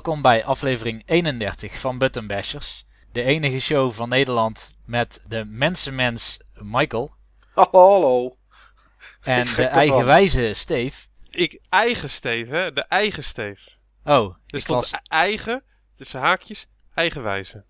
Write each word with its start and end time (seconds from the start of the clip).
Welkom 0.00 0.22
bij 0.22 0.44
aflevering 0.44 1.02
31 1.06 1.78
van 1.78 1.98
Button 1.98 2.26
Bashers. 2.26 2.84
De 3.12 3.22
enige 3.22 3.60
show 3.60 3.92
van 3.92 4.08
Nederland 4.08 4.70
met 4.84 5.22
de 5.28 5.44
mensenmens 5.44 6.40
Michael 6.54 7.14
Hallo, 7.54 7.90
hallo. 7.90 8.36
en 9.22 9.46
de 9.46 9.64
eigenwijze 9.64 10.52
Steve. 10.54 11.06
Ik 11.30 11.60
eigen 11.68 12.10
Steef, 12.10 12.48
hè? 12.48 12.72
De 12.72 12.84
eigen 12.84 13.24
Steef. 13.24 13.76
Oh, 14.04 14.34
las... 14.66 14.92
e- 14.92 14.96
eigen, 15.08 15.62
tussen 15.96 16.20
haakjes, 16.20 16.66
eigenwijze. 16.94 17.64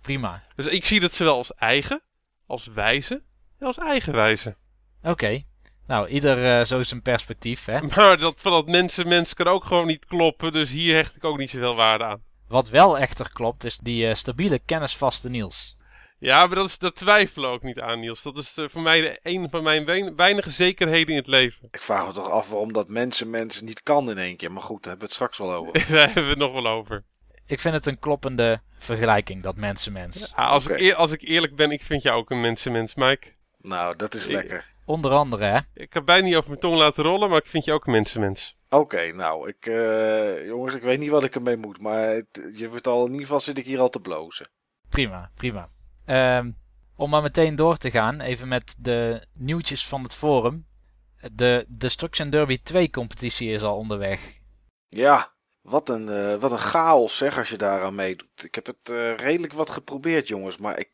prima. 0.00 0.42
Dus 0.56 0.66
ik 0.66 0.84
zie 0.84 1.00
dat 1.00 1.12
zowel 1.12 1.36
als 1.36 1.54
eigen, 1.54 2.02
als 2.46 2.66
wijze 2.66 3.22
en 3.58 3.66
als 3.66 3.78
eigenwijze. 3.78 4.56
Oké. 5.02 5.44
Nou, 5.86 6.08
ieder 6.08 6.58
eh, 6.58 6.64
zo 6.64 6.82
zijn 6.82 7.02
perspectief, 7.02 7.64
hè. 7.64 7.80
Maar 7.96 8.18
dat 8.18 8.40
van 8.40 8.52
dat 8.52 8.66
mensen, 8.66 9.08
mensen 9.08 9.36
kan 9.36 9.46
ook 9.46 9.64
gewoon 9.64 9.86
niet 9.86 10.04
kloppen, 10.06 10.52
dus 10.52 10.70
hier 10.70 10.94
hecht 10.94 11.16
ik 11.16 11.24
ook 11.24 11.38
niet 11.38 11.50
zoveel 11.50 11.74
waarde 11.74 12.04
aan. 12.04 12.22
Wat 12.48 12.68
wel 12.68 12.98
echter 12.98 13.30
klopt, 13.32 13.64
is 13.64 13.78
die 13.78 14.08
eh, 14.08 14.14
stabiele 14.14 14.58
kennisvaste 14.58 15.30
Niels. 15.30 15.76
Ja, 16.18 16.46
maar 16.46 16.56
dat, 16.56 16.66
is, 16.68 16.78
dat 16.78 16.94
twijfelen 16.96 17.48
we 17.50 17.54
ook 17.56 17.62
niet 17.62 17.80
aan, 17.80 18.00
Niels. 18.00 18.22
Dat 18.22 18.36
is 18.36 18.56
eh, 18.56 18.64
voor 18.68 18.82
mij 18.82 19.00
de, 19.00 19.18
een 19.22 19.50
van 19.50 19.62
mijn 19.62 19.84
wein- 19.84 20.16
weinige 20.16 20.50
zekerheden 20.50 21.08
in 21.10 21.16
het 21.16 21.26
leven. 21.26 21.68
Ik 21.70 21.80
vraag 21.80 22.06
me 22.06 22.12
toch 22.12 22.30
af 22.30 22.48
waarom 22.48 22.72
dat 22.72 22.88
mensen 22.88 23.30
mensen 23.30 23.64
niet 23.64 23.82
kan 23.82 24.10
in 24.10 24.18
één 24.18 24.36
keer. 24.36 24.52
Maar 24.52 24.62
goed, 24.62 24.82
daar 24.82 24.92
hebben 24.96 25.08
we 25.08 25.14
het 25.14 25.14
straks 25.14 25.38
wel 25.38 25.52
over. 25.52 25.72
Daar 25.96 26.04
hebben 26.06 26.22
we 26.22 26.28
het 26.28 26.38
nog 26.38 26.52
wel 26.52 26.66
over. 26.66 27.04
Ik 27.46 27.60
vind 27.60 27.74
het 27.74 27.86
een 27.86 27.98
kloppende 27.98 28.60
vergelijking, 28.78 29.42
dat 29.42 29.56
mensenmens. 29.56 30.32
Ah, 30.32 30.50
als, 30.50 30.64
Oké. 30.64 30.74
ik 30.74 30.80
eer- 30.80 30.94
als 30.94 31.10
ik 31.12 31.22
eerlijk 31.22 31.56
ben, 31.56 31.70
ik 31.70 31.82
vind 31.82 32.02
jou 32.02 32.18
ook 32.18 32.30
een 32.30 32.40
mensenmens, 32.40 32.94
Mike. 32.94 33.32
Nou, 33.60 33.96
dat 33.96 34.14
is 34.14 34.26
lekker. 34.26 34.72
Onder 34.84 35.10
andere, 35.10 35.44
hè. 35.44 35.58
Ik 35.74 35.92
heb 35.92 36.04
bijna 36.04 36.26
niet 36.26 36.36
over 36.36 36.48
mijn 36.48 36.60
tong 36.60 36.76
laten 36.76 37.02
rollen, 37.02 37.28
maar 37.28 37.38
ik 37.38 37.46
vind 37.46 37.64
je 37.64 37.72
ook 37.72 37.86
een 37.86 37.92
mensenmens. 37.92 38.56
Oké, 38.68 39.12
nou, 39.12 39.48
ik, 39.48 39.66
eh, 39.66 40.46
jongens, 40.46 40.74
ik 40.74 40.82
weet 40.82 40.98
niet 40.98 41.10
wat 41.10 41.24
ik 41.24 41.34
ermee 41.34 41.56
moet. 41.56 41.80
Maar 41.80 42.08
het, 42.08 42.50
je 42.54 42.68
wordt 42.68 42.86
al, 42.86 43.04
in 43.04 43.10
ieder 43.10 43.26
geval 43.26 43.40
zit 43.40 43.58
ik 43.58 43.64
hier 43.64 43.80
al 43.80 43.88
te 43.88 44.00
blozen. 44.00 44.48
Prima, 44.88 45.30
prima. 45.34 45.68
Ehm, 46.04 46.50
om 46.96 47.10
maar 47.10 47.22
meteen 47.22 47.56
door 47.56 47.76
te 47.76 47.90
gaan, 47.90 48.20
even 48.20 48.48
met 48.48 48.74
de 48.78 49.26
nieuwtjes 49.32 49.86
van 49.86 50.02
het 50.02 50.14
forum. 50.14 50.66
De 51.32 51.64
Destruction 51.68 52.30
Derby 52.30 52.58
2 52.62 52.90
competitie 52.90 53.50
is 53.50 53.62
al 53.62 53.76
onderweg. 53.76 54.38
Ja, 54.88 55.32
wat 55.60 55.88
een, 55.88 56.08
eh, 56.08 56.36
wat 56.36 56.52
een 56.52 56.58
chaos 56.58 57.16
zeg 57.16 57.38
als 57.38 57.48
je 57.48 57.56
daaraan 57.56 57.94
meedoet. 57.94 58.44
Ik 58.44 58.54
heb 58.54 58.66
het 58.66 58.88
eh, 58.88 59.16
redelijk 59.16 59.52
wat 59.52 59.70
geprobeerd, 59.70 60.28
jongens. 60.28 60.56
Maar 60.56 60.78
ik, 60.78 60.90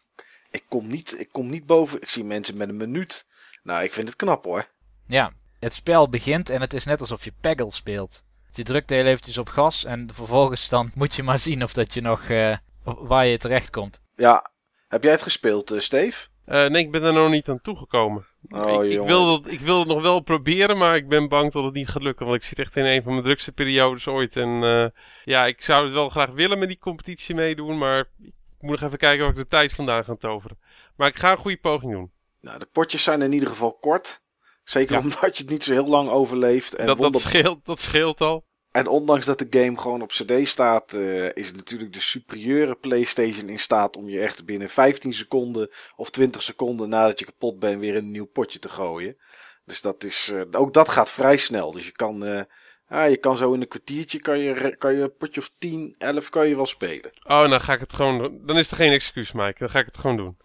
ik, 0.50 0.62
kom 0.68 0.86
niet, 0.86 1.20
ik 1.20 1.28
kom 1.32 1.50
niet 1.50 1.66
boven. 1.66 2.00
Ik 2.00 2.08
zie 2.08 2.24
mensen 2.24 2.56
met 2.56 2.68
een 2.68 2.76
minuut. 2.76 3.26
Nou, 3.62 3.84
ik 3.84 3.92
vind 3.92 4.08
het 4.08 4.16
knap 4.16 4.44
hoor. 4.44 4.68
Ja, 5.06 5.32
het 5.58 5.74
spel 5.74 6.08
begint 6.08 6.50
en 6.50 6.60
het 6.60 6.72
is 6.72 6.84
net 6.84 7.00
alsof 7.00 7.24
je 7.24 7.32
Peggle 7.40 7.72
speelt. 7.72 8.22
Je 8.52 8.62
drukt 8.62 8.90
heel 8.90 9.06
eventjes 9.06 9.38
op 9.38 9.48
gas 9.48 9.84
en 9.84 10.08
vervolgens 10.12 10.68
dan 10.68 10.90
moet 10.94 11.14
je 11.14 11.22
maar 11.22 11.38
zien 11.38 11.62
of 11.62 11.72
dat 11.72 11.94
je 11.94 12.00
nog 12.00 12.22
eh, 12.28 12.56
waar 12.82 13.26
je 13.26 13.38
terecht 13.38 13.70
komt. 13.70 14.02
Ja, 14.16 14.50
heb 14.88 15.02
jij 15.02 15.12
het 15.12 15.22
gespeeld, 15.22 15.70
eh 15.70 15.78
Steve? 15.78 16.26
Eh, 16.44 16.66
nee, 16.66 16.84
ik 16.84 16.90
ben 16.90 17.02
er 17.02 17.12
nog 17.12 17.30
niet 17.30 17.48
aan 17.48 17.60
toegekomen. 17.60 18.26
Oh, 18.48 18.84
ik, 18.84 18.90
ik, 18.90 19.00
wil 19.00 19.24
dat, 19.26 19.52
ik 19.52 19.60
wil 19.60 19.78
het 19.78 19.88
nog 19.88 20.02
wel 20.02 20.20
proberen, 20.20 20.78
maar 20.78 20.96
ik 20.96 21.08
ben 21.08 21.28
bang 21.28 21.52
dat 21.52 21.64
het 21.64 21.74
niet 21.74 21.88
gaat 21.88 22.02
lukken. 22.02 22.26
Want 22.26 22.38
ik 22.38 22.44
zit 22.44 22.58
echt 22.58 22.76
in 22.76 22.84
een 22.84 23.02
van 23.02 23.12
mijn 23.12 23.24
drukste 23.24 23.52
periodes 23.52 24.08
ooit. 24.08 24.36
En 24.36 24.62
eh, 24.62 24.86
ja, 25.24 25.46
ik 25.46 25.62
zou 25.62 25.84
het 25.84 25.92
wel 25.92 26.08
graag 26.08 26.30
willen 26.30 26.58
met 26.58 26.68
die 26.68 26.78
competitie 26.78 27.34
meedoen. 27.34 27.78
Maar 27.78 28.00
ik 28.22 28.32
moet 28.60 28.70
nog 28.70 28.82
even 28.82 28.98
kijken 28.98 29.20
waar 29.20 29.30
ik 29.30 29.36
de 29.36 29.46
tijd 29.46 29.72
vandaan 29.72 30.04
ga 30.04 30.14
toveren. 30.14 30.58
Maar 30.96 31.08
ik 31.08 31.18
ga 31.18 31.30
een 31.30 31.38
goede 31.38 31.56
poging 31.56 31.92
doen. 31.92 32.10
Nou, 32.40 32.58
de 32.58 32.66
potjes 32.72 33.02
zijn 33.02 33.22
in 33.22 33.32
ieder 33.32 33.48
geval 33.48 33.72
kort. 33.72 34.22
Zeker 34.64 34.96
Ja. 34.96 35.02
omdat 35.02 35.36
je 35.36 35.42
het 35.42 35.52
niet 35.52 35.64
zo 35.64 35.72
heel 35.72 35.86
lang 35.86 36.08
overleeft. 36.08 36.74
En, 36.74 36.86
dat, 36.86 36.98
dat, 36.98 37.20
scheelt, 37.20 37.64
dat 37.64 37.80
scheelt 37.80 38.20
al. 38.20 38.46
en 38.70 38.86
ondanks 38.86 39.26
dat 39.26 39.38
de 39.38 39.46
game 39.50 39.78
gewoon 39.78 40.02
op 40.02 40.08
CD 40.08 40.48
staat, 40.48 40.92
eh, 40.92 41.34
is 41.36 41.52
natuurlijk 41.52 41.92
de 41.92 42.00
superieure 42.00 42.74
PlayStation 42.74 43.48
in 43.48 43.58
staat 43.58 43.96
om 43.96 44.08
je 44.08 44.20
echt 44.20 44.44
binnen 44.44 44.68
15 44.68 45.12
seconden 45.12 45.70
of 45.96 46.10
20 46.10 46.42
seconden 46.42 46.88
nadat 46.88 47.18
je 47.18 47.24
kapot 47.24 47.58
bent 47.58 47.80
weer 47.80 47.94
in 47.94 48.04
een 48.04 48.10
nieuw 48.10 48.26
potje 48.32 48.58
te 48.58 48.68
gooien. 48.68 49.16
Dus 49.64 49.80
dat 49.80 50.04
is, 50.04 50.30
eh, 50.32 50.40
ook 50.50 50.72
dat 50.74 50.88
gaat 50.88 51.10
vrij 51.10 51.36
snel. 51.36 51.72
Dus 51.72 51.84
je 51.86 51.92
kan, 51.92 52.24
eh, 52.24 52.42
ja, 52.88 53.04
je 53.04 53.16
kan 53.16 53.36
zo 53.36 53.52
in 53.52 53.60
een 53.60 53.68
kwartiertje 53.68 54.18
kan 54.18 54.38
je, 54.38 54.76
kan 54.76 54.94
je 54.94 55.02
een 55.02 55.16
potje 55.16 55.40
of 55.40 55.50
10, 55.58 55.94
11 55.98 56.28
kan 56.28 56.48
je 56.48 56.56
wel 56.56 56.66
spelen. 56.66 57.10
Oh, 57.22 57.50
dan 57.50 57.60
ga 57.60 57.72
ik 57.72 57.80
het 57.80 57.92
gewoon 57.92 58.18
doen. 58.18 58.40
Dan 58.46 58.58
is 58.58 58.70
er 58.70 58.76
geen 58.76 58.92
excuus, 58.92 59.32
Mike. 59.32 59.58
Dan 59.58 59.70
ga 59.70 59.78
ik 59.78 59.86
het 59.86 59.98
gewoon 59.98 60.16
doen. 60.16 60.36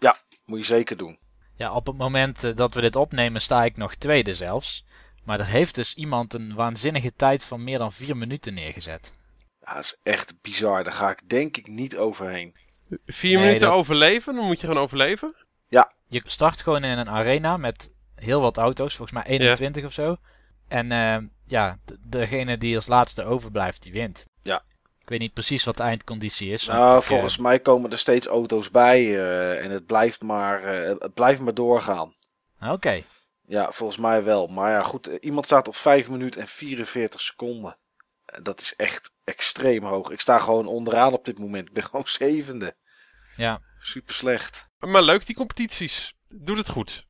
Moet 0.44 0.58
je 0.58 0.64
zeker 0.64 0.96
doen. 0.96 1.18
Ja, 1.56 1.72
op 1.72 1.86
het 1.86 1.96
moment 1.96 2.44
eh, 2.44 2.54
dat 2.56 2.74
we 2.74 2.80
dit 2.80 2.96
opnemen 2.96 3.40
sta 3.40 3.64
ik 3.64 3.76
nog 3.76 3.94
tweede 3.94 4.34
zelfs. 4.34 4.84
Maar 5.24 5.40
er 5.40 5.46
heeft 5.46 5.74
dus 5.74 5.94
iemand 5.94 6.34
een 6.34 6.54
waanzinnige 6.54 7.12
tijd 7.16 7.44
van 7.44 7.64
meer 7.64 7.78
dan 7.78 7.92
vier 7.92 8.16
minuten 8.16 8.54
neergezet. 8.54 9.12
Ja, 9.60 9.74
dat 9.74 9.84
is 9.84 9.96
echt 10.02 10.40
bizar. 10.42 10.84
Daar 10.84 10.92
ga 10.92 11.10
ik 11.10 11.28
denk 11.28 11.56
ik 11.56 11.66
niet 11.66 11.96
overheen. 11.96 12.54
Vier 13.06 13.34
Nee, 13.36 13.44
minuten 13.44 13.66
dat- 13.68 13.76
overleven, 13.76 14.34
dan 14.34 14.44
moet 14.46 14.60
je 14.60 14.66
gewoon 14.66 14.82
overleven. 14.82 15.34
Je 16.08 16.22
start 16.24 16.62
gewoon 16.62 16.84
in 16.84 16.98
een 16.98 17.08
arena 17.10 17.56
met 17.56 17.90
heel 18.14 18.40
wat 18.40 18.56
auto's, 18.56 18.96
volgens 18.96 19.18
mij 19.18 19.26
21 19.38 19.84
of 19.84 19.92
zo. 19.92 20.16
En 20.68 20.92
eh, 20.92 21.16
ja, 21.46 21.78
degene 22.00 22.58
die 22.58 22.74
als 22.74 22.86
laatste 22.86 23.24
overblijft, 23.24 23.82
die 23.82 23.92
wint. 23.92 24.28
Ja. 24.42 24.62
Ik 25.06 25.12
weet 25.12 25.20
niet 25.20 25.32
precies 25.32 25.64
wat 25.64 25.76
de 25.76 25.82
eindconditie 25.82 26.50
is. 26.52 26.66
Nou, 26.66 26.96
ik, 26.96 27.02
eh, 27.02 27.08
volgens 27.08 27.36
mij 27.36 27.60
komen 27.60 27.90
er 27.90 27.98
steeds 27.98 28.26
auto's 28.26 28.70
bij 28.70 29.00
eh, 29.04 29.64
en 29.64 29.70
het 29.70 29.86
blijft 29.86 30.22
maar, 30.22 30.62
eh, 30.62 30.94
het 30.98 31.14
blijft 31.14 31.40
maar 31.40 31.54
doorgaan. 31.54 32.14
Oké, 32.60 33.02
Ja, 33.46 33.72
volgens 33.72 33.98
mij 33.98 34.22
wel. 34.22 34.46
Maar 34.46 34.70
ja, 34.70 34.82
goed, 34.82 35.06
iemand 35.06 35.44
staat 35.44 35.68
op 35.68 35.76
5 35.76 36.08
minuten 36.08 36.40
en 36.40 36.46
44 36.46 37.20
seconden. 37.20 37.76
Dat 38.42 38.60
is 38.60 38.74
echt 38.76 39.10
extreem 39.24 39.84
hoog. 39.84 40.10
Ik 40.10 40.20
sta 40.20 40.38
gewoon 40.38 40.66
onderaan 40.66 41.12
op 41.12 41.24
dit 41.24 41.38
moment. 41.38 41.68
Ik 41.68 41.74
ben 41.74 41.84
gewoon 41.90 42.06
zevende. 42.06 42.76
ja. 43.36 43.60
Super 43.78 44.14
slecht. 44.14 44.68
Maar 44.78 45.02
leuk, 45.02 45.26
die 45.26 45.36
competities. 45.36 46.14
Doet 46.28 46.56
het 46.56 46.68
goed. 46.68 47.06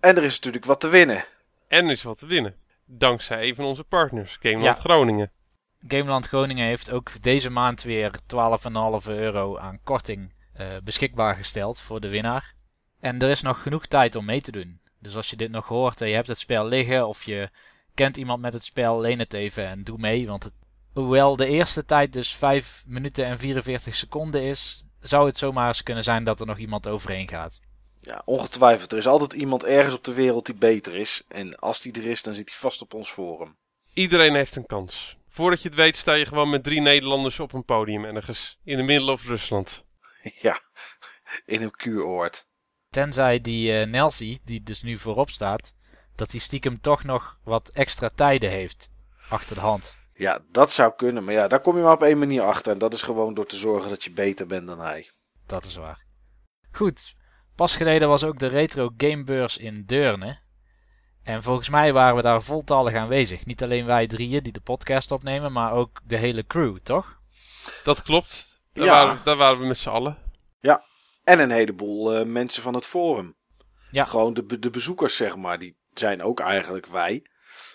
En 0.00 0.16
er 0.16 0.22
is 0.24 0.34
natuurlijk 0.34 0.64
wat 0.64 0.80
te 0.80 0.88
winnen. 0.88 1.24
En 1.68 1.84
er 1.84 1.90
is 1.90 2.02
wat 2.02 2.18
te 2.18 2.26
winnen. 2.26 2.56
Dankzij 2.84 3.48
een 3.48 3.54
van 3.54 3.64
onze 3.64 3.84
partners, 3.84 4.36
Gameland 4.40 4.76
Ja. 4.76 4.82
Groningen. 4.82 5.32
Gameland 5.88 6.26
Groningen 6.26 6.66
heeft 6.66 6.90
ook 6.90 7.22
deze 7.22 7.50
maand 7.50 7.82
weer 7.82 8.10
12,5 8.12 9.06
euro 9.06 9.58
aan 9.58 9.80
korting 9.84 10.32
eh, 10.52 10.66
beschikbaar 10.84 11.34
gesteld 11.36 11.80
voor 11.80 12.00
de 12.00 12.08
winnaar. 12.08 12.54
En 13.00 13.18
er 13.18 13.30
is 13.30 13.42
nog 13.42 13.62
genoeg 13.62 13.86
tijd 13.86 14.16
om 14.16 14.24
mee 14.24 14.40
te 14.40 14.52
doen. 14.52 14.80
Dus 14.98 15.16
als 15.16 15.30
je 15.30 15.36
dit 15.36 15.50
nog 15.50 15.66
hoort 15.66 16.00
en 16.00 16.08
je 16.08 16.14
hebt 16.14 16.28
het 16.28 16.38
spel 16.38 16.66
liggen 16.66 17.08
of 17.08 17.24
je 17.24 17.50
kent 17.94 18.16
iemand 18.16 18.40
met 18.40 18.52
het 18.52 18.64
spel, 18.64 19.00
leen 19.00 19.18
het 19.18 19.32
even 19.32 19.66
en 19.66 19.84
doe 19.84 19.98
mee. 19.98 20.26
Want 20.26 20.44
het, 20.44 20.52
hoewel 20.92 21.36
de 21.36 21.46
eerste 21.46 21.84
tijd 21.84 22.12
dus 22.12 22.34
5 22.34 22.84
minuten 22.86 23.24
en 23.24 23.38
44 23.38 23.94
seconden 23.94 24.42
is, 24.42 24.84
zou 25.00 25.26
het 25.26 25.38
zomaar 25.38 25.66
eens 25.66 25.82
kunnen 25.82 26.04
zijn 26.04 26.24
dat 26.24 26.40
er 26.40 26.46
nog 26.46 26.58
iemand 26.58 26.88
overheen 26.88 27.28
gaat. 27.28 27.60
Ja, 28.00 28.22
ongetwijfeld. 28.24 28.92
Er 28.92 28.98
is 28.98 29.06
altijd 29.06 29.32
iemand 29.32 29.64
ergens 29.64 29.94
op 29.94 30.04
de 30.04 30.12
wereld 30.12 30.46
die 30.46 30.54
beter 30.54 30.96
is. 30.96 31.22
En 31.28 31.58
als 31.58 31.80
die 31.80 31.92
er 31.92 32.06
is, 32.06 32.22
dan 32.22 32.34
zit 32.34 32.48
hij 32.48 32.58
vast 32.58 32.82
op 32.82 32.94
ons 32.94 33.10
forum. 33.10 33.56
Iedereen 33.92 34.34
heeft 34.34 34.56
een 34.56 34.66
kans. 34.66 35.18
Voordat 35.30 35.62
je 35.62 35.68
het 35.68 35.78
weet 35.78 35.96
sta 35.96 36.12
je 36.12 36.26
gewoon 36.26 36.50
met 36.50 36.64
drie 36.64 36.80
Nederlanders 36.80 37.40
op 37.40 37.52
een 37.52 37.64
podium 37.64 38.04
ergens. 38.04 38.58
In 38.64 38.76
de 38.76 38.82
middle 38.82 39.12
of 39.12 39.26
Rusland. 39.26 39.84
ja, 40.46 40.60
in 41.44 41.62
een 41.62 41.70
kuuroord. 41.70 42.48
Tenzij 42.88 43.40
die 43.40 43.72
eh 43.72 43.86
Nelsie, 43.86 44.40
die 44.44 44.62
dus 44.62 44.82
nu 44.82 44.98
voorop 44.98 45.30
staat, 45.30 45.74
dat 46.14 46.30
die 46.30 46.40
stiekem 46.40 46.80
toch 46.80 47.04
nog 47.04 47.38
wat 47.44 47.68
extra 47.68 48.10
tijden 48.14 48.50
heeft 48.50 48.90
achter 49.28 49.54
de 49.54 49.60
hand. 49.60 49.96
Ja, 50.12 50.40
dat 50.50 50.72
zou 50.72 50.92
kunnen. 50.96 51.24
Maar 51.24 51.34
ja, 51.34 51.48
daar 51.48 51.60
kom 51.60 51.76
je 51.76 51.82
maar 51.82 51.92
op 51.92 52.02
één 52.02 52.18
manier 52.18 52.42
achter. 52.42 52.72
En 52.72 52.78
dat 52.78 52.92
is 52.92 53.02
gewoon 53.02 53.34
door 53.34 53.46
te 53.46 53.56
zorgen 53.56 53.88
dat 53.88 54.04
je 54.04 54.10
beter 54.10 54.46
bent 54.46 54.66
dan 54.66 54.80
hij. 54.80 55.10
Dat 55.46 55.64
is 55.64 55.74
waar. 55.74 56.04
Goed, 56.72 57.14
pas 57.54 57.76
geleden 57.76 58.08
was 58.08 58.24
ook 58.24 58.38
de 58.38 58.46
Retro 58.46 58.90
Gamebeurs 58.96 59.56
in 59.56 59.84
Deurne. 59.86 60.38
En 61.32 61.42
volgens 61.42 61.68
mij 61.68 61.92
waren 61.92 62.16
we 62.16 62.22
daar 62.22 62.42
voltallig 62.42 62.94
aanwezig. 62.94 63.46
Niet 63.46 63.62
alleen 63.62 63.86
wij 63.86 64.06
drieën 64.06 64.42
die 64.42 64.52
de 64.52 64.60
podcast 64.60 65.10
opnemen, 65.10 65.52
maar 65.52 65.72
ook 65.72 66.00
de 66.04 66.16
hele 66.16 66.46
crew, 66.46 66.76
toch? 66.82 67.18
Dat 67.84 68.02
klopt. 68.02 68.60
Daar, 68.72 68.84
Ja. 68.84 69.04
waren, 69.04 69.20
daar 69.24 69.36
waren 69.36 69.60
we 69.60 69.66
met 69.66 69.78
z'n 69.78 69.88
allen. 69.88 70.28
En 71.30 71.40
een 71.40 71.50
heleboel 71.50 72.14
eh, 72.14 72.26
mensen 72.26 72.62
van 72.62 72.74
het 72.74 72.86
forum. 72.86 73.36
Ja. 73.90 74.04
Gewoon 74.04 74.34
de, 74.34 74.58
de 74.58 74.70
bezoekers, 74.70 75.16
zeg 75.16 75.36
maar. 75.36 75.58
Die 75.58 75.76
zijn 75.94 76.22
ook 76.22 76.40
eigenlijk 76.40 76.86
wij. 76.86 77.26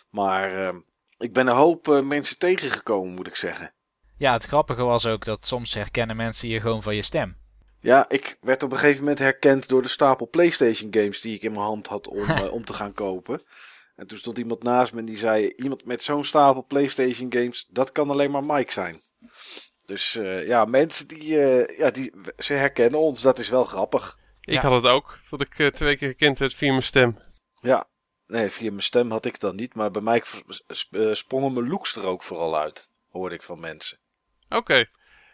Maar 0.10 0.68
eh, 0.68 0.76
ik 1.18 1.34
ben 1.34 1.48
een 1.48 1.56
hoop 1.56 1.88
eh, 1.88 2.02
mensen 2.02 2.38
tegengekomen, 2.38 3.14
moet 3.14 3.28
ik 3.28 3.36
zeggen. 3.36 3.74
Ja, 4.18 4.34
het 4.34 4.46
grappige 4.46 4.84
was 4.84 5.06
ook 5.06 5.26
dat 5.26 5.46
soms 5.46 5.74
herkennen 5.74 6.16
mensen 6.16 6.50
je 6.50 6.60
gewoon 6.62 6.84
van 6.84 6.96
je 6.96 7.02
stem. 7.02 7.38
Ja, 7.86 8.10
ik 8.10 8.38
werd 8.42 8.64
op 8.64 8.72
een 8.72 8.78
gegeven 8.78 9.00
moment 9.00 9.20
herkend 9.20 9.68
door 9.68 9.82
de 9.82 9.88
stapel 9.88 10.28
PlayStation 10.28 10.94
games 10.94 11.22
die 11.22 11.36
ik 11.36 11.42
in 11.42 11.52
mijn 11.52 11.64
hand 11.64 11.88
had 11.88 12.08
om, 12.08 12.24
eh, 12.30 12.52
om 12.52 12.66
te 12.66 12.74
gaan 12.74 12.94
kopen. 12.94 13.42
En 13.96 14.08
toen 14.08 14.18
stond 14.18 14.38
iemand 14.38 14.64
naast 14.64 14.94
me 14.94 15.00
en 15.00 15.06
die 15.06 15.18
zei: 15.18 15.54
Iemand 15.56 15.86
met 15.86 16.04
zo'n 16.04 16.26
stapel 16.26 16.66
PlayStation 16.66 17.34
games, 17.34 17.68
dat 17.70 17.92
kan 17.92 18.10
alleen 18.10 18.32
maar 18.32 18.44
Mike 18.44 18.72
zijn. 18.72 19.02
Dus 19.86 20.16
eh, 20.16 20.48
ja, 20.48 20.66
mensen 20.66 21.08
die, 21.08 21.42
eh, 21.42 21.78
ja, 21.78 21.90
die, 21.90 22.14
ze 22.38 22.54
herkennen 22.54 23.00
ons, 23.00 23.22
dat 23.22 23.40
is 23.40 23.50
wel 23.50 23.64
grappig. 23.64 24.18
Ik 24.42 24.54
Ja. 24.54 24.62
had 24.62 24.84
het 24.84 24.92
ook. 24.92 25.18
Dat 25.30 25.42
ik 25.42 25.74
twee 25.74 25.98
keer 25.98 26.10
gekend 26.10 26.40
werd 26.40 26.54
via 26.54 26.70
mijn 26.70 26.84
stem. 26.84 27.20
Ja, 27.62 27.88
nee, 28.28 28.50
via 28.50 28.70
mijn 28.70 28.84
stem 28.84 29.12
had 29.12 29.26
ik 29.26 29.40
dan 29.40 29.56
niet, 29.56 29.76
maar 29.76 29.92
bij 29.92 30.02
mij 30.02 30.24
sprongen 31.12 31.54
mijn 31.54 31.68
looks 31.68 31.96
er 31.96 32.06
ook 32.06 32.24
vooral 32.24 32.58
uit, 32.58 32.92
hoorde 33.10 33.36
ik 33.36 33.44
van 33.44 33.60
mensen. 33.60 34.00
Oké, 34.50 34.86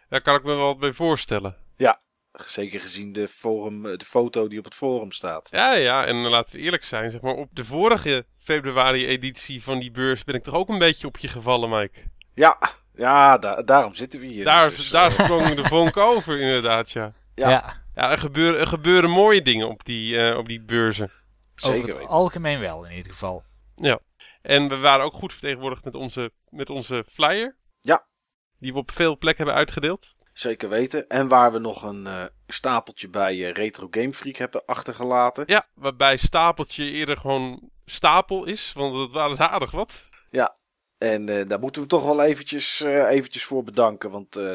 daar 0.08 0.20
kan 0.22 0.34
ik 0.36 0.42
me 0.42 0.54
wel 0.54 0.66
wat 0.66 0.78
bij 0.78 0.92
voorstellen. 0.92 1.56
Zeker 2.32 2.80
gezien 2.80 3.12
de, 3.12 3.28
forum, 3.28 3.82
de 3.82 4.04
foto 4.04 4.48
die 4.48 4.58
op 4.58 4.64
het 4.64 4.74
forum 4.74 5.12
staat. 5.12 5.48
Ja, 5.50 5.74
ja, 5.74 6.06
en 6.06 6.16
laten 6.16 6.56
we 6.56 6.60
eerlijk 6.62 6.84
zijn, 6.84 7.10
zeg 7.10 7.20
maar, 7.20 7.34
op 7.34 7.48
de 7.52 7.64
vorige 7.64 8.24
februari-editie 8.38 9.62
van 9.62 9.78
die 9.78 9.90
beurs 9.90 10.24
ben 10.24 10.34
ik 10.34 10.42
toch 10.42 10.54
ook 10.54 10.68
een 10.68 10.78
beetje 10.78 11.06
op 11.06 11.16
je 11.18 11.28
gevallen, 11.28 11.70
Mike? 11.70 12.00
Ja, 12.34 12.58
ja 12.94 13.38
da- 13.38 13.62
daarom 13.62 13.94
zitten 13.94 14.20
we 14.20 14.26
hier. 14.26 14.44
Daar, 14.44 14.70
Dus, 14.70 14.90
daar 14.90 15.06
eh, 15.10 15.24
sprong 15.24 15.54
de 15.54 15.68
vonk 15.74 15.96
over, 15.96 16.38
inderdaad, 16.38 16.90
ja. 16.90 17.12
Ja. 17.34 17.50
Ja, 17.50 17.82
Ja, 17.94 18.10
er 18.10 18.18
gebeuren, 18.18 18.60
er 18.60 18.66
gebeuren 18.66 19.10
mooie 19.10 19.42
dingen 19.42 19.68
op 19.68 19.84
die, 19.84 20.18
eh, 20.18 20.38
op 20.38 20.48
die 20.48 20.60
beurzen. 20.60 21.04
over 21.04 21.74
zeker 21.76 21.88
het 21.88 21.96
weten. 21.96 22.08
algemeen 22.10 22.60
wel 22.60 22.84
in 22.84 22.96
ieder 22.96 23.12
geval. 23.12 23.42
En 24.42 24.68
we 24.68 24.76
waren 24.76 25.04
ook 25.04 25.14
goed 25.14 25.32
vertegenwoordigd 25.32 25.84
met 25.84 25.94
onze, 25.94 26.32
met 26.48 26.70
onze 26.70 27.04
flyer. 27.08 27.56
Ja. 27.80 28.06
Die 28.58 28.72
we 28.72 28.78
op 28.78 28.90
veel 28.90 29.18
plekken 29.18 29.44
hebben 29.44 29.60
uitgedeeld. 29.62 30.14
Zeker 30.32 30.68
weten. 30.68 31.08
En 31.08 31.28
waar 31.28 31.52
we 31.52 31.58
nog 31.58 31.82
een 31.82 32.06
eh, 32.06 32.24
stapeltje 32.46 33.08
bij 33.08 33.44
eh, 33.44 33.52
Retro 33.52 33.88
Game 33.90 34.12
Freak 34.14 34.36
hebben 34.36 34.64
achtergelaten. 34.64 35.44
Ja, 35.46 35.66
waarbij 35.74 36.16
stapeltje 36.16 36.84
eerder 36.84 37.16
gewoon 37.16 37.70
stapel 37.84 38.44
is, 38.44 38.72
want 38.74 38.94
dat 38.94 39.12
waren 39.12 39.36
ze 39.36 39.48
aardig 39.48 39.70
wat. 39.70 40.10
En 41.02 41.28
eh, 41.28 41.46
daar 41.48 41.58
moeten 41.60 41.82
we 41.82 41.88
toch 41.88 42.04
wel 42.04 42.22
eventjes, 42.22 42.80
eh, 42.80 43.10
eventjes 43.10 43.44
voor 43.44 43.64
bedanken. 43.64 44.10
Want 44.10 44.36
eh, 44.36 44.52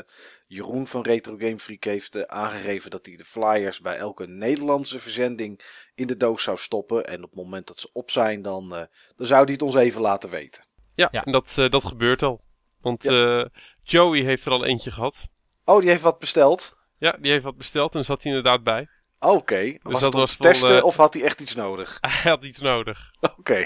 Jeroen 0.47 0.88
van 0.88 1.01
Retro 1.01 1.35
Game 1.38 1.59
Freak 1.59 1.83
heeft 1.83 2.27
aangegeven 2.27 2.91
dat 2.91 3.06
hij 3.06 3.15
de 3.15 3.25
flyers 3.25 3.80
bij 3.80 3.97
elke 3.97 4.27
Nederlandse 4.27 5.00
verzending 5.00 5.62
in 5.95 6.07
de 6.07 6.18
doos 6.18 6.44
zou 6.44 6.57
stoppen. 6.57 7.06
En 7.06 7.23
op 7.23 7.30
het 7.30 7.39
moment 7.39 7.68
dat 7.68 7.80
ze 7.80 7.89
op 7.94 8.12
zijn, 8.12 8.41
dan, 8.41 8.75
eh, 8.75 8.81
dan 9.15 9.27
zou 9.27 9.44
hij 9.44 9.53
het 9.53 9.62
ons 9.62 9.75
even 9.75 10.01
laten 10.01 10.30
weten. 10.30 10.63
Ja, 10.95 11.07
Ja. 11.12 11.23
en 11.23 11.31
dat, 11.31 11.56
eh, 11.57 11.69
dat 11.69 11.85
gebeurt 11.85 12.23
al. 12.23 12.41
Want 12.81 13.06
eh, 13.06 13.44
Joey 13.83 14.19
heeft 14.19 14.45
er 14.45 14.51
al 14.51 14.65
eentje 14.65 14.91
gehad. 14.91 15.27
Oh, 15.68 15.80
die 15.80 15.90
heeft 15.90 16.02
wat 16.02 16.19
besteld. 16.19 16.78
Ja, 16.98 17.16
die 17.19 17.31
heeft 17.31 17.44
wat 17.44 17.58
besteld 17.58 17.96
en 17.96 18.06
zat 18.06 18.24
hij 18.24 18.31
inderdaad 18.31 18.64
bij. 18.64 18.88
Oké, 19.19 19.78
was 19.81 20.02
dat 20.02 20.14
was 20.14 20.38
wel, 20.38 20.52
testen 20.52 20.78
eh, 20.78 20.84
of 20.84 20.96
had 20.98 21.14
hij 21.14 21.24
echt 21.24 21.42
iets 21.42 21.56
nodig? 21.56 21.98
Hij 22.22 22.31
had 22.31 22.44
iets 22.44 22.60
nodig. 22.60 23.12
Oké, 23.38 23.66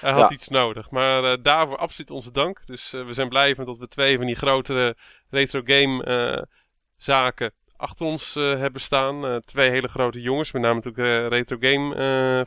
Hij 0.00 0.12
had 0.12 0.18
Ja. 0.20 0.30
iets 0.30 0.48
nodig. 0.48 0.90
Maar 0.90 1.24
eh, 1.24 1.38
daarvoor 1.42 1.76
absoluut 1.76 2.10
onze 2.10 2.30
dank. 2.30 2.66
Dus 2.66 2.92
eh, 2.92 3.04
we 3.04 3.12
zijn 3.12 3.28
blij 3.28 3.54
met 3.56 3.66
dat 3.66 3.78
we 3.78 3.88
twee 3.88 4.16
van 4.16 4.26
die 4.26 4.34
grotere 4.34 4.96
retro 5.30 5.60
game 5.64 6.46
zaken 6.96 7.52
achter 7.76 8.06
ons 8.06 8.34
hebben 8.34 8.80
staan. 8.80 9.40
Twee 9.44 9.70
hele 9.70 9.88
grote 9.88 10.20
jongens, 10.20 10.52
met 10.52 10.62
name 10.62 10.74
natuurlijk 10.82 11.32
Retro 11.32 11.56
Game 11.60 11.94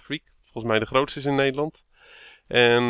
Freak. 0.04 0.22
Volgens 0.42 0.64
mij 0.74 0.80
de 0.80 0.86
grootste 0.86 1.20
is 1.20 1.26
in 1.26 1.36
Nederland. 1.36 1.84
En 2.48 2.84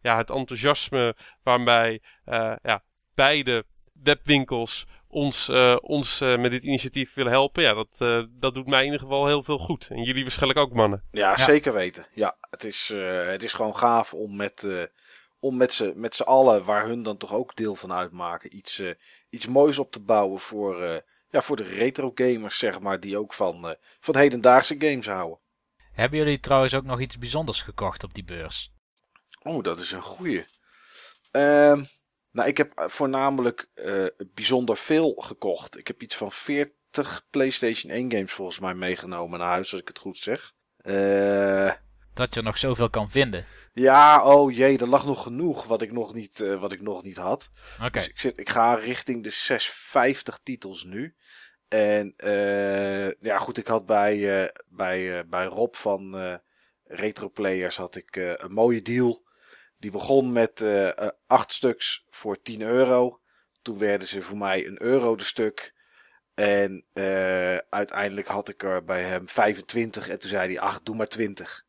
ja, 0.00 0.16
het 0.16 0.30
enthousiasme 0.30 1.16
waarbij 1.42 2.00
eh, 2.24 2.52
ja, 2.62 2.82
beide 3.14 3.64
webwinkels 4.02 4.86
ons, 5.08 5.48
eh, 5.48 5.76
ons 5.80 6.20
eh, 6.20 6.38
met 6.38 6.50
dit 6.50 6.62
initiatief 6.62 7.14
willen 7.14 7.32
helpen. 7.32 7.62
Ja, 7.62 7.74
dat, 7.74 7.88
eh, 7.98 8.22
dat 8.30 8.54
doet 8.54 8.66
mij 8.66 8.78
in 8.78 8.84
ieder 8.84 9.00
geval 9.00 9.26
heel 9.26 9.42
veel 9.42 9.58
goed. 9.58 9.88
En 9.90 10.02
jullie 10.02 10.22
waarschijnlijk 10.22 10.60
ook, 10.60 10.72
mannen. 10.72 11.02
ja, 11.10 11.30
Ja. 11.30 11.36
zeker 11.36 11.72
weten. 11.72 12.06
Ja, 12.14 12.36
het 12.50 12.64
is, 12.64 12.90
eh, 12.90 13.26
het 13.26 13.42
is 13.42 13.52
gewoon 13.52 13.76
gaaf 13.76 14.14
om 14.14 14.36
met, 14.36 14.64
eh, 14.64 14.82
om 15.40 15.56
met 15.56 15.72
z'n 15.72 15.92
met 15.96 16.14
z'n 16.14 16.22
allen, 16.22 16.64
waar 16.64 16.86
hun 16.86 17.02
dan 17.02 17.16
toch 17.16 17.32
ook 17.32 17.56
deel 17.56 17.76
van 17.76 17.92
uitmaken, 17.92 18.56
iets, 18.56 18.78
eh, 18.78 18.90
iets 19.30 19.46
moois 19.46 19.78
op 19.78 19.90
te 19.92 20.00
bouwen 20.00 20.40
voor, 20.40 20.82
eh, 20.82 21.00
ja, 21.30 21.42
voor 21.42 21.56
de 21.56 21.62
retro 21.62 22.12
gamers, 22.14 22.58
zeg 22.58 22.80
maar, 22.80 23.00
die 23.00 23.18
ook 23.18 23.34
van, 23.34 23.68
eh, 23.68 23.74
van 24.00 24.16
hedendaagse 24.16 24.74
games 24.78 25.06
houden. 25.06 25.38
Hebben 25.92 26.18
jullie 26.18 26.40
trouwens 26.40 26.74
ook 26.74 26.84
nog 26.84 27.00
iets 27.00 27.18
bijzonders 27.18 27.62
gekocht 27.62 28.04
op 28.04 28.14
die 28.14 28.24
beurs? 28.24 28.72
Oh, 29.42 29.62
dat 29.62 29.80
is 29.80 29.92
een 29.92 30.02
goeie. 30.02 30.44
Ehm, 31.30 31.84
nou, 32.38 32.50
ik 32.50 32.56
heb 32.56 32.72
eh, 32.78 32.88
voornamelijk 32.88 33.68
eh, 33.74 34.06
bijzonder 34.34 34.76
veel 34.76 35.14
gekocht. 35.16 35.78
Ik 35.78 35.86
heb 35.86 36.02
iets 36.02 36.16
van 36.16 36.32
40 36.32 37.26
PlayStation 37.30 37.92
1 37.92 38.12
games 38.12 38.32
volgens 38.32 38.58
mij 38.58 38.74
meegenomen 38.74 39.38
naar 39.38 39.48
huis, 39.48 39.72
als 39.72 39.80
ik 39.80 39.88
het 39.88 39.98
goed 39.98 40.16
zeg. 40.16 40.52
Eh, 40.76 41.72
Dat 42.14 42.34
je 42.34 42.42
nog 42.42 42.58
zoveel 42.58 42.90
kan 42.90 43.10
vinden. 43.10 43.46
ja, 43.72 44.24
oh 44.24 44.52
jee, 44.52 44.78
er 44.78 44.88
lag 44.88 45.06
nog 45.06 45.22
genoeg 45.22 45.64
wat 45.64 45.82
ik 45.82 45.92
nog 45.92 46.14
niet, 46.14 46.38
wat 46.38 46.72
ik 46.72 46.82
nog 46.82 47.02
niet 47.02 47.16
had. 47.16 47.50
Oké, 47.80 47.90
Dus 47.90 48.08
ik, 48.08 48.18
zit, 48.20 48.38
ik 48.38 48.48
ga 48.48 48.74
richting 48.74 49.22
de 49.22 49.30
650 49.30 50.40
titels 50.42 50.84
nu. 50.84 51.14
En 51.68 52.14
ja, 53.20 53.38
goed, 53.38 53.58
ik 53.58 53.66
had 53.66 53.86
bij, 53.86 54.50
bij, 54.68 55.26
bij 55.28 55.44
Rob 55.44 55.74
van 55.74 56.16
Retro 56.84 57.30
Players 57.30 57.76
had 57.76 57.96
ik 57.96 58.16
een 58.16 58.52
mooie 58.52 58.82
deal. 58.82 59.26
Die 59.78 59.90
begon 59.90 60.32
met 60.32 60.60
eh 60.60 60.98
eh, 60.98 61.08
acht 61.26 61.52
stuks 61.52 62.04
voor 62.10 62.42
10 62.42 62.60
euro. 62.60 63.20
Toen 63.62 63.78
werden 63.78 64.08
ze 64.08 64.22
voor 64.22 64.36
mij 64.36 64.66
een 64.66 64.82
euro 64.82 65.16
de 65.16 65.24
stuk. 65.24 65.74
En 66.34 66.84
eh, 66.92 67.56
uiteindelijk 67.56 68.28
had 68.28 68.48
ik 68.48 68.62
er 68.62 68.84
bij 68.84 69.02
hem 69.02 69.28
25 69.28 70.08
en 70.08 70.18
toen 70.18 70.30
zei 70.30 70.54
hij, 70.54 70.60
ach, 70.60 70.82
doe 70.82 70.96
maar 70.96 71.06
20. 71.06 71.62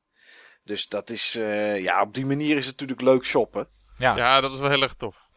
Dus 0.63 0.87
dat 0.87 1.09
is, 1.09 1.35
eh, 1.35 1.81
ja, 1.81 2.01
op 2.01 2.13
die 2.13 2.25
manier 2.25 2.57
is 2.57 2.65
het 2.65 2.79
natuurlijk 2.79 3.07
leuk 3.07 3.25
shoppen. 3.25 3.67
ja. 3.97 4.15
Ja, 4.15 4.41
dat 4.41 4.53
is 4.53 4.59
wel 4.59 4.69
heel 4.69 4.81
erg 4.81 4.93
tof. 4.93 5.27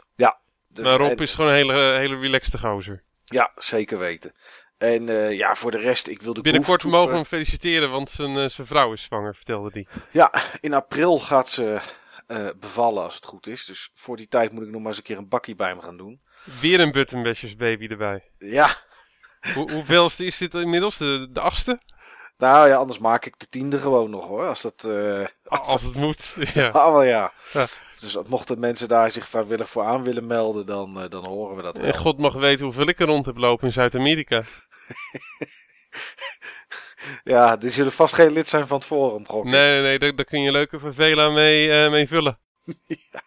Dus, 0.75 0.85
maar 0.85 0.97
Rob 0.97 1.11
en- 1.11 1.17
is 1.17 1.35
gewoon 1.35 1.51
een 1.51 1.57
hele, 1.57 1.73
hele 1.99 2.19
relaxte 2.19 2.59
gozer. 2.59 3.03
Ja, 3.25 3.53
zeker 3.55 3.99
weten. 3.99 4.35
En 4.79 5.09
eh, 5.09 5.33
ja, 5.33 5.55
voor 5.55 5.71
de 5.71 5.79
rest, 5.79 6.07
ik 6.07 6.23
wilde 6.23 6.41
Binnenkort 6.41 6.85
mogen 6.85 7.09
we 7.09 7.15
hem 7.15 7.25
feliciteren, 7.25 7.91
want 7.91 8.11
zijn, 8.11 8.51
zijn 8.51 8.67
vrouw 8.67 8.93
is 8.93 9.03
zwanger, 9.03 9.35
vertelde 9.35 9.71
hij. 9.73 9.87
Ja, 10.11 10.33
in 10.61 10.75
april 10.75 11.19
gaat 11.19 11.49
ze 11.49 11.81
eh, 12.27 12.49
bevallen 12.61 13.03
als 13.03 13.15
het 13.15 13.27
goed 13.27 13.47
is. 13.47 13.65
Dus 13.65 13.91
voor 13.95 14.17
die 14.17 14.29
tijd 14.29 14.53
moet 14.53 14.63
ik 14.63 14.69
nog 14.71 14.81
maar 14.81 14.89
eens 14.89 14.97
een 14.97 15.03
keer 15.03 15.17
een 15.19 15.29
bakkie 15.29 15.55
bij 15.55 15.75
me 15.75 15.81
gaan 15.83 15.97
doen. 15.97 16.21
Weer 16.61 16.81
een 16.81 16.93
Buttonbashers 16.93 17.57
baby 17.57 17.87
erbij. 17.87 18.31
Ja, 18.39 18.77
Hoe, 19.55 19.73
hoeveelste 19.73 20.25
is 20.25 20.39
dit 20.39 20.55
inmiddels? 20.55 20.97
De, 20.99 21.29
de 21.31 21.41
achtste? 21.41 21.81
nou 22.37 22.69
ja, 22.69 22.77
anders 22.77 22.99
maak 22.99 23.25
ik 23.25 23.39
de 23.39 23.49
tiende 23.49 23.79
gewoon 23.79 24.11
nog 24.11 24.27
hoor. 24.27 24.47
Als 24.47 24.63
dat... 24.63 24.85
eh 24.85 25.27
Als 25.45 25.83
het 25.83 25.95
moet. 25.95 26.37
Ja. 26.55 26.69
Ah, 26.85 27.07
ja. 27.07 27.33
Ja. 27.53 27.67
Dus 28.01 28.17
mochten 28.27 28.61
mensen 28.61 28.89
daar 28.89 29.11
zich 29.11 29.29
vrijwillig 29.29 29.69
voor 29.69 29.85
aan 29.85 30.05
willen 30.05 30.27
melden, 30.27 30.67
dan, 30.67 31.03
eh, 31.03 31.09
dan 31.09 31.25
horen 31.25 31.57
we 31.57 31.63
dat 31.63 31.77
wel. 31.77 31.87
En 31.87 31.97
God 31.97 32.19
mag 32.19 32.35
weten 32.35 32.65
hoeveel 32.65 32.87
ik 32.87 33.01
er 33.01 33.07
rond 33.07 33.27
heb 33.27 33.37
lopen 33.37 33.67
in 33.67 33.73
Zuid-Amerika. 33.73 34.43
Ja, 37.25 37.57
die 37.57 37.71
zullen 37.71 37.93
vast 37.93 38.15
geen 38.15 38.33
lid 38.33 38.49
zijn 38.49 38.67
van 38.67 38.77
het 38.79 38.87
forum, 38.87 39.27
gok. 39.27 39.45
Nee, 39.45 39.53
nee, 39.71 39.81
nee, 39.81 39.99
daar, 39.99 40.15
daar 40.15 40.25
kun 40.25 40.43
je 40.43 40.51
leuke 40.51 40.79
vervela 40.79 41.31
mee, 41.31 41.73
eh, 41.73 41.91
mee 41.91 42.07
vullen. 42.07 42.39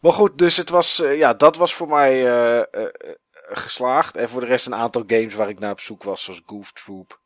Maar 0.00 0.12
goed, 0.12 0.38
dus 0.38 0.56
het 0.56 0.70
was, 0.70 1.00
eh, 1.00 1.18
ja, 1.18 1.34
dat 1.34 1.56
was 1.56 1.74
voor 1.74 1.88
mij 1.88 2.26
eh, 2.26 2.84
geslaagd. 3.32 4.16
En 4.16 4.28
voor 4.28 4.40
de 4.40 4.46
rest 4.46 4.66
een 4.66 4.74
aantal 4.74 5.04
games 5.06 5.34
waar 5.34 5.48
ik 5.48 5.58
naar 5.58 5.70
op 5.70 5.80
zoek 5.80 6.02
was, 6.02 6.24
zoals 6.24 6.42
Goof 6.46 6.72
Troop. 6.72 7.20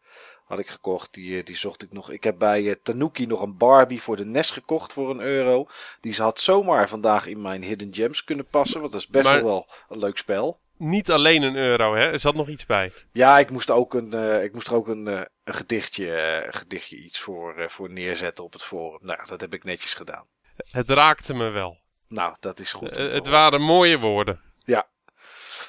Had 0.44 0.58
ik 0.58 0.68
gekocht, 0.68 1.14
die, 1.14 1.42
die 1.42 1.56
zocht 1.56 1.82
ik 1.82 1.92
nog. 1.92 2.10
Ik 2.10 2.24
heb 2.24 2.38
bij 2.38 2.76
Tanuki 2.82 3.26
nog 3.26 3.42
een 3.42 3.56
Barbie 3.56 4.02
voor 4.02 4.16
de 4.16 4.24
NES 4.24 4.50
gekocht 4.50 4.92
voor 4.92 5.10
een 5.10 5.20
euro. 5.20 5.66
Die 6.00 6.14
had 6.14 6.40
zomaar 6.40 6.88
vandaag 6.88 7.26
in 7.26 7.42
mijn 7.42 7.62
Hidden 7.62 7.94
Gems 7.94 8.24
kunnen 8.24 8.46
passen, 8.46 8.80
want 8.80 8.92
dat 8.92 9.00
is 9.00 9.08
best 9.08 9.24
Maar- 9.24 9.44
wel 9.44 9.70
een 9.88 9.98
leuk 9.98 10.18
spel. 10.18 10.60
Niet 10.84 11.10
alleen 11.10 11.42
een 11.42 11.56
euro, 11.56 11.94
hè? 11.94 12.10
Er 12.12 12.20
zat 12.20 12.34
nog 12.34 12.48
iets 12.48 12.66
bij. 12.66 12.92
Ja, 13.12 13.38
ik 13.38 13.50
moest, 13.50 13.70
ook 13.70 13.94
een, 13.94 14.14
eh, 14.14 14.42
ik 14.44 14.52
moest 14.52 14.68
er 14.68 14.74
ook 14.74 14.88
een, 14.88 15.08
eh, 15.08 15.20
een 15.44 15.54
gedichtje, 15.54 16.14
eh, 16.14 16.52
gedichtje 16.52 16.96
iets 16.96 17.20
voor, 17.20 17.64
voor 17.70 17.90
neerzetten 17.90 18.44
op 18.44 18.52
het 18.52 18.62
forum. 18.62 18.98
Nou, 19.02 19.18
dat 19.26 19.40
heb 19.40 19.54
ik 19.54 19.64
netjes 19.64 19.94
gedaan. 19.94 20.26
Het 20.70 20.90
raakte 20.90 21.34
me 21.34 21.48
wel. 21.48 21.80
Nou, 22.08 22.36
dat 22.40 22.58
is 22.60 22.72
goed. 22.72 22.96
het 22.96 23.26
waren 23.26 23.60
mooie 23.60 23.98
woorden. 23.98 24.40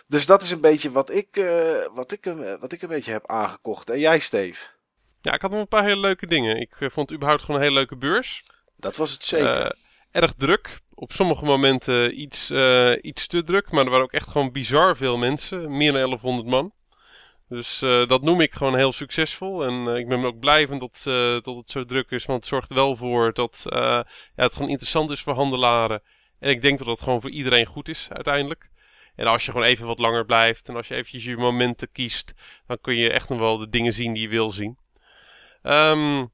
Dus 0.07 0.25
dat 0.25 0.41
is 0.41 0.51
een 0.51 0.61
beetje 0.61 0.91
wat 0.91 1.09
ik, 1.11 1.27
wat, 1.93 2.11
ik, 2.11 2.25
een- 2.25 2.59
wat 2.59 2.71
ik 2.71 2.81
een 2.81 2.89
beetje 2.89 3.11
heb 3.11 3.27
aangekocht. 3.27 3.89
En 3.89 3.99
jij, 3.99 4.19
Steve? 4.19 4.65
Ja, 5.21 5.33
ik 5.33 5.41
had 5.41 5.51
nog 5.51 5.59
een 5.59 5.67
paar 5.67 5.83
hele 5.83 5.99
leuke 5.99 6.27
dingen. 6.27 6.57
Ik 6.61 6.73
vond 6.79 7.11
überhaupt 7.11 7.41
gewoon 7.41 7.55
een 7.55 7.63
hele 7.67 7.77
leuke 7.77 7.97
beurs. 7.97 8.43
Dat 8.75 8.95
was 8.95 9.11
het 9.11 9.23
zeker. 9.23 9.75
Eh, 10.13 10.21
erg 10.21 10.33
druk. 10.33 10.79
Op 10.93 11.11
sommige 11.11 11.45
momenten 11.45 12.21
iets, 12.21 12.49
eh, 12.49 12.91
iets 13.01 13.27
te 13.27 13.43
druk. 13.43 13.71
Maar 13.71 13.83
er 13.83 13.89
waren 13.89 14.05
ook 14.05 14.11
echt 14.11 14.29
gewoon 14.29 14.51
bizar 14.51 14.97
veel 14.97 15.17
mensen. 15.17 15.77
Meer 15.77 15.91
dan 15.91 16.01
1100 16.01 16.47
man. 16.47 16.73
Dus 17.47 17.81
eh, 17.81 18.07
dat 18.07 18.21
noem 18.21 18.41
ik 18.41 18.53
gewoon 18.53 18.75
heel 18.75 18.91
succesvol. 18.91 19.65
En 19.65 19.87
eh, 19.87 19.97
ik 19.97 20.07
ben 20.07 20.25
ook 20.25 20.39
blij 20.39 20.67
van 20.67 20.79
dat, 20.79 21.03
eh, 21.07 21.13
dat 21.41 21.55
het 21.55 21.71
zo 21.71 21.85
druk 21.85 22.11
is. 22.11 22.25
Want 22.25 22.39
het 22.39 22.47
zorgt 22.47 22.73
wel 22.73 22.95
voor 22.95 23.33
dat 23.33 23.65
eh, 23.69 23.79
ja, 23.79 24.05
het 24.35 24.53
gewoon 24.53 24.69
interessant 24.69 25.09
is 25.09 25.21
voor 25.21 25.33
handelaren. 25.33 26.01
En 26.39 26.49
ik 26.49 26.61
denk 26.61 26.77
dat 26.77 26.87
dat 26.87 27.01
gewoon 27.01 27.21
voor 27.21 27.29
iedereen 27.29 27.65
goed 27.65 27.89
is 27.89 28.07
uiteindelijk. 28.09 28.69
En 29.15 29.27
als 29.27 29.45
je 29.45 29.51
gewoon 29.51 29.67
even 29.67 29.87
wat 29.87 29.99
langer 29.99 30.25
blijft. 30.25 30.69
En 30.69 30.75
als 30.75 30.87
je 30.87 30.93
eventjes 30.93 31.23
je 31.23 31.37
momenten 31.37 31.91
kiest. 31.91 32.33
Dan 32.67 32.77
kun 32.81 32.95
je 32.95 33.09
echt 33.09 33.29
nog 33.29 33.39
wel 33.39 33.57
de 33.57 33.69
dingen 33.69 33.93
zien 33.93 34.13
die 34.13 34.21
je 34.21 34.29
wil 34.29 34.51
zien. 34.51 34.77
Ehm, 35.61 36.25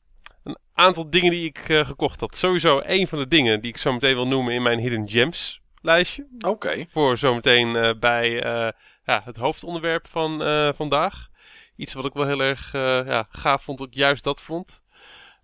een 0.50 0.58
aantal 0.74 1.10
dingen 1.10 1.32
die 1.32 1.46
ik 1.48 1.58
eh, 1.58 1.86
gekocht 1.86 2.20
had. 2.20 2.36
Sowieso 2.36 2.82
een 2.84 3.08
van 3.08 3.18
de 3.18 3.27
dingen 3.27 3.62
die 3.62 3.70
ik 3.70 3.77
zo 3.77 3.94
meteen 3.94 4.15
wil 4.15 4.27
noemen 4.27 4.53
in 4.53 4.62
mijn 4.62 4.79
Hidden 4.79 5.10
Gems 5.10 5.62
lijstje. 5.82 6.27
Oké. 6.46 6.86
Voor 6.89 7.18
zometeen 7.18 7.75
eh 7.75 7.91
bij 8.00 8.44
eh, 8.44 8.72
ja, 9.06 9.22
het 9.25 9.38
hoofdonderwerp 9.38 10.08
van 10.08 10.41
vandaag. 10.75 11.27
Iets 11.75 11.94
wat 11.94 12.06
ik 12.06 12.13
wel 12.13 12.25
heel 12.25 12.41
erg 12.41 12.72
ja, 12.72 13.27
gaaf 13.29 13.63
vond, 13.63 13.82
ik 13.82 13.94
juist 13.94 14.24
dat 14.24 14.41
vond. 14.41 14.84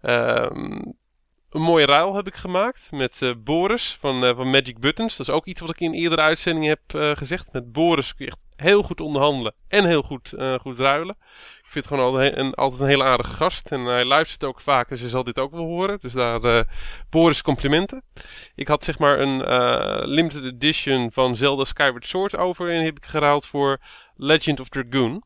Ehm, 0.02 0.82
een 1.56 1.62
mooie 1.62 1.86
ruil 1.86 2.16
heb 2.16 2.28
ik 2.28 2.36
gemaakt 2.36 2.92
met 2.92 3.22
eh, 3.22 3.32
Boris 3.38 3.98
van, 4.00 4.26
eh, 4.26 4.36
van 4.36 4.50
Magic 4.50 4.80
Buttons. 4.80 5.18
Dat 5.18 5.28
is 5.28 5.34
ook 5.34 5.46
iets 5.46 5.62
wat 5.62 5.70
ik 5.70 5.80
in 5.80 5.94
eerdere 5.94 6.22
uitzendingen 6.22 6.70
heb 6.70 7.02
eh, 7.02 7.12
gezegd. 7.18 7.54
Met 7.54 7.72
Boris 7.72 8.16
kun 8.16 8.26
je 8.26 8.32
echt 8.32 8.40
heel 8.56 8.84
goed 8.84 9.02
onderhandelen 9.02 9.54
en 9.68 9.86
heel 9.86 10.02
goed, 10.02 10.34
goed 10.62 10.78
ruilen. 10.78 11.16
Ik 11.60 11.72
vind 11.72 11.86
het 11.86 11.88
gewoon 11.88 12.04
altijd 12.06 12.38
een, 12.38 12.54
altijd 12.54 12.82
een 12.82 12.88
hele 12.88 13.04
aardige 13.04 13.34
gast. 13.34 13.72
En 13.72 13.82
hij 13.86 14.06
luistert 14.06 14.44
ook 14.44 14.60
vaak, 14.62 14.90
dus 14.90 15.00
hij 15.00 15.10
zal 15.10 15.24
dit 15.24 15.40
ook 15.40 15.52
wel 15.52 15.66
horen. 15.66 16.00
Dus 16.02 16.14
daar 16.14 16.66
Boris 17.10 17.42
complimenten. 17.42 18.04
Ik 18.56 18.68
had 18.68 18.84
zeg 18.84 19.00
maar 19.00 19.20
een 19.20 19.38
limited 20.08 20.44
edition 20.44 21.12
van 21.12 21.36
Zelda 21.36 21.64
Skyward 21.64 22.08
Sword 22.08 22.38
over. 22.38 22.70
En 22.70 22.78
die 22.78 22.86
heb 22.86 22.98
ik 22.98 23.06
geruild 23.06 23.48
voor 23.48 23.80
Legend 24.16 24.60
of 24.60 24.70
Dragoon 24.70 25.24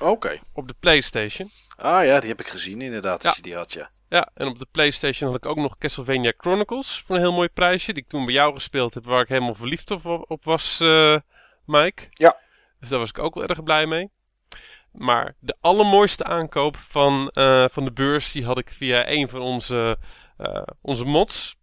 Oké. 0.00 0.38
op 0.52 0.68
de 0.68 0.74
Playstation. 0.80 1.50
Ah 1.76 2.04
ja, 2.04 2.20
die 2.20 2.28
heb 2.28 2.40
ik 2.40 2.48
gezien 2.48 2.80
inderdaad, 2.80 3.22
Ja. 3.22 3.28
als 3.28 3.36
je 3.36 3.42
die 3.44 3.54
had, 3.54 3.72
ja. 3.72 3.90
Ja, 4.10 4.28
en 4.34 4.46
op 4.46 4.58
de 4.58 4.66
PlayStation 4.70 5.30
had 5.30 5.38
ik 5.38 5.46
ook 5.46 5.56
nog 5.56 5.78
Castlevania 5.78 6.32
Chronicles 6.36 7.02
voor 7.06 7.16
een 7.16 7.22
heel 7.22 7.32
mooi 7.32 7.48
prijsje. 7.48 7.92
Die 7.92 8.02
ik 8.02 8.08
toen 8.08 8.24
bij 8.24 8.34
jou 8.34 8.54
gespeeld 8.54 8.94
heb, 8.94 9.04
waar 9.04 9.20
ik 9.20 9.28
helemaal 9.28 9.54
verliefd 9.54 9.90
op, 9.90 10.24
op 10.28 10.44
was, 10.44 10.80
eh, 10.80 11.16
Mike. 11.64 12.06
Ja. 12.10 12.36
Dus 12.80 12.88
daar 12.88 12.98
was 12.98 13.08
ik 13.08 13.18
ook 13.18 13.34
wel 13.34 13.46
erg 13.46 13.62
blij 13.62 13.86
mee. 13.86 14.10
Maar 14.92 15.34
de 15.38 15.56
allermooiste 15.60 16.24
aankoop 16.24 16.76
van, 16.76 17.28
eh, 17.28 17.64
van 17.70 17.84
de 17.84 17.92
beurs, 17.92 18.32
die 18.32 18.44
had 18.44 18.58
ik 18.58 18.70
via 18.70 19.08
een 19.08 19.28
van 19.28 19.40
onze, 19.40 19.98
eh, 20.36 20.62
onze 20.80 21.04
mods. 21.04 21.56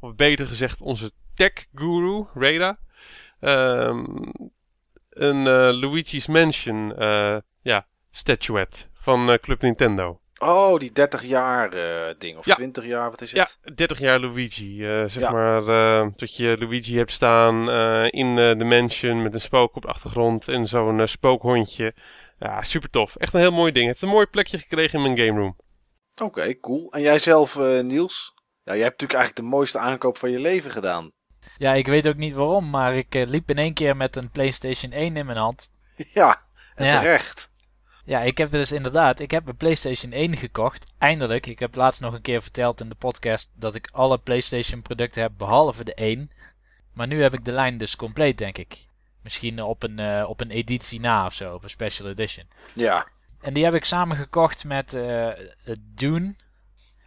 Of 0.00 0.14
beter 0.14 0.46
gezegd, 0.46 0.80
onze 0.80 1.12
tech 1.34 1.52
guru, 1.74 2.26
Reda. 2.34 2.78
Ehm, 3.40 4.04
een 5.10 5.42
Luigi's 5.80 6.26
Mansion 6.26 6.94
ja, 7.62 7.86
statuette 8.10 8.84
van 8.92 9.38
Club 9.40 9.62
Nintendo. 9.62 10.20
Oh, 10.38 10.78
die 10.78 10.92
30 10.92 11.22
jaar 11.24 11.72
eh, 11.72 12.14
ding. 12.18 12.38
Of 12.38 12.46
Ja. 12.46 12.54
20 12.54 12.84
jaar, 12.86 13.10
wat 13.10 13.20
is 13.20 13.30
Ja, 13.30 13.48
het? 13.62 13.76
30 13.76 13.98
jaar 13.98 14.20
Luigi. 14.20 14.84
eh, 14.86 15.02
zeg 15.06 15.22
Ja. 15.22 15.30
maar 15.30 15.68
eh, 15.68 16.08
dat 16.16 16.36
je 16.36 16.56
Luigi 16.58 16.96
hebt 16.96 17.12
staan 17.12 17.70
eh, 17.70 18.04
in 18.10 18.36
de 18.36 18.64
mansion 18.64 19.22
met 19.22 19.34
een 19.34 19.40
spook 19.40 19.76
op 19.76 19.82
de 19.82 19.88
achtergrond 19.88 20.48
en 20.48 20.66
zo'n 20.68 21.06
spookhondje. 21.08 21.94
Ja, 22.38 22.62
super 22.62 22.90
tof. 22.90 23.16
Echt 23.16 23.34
een 23.34 23.40
heel 23.40 23.52
mooi 23.52 23.72
ding. 23.72 23.86
Het 23.88 24.00
heeft 24.00 24.02
een 24.02 24.16
mooi 24.18 24.26
plekje 24.26 24.58
gekregen 24.58 24.98
in 24.98 25.02
mijn 25.14 25.26
game 25.26 25.40
room. 25.40 25.56
Oké, 26.22 26.60
cool. 26.60 26.92
En 26.92 27.00
jij 27.02 27.18
zelf, 27.18 27.56
eh, 27.58 27.80
Niels? 27.80 28.32
Ja, 28.64 28.72
jij 28.74 28.82
hebt 28.82 29.00
natuurlijk 29.00 29.18
eigenlijk 29.20 29.36
de 29.36 29.56
mooiste 29.56 29.78
aankoop 29.78 30.18
van 30.18 30.30
je 30.30 30.38
leven 30.38 30.70
gedaan. 30.70 31.10
Ja, 31.58 31.72
ik 31.72 31.86
weet 31.86 32.08
ook 32.08 32.16
niet 32.16 32.34
waarom, 32.34 32.70
maar 32.70 32.94
ik 32.96 33.14
liep 33.14 33.50
in 33.50 33.58
één 33.58 33.74
keer 33.74 33.96
met 33.96 34.16
een 34.16 34.30
PlayStation 34.30 34.92
1 34.92 35.16
in 35.16 35.26
mijn 35.26 35.38
hand. 35.38 35.70
ja, 36.12 36.42
en 36.74 36.86
Ja. 36.86 37.00
terecht. 37.00 37.50
Ja, 38.04 38.20
ik 38.20 38.38
heb 38.38 38.50
dus 38.50 38.72
inderdaad, 38.72 39.20
ik 39.20 39.30
heb 39.30 39.46
een 39.46 39.56
PlayStation 39.56 40.12
1 40.12 40.36
gekocht. 40.36 40.86
Eindelijk. 40.98 41.46
Ik 41.46 41.58
heb 41.58 41.74
laatst 41.74 42.00
nog 42.00 42.14
een 42.14 42.20
keer 42.20 42.42
verteld 42.42 42.80
in 42.80 42.88
de 42.88 42.94
podcast 42.94 43.50
dat 43.54 43.74
ik 43.74 43.88
alle 43.92 44.18
PlayStation 44.18 44.82
producten 44.82 45.22
heb 45.22 45.32
behalve 45.36 45.84
de 45.84 45.94
1. 45.94 46.30
Maar 46.92 47.06
nu 47.06 47.22
heb 47.22 47.34
ik 47.34 47.44
de 47.44 47.52
lijn 47.52 47.78
dus 47.78 47.96
compleet, 47.96 48.38
denk 48.38 48.58
ik. 48.58 48.86
Misschien 49.22 49.62
op 49.62 49.82
een, 49.82 49.98
eh, 49.98 50.24
op 50.28 50.40
een 50.40 50.50
editie 50.50 51.00
na 51.00 51.26
of 51.26 51.32
zo, 51.32 51.54
op 51.54 51.62
een 51.62 51.70
special 51.70 52.08
edition. 52.08 52.46
Ja, 52.74 53.06
En 53.40 53.54
die 53.54 53.64
heb 53.64 53.74
ik 53.74 53.84
samen 53.84 54.16
gekocht 54.16 54.64
met 54.64 54.90
het 55.62 55.78
Dune. 55.94 56.34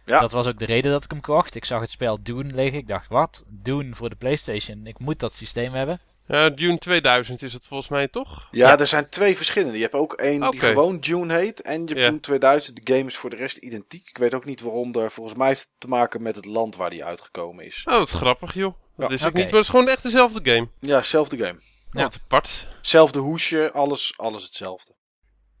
Ja. 0.08 0.20
Dat 0.20 0.32
was 0.32 0.46
ook 0.46 0.58
de 0.58 0.64
reden 0.64 0.90
dat 0.92 1.04
ik 1.04 1.10
hem 1.10 1.20
kocht. 1.20 1.54
Ik 1.54 1.64
zag 1.64 1.80
het 1.80 1.90
spel 1.90 2.22
Dune 2.22 2.54
liggen. 2.54 2.78
Ik 2.78 2.88
dacht, 2.88 3.08
wat? 3.08 3.44
Dune 3.48 3.94
voor 3.94 4.10
de 4.10 4.16
PlayStation. 4.16 4.86
Ik 4.86 4.98
moet 4.98 5.20
dat 5.20 5.34
systeem 5.34 5.72
hebben. 5.72 6.00
Ja, 6.28 6.48
Dune 6.50 6.78
2000 6.78 7.42
is 7.42 7.52
het 7.52 7.66
volgens 7.66 7.88
mij 7.88 8.08
toch? 8.08 8.48
ja, 8.50 8.68
Ja. 8.68 8.78
er 8.78 8.86
zijn 8.86 9.08
twee 9.08 9.36
verschillende. 9.36 9.76
Je 9.76 9.82
hebt 9.82 9.94
ook 9.94 10.12
één 10.12 10.50
die 10.50 10.60
gewoon 10.60 10.96
June 10.98 11.34
heet. 11.34 11.60
En 11.62 11.80
je 11.80 11.86
hebt 11.86 11.98
Ja. 12.00 12.06
Dune 12.06 12.20
2000. 12.20 12.86
De 12.86 12.94
game 12.94 13.06
is 13.08 13.16
voor 13.16 13.30
de 13.30 13.36
rest 13.36 13.56
identiek. 13.56 14.08
Ik 14.08 14.18
weet 14.18 14.34
ook 14.34 14.44
niet 14.44 14.60
waarom. 14.60 14.94
Er, 14.94 15.10
volgens 15.10 15.36
mij 15.38 15.48
heeft 15.48 15.60
het 15.60 15.70
te 15.78 15.88
maken 15.88 16.22
met 16.22 16.36
het 16.36 16.44
land 16.44 16.76
waar 16.76 16.90
die 16.90 17.04
uitgekomen 17.04 17.64
is. 17.64 17.82
Oh, 17.88 17.98
wat 17.98 18.10
grappig 18.10 18.54
joh. 18.54 18.74
Dat 18.96 19.08
Ja, 19.08 19.14
is 19.14 19.24
ook 19.26 19.32
niet, 19.32 19.44
maar 19.44 19.52
het 19.52 19.62
is 19.62 19.68
gewoon 19.68 19.88
echt 19.88 20.02
dezelfde 20.02 20.50
game. 20.52 20.68
Ja, 20.80 21.02
zelfde 21.02 21.36
game. 21.36 21.58
Ja. 21.92 22.02
Wat 22.02 22.18
apart. 22.22 22.66
Zelfde 22.80 23.18
hoesje, 23.18 23.70
alles, 23.72 24.14
alles 24.16 24.42
hetzelfde. 24.44 24.92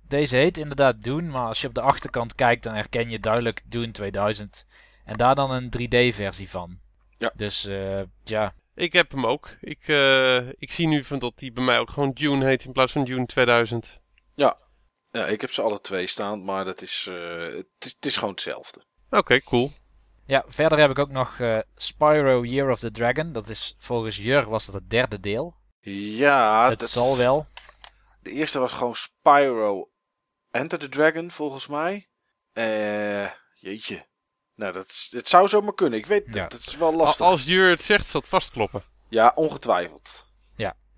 Deze 0.08 0.36
heet 0.36 0.56
inderdaad 0.58 1.02
Dune, 1.02 1.28
maar 1.30 1.46
als 1.46 1.60
je 1.60 1.66
op 1.66 1.74
de 1.74 1.80
achterkant 1.80 2.34
kijkt, 2.34 2.62
dan 2.62 2.74
herken 2.74 3.10
je 3.10 3.18
duidelijk 3.18 3.62
Dune 3.66 3.90
2000. 3.90 4.66
En 5.04 5.16
daar 5.16 5.34
dan 5.34 5.50
een 5.50 5.70
3D-versie 5.78 6.50
van. 6.50 6.78
Ja. 7.18 7.32
Dus 7.36 7.66
eh, 7.66 8.00
ja, 8.24 8.54
Ik 8.78 8.92
heb 8.92 9.10
hem 9.10 9.26
ook. 9.26 9.48
Ik, 9.60 9.88
eh, 9.88 10.48
ik 10.48 10.70
zie 10.70 10.86
nu 10.86 11.04
van 11.04 11.18
dat 11.18 11.38
die 11.38 11.52
bij 11.52 11.64
mij 11.64 11.78
ook 11.78 11.90
gewoon 11.90 12.12
Dune 12.12 12.44
heet 12.44 12.64
in 12.64 12.72
plaats 12.72 12.92
van 12.92 13.04
Dune 13.04 13.26
2000. 13.26 14.00
Ja, 14.34 14.56
ik 15.26 15.40
heb 15.40 15.50
ze 15.50 15.62
alle 15.62 15.80
twee 15.80 16.06
staan, 16.06 16.44
maar 16.44 16.64
dat 16.64 16.82
is, 16.82 17.06
eh, 17.08 17.40
het, 17.40 17.66
is 17.78 17.92
het 17.92 18.06
is 18.06 18.14
gewoon 18.14 18.30
hetzelfde. 18.30 18.84
Oké, 19.10 19.40
cool. 19.40 19.72
Ja, 20.26 20.44
verder 20.46 20.78
heb 20.78 20.90
ik 20.90 20.98
ook 20.98 21.10
nog 21.10 21.40
eh, 21.40 21.58
Spyro 21.76 22.44
Year 22.44 22.70
of 22.70 22.78
the 22.78 22.90
Dragon. 22.90 23.32
Dat 23.32 23.48
is 23.48 23.76
volgens 23.78 24.16
Jur 24.16 24.48
was 24.48 24.66
dat 24.66 24.74
het 24.74 24.90
derde 24.90 25.20
deel. 25.20 25.54
Ja, 25.80 26.68
het 26.68 26.78
dat, 26.78 26.90
zal 26.90 27.16
wel. 27.16 27.46
De 28.22 28.30
eerste 28.30 28.58
was 28.58 28.72
gewoon 28.72 28.94
Spyro 28.94 29.90
Enter 30.50 30.78
the 30.78 30.88
Dragon, 30.88 31.30
volgens 31.30 31.66
mij. 31.66 32.08
Eh, 32.52 33.30
jeetje. 33.54 34.06
Nou, 34.58 34.72
dat, 34.72 34.86
is- 34.88 35.08
het 35.10 35.28
zou 35.28 35.48
zomaar 35.48 35.74
kunnen. 35.74 35.98
Ik 35.98 36.06
weet, 36.06 36.26
Ja. 36.32 36.46
dat 36.46 36.58
is 36.60 36.76
wel 36.76 36.94
lastig. 36.94 37.26
Als 37.26 37.44
Jur 37.44 37.70
het 37.70 37.82
zegt, 37.82 38.08
zal 38.08 38.20
het 38.20 38.28
vastkloppen. 38.28 38.82
Ja, 39.08 39.32
ongetwijfeld. 39.34 40.26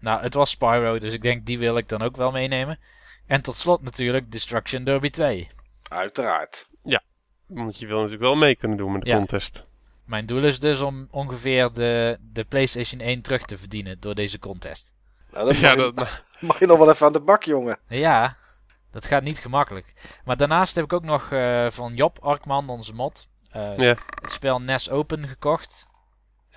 Nou, 0.02 0.23
het 0.23 0.35
was 0.35 0.50
Spyro, 0.50 0.99
dus 0.99 1.12
ik 1.12 1.23
denk 1.23 1.47
die 1.47 1.59
wil 1.59 1.76
ik 1.76 1.88
dan 1.88 2.02
ook 2.02 2.17
wel 2.17 2.31
meenemen. 2.31 2.79
En 3.26 3.43
tot 3.43 3.55
slot 3.55 3.83
natuurlijk 3.83 4.33
Destruction 4.33 4.85
Derby 4.85 5.11
2. 5.11 5.49
Uiteraard. 5.88 6.69
Want 7.47 7.79
je 7.79 7.87
wil 7.87 7.97
natuurlijk 7.97 8.23
wel 8.23 8.37
mee 8.37 8.55
kunnen 8.57 8.76
doen 8.76 8.93
met 8.93 9.02
de 9.02 9.09
Ja. 9.11 9.17
contest. 9.17 9.67
Mijn 10.05 10.26
doel 10.26 10.45
is 10.45 10.61
dus 10.61 10.81
om 10.81 11.09
ongeveer 11.11 11.73
de, 11.73 12.19
de 12.21 12.45
PlayStation 12.45 13.00
1 13.00 13.23
terug 13.23 13.43
te 13.43 13.59
verdienen 13.59 14.00
door 14.00 14.14
deze 14.14 14.38
contest. 14.38 14.93
Nou, 15.33 15.47
mag, 15.47 15.61
Ja, 15.61 15.71
je, 15.71 15.76
dat, 15.76 15.95
nou, 15.95 16.09
mag 16.40 16.59
je 16.59 16.67
nog 16.67 16.79
wel 16.79 16.90
even 16.90 17.07
aan 17.07 17.12
de 17.12 17.21
bak, 17.21 17.43
jongen. 17.43 17.79
Ja, 17.88 18.37
dat 18.93 19.07
gaat 19.07 19.23
niet 19.23 19.38
gemakkelijk. 19.38 19.93
Maar 20.25 20.37
daarnaast 20.37 20.75
heb 20.75 20.85
ik 20.85 20.93
ook 20.93 21.05
nog 21.05 21.33
eh, 21.33 21.71
van 21.71 21.95
Job 21.95 22.19
Arkman, 22.23 22.69
onze 22.69 22.95
mod, 22.95 23.29
eh, 23.50 23.76
Ja. 23.78 23.97
het 24.21 24.30
spel 24.30 24.61
NES 24.61 24.90
Open 24.90 25.28
gekocht. 25.28 25.87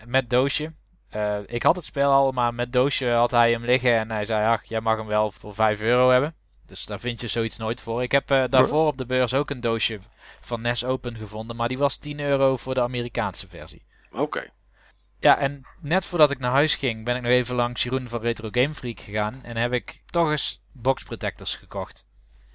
Met 0.05 0.29
doosje. 0.29 0.73
Eh, 1.09 1.37
ik 1.45 1.63
had 1.63 1.75
het 1.75 1.85
spel 1.85 2.11
al, 2.11 2.31
maar 2.31 2.53
met 2.53 2.73
doosje 2.73 3.09
had 3.09 3.31
hij 3.31 3.51
hem 3.51 3.65
liggen 3.65 3.95
en 3.97 4.11
hij 4.11 4.25
zei, 4.25 4.47
ach, 4.47 4.63
jij 4.63 4.81
mag 4.81 4.97
hem 4.97 5.05
wel 5.07 5.31
voor 5.31 5.55
5 5.55 5.81
euro 5.81 6.09
hebben. 6.09 6.35
Dus 6.65 6.85
daar 6.85 6.99
vind 6.99 7.21
je 7.21 7.27
zoiets 7.27 7.57
nooit 7.57 7.81
voor. 7.81 8.03
Ik 8.03 8.11
heb 8.11 8.31
eh, 8.31 8.43
daarvoor 8.49 8.87
op 8.87 8.97
de 8.97 9.05
beurs 9.05 9.33
ook 9.33 9.49
een 9.49 9.61
doosje 9.61 9.99
van 10.41 10.61
NES 10.61 10.85
Open 10.85 11.15
gevonden, 11.17 11.55
maar 11.55 11.67
die 11.67 11.77
was 11.77 11.97
10 11.97 12.19
euro 12.19 12.57
voor 12.57 12.73
de 12.73 12.81
Amerikaanse 12.81 13.47
versie. 13.47 13.85
Oké. 14.11 14.49
Ja, 15.19 15.37
en 15.37 15.65
net 15.81 16.05
voordat 16.05 16.31
ik 16.31 16.39
naar 16.39 16.51
huis 16.51 16.75
ging, 16.75 17.05
ben 17.05 17.15
ik 17.15 17.21
nog 17.21 17.31
even 17.31 17.55
langs 17.55 17.83
Jeroen 17.83 18.09
van 18.09 18.21
Retro 18.21 18.47
Game 18.51 18.73
Freak 18.73 18.99
gegaan 18.99 19.39
en 19.43 19.57
heb 19.57 19.73
ik 19.73 20.01
toch 20.05 20.29
eens 20.31 20.61
box 20.71 21.03
protectors 21.03 21.55
gekocht. 21.55 22.05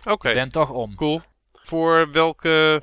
Oké, 0.05 0.29
Ik 0.29 0.35
ben 0.35 0.49
toch 0.49 0.71
om. 0.71 0.95
cool. 0.95 1.21
Voor 1.53 2.11
welke 2.13 2.83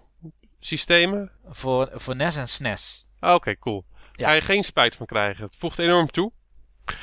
systemen? 0.66 1.32
Voor, 1.46 1.90
voor 1.94 2.16
NES 2.16 2.36
en 2.36 2.48
SNES. 2.48 3.06
Ah, 3.20 3.34
Oké, 3.34 3.58
cool. 3.58 3.86
Ja. 4.12 4.28
Ga 4.28 4.34
je 4.34 4.42
geen 4.42 4.64
spijt 4.64 4.96
van 4.96 5.06
krijgen. 5.06 5.46
Het 5.46 5.56
voegt 5.56 5.80
enorm 5.80 6.12
toe. 6.12 6.32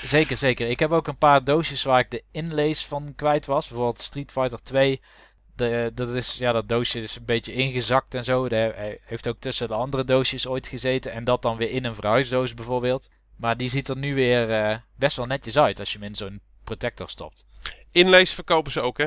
Zeker, 0.02 0.38
zeker. 0.38 0.68
Ik 0.70 0.78
heb 0.78 0.90
ook 0.90 1.08
een 1.08 1.18
paar 1.18 1.44
doosjes 1.44 1.82
waar 1.82 1.98
ik 1.98 2.10
de 2.10 2.24
inlays 2.30 2.86
van 2.86 3.12
kwijt 3.16 3.46
was. 3.46 3.68
Bijvoorbeeld 3.68 4.00
Street 4.00 4.32
Fighter 4.32 4.62
2. 4.62 5.00
De, 5.56 5.90
dat, 5.94 6.08
is, 6.08 6.38
ja, 6.38 6.52
dat 6.52 6.68
doosje 6.68 7.00
is 7.00 7.16
een 7.16 7.24
beetje 7.24 7.52
ingezakt 7.52 8.14
en 8.14 8.24
zo. 8.24 8.48
De, 8.48 8.56
hij 8.56 8.98
heeft 9.04 9.28
ook 9.28 9.38
tussen 9.38 9.68
de 9.68 9.74
andere 9.74 10.04
doosjes 10.04 10.46
ooit 10.46 10.66
gezeten. 10.66 11.12
En 11.12 11.24
dat 11.24 11.42
dan 11.42 11.56
weer 11.56 11.70
in 11.70 11.84
een 11.84 11.94
verhuisdoos 11.94 12.54
bijvoorbeeld. 12.54 13.08
Maar 13.36 13.56
die 13.56 13.68
ziet 13.68 13.88
er 13.88 13.96
nu 13.96 14.14
weer 14.14 14.50
eh, 14.50 14.78
best 14.96 15.16
wel 15.16 15.26
netjes 15.26 15.58
uit 15.58 15.78
als 15.80 15.92
je 15.92 15.98
hem 15.98 16.06
in 16.06 16.14
zo'n 16.14 16.40
protector 16.64 17.10
stopt. 17.10 17.44
Inlees 17.90 18.32
verkopen 18.32 18.72
ze 18.72 18.80
ook, 18.80 18.98
hè? 18.98 19.06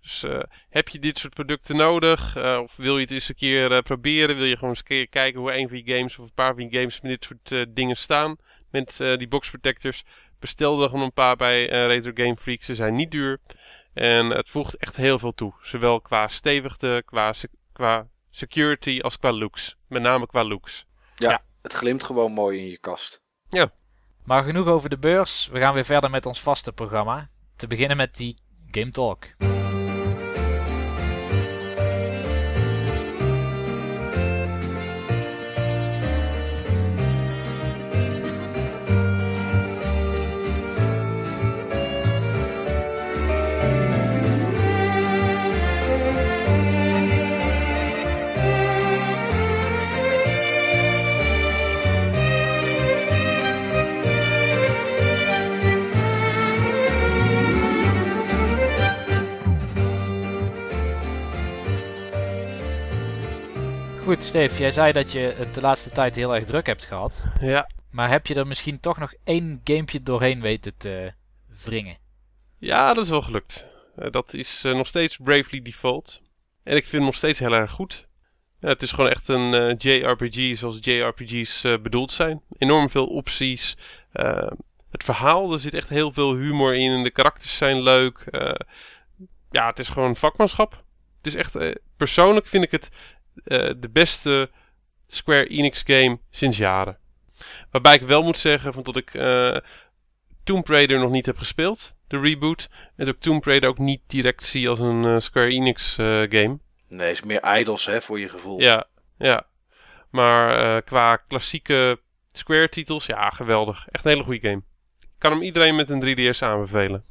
Ja. 0.00 0.08
Dus 0.08 0.22
eh, 0.22 0.42
heb 0.68 0.88
je 0.88 0.98
dit 0.98 1.18
soort 1.18 1.34
producten 1.34 1.76
nodig? 1.76 2.36
eh, 2.36 2.58
of 2.62 2.76
wil 2.76 2.94
je 2.96 3.02
het 3.02 3.10
eens 3.10 3.28
een 3.28 3.34
keer 3.34 3.72
eh, 3.72 3.78
proberen? 3.78 4.36
Wil 4.36 4.44
je 4.44 4.54
gewoon 4.54 4.70
eens 4.70 4.78
een 4.78 4.84
keer 4.84 5.08
kijken 5.08 5.40
hoe 5.40 5.54
een 5.56 5.68
van 5.68 5.82
je 5.84 5.92
games 5.94 6.18
of 6.18 6.24
een 6.24 6.34
paar 6.34 6.54
van 6.54 6.68
je 6.70 6.78
games 6.78 7.00
met 7.00 7.10
dit 7.10 7.24
soort 7.24 7.52
eh, 7.52 7.74
dingen 7.74 7.96
staan? 7.96 8.36
Met 8.70 9.00
eh, 9.00 9.16
die 9.16 9.28
box 9.28 9.50
protectors. 9.50 10.04
Bestel 10.38 10.82
er 10.82 10.88
gewoon 10.88 11.04
een 11.04 11.12
paar 11.12 11.36
bij 11.36 11.70
eh, 11.70 11.86
Retro 11.86 12.10
Game 12.14 12.36
Freak. 12.36 12.62
Ze 12.62 12.74
zijn 12.74 12.94
niet 12.94 13.10
duur. 13.10 13.38
En 13.94 14.26
het 14.30 14.48
voegt 14.48 14.76
echt 14.76 14.96
heel 14.96 15.18
veel 15.18 15.32
toe. 15.34 15.52
Zowel 15.62 16.00
qua 16.00 16.28
stevigte, 16.28 17.02
qua, 17.04 17.32
se- 17.32 17.48
qua 17.72 18.06
security 18.30 19.00
als 19.00 19.18
qua 19.18 19.32
looks. 19.32 19.76
Met 19.88 20.02
name 20.02 20.26
qua 20.26 20.44
looks. 20.44 20.84
Het 21.62 21.72
glimt 21.72 22.04
gewoon 22.04 22.32
mooi 22.32 22.58
in 22.58 22.68
je 22.70 22.78
kast. 22.78 23.20
Maar 24.24 24.44
genoeg 24.44 24.66
over 24.66 24.88
de 24.90 24.98
beurs. 24.98 25.48
We 25.52 25.60
gaan 25.60 25.74
weer 25.74 25.84
verder 25.84 26.10
met 26.10 26.26
ons 26.26 26.40
vaste 26.40 26.72
programma. 26.72 27.30
Te 27.56 27.66
beginnen 27.66 27.96
met 27.96 28.16
die 28.16 28.36
Game 28.70 28.90
Talk. 28.90 29.24
Goed, 64.08 64.24
Steve, 64.24 64.60
jij 64.60 64.70
zei 64.70 64.92
dat 64.92 65.12
je 65.12 65.18
het 65.18 65.54
de 65.54 65.60
laatste 65.60 65.90
tijd 65.90 66.16
heel 66.16 66.34
erg 66.34 66.44
druk 66.44 66.66
hebt 66.66 66.84
gehad. 66.84 67.24
Ja. 67.40 67.70
Maar 67.90 68.10
heb 68.10 68.26
je 68.26 68.34
er 68.34 68.46
misschien 68.46 68.80
toch 68.80 68.98
nog 68.98 69.14
één 69.24 69.60
gamepje 69.64 70.02
doorheen 70.02 70.40
weten 70.40 70.76
te 70.76 71.12
wringen? 71.64 71.98
Ja, 72.58 72.94
dat 72.94 73.04
is 73.04 73.10
wel 73.10 73.22
gelukt. 73.22 73.74
Uh, 73.98 74.10
dat 74.10 74.34
is 74.34 74.64
uh, 74.64 74.74
nog 74.74 74.86
steeds 74.86 75.16
Bravely 75.16 75.62
Default. 75.62 76.20
En 76.62 76.76
ik 76.76 76.82
vind 76.82 76.92
hem 76.92 77.04
nog 77.04 77.14
steeds 77.14 77.38
heel 77.38 77.52
erg 77.52 77.70
goed. 77.70 78.06
Ja, 78.60 78.68
het 78.68 78.82
is 78.82 78.90
gewoon 78.90 79.10
echt 79.10 79.28
een 79.28 79.54
uh, 79.54 79.74
JRPG 79.78 80.58
zoals 80.58 80.78
JRPG's 80.80 81.62
bedoeld 81.82 82.12
zijn. 82.12 82.42
Enorm 82.58 82.90
veel 82.90 83.06
opties. 83.06 83.76
het 84.90 85.04
verhaal, 85.04 85.52
er 85.52 85.58
zit 85.58 85.74
echt 85.74 85.88
heel 85.88 86.12
veel 86.12 86.34
humor 86.34 86.74
in. 86.74 86.92
En 86.92 87.02
de 87.02 87.10
karakters 87.10 87.56
zijn 87.56 87.82
leuk. 87.82 88.24
ja, 89.50 89.66
het 89.66 89.78
is 89.78 89.88
gewoon 89.88 90.16
vakmanschap. 90.16 90.84
Het 91.16 91.26
is 91.26 91.34
echt, 91.34 91.56
persoonlijk 91.96 92.46
vind 92.46 92.64
ik 92.64 92.70
het 92.70 92.90
de 93.44 93.88
beste 93.92 94.50
Square 95.06 95.46
Enix 95.46 95.82
game 95.86 96.18
sinds 96.30 96.56
jaren. 96.56 96.98
Waarbij 97.70 97.94
ik 97.94 98.02
wel 98.02 98.22
moet 98.22 98.38
zeggen 98.38 98.72
van 98.72 98.82
dat 98.82 98.96
ik 98.96 99.14
Tomb 100.48 100.68
Raider 100.68 100.98
nog 100.98 101.10
niet 101.10 101.26
heb 101.26 101.38
gespeeld, 101.38 101.94
de 102.06 102.18
reboot. 102.18 102.68
En 102.70 103.04
dat 103.04 103.14
ik 103.14 103.20
Tomb 103.20 103.44
Raider 103.44 103.68
ook 103.68 103.78
niet 103.78 104.00
direct 104.06 104.44
zie 104.44 104.68
als 104.68 104.78
een 104.78 105.04
uh, 105.04 105.18
Square 105.18 105.50
Enix 105.50 105.98
uh, 105.98 106.06
game. 106.06 106.58
Nee, 106.88 107.10
is 107.10 107.22
meer 107.22 107.58
idols 107.58 107.86
hè, 107.86 108.00
voor 108.00 108.20
je 108.20 108.28
gevoel. 108.28 108.60
Ja, 108.60 108.86
ja. 109.18 109.46
Maar 110.10 110.76
uh, 110.76 110.82
qua 110.84 111.16
klassieke 111.16 112.00
Square 112.32 112.68
titels, 112.68 113.06
ja, 113.06 113.30
geweldig. 113.30 113.86
Echt 113.88 114.04
een 114.04 114.10
hele 114.10 114.24
goede 114.24 114.48
game. 114.48 114.62
Ik 115.00 115.18
kan 115.18 115.32
hem 115.32 115.42
iedereen 115.42 115.76
met 115.76 115.90
een 115.90 116.34
3DS 116.34 116.38
aanbevelen. 116.38 117.04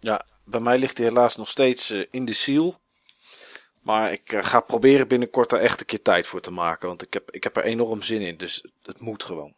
Ja, 0.00 0.26
bij 0.44 0.60
mij 0.60 0.78
ligt 0.78 0.98
hij 0.98 1.06
helaas 1.06 1.36
nog 1.36 1.48
steeds 1.48 1.90
in 2.10 2.24
de 2.24 2.32
ziel. 2.32 2.80
Maar 3.86 4.12
ik 4.12 4.36
ga 4.40 4.60
proberen 4.60 5.08
binnenkort 5.08 5.50
daar 5.50 5.60
echt 5.60 5.80
een 5.80 5.86
keer 5.86 6.02
tijd 6.02 6.26
voor 6.26 6.40
te 6.40 6.50
maken. 6.50 6.88
Want 6.88 7.02
ik 7.02 7.12
heb, 7.12 7.30
ik 7.30 7.44
heb 7.44 7.56
er 7.56 7.64
enorm 7.64 8.02
zin 8.02 8.20
in, 8.20 8.36
dus 8.36 8.66
het 8.82 9.00
moet 9.00 9.22
gewoon. 9.22 9.54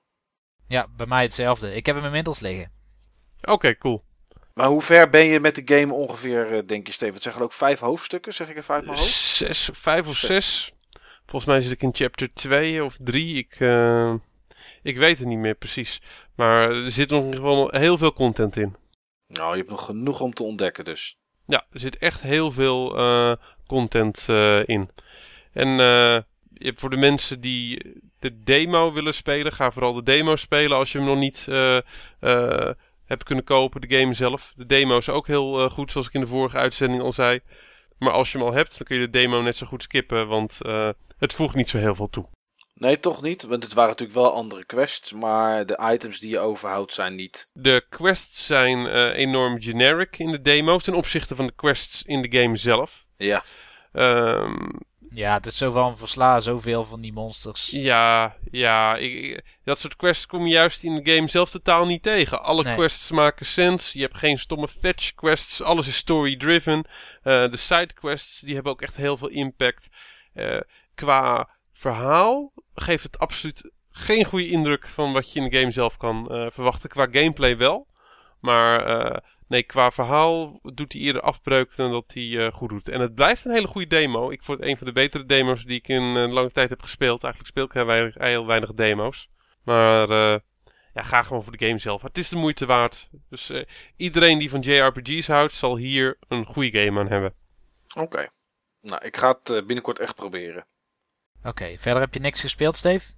Ja, 0.66 0.86
bij 0.96 1.06
mij 1.06 1.22
hetzelfde. 1.22 1.74
Ik 1.74 1.86
heb 1.86 1.96
hem 1.96 2.04
inmiddels 2.04 2.40
liggen. 2.40 2.72
Oké, 3.42 3.76
cool. 3.76 4.04
Maar 4.54 4.66
hoe 4.66 4.82
ver 4.82 5.08
ben 5.08 5.24
je 5.24 5.40
met 5.40 5.54
de 5.54 5.74
game 5.76 5.94
ongeveer, 5.94 6.52
eh, 6.52 6.66
denk 6.66 6.86
je, 6.86 6.92
Steven? 6.92 7.14
Het 7.14 7.22
zeggen 7.22 7.42
ook 7.42 7.52
vijf 7.52 7.80
hoofdstukken, 7.80 8.34
zeg 8.34 8.48
ik 8.48 8.56
even 8.56 8.74
uit 8.74 8.84
mijn 8.84 8.98
hoofd? 8.98 9.10
Zes, 9.10 9.70
vijf 9.72 10.08
of 10.08 10.16
zes. 10.16 10.72
Volgens 11.26 11.44
mij 11.44 11.60
zit 11.60 11.72
ik 11.72 11.82
in 11.82 11.94
chapter 11.94 12.32
2 12.32 12.84
of 12.84 12.96
3. 13.00 13.36
Ik, 13.36 13.60
uh, 13.60 14.14
ik 14.82 14.96
weet 14.96 15.18
het 15.18 15.28
niet 15.28 15.38
meer 15.38 15.54
precies. 15.54 16.02
Maar 16.34 16.70
er 16.70 16.90
zit 16.90 17.10
nog 17.10 17.34
gewoon 17.34 17.74
heel 17.76 17.98
veel 17.98 18.12
content 18.12 18.56
in. 18.56 18.76
Nou, 19.26 19.50
je 19.50 19.56
hebt 19.58 19.70
nog 19.70 19.84
genoeg 19.84 20.20
om 20.20 20.34
te 20.34 20.42
ontdekken 20.42 20.84
dus. 20.84 21.18
Ja, 21.46 21.66
er 21.70 21.80
zit 21.80 21.96
echt 21.96 22.20
heel 22.20 22.52
veel 22.52 22.98
uh, 22.98 23.32
content 23.68 24.26
uh, 24.30 24.66
in. 24.66 24.90
En 25.52 25.68
hebt 26.54 26.80
voor 26.80 26.90
de 26.90 26.96
mensen 26.96 27.40
die 27.40 27.94
de 28.18 28.42
demo 28.42 28.92
willen 28.92 29.14
spelen, 29.14 29.52
ga 29.52 29.70
vooral 29.70 29.92
de 29.92 30.02
demo 30.02 30.36
spelen 30.36 30.76
als 30.76 30.92
je 30.92 30.98
hem 30.98 31.06
nog 31.06 31.18
niet 31.18 31.46
heb 33.04 33.24
kunnen 33.24 33.44
kopen. 33.44 33.80
De 33.80 33.98
game 33.98 34.14
zelf. 34.14 34.52
De 34.56 34.66
demo 34.66 34.96
is 34.96 35.08
ook 35.08 35.26
heel 35.26 35.70
goed, 35.70 35.92
zoals 35.92 36.06
ik 36.06 36.14
in 36.14 36.20
de 36.20 36.26
vorige 36.26 36.56
uitzending 36.56 37.02
al 37.02 37.12
zei. 37.12 37.40
Maar 37.98 38.12
als 38.12 38.32
je 38.32 38.38
hem 38.38 38.46
al 38.46 38.52
hebt, 38.52 38.78
dan 38.78 38.86
kun 38.86 38.96
je 38.96 39.04
de 39.04 39.10
demo 39.10 39.42
net 39.42 39.56
zo 39.56 39.66
goed 39.66 39.82
skippen, 39.82 40.28
want 40.28 40.58
het 41.18 41.34
voegt 41.34 41.54
niet 41.54 41.68
zo 41.68 41.78
heel 41.78 41.94
veel 41.94 42.10
toe. 42.10 42.28
Nee, 42.74 43.00
toch 43.00 43.22
niet. 43.22 43.42
Want 43.42 43.62
het 43.62 43.72
waren 43.72 43.90
natuurlijk 43.90 44.18
wel 44.18 44.32
andere 44.32 44.64
quests, 44.64 45.12
maar 45.12 45.66
de 45.66 45.78
items 45.92 46.20
die 46.20 46.30
je 46.30 46.38
overhoudt 46.38 46.92
zijn 46.92 47.14
niet. 47.14 47.48
De 47.52 47.86
quests 47.88 48.46
zijn 48.46 48.78
uh, 48.78 49.16
enorm 49.16 49.60
generic 49.60 50.18
in 50.18 50.30
de 50.30 50.40
demo 50.40 50.78
ten 50.78 50.94
opzichte 50.94 51.36
van 51.36 51.46
de 51.46 51.52
quests 51.56 52.02
in 52.02 52.22
de 52.22 52.38
game 52.38 52.56
zelf. 52.56 53.06
Ja. 53.18 53.44
Um, 53.92 54.80
ja, 55.10 55.34
het 55.34 55.46
is 55.46 55.56
zo 55.56 55.70
van 55.70 55.98
versla 55.98 56.40
zoveel 56.40 56.84
van 56.84 57.00
die 57.00 57.12
monsters. 57.12 57.70
Ja, 57.70 58.36
ja. 58.50 58.96
Ik, 58.96 59.42
dat 59.64 59.78
soort 59.78 59.96
quests 59.96 60.26
kom 60.26 60.46
je 60.46 60.52
juist 60.52 60.82
in 60.82 61.02
de 61.02 61.14
game 61.14 61.28
zelf 61.28 61.50
totaal 61.50 61.86
niet 61.86 62.02
tegen. 62.02 62.42
Alle 62.42 62.74
quests 62.74 63.10
maken 63.10 63.46
sens. 63.46 63.92
Je 63.92 64.00
hebt 64.00 64.18
geen 64.18 64.38
stomme 64.38 64.68
fetch 64.68 65.14
quests. 65.14 65.62
Alles 65.62 65.88
is 65.88 65.96
story 65.96 66.36
driven. 66.36 66.78
Uh, 66.78 67.50
de 67.50 67.56
side 67.56 67.92
quests 67.94 68.40
die 68.40 68.54
hebben 68.54 68.72
ook 68.72 68.82
echt 68.82 68.96
heel 68.96 69.16
veel 69.16 69.28
impact. 69.28 69.88
Uh, 70.34 70.60
qua 70.94 71.48
verhaal 71.72 72.52
geeft 72.74 73.02
het 73.02 73.18
absoluut 73.18 73.70
geen 73.90 74.24
goede 74.24 74.48
indruk 74.48 74.86
van 74.86 75.12
wat 75.12 75.32
je 75.32 75.40
in 75.40 75.50
de 75.50 75.58
game 75.58 75.70
zelf 75.70 75.96
kan 75.96 76.28
uh, 76.30 76.46
verwachten. 76.50 76.88
Qua 76.88 77.08
gameplay 77.10 77.56
wel. 77.56 77.86
Maar 78.40 79.22
Nee, 79.48 79.62
qua 79.62 79.90
verhaal 79.90 80.60
doet 80.62 80.92
hij 80.92 81.02
eerder 81.02 81.22
afbreuk 81.22 81.76
dan 81.76 81.90
dat 81.90 82.12
hij 82.12 82.22
uh, 82.22 82.52
goed 82.52 82.68
doet. 82.68 82.88
En 82.88 83.00
het 83.00 83.14
blijft 83.14 83.44
een 83.44 83.52
hele 83.52 83.66
goede 83.66 83.86
demo. 83.86 84.30
Ik 84.30 84.42
vond 84.42 84.58
het 84.58 84.68
een 84.68 84.76
van 84.76 84.86
de 84.86 84.92
betere 84.92 85.26
demo's 85.26 85.64
die 85.64 85.78
ik 85.78 85.88
in 85.88 86.02
een 86.02 86.32
lange 86.32 86.50
tijd 86.50 86.70
heb 86.70 86.82
gespeeld. 86.82 87.22
Eigenlijk 87.22 87.52
speel 87.52 87.64
ik 87.64 87.72
heel 87.72 87.84
weinig, 87.84 88.14
heel 88.14 88.46
weinig 88.46 88.74
demo's. 88.74 89.28
Maar 89.62 90.10
uh, 90.10 90.38
ja, 90.94 91.02
ga 91.02 91.22
gewoon 91.22 91.42
voor 91.42 91.56
de 91.56 91.66
game 91.66 91.78
zelf. 91.78 92.02
Het 92.02 92.18
is 92.18 92.28
de 92.28 92.36
moeite 92.36 92.66
waard. 92.66 93.08
Dus 93.28 93.50
uh, 93.50 93.64
iedereen 93.96 94.38
die 94.38 94.50
van 94.50 94.60
JRPG's 94.60 95.26
houdt, 95.26 95.52
zal 95.52 95.76
hier 95.76 96.18
een 96.28 96.44
goede 96.44 96.80
game 96.80 97.00
aan 97.00 97.08
hebben. 97.08 97.34
Oké. 97.88 98.00
Okay. 98.00 98.28
Nou, 98.80 99.04
ik 99.04 99.16
ga 99.16 99.38
het 99.42 99.66
binnenkort 99.66 99.98
echt 99.98 100.14
proberen. 100.14 100.66
Oké, 101.38 101.48
okay, 101.48 101.78
verder 101.78 102.02
heb 102.02 102.14
je 102.14 102.20
niks 102.20 102.40
gespeeld, 102.40 102.76
Steve? 102.76 103.12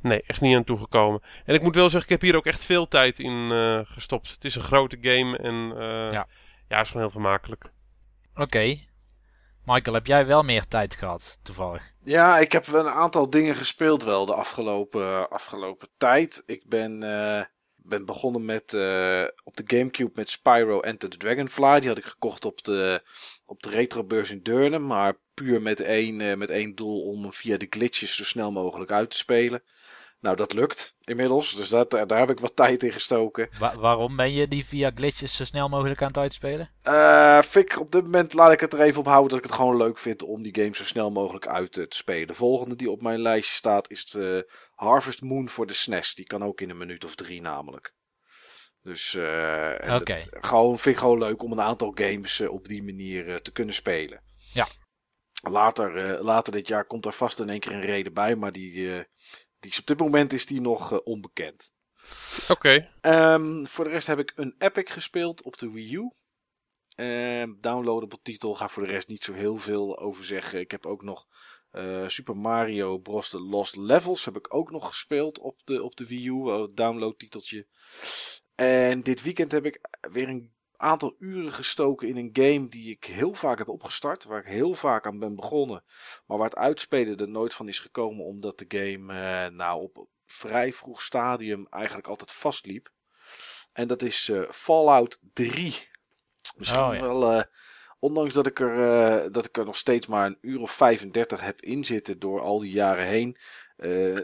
Nee, 0.00 0.22
echt 0.26 0.40
niet 0.40 0.56
aan 0.56 0.64
toegekomen. 0.64 1.22
En 1.44 1.54
ik 1.54 1.62
moet 1.62 1.74
wel 1.74 1.90
zeggen, 1.90 2.02
ik 2.02 2.20
heb 2.20 2.20
hier 2.20 2.36
ook 2.36 2.46
echt 2.46 2.64
veel 2.64 2.88
tijd 2.88 3.18
in 3.18 3.50
uh, 3.50 3.80
gestopt. 3.84 4.30
Het 4.30 4.44
is 4.44 4.54
een 4.54 4.62
grote 4.62 4.98
game 5.00 5.38
en 5.38 5.54
uh, 5.54 6.12
ja. 6.12 6.26
ja, 6.68 6.80
is 6.80 6.86
gewoon 6.86 7.02
heel 7.02 7.10
vermakelijk. 7.10 7.64
Oké. 8.32 8.42
Okay. 8.42 8.88
Michael, 9.64 9.94
heb 9.94 10.06
jij 10.06 10.26
wel 10.26 10.42
meer 10.42 10.66
tijd 10.66 10.96
gehad, 10.96 11.38
toevallig? 11.42 11.92
Ja, 12.02 12.38
ik 12.38 12.52
heb 12.52 12.66
een 12.66 12.88
aantal 12.88 13.30
dingen 13.30 13.56
gespeeld 13.56 14.02
wel 14.02 14.26
de 14.26 14.34
afgelopen, 14.34 15.30
afgelopen 15.30 15.88
tijd. 15.96 16.42
Ik 16.46 16.68
ben, 16.68 17.02
uh, 17.02 17.42
ben 17.76 18.04
begonnen 18.04 18.44
met, 18.44 18.64
op 19.44 19.56
de 19.56 19.62
Gamecube 19.66 20.10
met 20.14 20.28
Spyro 20.28 20.80
Enter 20.80 21.08
the 21.08 21.16
Dragonfly. 21.16 21.80
Die 21.80 21.88
had 21.88 21.98
ik 21.98 22.04
gekocht 22.04 22.44
op 22.44 22.64
de, 22.64 23.02
op 23.44 23.62
de 23.62 23.70
retrobeurs 23.70 24.30
in 24.30 24.42
Deurne. 24.42 24.78
Maar 24.78 25.14
puur 25.34 25.62
met 25.62 25.80
één, 25.80 26.20
uh, 26.20 26.34
met 26.34 26.50
één 26.50 26.74
doel 26.74 27.02
om 27.02 27.32
via 27.32 27.56
de 27.56 27.66
glitches 27.70 28.16
zo 28.16 28.24
snel 28.24 28.52
mogelijk 28.52 28.90
uit 28.90 29.10
te 29.10 29.16
spelen. 29.16 29.62
Nou, 30.24 30.36
dat 30.36 30.52
lukt 30.52 30.96
inmiddels. 31.00 31.56
Dus 31.56 31.68
dat, 31.68 31.90
daar 31.90 32.18
heb 32.18 32.30
ik 32.30 32.40
wat 32.40 32.56
tijd 32.64 32.82
in 32.82 32.92
gestoken. 32.92 33.48
waarom 33.58 34.16
ben 34.16 34.32
je 34.32 34.48
die 34.48 34.64
via 34.64 34.90
glitches 34.94 35.36
zo 35.36 35.44
snel 35.44 35.68
mogelijk 35.68 36.02
aan 36.02 36.08
het 36.08 36.18
uitspelen? 36.18 36.70
Uh, 36.84 37.40
Fik, 37.42 37.80
op 37.80 37.92
dit 37.92 38.02
moment 38.02 38.32
laat 38.32 38.52
ik 38.52 38.60
het 38.60 38.72
er 38.72 38.80
even 38.80 39.00
op 39.00 39.06
houden 39.06 39.28
dat 39.30 39.38
ik 39.38 39.44
het 39.44 39.54
gewoon 39.54 39.76
leuk 39.76 39.98
vind 39.98 40.22
om 40.22 40.42
die 40.42 40.54
game 40.54 40.74
zo 40.74 40.84
snel 40.84 41.10
mogelijk 41.10 41.46
uit 41.46 41.76
uh, 41.76 41.86
te 41.86 41.96
spelen. 41.96 42.26
De 42.26 42.34
volgende 42.34 42.76
die 42.76 42.90
op 42.90 43.02
mijn 43.02 43.20
lijstje 43.20 43.54
staat 43.54 43.90
is 43.90 44.04
de 44.04 44.52
Harvest 44.74 45.22
Moon 45.22 45.48
voor 45.48 45.66
de 45.66 45.72
SNES. 45.72 46.14
Die 46.14 46.26
kan 46.26 46.44
ook 46.44 46.60
in 46.60 46.70
een 46.70 46.78
minuut 46.78 47.04
of 47.04 47.14
drie 47.14 47.40
namelijk. 47.40 47.94
Dus 48.82 49.14
uh, 49.14 49.24
okay. 50.00 50.26
gewoon, 50.30 50.78
vind 50.78 50.94
ik 50.94 51.00
gewoon 51.00 51.18
leuk 51.18 51.42
om 51.42 51.52
een 51.52 51.60
aantal 51.60 51.92
games 51.94 52.40
op 52.40 52.68
die 52.68 52.82
manier 52.82 53.42
te 53.42 53.52
kunnen 53.52 53.74
spelen. 53.74 54.20
Ja. 54.52 54.66
Later, 55.48 56.22
later 56.22 56.52
dit 56.52 56.68
jaar 56.68 56.84
komt 56.84 57.06
er 57.06 57.12
vast 57.12 57.40
in 57.40 57.48
één 57.48 57.60
keer 57.60 57.72
een 57.72 57.80
reden 57.80 58.12
bij, 58.12 58.36
maar 58.36 58.52
die, 58.52 58.72
die 59.60 59.70
is 59.70 59.78
op 59.78 59.86
dit 59.86 59.98
moment 59.98 60.32
is 60.32 60.46
die 60.46 60.60
nog 60.60 60.92
uh, 60.92 60.98
onbekend. 61.04 61.72
Oké. 62.48 62.88
Okay. 63.00 63.34
Um, 63.34 63.66
voor 63.66 63.84
de 63.84 63.90
rest 63.90 64.06
heb 64.06 64.18
ik 64.18 64.32
een 64.36 64.54
Epic 64.58 64.90
gespeeld 64.90 65.42
op 65.42 65.58
de 65.58 65.70
Wii 65.70 65.94
U. 65.94 66.12
Um, 66.96 67.58
downloadable 67.60 68.18
titel, 68.22 68.54
ga 68.54 68.68
voor 68.68 68.84
de 68.84 68.90
rest 68.90 69.08
niet 69.08 69.24
zo 69.24 69.32
heel 69.32 69.58
veel 69.58 69.98
over 69.98 70.24
zeggen. 70.24 70.60
Ik 70.60 70.70
heb 70.70 70.86
ook 70.86 71.02
nog 71.02 71.26
uh, 71.72 72.08
Super 72.08 72.36
Mario 72.36 72.98
Bros. 72.98 73.28
The 73.28 73.40
Lost 73.40 73.76
Levels 73.76 74.24
heb 74.24 74.36
ik 74.36 74.54
ook 74.54 74.70
nog 74.70 74.86
gespeeld 74.86 75.38
op 75.38 75.60
de, 75.64 75.82
op 75.82 75.96
de 75.96 76.06
Wii 76.06 76.26
U, 76.26 76.32
uh, 76.32 76.64
download 76.74 77.18
titeltje. 77.18 77.66
En 78.54 79.02
dit 79.02 79.22
weekend 79.22 79.52
heb 79.52 79.64
ik 79.64 79.80
weer 80.12 80.28
een 80.28 80.53
aantal 80.84 81.16
uren 81.18 81.52
gestoken 81.52 82.08
in 82.08 82.16
een 82.16 82.30
game 82.32 82.68
die 82.68 82.90
ik 82.90 83.04
heel 83.04 83.34
vaak 83.34 83.58
heb 83.58 83.68
opgestart. 83.68 84.24
Waar 84.24 84.40
ik 84.40 84.46
heel 84.46 84.74
vaak 84.74 85.06
aan 85.06 85.18
ben 85.18 85.34
begonnen. 85.34 85.82
Maar 86.26 86.38
waar 86.38 86.48
het 86.48 86.58
uitspelen 86.58 87.18
er 87.18 87.28
nooit 87.28 87.54
van 87.54 87.68
is 87.68 87.78
gekomen. 87.78 88.24
Omdat 88.24 88.58
de 88.58 88.64
game 88.68 89.12
eh, 89.12 89.50
nou 89.50 89.82
op 89.82 90.06
vrij 90.26 90.72
vroeg 90.72 91.02
stadium 91.02 91.66
eigenlijk 91.70 92.06
altijd 92.08 92.32
vastliep. 92.32 92.90
En 93.72 93.88
dat 93.88 94.02
is 94.02 94.28
uh, 94.28 94.50
Fallout 94.50 95.20
3. 95.32 95.74
Misschien 96.56 96.80
oh, 96.80 96.94
ja. 96.94 97.00
wel... 97.00 97.32
Uh, 97.32 97.42
ondanks 97.98 98.34
dat 98.34 98.46
ik, 98.46 98.60
er, 98.60 98.78
uh, 98.78 99.32
dat 99.32 99.44
ik 99.44 99.56
er 99.56 99.64
nog 99.64 99.76
steeds 99.76 100.06
maar 100.06 100.26
een 100.26 100.38
uur 100.40 100.60
of 100.60 100.70
35 100.70 101.40
heb 101.40 101.60
inzitten 101.60 102.18
door 102.18 102.40
al 102.40 102.58
die 102.58 102.72
jaren 102.72 103.06
heen. 103.06 103.38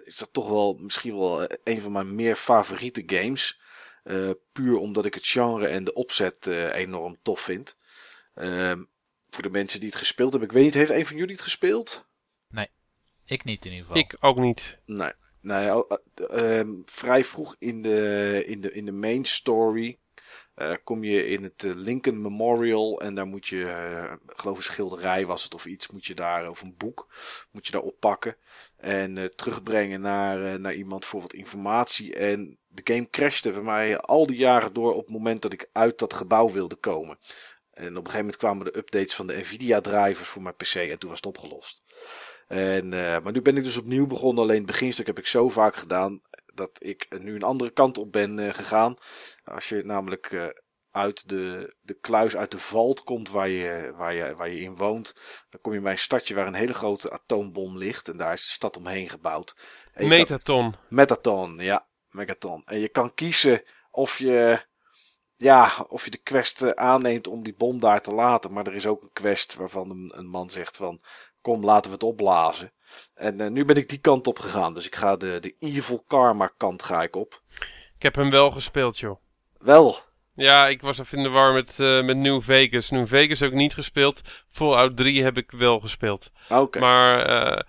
is 0.05 0.17
dat 0.17 0.33
toch 0.33 0.49
wel 0.49 0.75
misschien 0.75 1.19
wel 1.19 1.47
een 1.65 1.81
van 1.81 1.93
mijn 1.93 2.15
meer 2.15 2.37
favoriete 2.37 3.03
games. 3.07 3.61
Uh, 4.05 4.31
puur 4.53 4.77
omdat 4.77 5.05
ik 5.05 5.15
het 5.15 5.27
genre 5.27 5.67
en 5.67 5.85
de 5.85 5.95
opzet 5.95 6.47
uh, 6.47 6.75
enorm 6.75 7.19
tof 7.23 7.41
vind. 7.41 7.77
Uh, 8.35 8.73
voor 9.31 9.43
de 9.43 9.51
mensen 9.51 9.81
die 9.81 9.89
het 9.89 9.99
gespeeld 9.99 10.31
hebben. 10.31 10.49
Ik 10.49 10.55
weet 10.55 10.65
niet, 10.65 10.75
heeft 10.75 10.91
een 10.91 11.07
van 11.07 11.17
jullie 11.17 11.35
het 11.35 11.43
gespeeld? 11.43 12.07
Nee, 12.49 12.69
ik 13.25 13.45
niet 13.45 13.65
in 13.65 13.73
ieder 13.73 13.87
geval. 13.87 14.03
Ik 14.03 14.17
ook 14.21 14.37
niet. 14.37 14.79
Nee, 14.85 15.13
nee 15.41 15.85
ehm, 16.29 16.71
vrij 16.85 17.25
vroeg 17.25 17.57
in 17.59 17.83
de, 17.83 18.43
in, 18.47 18.61
de, 18.61 18.73
in 18.73 18.85
de 18.85 18.93
main 18.93 19.25
story 19.25 19.99
eh, 20.61 20.75
kom 20.85 21.05
je 21.05 21.27
in 21.27 21.43
het 21.43 21.65
eh, 21.65 21.75
Lincoln 21.75 22.23
Memorial 22.23 23.01
en 23.01 23.15
daar 23.15 23.27
moet 23.27 23.49
je, 23.49 23.69
eh, 23.69 24.13
geloof 24.27 24.57
een 24.57 24.63
schilderij 24.63 25.27
was 25.27 25.45
het 25.45 25.55
of 25.55 25.67
iets, 25.67 25.89
moet 25.89 26.07
je 26.07 26.15
daar, 26.15 26.51
of 26.51 26.61
een 26.61 26.77
boek, 26.77 27.15
moet 27.51 27.67
je 27.67 27.73
daar 27.73 27.81
oppakken. 27.81 28.37
En 28.81 29.19
eh, 29.19 29.25
terugbrengen 29.25 30.01
naar, 30.01 30.53
eh, 30.53 30.59
naar 30.59 30.75
iemand 30.75 31.07
voor 31.07 31.21
wat 31.21 31.33
informatie. 31.33 32.15
En 32.15 32.59
de 32.69 32.95
game 32.95 33.11
crashte 33.11 33.51
bij 33.51 33.63
mij 33.63 33.99
al 33.99 34.27
die 34.27 34.37
jaren 34.37 34.73
door 34.73 34.95
op 34.95 35.05
het 35.05 35.15
moment 35.15 35.43
dat 35.43 35.53
ik 35.53 35.69
uit 35.73 35.99
dat 35.99 36.15
gebouw 36.15 36.51
wilde 36.51 36.77
komen. 36.77 37.19
En 37.71 37.87
op 37.87 37.97
een 37.97 37.97
gegeven 37.97 38.19
moment 38.19 38.37
kwamen 38.37 38.65
de 38.65 38.77
updates 38.77 39.15
van 39.15 39.27
de 39.27 39.37
Nvidia 39.37 39.81
drivers 39.81 40.29
voor 40.29 40.43
mijn 40.43 40.55
PC 40.55 40.75
en 40.75 40.99
toen 40.99 41.09
was 41.09 41.19
het 41.19 41.27
opgelost. 41.27 41.83
En, 42.49 42.93
eh, 42.93 43.23
maar 43.23 43.33
nu 43.33 43.43
ben 43.43 43.57
ik 43.57 43.65
dus 43.65 43.79
opnieuw 43.79 44.07
begonnen. 44.07 44.43
Alleen 44.43 44.57
het 44.57 44.67
beginstuk 44.67 45.07
heb 45.07 45.19
ik 45.19 45.27
zo 45.27 45.49
vaak 45.49 45.77
gedaan 45.77 46.21
dat 46.55 46.71
ik 46.79 47.07
nu 47.21 47.35
een 47.35 47.43
andere 47.43 47.71
kant 47.71 47.99
op 47.99 48.13
ben 48.13 48.55
gegaan. 48.55 48.97
Als 49.45 49.69
je 49.69 49.83
namelijk 49.85 50.53
uit 50.91 51.29
de, 51.29 51.75
de 51.81 51.95
kluis 51.95 52.37
uit 52.37 52.51
de 52.51 52.59
valt 52.59 53.03
komt 53.05 53.31
waar 53.31 53.49
je, 53.49 53.93
waar, 53.97 54.15
je, 54.15 54.35
waar 54.35 54.51
je 54.51 54.61
in 54.61 54.77
woont, 54.77 55.15
dan 55.51 55.61
kom 55.61 55.73
je 55.73 55.81
bij 55.81 55.93
een 55.93 55.99
stadje 55.99 56.35
waar 56.35 56.47
een 56.47 56.55
hele 56.55 56.75
grote 56.75 57.11
atoombom 57.11 57.79
ligt. 57.79 58.09
En 58.09 58.17
daar 58.17 58.33
is 58.33 58.45
de 58.45 58.51
stad 58.53 58.77
omheen 58.77 59.09
gebouwd. 59.09 59.57
En 59.93 60.01
kan- 60.01 60.09
Metaton. 60.09 60.75
Metaton, 60.89 61.59
ja, 61.59 61.87
Megaton. 62.11 62.63
En 62.65 62.79
je 62.79 62.89
kan 62.89 63.15
kiezen 63.15 63.63
of 63.91 64.19
je, 64.19 64.65
ja, 65.37 65.87
of 65.89 66.05
je 66.05 66.11
de 66.11 66.19
quest 66.23 66.63
eh, 66.63 66.71
aanneemt 66.71 67.27
om 67.27 67.43
die 67.43 67.55
bom 67.57 67.81
daar 67.81 68.01
te 68.01 68.13
laten. 68.13 68.53
Maar 68.53 68.67
er 68.67 68.75
is 68.75 68.87
ook 68.87 69.03
een 69.03 69.13
quest 69.13 69.55
waarvan 69.55 69.91
een, 69.91 70.13
een 70.17 70.27
man 70.29 70.51
zegt 70.51 70.77
van, 70.77 71.01
kom 71.41 71.65
laten 71.65 71.91
we 71.91 71.95
het 71.97 72.05
opblazen. 72.07 72.73
En 73.15 73.41
eh, 73.41 73.51
nu 73.51 73.65
ben 73.65 73.77
ik 73.77 73.89
die 73.89 73.99
kant 73.99 74.27
op 74.27 74.39
gegaan. 74.39 74.75
Dus 74.75 74.87
ik 74.87 74.97
ga 74.97 75.17
de, 75.17 75.39
de 75.41 75.57
evil 75.59 76.05
karma 76.07 76.53
kant 76.57 76.83
ga 76.83 77.03
ik 77.03 77.17
op. 77.17 77.43
Ik 77.97 78.03
heb 78.03 78.15
hem 78.15 78.31
wel 78.31 78.51
gespeeld, 78.51 78.99
joh. 78.99 79.21
Wel, 79.59 79.99
Ja, 80.41 80.69
ik 80.69 80.81
was 80.81 80.99
even 80.99 81.19
in 81.19 81.25
de 81.25 81.31
war 81.31 81.53
met, 81.53 81.81
eh, 81.81 82.03
met 82.03 82.17
New 82.17 82.43
Vegas. 82.43 82.91
New 82.91 83.07
Vegas 83.07 83.41
heb 83.41 83.51
ik 83.51 83.57
niet 83.57 83.75
gespeeld. 83.75 84.23
Fallout 84.51 84.97
3 84.97 85.23
heb 85.23 85.37
ik 85.37 85.51
wel 85.51 85.81
gespeeld. 85.81 86.31
oké. 86.49 86.79
Maar 86.79 87.23
eh, 87.23 87.61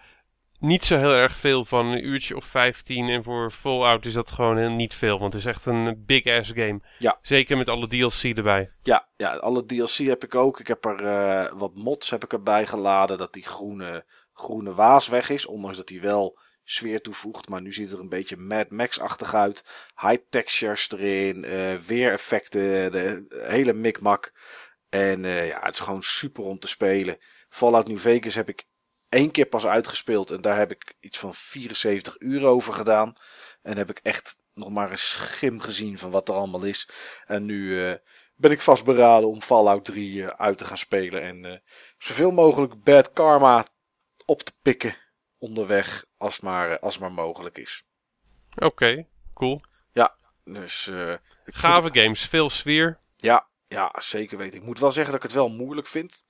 niet 0.60 0.84
zo 0.86 0.98
heel 0.98 1.14
erg 1.14 1.36
veel 1.36 1.66
van 1.66 1.86
een 1.86 2.06
uurtje 2.06 2.36
of 2.36 2.46
15. 2.46 3.10
En 3.10 3.24
voor 3.24 3.52
Fallout 3.52 4.06
is 4.06 4.14
dat 4.14 4.32
gewoon 4.32 4.58
heel 4.58 4.70
niet 4.70 4.94
veel. 4.94 5.20
Want 5.20 5.34
het 5.34 5.42
is 5.42 5.48
echt 5.48 5.66
een 5.66 6.04
big 6.06 6.26
ass 6.26 6.52
game. 6.56 6.80
Ja. 7.00 7.18
Zeker 7.22 7.58
met 7.58 7.70
alle 7.70 7.88
DLC 7.88 8.38
erbij. 8.38 8.72
Ja, 8.84 9.08
ja, 9.18 9.36
alle 9.36 9.66
DLC 9.66 9.96
heb 9.96 10.24
ik 10.24 10.36
ook. 10.36 10.60
Ik 10.60 10.68
heb 10.68 10.86
er 10.86 11.06
eh, 11.06 11.54
wat 11.54 11.76
mods 11.76 12.10
heb 12.10 12.24
ik 12.24 12.34
erbij 12.34 12.68
geladen 12.68 13.18
dat 13.18 13.34
die 13.34 13.46
groene, 13.46 14.06
groene 14.34 14.74
waas 14.74 15.08
weg 15.08 15.30
is. 15.30 15.46
Ondanks 15.46 15.78
dat 15.78 15.90
hij 15.90 16.02
wel 16.02 16.40
sfeer 16.72 17.02
toevoegt. 17.02 17.50
Maar 17.50 17.62
nu 17.62 17.74
ziet 17.74 17.92
er 17.92 18.00
een 18.00 18.10
beetje 18.10 18.38
Mad 18.38 18.70
Max-achtig 18.70 19.34
uit. 19.34 19.66
High 20.02 20.24
textures 20.30 20.92
erin. 20.92 21.46
eh 21.46 21.76
weereffecten. 21.76 22.92
De 22.92 23.26
hele 23.30 23.74
mikmak. 23.74 24.34
En 24.90 25.26
eh, 25.26 25.48
ja, 25.48 25.60
het 25.62 25.74
is 25.74 25.80
gewoon 25.80 26.04
super 26.04 26.44
om 26.44 26.60
te 26.60 26.68
spelen. 26.68 27.18
Fallout 27.50 27.88
New 27.88 27.98
Vegas 27.98 28.36
heb 28.36 28.50
ik 28.50 28.66
één 29.10 29.32
keer 29.32 29.46
pas 29.46 29.66
uitgespeeld. 29.66 30.32
En 30.32 30.42
daar 30.42 30.58
heb 30.58 30.72
ik 30.72 30.96
iets 31.00 31.20
van 31.20 31.34
74 31.34 32.16
uur 32.20 32.46
over 32.46 32.74
gedaan. 32.74 33.14
En 33.62 33.78
heb 33.78 33.90
ik 33.90 34.00
echt 34.04 34.38
nog 34.54 34.70
maar 34.70 34.92
een 34.92 34.98
schim 34.98 35.60
gezien 35.60 35.98
van 35.98 36.12
wat 36.12 36.30
er 36.30 36.36
allemaal 36.36 36.64
is. 36.64 36.90
En 37.26 37.46
nu 37.46 37.86
eh, 37.86 37.96
ben 38.36 38.52
ik 38.52 38.62
vastberaden 38.62 39.30
om 39.30 39.42
Fallout 39.42 39.86
3 39.86 40.24
eh, 40.24 40.28
uit 40.28 40.58
te 40.58 40.66
gaan 40.66 40.78
spelen. 40.78 41.22
En 41.22 41.64
zoveel 41.98 42.32
mogelijk 42.32 42.84
bad 42.84 43.14
karma 43.14 43.66
op 44.26 44.42
te 44.42 44.54
pikken 44.62 44.96
onderweg. 45.42 46.06
Als 46.18 46.40
maar, 46.40 46.72
eh, 46.72 46.80
als 46.80 46.98
maar 46.98 47.12
mogelijk 47.12 47.58
is. 47.58 47.84
Oké, 48.56 49.06
cool. 49.34 49.62
Dus 50.44 50.88
eh, 50.88 51.12
ik 51.12 51.20
vind- 51.46 51.58
Gave 51.58 51.90
games. 52.02 52.26
Veel 52.26 52.50
sfeer. 52.50 53.00
Ja, 53.18 53.48
ja, 53.68 53.94
zeker 54.00 54.38
weten. 54.38 54.60
Ik 54.60 54.66
moet 54.66 54.80
wel 54.80 54.92
zeggen 54.92 55.12
dat 55.14 55.24
ik 55.24 55.30
het 55.30 55.38
wel 55.38 55.50
moeilijk 55.50 55.88
vind. 55.88 56.26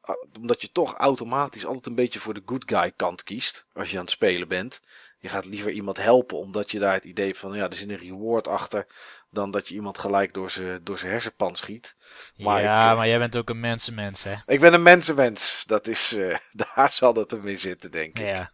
Ah, 0.00 0.16
Omdat 0.40 0.60
je 0.60 0.72
toch 0.72 0.94
automatisch 0.94 1.64
altijd 1.66 1.86
een 1.86 1.94
beetje 1.94 2.18
voor 2.20 2.34
de 2.34 2.42
good 2.46 2.62
guy 2.66 2.92
kant 2.96 3.22
kiest. 3.22 3.66
Als 3.72 3.90
je 3.90 3.96
aan 3.96 4.02
het 4.02 4.10
spelen 4.12 4.48
bent. 4.48 4.80
Je 5.18 5.28
gaat 5.28 5.44
liever 5.44 5.70
iemand 5.70 5.96
helpen 5.96 6.38
omdat 6.38 6.70
je 6.70 6.78
daar 6.78 6.94
het 6.94 7.04
idee 7.04 7.26
hebt 7.26 7.38
van 7.38 7.56
ja, 7.56 7.68
er 7.68 7.76
zit 7.76 7.88
een 7.88 7.96
reward 7.96 8.48
achter. 8.48 8.86
Dan 9.30 9.50
dat 9.50 9.68
je 9.68 9.74
iemand 9.74 9.98
gelijk 9.98 10.34
door 10.34 10.50
zijn 10.50 10.84
door 10.84 10.98
hersenpan 10.98 11.56
schiet. 11.56 11.96
Maar 12.36 12.62
ja, 12.62 12.84
ik, 12.84 12.90
eh, 12.90 12.96
maar 12.96 13.08
jij 13.08 13.18
bent 13.18 13.36
ook 13.36 13.50
een 13.50 13.60
mensenmens, 13.60 14.24
hè? 14.24 14.34
Ik 14.46 14.60
ben 14.60 14.72
een 14.72 14.82
mensenwens. 14.82 15.64
Dat 15.66 15.86
is, 15.86 16.12
eh, 16.12 16.36
daar 16.74 16.90
zal 16.90 17.14
hem 17.14 17.46
in 17.46 17.58
zitten, 17.58 17.90
denk 17.90 18.18
ik. 18.18 18.26
Ja. 18.26 18.50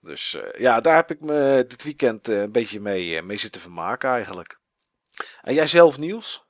Dus 0.00 0.34
eh, 0.34 0.60
ja, 0.60 0.80
daar 0.80 0.96
heb 0.96 1.10
ik 1.10 1.20
me 1.20 1.64
dit 1.68 1.82
weekend 1.82 2.28
een 2.28 2.52
beetje 2.52 2.80
mee, 2.80 3.22
mee 3.22 3.36
zitten 3.36 3.60
vermaken 3.60 4.10
eigenlijk. 4.10 4.60
En 5.42 5.54
jij 5.54 5.66
zelf, 5.66 5.98
Niels? 5.98 6.46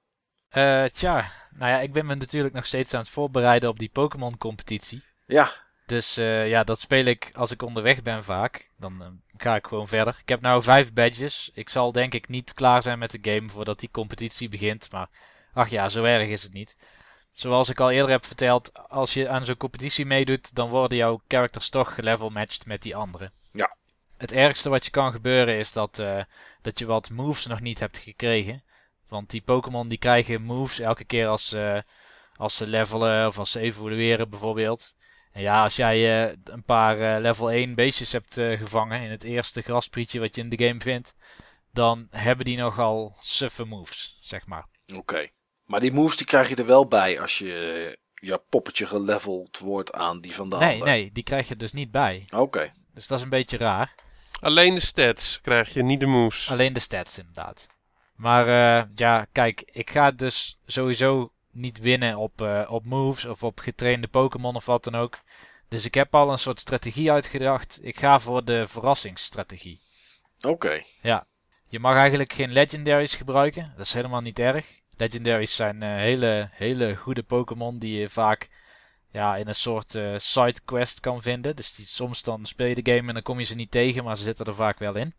Tja, 0.93 1.27
nou 1.51 1.71
ja, 1.71 1.81
ik 1.81 1.93
ben 1.93 2.07
me 2.07 2.15
natuurlijk 2.15 2.55
nog 2.55 2.67
steeds 2.67 2.95
aan 2.95 3.01
het 3.01 3.09
voorbereiden 3.09 3.69
op 3.69 3.79
die 3.79 3.91
Pokémon-competitie. 3.93 5.05
Ja, 5.27 5.53
Dus 5.87 6.17
eh, 6.17 6.49
ja, 6.49 6.65
dat 6.65 6.81
speel 6.81 7.05
ik 7.05 7.31
als 7.35 7.51
ik 7.51 7.63
onderweg 7.63 8.03
ben 8.03 8.25
vaak. 8.25 8.71
Dan 8.77 9.03
eh, 9.03 9.09
ga 9.37 9.57
ik 9.57 9.67
gewoon 9.67 9.89
verder. 9.89 10.19
Ik 10.21 10.29
heb 10.29 10.41
nou 10.41 10.63
vijf 10.63 10.93
badges. 10.93 11.51
Ik 11.55 11.69
zal 11.69 11.93
denk 11.93 12.15
ik 12.15 12.29
niet 12.29 12.55
klaar 12.55 12.83
zijn 12.83 12.99
met 12.99 13.11
de 13.11 13.31
game 13.33 13.49
voordat 13.49 13.79
die 13.79 13.91
competitie 13.91 14.49
begint. 14.49 14.91
Maar 14.91 15.09
ach 15.53 15.69
ja, 15.69 15.89
zo 15.89 16.05
erg 16.05 16.29
is 16.29 16.43
het 16.43 16.53
niet. 16.53 16.77
Zoals 17.33 17.69
ik 17.69 17.81
al 17.81 17.91
eerder 17.91 18.11
heb 18.11 18.25
verteld, 18.25 18.89
als 18.89 19.15
je 19.15 19.29
aan 19.29 19.45
zo'n 19.45 19.57
competitie 19.57 20.07
meedoet, 20.07 20.55
dan 20.55 20.69
worden 20.69 20.99
jouw 20.99 21.23
characters 21.29 21.69
toch 21.69 21.97
level 21.97 22.31
matched 22.31 22.67
met 22.67 22.83
die 22.83 22.97
anderen. 22.97 23.33
Ja. 23.53 23.77
Het 24.17 24.33
ergste 24.33 24.69
wat 24.69 24.85
je 24.85 24.91
kan 24.91 25.13
gebeuren 25.13 25.59
is 25.59 25.73
dat, 25.73 25.99
eh, 25.99 26.23
dat 26.63 26.79
je 26.79 26.87
wat 26.87 27.11
moves 27.11 27.47
nog 27.47 27.61
niet 27.61 27.79
hebt 27.79 27.99
gekregen. 27.99 28.63
Want 29.09 29.31
die 29.31 29.43
Pokémon 29.43 29.89
die 29.89 29.99
krijgen 29.99 30.43
moves 30.43 30.79
elke 30.79 31.05
keer 31.05 31.27
als, 31.27 31.57
als 32.37 32.57
ze 32.57 32.67
levelen 32.67 33.27
of 33.27 33.39
als 33.39 33.51
ze 33.51 33.61
evolueren 33.61 34.31
bijvoorbeeld. 34.31 34.95
En 35.33 35.43
ja, 35.43 35.63
als 35.63 35.77
jij 35.77 36.27
eh, 36.29 36.37
een 36.45 36.63
paar 36.65 37.01
eh, 37.01 37.21
level 37.21 37.51
1 37.51 37.75
beestjes 37.75 38.13
hebt 38.13 38.39
eh, 38.39 38.59
gevangen 38.59 39.03
in 39.03 39.11
het 39.11 39.23
eerste 39.23 39.63
grasprietje 39.63 40.21
wat 40.21 40.35
je 40.35 40.41
in 40.43 40.49
de 40.49 40.67
game 40.67 40.81
vindt, 40.81 41.15
dan 41.73 42.07
hebben 42.11 42.45
die 42.45 42.57
nogal 42.57 43.17
suffe 43.21 43.65
moves, 43.65 44.19
zeg 44.21 44.47
maar. 44.47 44.67
oké. 44.95 45.29
Maar 45.65 45.81
die 45.81 45.93
moves 45.93 46.17
die 46.17 46.27
krijg 46.27 46.49
je 46.49 46.55
er 46.55 46.67
wel 46.67 46.87
bij 46.87 47.21
als 47.21 47.39
je 47.39 47.99
je 48.15 48.41
poppetje 48.49 48.87
geleveld 48.87 49.59
wordt 49.59 49.93
aan 49.93 50.21
die 50.21 50.35
van 50.35 50.51
de 50.51 50.57
Nee, 50.57 50.73
ander. 50.73 50.89
nee, 50.89 51.11
die 51.13 51.23
krijg 51.23 51.49
je 51.49 51.57
dus 51.57 51.73
niet 51.73 51.91
bij. 51.91 52.27
Oké, 52.31 52.73
Dus 52.95 53.07
dat 53.07 53.19
is 53.19 53.25
een 53.25 53.31
beetje 53.31 53.57
raar. 53.57 53.95
Alleen 54.41 54.75
de 54.75 54.81
stats 54.81 55.41
krijg 55.41 55.73
je, 55.75 55.83
niet 55.83 56.01
de 56.01 56.07
moves. 56.07 56.51
Alleen 56.51 56.73
de 56.73 56.81
stats 56.81 57.19
inderdaad. 57.19 57.69
Maar 58.17 58.49
eh, 58.49 58.89
ja, 58.95 59.27
kijk, 59.33 59.63
ik 59.67 59.91
ga 59.91 60.11
dus 60.11 60.59
sowieso 60.67 61.33
niet 61.53 61.79
winnen 61.79 62.17
op, 62.17 62.41
eh, 62.41 62.67
op 62.69 62.85
moves 62.85 63.25
of 63.25 63.43
op 63.43 63.59
getrainde 63.59 64.09
Pokémon 64.09 64.57
of 64.57 64.67
wat 64.67 64.85
dan 64.85 64.95
ook. 64.95 65.19
Dus 65.69 65.85
ik 65.85 65.95
heb 65.95 66.15
al 66.15 66.31
een 66.31 66.39
soort 66.39 66.61
strategie 66.61 67.13
uitgedacht. 67.13 67.79
Ik 67.83 67.99
ga 67.99 68.21
voor 68.21 68.45
de 68.45 68.69
verrassingsstrategie. 68.69 69.81
oké. 70.43 70.83
Je 71.69 71.81
mag 71.81 71.97
eigenlijk 71.97 72.33
geen 72.33 72.53
legendaries 72.53 73.15
gebruiken. 73.15 73.73
Dat 73.77 73.87
is 73.87 73.95
helemaal 73.95 74.21
niet 74.21 74.39
erg. 74.39 74.67
Legendaries 74.97 75.57
zijn 75.57 75.83
eh, 75.83 75.95
hele, 75.95 76.49
hele 76.53 76.97
goede 76.97 77.23
Pokémon 77.23 77.79
die 77.79 77.99
je 77.99 78.09
vaak 78.09 78.49
ja, 79.09 79.37
in 79.37 79.49
een 79.49 79.55
soort 79.55 79.95
eh 79.95 80.15
sidequest 80.17 81.01
kan 81.01 81.23
vinden. 81.23 81.57
Dus 81.57 81.75
die, 81.75 81.87
soms 81.87 82.23
dan 82.23 82.47
speel 82.47 82.67
je 82.67 82.83
de 82.83 82.93
game 82.95 83.09
en 83.09 83.15
dan 83.15 83.23
kom 83.23 83.39
je 83.39 83.45
ze 83.45 83.55
niet 83.55 83.71
tegen, 83.71 84.05
maar 84.05 84.17
ze 84.17 84.23
zitten 84.23 84.47
er 84.47 84.55
vaak 84.55 84.79
wel 84.79 84.95
in. 84.95 85.15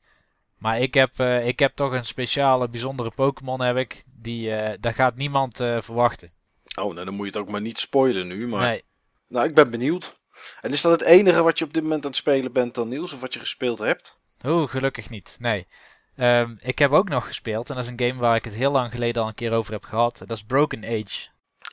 Maar 0.64 0.80
ik 0.80 0.94
heb, 0.94 1.20
eh, 1.20 1.48
ik 1.48 1.60
heb 1.60 1.76
toch 1.76 1.94
een 1.94 2.06
speciale, 2.06 2.70
bijzondere 2.70 3.12
Pokémon 3.12 3.62
heb 3.62 3.78
ik. 3.78 4.04
Die, 4.06 4.56
eh, 4.56 4.78
daar 4.80 4.94
gaat 4.94 5.16
niemand 5.16 5.60
eh, 5.60 5.82
verwachten. 5.82 6.32
Oh, 6.80 6.94
nou 6.94 7.06
dan 7.06 7.14
moet 7.14 7.26
je 7.26 7.32
het 7.32 7.42
ook 7.42 7.50
maar 7.50 7.62
niet 7.62 7.80
spoilen 7.80 8.28
nu. 8.28 8.48
Maar 8.48 8.62
Nee, 8.62 8.84
nou, 9.28 9.48
ik 9.48 9.56
ben 9.56 9.70
benieuwd. 9.70 10.20
En 10.62 10.72
is 10.72 10.82
dat 10.82 10.92
het 10.92 11.02
enige 11.02 11.44
wat 11.44 11.60
je 11.60 11.66
op 11.66 11.74
dit 11.74 11.84
moment 11.84 12.04
aan 12.04 12.10
het 12.10 12.20
spelen 12.20 12.52
bent 12.52 12.76
dan 12.76 12.88
Niels? 12.88 13.14
Of 13.14 13.22
wat 13.22 13.34
je 13.34 13.40
gespeeld 13.40 13.80
hebt? 13.80 14.18
Oeh, 14.46 14.70
gelukkig 14.70 15.10
niet. 15.10 15.38
Nee. 15.40 15.68
Ehm, 16.16 16.56
ik 16.60 16.80
heb 16.80 16.92
ook 16.92 17.10
nog 17.10 17.28
gespeeld, 17.28 17.70
en 17.70 17.76
dat 17.76 17.84
is 17.84 17.90
een 17.90 18.08
game 18.08 18.20
waar 18.20 18.36
ik 18.36 18.46
het 18.46 18.56
heel 18.56 18.72
lang 18.72 18.92
geleden 18.92 19.22
al 19.22 19.28
een 19.28 19.34
keer 19.34 19.52
over 19.52 19.74
heb 19.74 19.84
gehad. 19.84 20.18
Dat 20.18 20.38
is 20.38 20.44
Broken 20.44 20.84
Age. 20.84 21.28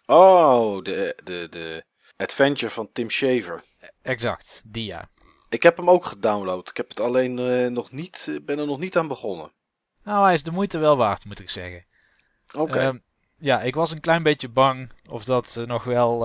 Oh, 0.07 0.83
de, 0.83 1.17
de, 1.25 1.47
de 1.51 1.85
adventure 2.17 2.71
van 2.71 2.89
Tim 2.93 3.11
Shaver. 3.11 3.63
Exact, 4.03 4.63
die 4.67 4.85
ja. 4.85 5.09
Ik 5.51 5.63
heb 5.63 5.77
hem 5.77 5.91
ook 5.91 6.05
gedownload. 6.05 6.69
Ik 6.69 6.77
heb 6.77 6.89
het 6.89 7.01
alleen 7.01 7.39
eh, 7.39 7.67
nog 7.67 7.91
niet, 7.91 8.27
eh, 8.29 8.37
ben 8.43 8.59
er 8.59 8.67
nog 8.67 8.79
niet 8.79 8.97
aan 8.97 9.09
begonnen. 9.09 9.53
Nou, 10.03 10.25
hij 10.25 10.35
is 10.35 10.43
de 10.43 10.51
moeite 10.51 10.79
wel 10.79 10.97
waard, 10.97 11.25
moet 11.25 11.41
ik 11.41 11.51
zeggen. 11.51 11.85
Oké. 12.53 12.79
Ehm, 12.79 12.99
ja, 13.39 13.61
ik 13.61 13.75
was 13.75 13.91
een 13.91 14.01
klein 14.01 14.23
beetje 14.23 14.49
bang 14.49 14.93
of 15.09 15.25
dat, 15.25 15.57
eh, 15.57 15.67
nog 15.67 15.85
wel, 15.85 16.19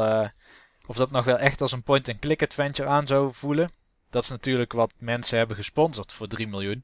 of 0.86 0.96
dat 0.96 1.12
nog 1.12 1.26
wel 1.26 1.38
echt 1.38 1.62
als 1.62 1.72
een 1.72 1.84
point-and-click 1.84 2.42
adventure 2.44 2.88
aan 2.88 3.08
zou 3.08 3.34
voelen. 3.34 3.72
Dat 4.10 4.24
is 4.24 4.30
natuurlijk 4.30 4.74
wat 4.74 4.94
mensen 4.98 5.38
hebben 5.38 5.56
gesponsord 5.56 6.14
voor 6.14 6.28
3 6.28 6.48
miljoen. 6.48 6.84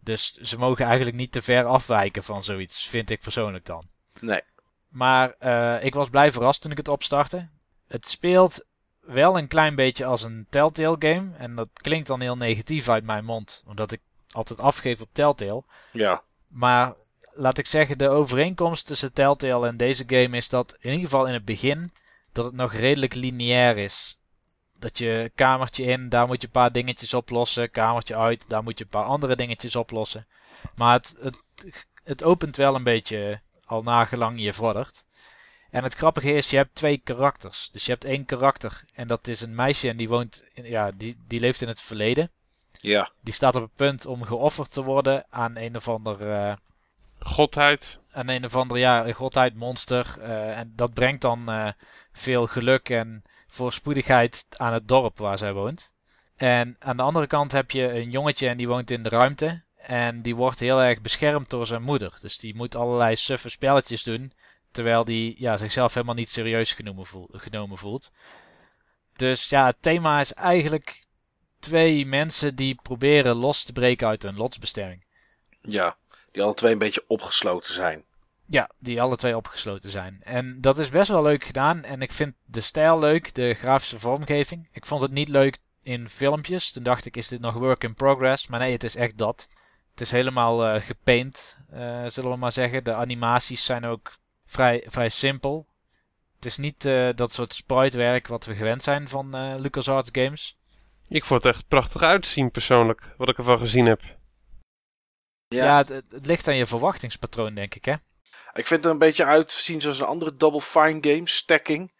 Dus 0.00 0.32
ze 0.32 0.58
mogen 0.58 0.86
eigenlijk 0.86 1.16
niet 1.16 1.32
te 1.32 1.42
ver 1.42 1.64
afwijken 1.64 2.22
van 2.22 2.44
zoiets, 2.44 2.86
vind 2.86 3.10
ik 3.10 3.20
persoonlijk 3.20 3.66
dan. 3.66 3.82
nee. 4.20 4.40
Maar 4.88 5.34
ik 5.82 5.94
was 5.94 6.08
blij 6.08 6.32
verrast 6.32 6.60
toen 6.60 6.70
ik 6.70 6.76
het 6.76 6.88
opstartte. 6.88 7.48
Het 7.86 8.08
speelt 8.08 8.64
wel 9.02 9.38
een 9.38 9.48
klein 9.48 9.74
beetje 9.74 10.04
als 10.04 10.22
een 10.22 10.46
Telltale 10.50 10.96
game. 10.98 11.32
En 11.36 11.54
dat 11.54 11.68
klinkt 11.72 12.06
dan 12.06 12.20
heel 12.20 12.36
negatief 12.36 12.88
uit 12.88 13.04
mijn 13.04 13.24
mond, 13.24 13.64
omdat 13.66 13.92
ik 13.92 14.00
altijd 14.30 14.60
afgeef 14.60 15.00
op 15.00 15.08
Telltale. 15.12 15.62
Ja. 15.92 16.22
Maar 16.48 16.94
laat 17.32 17.58
ik 17.58 17.66
zeggen, 17.66 17.98
de 17.98 18.08
overeenkomst 18.08 18.86
tussen 18.86 19.12
Telltale 19.12 19.66
en 19.66 19.76
deze 19.76 20.04
game 20.06 20.36
is 20.36 20.48
dat 20.48 20.76
in 20.78 20.90
ieder 20.90 21.04
geval 21.04 21.26
in 21.26 21.32
het 21.32 21.44
begin 21.44 21.92
dat 22.32 22.44
het 22.44 22.54
nog 22.54 22.72
redelijk 22.72 23.14
lineair 23.14 23.76
is. 23.76 24.18
Dat 24.78 24.98
je 24.98 25.32
kamertje 25.34 25.84
in, 25.84 26.08
daar 26.08 26.26
moet 26.26 26.40
je 26.40 26.46
een 26.46 26.52
paar 26.52 26.72
dingetjes 26.72 27.14
oplossen. 27.14 27.70
Kamertje 27.70 28.16
uit, 28.16 28.48
daar 28.48 28.62
moet 28.62 28.78
je 28.78 28.84
een 28.84 28.90
paar 28.90 29.04
andere 29.04 29.36
dingetjes 29.36 29.76
oplossen. 29.76 30.26
Maar 30.74 30.92
het, 30.92 31.16
het, 31.20 31.36
het 32.04 32.24
opent 32.24 32.56
wel 32.56 32.74
een 32.74 32.82
beetje 32.82 33.40
al 33.66 33.82
nagelang 33.82 34.40
je 34.40 34.52
vordert. 34.52 35.04
En 35.72 35.82
het 35.82 35.94
grappige 35.94 36.32
is, 36.32 36.50
je 36.50 36.56
hebt 36.56 36.74
twee 36.74 36.98
karakters. 36.98 37.68
Dus 37.72 37.84
je 37.84 37.90
hebt 37.92 38.04
één 38.04 38.24
karakter 38.24 38.84
en 38.94 39.06
dat 39.06 39.28
is 39.28 39.40
een 39.40 39.54
meisje 39.54 39.88
en 39.88 39.96
die 39.96 40.08
woont, 40.08 40.44
in, 40.52 40.64
ja, 40.64 40.90
die, 40.94 41.16
die 41.26 41.40
leeft 41.40 41.62
in 41.62 41.68
het 41.68 41.80
verleden. 41.80 42.30
Ja. 42.70 43.10
Die 43.20 43.34
staat 43.34 43.56
op 43.56 43.62
het 43.62 43.76
punt 43.76 44.06
om 44.06 44.22
geofferd 44.22 44.72
te 44.72 44.82
worden 44.82 45.24
aan 45.30 45.56
een 45.56 45.76
of 45.76 45.88
ander, 45.88 46.20
uh, 46.20 46.56
Godheid. 47.18 48.00
aan 48.10 48.28
een 48.28 48.44
of 48.44 48.56
ander, 48.56 48.78
ja, 48.78 49.12
godheid 49.12 49.54
monster. 49.54 50.14
Uh, 50.18 50.58
en 50.58 50.72
dat 50.76 50.94
brengt 50.94 51.20
dan 51.20 51.50
uh, 51.50 51.68
veel 52.12 52.46
geluk 52.46 52.88
en 52.88 53.22
voorspoedigheid 53.46 54.46
aan 54.56 54.72
het 54.72 54.88
dorp 54.88 55.18
waar 55.18 55.38
zij 55.38 55.52
woont. 55.52 55.92
En 56.36 56.76
aan 56.78 56.96
de 56.96 57.02
andere 57.02 57.26
kant 57.26 57.52
heb 57.52 57.70
je 57.70 57.92
een 57.92 58.10
jongetje 58.10 58.48
en 58.48 58.56
die 58.56 58.68
woont 58.68 58.90
in 58.90 59.02
de 59.02 59.08
ruimte. 59.08 59.62
En 59.76 60.22
die 60.22 60.36
wordt 60.36 60.60
heel 60.60 60.82
erg 60.82 61.00
beschermd 61.00 61.50
door 61.50 61.66
zijn 61.66 61.82
moeder. 61.82 62.18
Dus 62.20 62.38
die 62.38 62.54
moet 62.54 62.76
allerlei 62.76 63.16
suffe 63.16 63.48
spelletjes 63.48 64.02
doen. 64.02 64.32
Terwijl 64.72 65.04
die 65.04 65.34
ja, 65.38 65.56
zichzelf 65.56 65.94
helemaal 65.94 66.14
niet 66.14 66.30
serieus 66.30 66.72
genomen, 66.72 67.06
voel, 67.06 67.28
genomen 67.32 67.78
voelt. 67.78 68.12
Dus 69.12 69.48
ja, 69.48 69.66
het 69.66 69.76
thema 69.80 70.20
is 70.20 70.34
eigenlijk 70.34 71.04
twee 71.58 72.06
mensen 72.06 72.54
die 72.54 72.74
proberen 72.82 73.36
los 73.36 73.64
te 73.64 73.72
breken 73.72 74.06
uit 74.06 74.22
hun 74.22 74.36
lotsbestemming. 74.36 75.04
Ja, 75.60 75.96
die 76.32 76.42
alle 76.42 76.54
twee 76.54 76.72
een 76.72 76.78
beetje 76.78 77.04
opgesloten 77.06 77.72
zijn. 77.72 78.04
Ja, 78.46 78.70
die 78.78 79.00
alle 79.00 79.16
twee 79.16 79.36
opgesloten 79.36 79.90
zijn. 79.90 80.20
En 80.22 80.60
dat 80.60 80.78
is 80.78 80.88
best 80.88 81.08
wel 81.08 81.22
leuk 81.22 81.44
gedaan. 81.44 81.84
En 81.84 82.02
ik 82.02 82.12
vind 82.12 82.34
de 82.44 82.60
stijl 82.60 82.98
leuk, 82.98 83.34
de 83.34 83.54
grafische 83.54 84.00
vormgeving. 84.00 84.68
Ik 84.72 84.86
vond 84.86 85.00
het 85.00 85.10
niet 85.10 85.28
leuk 85.28 85.58
in 85.82 86.08
filmpjes. 86.08 86.72
Toen 86.72 86.82
dacht 86.82 87.04
ik, 87.04 87.16
is 87.16 87.28
dit 87.28 87.40
nog 87.40 87.54
work 87.54 87.84
in 87.84 87.94
progress? 87.94 88.46
Maar 88.46 88.60
nee, 88.60 88.72
het 88.72 88.84
is 88.84 88.96
echt 88.96 89.18
dat. 89.18 89.48
Het 89.90 90.00
is 90.00 90.10
helemaal 90.10 90.74
uh, 90.74 90.82
gepaint, 90.82 91.56
uh, 91.72 92.06
zullen 92.06 92.30
we 92.30 92.36
maar 92.36 92.52
zeggen. 92.52 92.84
De 92.84 92.94
animaties 92.94 93.64
zijn 93.64 93.84
ook 93.84 94.12
vrij, 94.52 94.84
vrij 94.86 95.08
simpel. 95.08 95.66
Het 96.36 96.44
is 96.44 96.56
niet 96.56 96.84
uh, 96.84 97.08
dat 97.14 97.32
soort 97.32 97.54
spritewerk 97.54 98.26
wat 98.26 98.44
we 98.44 98.54
gewend 98.54 98.82
zijn 98.82 99.08
van 99.08 99.36
uh, 99.36 99.54
LucasArts 99.58 100.08
games. 100.12 100.58
Ik 101.08 101.24
vond 101.24 101.42
het 101.42 101.54
echt 101.54 101.68
prachtig 101.68 102.02
uitzien 102.02 102.50
persoonlijk, 102.50 103.14
wat 103.16 103.28
ik 103.28 103.38
ervan 103.38 103.58
gezien 103.58 103.86
heb. 103.86 104.00
Ja, 105.48 105.64
ja 105.64 105.76
het, 105.76 105.88
het, 105.88 106.26
ligt 106.26 106.48
aan 106.48 106.56
je 106.56 106.66
verwachtingspatroon, 106.66 107.54
denk 107.54 107.74
ik, 107.74 107.84
hè? 107.84 107.92
Ik 108.52 108.66
vind 108.66 108.70
het 108.70 108.84
er 108.84 108.90
een 108.90 108.98
beetje 108.98 109.24
uitzien 109.24 109.80
zoals 109.80 109.98
een 109.98 110.06
andere 110.06 110.36
Double 110.36 110.60
Fine 110.60 110.98
game, 111.00 111.28
stacking. 111.28 111.92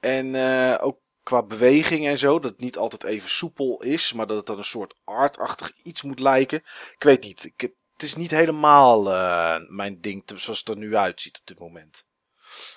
En 0.00 0.34
uh, 0.34 0.76
ook 0.80 0.98
qua 1.22 1.42
beweging 1.42 2.06
en 2.06 2.18
zo, 2.18 2.38
dat 2.38 2.50
het 2.50 2.60
niet 2.60 2.76
altijd 2.76 3.04
even 3.04 3.30
soepel 3.30 3.82
is, 3.82 4.12
maar 4.12 4.26
dat 4.26 4.36
het 4.36 4.46
dan 4.46 4.58
een 4.58 4.64
soort 4.64 4.94
artachtig 5.04 5.72
iets 5.82 6.02
moet 6.02 6.20
lijken. 6.20 6.58
Ik 6.94 7.02
weet 7.02 7.22
niet, 7.22 7.52
ik, 7.56 7.72
het 8.00 8.08
is 8.08 8.16
niet 8.16 8.30
helemaal 8.30 9.12
uh, 9.12 9.56
mijn 9.68 10.00
ding 10.00 10.22
te, 10.24 10.38
zoals 10.38 10.58
het 10.58 10.68
er 10.68 10.76
nu 10.76 10.96
uitziet 10.96 11.38
op 11.38 11.46
dit 11.46 11.58
moment. 11.58 12.06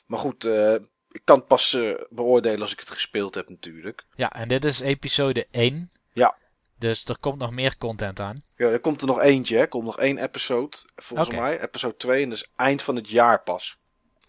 Maar 0.05 0.19
goed, 0.19 0.45
uh, 0.45 0.73
ik 1.09 1.21
kan 1.23 1.37
het 1.37 1.47
pas 1.47 1.73
uh, 1.73 1.95
beoordelen 2.09 2.61
als 2.61 2.71
ik 2.71 2.79
het 2.79 2.91
gespeeld 2.91 3.35
heb 3.35 3.49
natuurlijk. 3.49 4.05
Ja, 4.15 4.31
en 4.31 4.47
dit 4.47 4.65
is 4.65 4.79
episode 4.79 5.47
1. 5.51 5.91
Ja. 6.13 6.35
Dus 6.77 7.05
er 7.05 7.17
komt 7.17 7.39
nog 7.39 7.51
meer 7.51 7.77
content 7.77 8.19
aan. 8.19 8.43
Ja, 8.57 8.67
er 8.67 8.79
komt 8.79 9.01
er 9.01 9.07
nog 9.07 9.21
eentje, 9.21 9.55
hè. 9.55 9.61
Er 9.61 9.67
komt 9.67 9.85
nog 9.85 9.99
één 9.99 10.17
episode, 10.17 10.77
volgens 10.95 11.29
okay. 11.29 11.41
mij. 11.41 11.61
Episode 11.61 11.95
2 11.95 12.23
en 12.23 12.29
dat 12.29 12.37
is 12.37 12.49
eind 12.55 12.81
van 12.81 12.95
het 12.95 13.09
jaar 13.09 13.43
pas. 13.43 13.77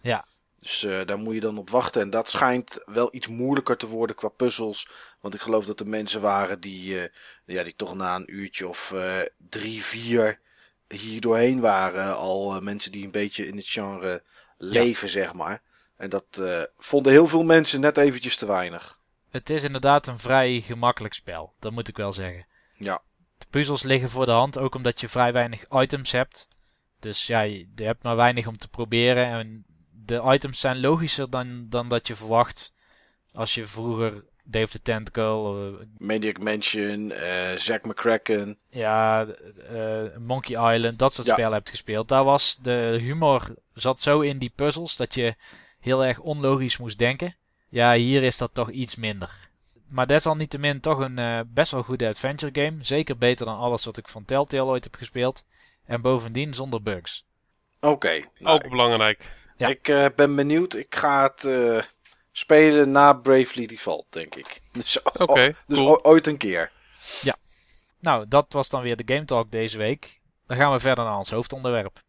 Ja. 0.01 0.25
Dus 0.59 0.83
uh, 0.83 1.05
daar 1.05 1.17
moet 1.19 1.33
je 1.33 1.39
dan 1.39 1.57
op 1.57 1.69
wachten. 1.69 2.01
En 2.01 2.09
dat 2.09 2.29
schijnt 2.29 2.81
wel 2.85 3.15
iets 3.15 3.27
moeilijker 3.27 3.77
te 3.77 3.87
worden 3.87 4.15
qua 4.15 4.27
puzzels. 4.27 4.89
Want 5.19 5.33
ik 5.33 5.41
geloof 5.41 5.65
dat 5.65 5.79
er 5.79 5.87
mensen 5.87 6.21
waren 6.21 6.59
die, 6.59 6.93
uh, 6.93 7.03
ja, 7.45 7.63
die 7.63 7.75
toch 7.75 7.95
na 7.95 8.15
een 8.15 8.35
uurtje 8.35 8.67
of 8.67 8.91
uh, 8.95 9.19
drie, 9.37 9.83
vier 9.83 10.43
hier 11.01 11.21
doorheen 11.21 11.59
waren. 11.59 12.15
Al 12.15 12.61
mensen 12.61 12.91
die 12.91 13.05
een 13.05 13.11
beetje 13.11 13.47
in 13.47 13.55
het 13.57 13.67
genre 13.67 14.23
leven, 14.57 15.07
ja. 15.07 15.13
zeg 15.13 15.33
maar. 15.33 15.61
En 15.97 16.09
dat 16.09 16.25
uh, 16.39 16.61
vonden 16.77 17.11
heel 17.11 17.27
veel 17.27 17.43
mensen 17.43 17.79
net 17.79 17.97
eventjes 17.97 18.37
te 18.37 18.45
weinig. 18.45 18.99
Het 19.29 19.49
is 19.49 19.63
inderdaad 19.63 20.07
een 20.07 20.19
vrij 20.19 20.61
gemakkelijk 20.61 21.13
spel, 21.13 21.53
dat 21.59 21.71
moet 21.71 21.87
ik 21.87 21.97
wel 21.97 22.13
zeggen. 22.13 22.47
Ja. 22.77 23.01
De 23.37 23.45
puzzels 23.49 23.83
liggen 23.83 24.09
voor 24.09 24.25
de 24.25 24.31
hand, 24.31 24.57
ook 24.57 24.75
omdat 24.75 25.01
je 25.01 25.09
vrij 25.09 25.33
weinig 25.33 25.65
items 25.69 26.11
hebt. 26.11 26.47
Dus 26.99 27.27
ja, 27.27 27.41
je 27.41 27.67
hebt 27.75 28.03
maar 28.03 28.15
weinig 28.15 28.47
om 28.47 28.57
te 28.57 28.67
proberen. 28.67 29.25
En 29.25 29.65
de 29.91 30.21
items 30.25 30.59
zijn 30.59 30.79
logischer 30.79 31.29
dan, 31.29 31.65
dan 31.69 31.89
dat 31.89 32.07
je 32.07 32.15
verwacht. 32.15 32.73
Als 33.33 33.55
je 33.55 33.67
vroeger 33.67 34.23
Dave 34.47 34.67
the 34.67 34.81
Tentacle... 34.81 35.69
Uh, 35.71 35.85
Maniac 35.97 36.39
Mansion, 36.39 37.11
uh, 37.11 37.55
Zack 37.55 37.85
McCracken. 37.85 38.57
Ja, 38.69 39.25
uh, 39.71 40.17
Monkey 40.17 40.75
Island, 40.75 40.99
dat 40.99 41.13
soort 41.13 41.27
ja. 41.27 41.33
spellen 41.33 41.53
hebt 41.53 41.69
gespeeld. 41.69 42.07
Daar 42.07 42.23
was 42.23 42.57
de 42.61 42.97
humor 43.01 43.55
zat 43.73 44.01
zo 44.01 44.19
in 44.19 44.37
die 44.37 44.51
puzzels 44.55 44.95
dat 44.95 45.13
je 45.13 45.35
heel 45.79 46.05
erg 46.05 46.19
onlogisch 46.19 46.77
moest 46.77 46.97
denken. 46.97 47.35
Ja, 47.69 47.93
hier 47.93 48.23
is 48.23 48.37
dat 48.37 48.53
toch 48.53 48.69
iets 48.69 48.95
minder. 48.95 49.29
Maar 49.87 50.07
desalniettemin 50.07 50.79
toch 50.79 50.99
een 50.99 51.17
uh, 51.17 51.39
best 51.47 51.71
wel 51.71 51.83
goede 51.83 52.07
adventure 52.07 52.63
game. 52.63 52.77
Zeker 52.81 53.17
beter 53.17 53.45
dan 53.45 53.57
alles 53.57 53.85
wat 53.85 53.97
ik 53.97 54.07
van 54.07 54.25
Telltale 54.25 54.63
ooit 54.63 54.83
heb 54.83 54.95
gespeeld. 54.95 55.43
En 55.85 56.01
bovendien 56.01 56.53
zonder 56.53 56.81
bugs. 56.81 57.25
Oké. 57.79 57.93
Okay, 57.93 58.29
nou, 58.39 58.55
Ook 58.55 58.69
belangrijk. 58.69 59.31
Ja. 59.57 59.67
Ik 59.67 59.87
uh, 59.87 60.05
ben 60.15 60.35
benieuwd. 60.35 60.73
Ik 60.73 60.95
ga 60.95 61.23
het 61.23 61.43
uh, 61.43 61.81
spelen 62.37 62.91
na 62.91 63.13
Bravely 63.13 63.65
Default, 63.65 64.05
denk 64.09 64.35
ik. 64.35 64.61
Dus, 64.71 65.01
okay, 65.01 65.55
dus 65.67 65.77
cool. 65.77 66.03
ooit 66.03 66.27
een 66.27 66.37
keer. 66.37 66.71
Ja. 67.21 67.35
Nou, 67.99 68.25
dat 68.27 68.45
was 68.53 68.69
dan 68.69 68.81
weer 68.81 68.95
de 68.95 69.13
Game 69.13 69.25
Talk 69.25 69.51
deze 69.51 69.77
week. 69.77 70.21
Dan 70.47 70.57
gaan 70.57 70.71
we 70.71 70.79
verder 70.79 71.05
naar 71.05 71.17
ons 71.17 71.29
hoofdonderwerp. 71.29 71.99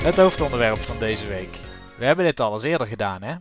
Het 0.00 0.16
hoofdonderwerp 0.16 0.78
van 0.78 0.98
deze 0.98 1.26
week. 1.26 1.58
We 1.98 2.04
hebben 2.04 2.24
dit 2.24 2.40
al 2.40 2.52
eens 2.52 2.62
eerder 2.62 2.86
gedaan, 2.86 3.22
hè? 3.22 3.36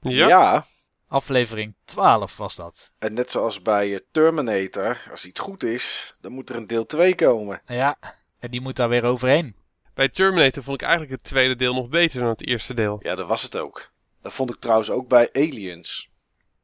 Ja. 0.00 0.28
ja. 0.28 0.66
Aflevering 1.08 1.74
12 1.84 2.36
was 2.36 2.56
dat. 2.56 2.92
En 2.98 3.12
net 3.12 3.30
zoals 3.30 3.62
bij 3.62 4.00
Terminator, 4.10 4.98
als 5.10 5.26
iets 5.26 5.40
goed 5.40 5.62
is, 5.62 6.16
dan 6.20 6.32
moet 6.32 6.48
er 6.50 6.56
een 6.56 6.66
deel 6.66 6.86
2 6.86 7.14
komen. 7.14 7.62
Ja, 7.66 7.98
en 8.38 8.50
die 8.50 8.60
moet 8.60 8.76
daar 8.76 8.88
weer 8.88 9.04
overheen. 9.04 9.56
Bij 9.94 10.08
Terminator 10.08 10.62
vond 10.62 10.80
ik 10.80 10.88
eigenlijk 10.88 11.20
het 11.20 11.30
tweede 11.30 11.56
deel 11.56 11.74
nog 11.74 11.88
beter 11.88 12.20
dan 12.20 12.28
het 12.28 12.46
eerste 12.46 12.74
deel. 12.74 12.98
Ja, 13.02 13.14
dat 13.14 13.26
was 13.26 13.42
het 13.42 13.56
ook. 13.56 13.90
Dat 14.22 14.32
vond 14.32 14.50
ik 14.50 14.60
trouwens 14.60 14.90
ook 14.90 15.08
bij 15.08 15.28
Aliens. 15.32 16.10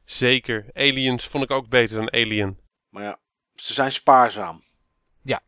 Zeker. 0.05 0.67
Aliens 0.73 1.27
vond 1.27 1.45
ik 1.45 1.51
ook 1.51 1.69
beter 1.69 1.97
dan 1.97 2.13
Alien. 2.13 2.59
Maar 2.89 3.03
ja, 3.03 3.19
ze 3.55 3.73
zijn 3.73 3.93
spaarzaam. 3.93 4.63
Ja. 5.23 5.41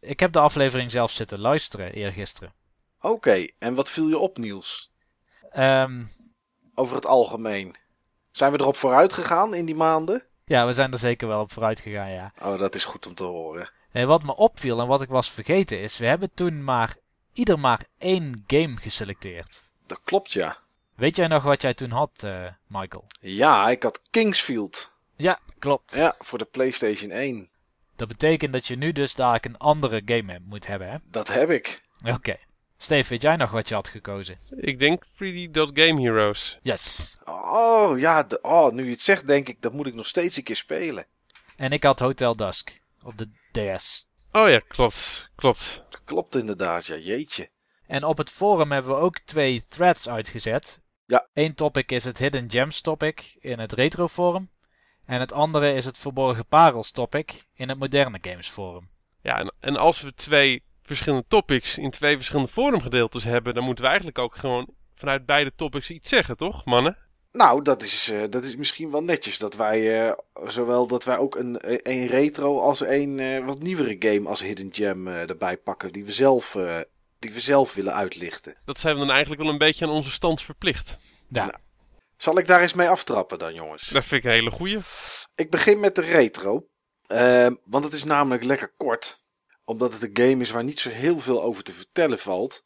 Ik 0.00 0.20
heb 0.20 0.32
de 0.32 0.40
aflevering 0.40 0.90
zelf 0.90 1.10
zitten 1.10 1.40
luisteren 1.40 1.92
eergisteren. 1.92 2.52
Oké, 3.04 3.12
okay, 3.12 3.54
en 3.58 3.74
wat 3.74 3.90
viel 3.90 4.08
je 4.08 4.18
op, 4.18 4.38
Niels? 4.38 4.90
Um, 5.56 6.08
Over 6.74 6.94
het 6.96 7.06
algemeen. 7.06 7.76
Zijn 8.30 8.52
we 8.52 8.60
erop 8.60 8.76
vooruit 8.76 9.12
gegaan 9.12 9.54
in 9.54 9.64
die 9.64 9.74
maanden? 9.74 10.24
Ja, 10.44 10.66
we 10.66 10.72
zijn 10.72 10.92
er 10.92 10.98
zeker 10.98 11.28
wel 11.28 11.40
op 11.40 11.52
vooruit 11.52 11.80
gegaan, 11.80 12.10
ja. 12.10 12.32
Oh, 12.42 12.58
dat 12.58 12.74
is 12.74 12.84
goed 12.84 13.06
om 13.06 13.14
te 13.14 13.24
horen. 13.24 13.70
En 13.92 14.06
wat 14.06 14.22
me 14.22 14.36
opviel 14.36 14.80
en 14.80 14.86
wat 14.86 15.02
ik 15.02 15.08
was 15.08 15.30
vergeten 15.30 15.80
is, 15.80 15.98
we 15.98 16.06
hebben 16.06 16.30
toen 16.34 16.64
maar 16.64 16.96
ieder 17.32 17.58
maar 17.58 17.84
één 17.98 18.44
game 18.46 18.76
geselecteerd. 18.76 19.62
Dat 19.86 20.00
klopt, 20.04 20.32
ja. 20.32 20.58
Weet 20.94 21.16
jij 21.16 21.26
nog 21.26 21.42
wat 21.42 21.62
jij 21.62 21.74
toen 21.74 21.90
had, 21.90 22.22
eh, 22.22 22.46
Michael? 22.66 23.06
Ja, 23.20 23.68
ik 23.68 23.82
had 23.82 24.00
Kingsfield. 24.10 24.90
Ja, 25.16 25.38
klopt. 25.58 25.94
Ja, 25.94 26.14
voor 26.18 26.38
de 26.38 26.44
PlayStation 26.44 27.10
1. 27.10 27.48
Dat 27.96 28.08
betekent 28.08 28.52
dat 28.52 28.66
je 28.66 28.76
nu 28.76 28.92
dus 28.92 29.14
daar 29.14 29.38
een 29.42 29.58
andere 29.58 30.02
game 30.04 30.40
moet 30.44 30.66
hebben, 30.66 30.90
hè? 30.90 30.96
Dat 31.10 31.28
heb 31.32 31.50
ik. 31.50 31.82
Oké. 32.04 32.36
Steve, 32.78 33.08
weet 33.08 33.22
jij 33.22 33.36
nog 33.36 33.50
wat 33.50 33.68
je 33.68 33.74
had 33.74 33.88
gekozen? 33.88 34.38
Ik 34.50 34.78
denk 34.78 35.04
3D.Game 35.04 36.00
Heroes. 36.02 36.58
Yes. 36.62 37.16
Oh, 37.24 37.98
ja. 37.98 38.22
de- 38.22 38.38
oh, 38.42 38.72
nu 38.72 38.84
je 38.84 38.90
het 38.90 39.00
zegt, 39.00 39.26
denk 39.26 39.48
ik, 39.48 39.62
dat 39.62 39.72
moet 39.72 39.86
ik 39.86 39.94
nog 39.94 40.06
steeds 40.06 40.36
een 40.36 40.42
keer 40.42 40.56
spelen. 40.56 41.06
En 41.56 41.72
ik 41.72 41.84
had 41.84 41.98
Hotel 41.98 42.36
Dusk 42.36 42.80
op 43.02 43.18
de 43.18 43.28
DS. 43.76 44.06
Oh 44.32 44.48
ja, 44.48 44.58
klopt. 44.68 45.30
Klopt. 45.34 45.84
Dat 45.90 46.00
klopt 46.04 46.34
inderdaad, 46.36 46.86
ja. 46.86 46.96
Jeetje. 46.96 47.48
En 47.86 48.04
op 48.04 48.18
het 48.18 48.30
forum 48.30 48.72
hebben 48.72 48.90
we 48.90 49.00
ook 49.00 49.18
twee 49.18 49.64
threads 49.68 50.08
uitgezet. 50.08 50.80
Ja. 51.06 51.28
Eén 51.32 51.54
topic 51.54 51.92
is 51.92 52.04
het 52.04 52.18
Hidden 52.18 52.50
Gems 52.50 52.80
topic 52.80 53.36
in 53.40 53.58
het 53.58 53.72
retro 53.72 54.08
forum. 54.08 54.50
En 55.04 55.20
het 55.20 55.32
andere 55.32 55.72
is 55.72 55.84
het 55.84 55.98
Verborgen 55.98 56.46
Parels 56.46 56.90
topic 56.90 57.46
in 57.54 57.68
het 57.68 57.78
Moderne 57.78 58.18
Games 58.20 58.48
forum. 58.48 58.88
Ja, 59.22 59.38
en, 59.38 59.54
en 59.60 59.76
als 59.76 60.00
we 60.00 60.14
twee 60.14 60.62
verschillende 60.84 61.24
topics 61.28 61.78
in 61.78 61.90
twee 61.90 62.16
verschillende 62.16 62.50
forumgedeeltes 62.50 63.24
hebben, 63.24 63.54
dan 63.54 63.64
moeten 63.64 63.82
we 63.84 63.88
eigenlijk 63.90 64.18
ook 64.18 64.36
gewoon 64.36 64.66
vanuit 64.94 65.26
beide 65.26 65.52
topics 65.56 65.90
iets 65.90 66.08
zeggen, 66.08 66.36
toch, 66.36 66.64
mannen? 66.64 66.96
Nou, 67.32 67.62
dat 67.62 67.82
is, 67.82 68.10
eh, 68.10 68.22
dat 68.30 68.44
is 68.44 68.56
misschien 68.56 68.90
wel 68.90 69.02
netjes. 69.02 69.38
Dat 69.38 69.54
wij, 69.54 70.06
eh, 70.06 70.12
zowel 70.44 70.86
dat 70.86 71.04
wij 71.04 71.18
ook 71.18 71.36
een, 71.36 71.56
een 71.90 72.06
retro 72.06 72.60
als 72.60 72.80
een 72.80 73.18
eh, 73.18 73.44
wat 73.44 73.58
nieuwere 73.62 73.96
game 73.98 74.28
als 74.28 74.42
Hidden 74.42 74.68
Gem 74.72 75.08
eh, 75.08 75.28
erbij 75.28 75.56
pakken. 75.56 75.92
Die 75.92 76.04
we, 76.04 76.12
zelf, 76.12 76.54
eh, 76.54 76.78
die 77.18 77.32
we 77.32 77.40
zelf 77.40 77.74
willen 77.74 77.94
uitlichten. 77.94 78.56
Dat 78.64 78.78
zijn 78.78 78.94
we 78.94 79.00
dan 79.00 79.10
eigenlijk 79.10 79.42
wel 79.42 79.50
een 79.50 79.58
beetje 79.58 79.84
aan 79.84 79.90
onze 79.90 80.10
stand 80.10 80.42
verplicht. 80.42 80.98
Ja, 81.28 81.44
Nou. 81.44 81.54
Zal 82.16 82.38
ik 82.38 82.46
daar 82.46 82.60
eens 82.60 82.74
mee 82.74 82.88
aftrappen 82.88 83.38
dan, 83.38 83.54
jongens? 83.54 83.88
Dat 83.88 84.04
vind 84.04 84.24
ik 84.24 84.30
een 84.30 84.36
hele 84.36 84.50
goeie. 84.50 84.78
Ik 85.34 85.50
begin 85.50 85.80
met 85.80 85.94
de 85.94 86.00
retro. 86.02 86.66
eh, 87.06 87.46
want 87.64 87.84
het 87.84 87.92
is 87.92 88.04
namelijk 88.04 88.44
lekker 88.44 88.72
kort. 88.76 89.22
Omdat 89.64 89.92
het 89.92 90.02
een 90.02 90.26
game 90.26 90.42
is 90.42 90.50
waar 90.50 90.64
niet 90.64 90.78
zo 90.78 90.90
heel 90.90 91.18
veel 91.18 91.42
over 91.42 91.62
te 91.62 91.72
vertellen 91.72 92.18
valt. 92.18 92.64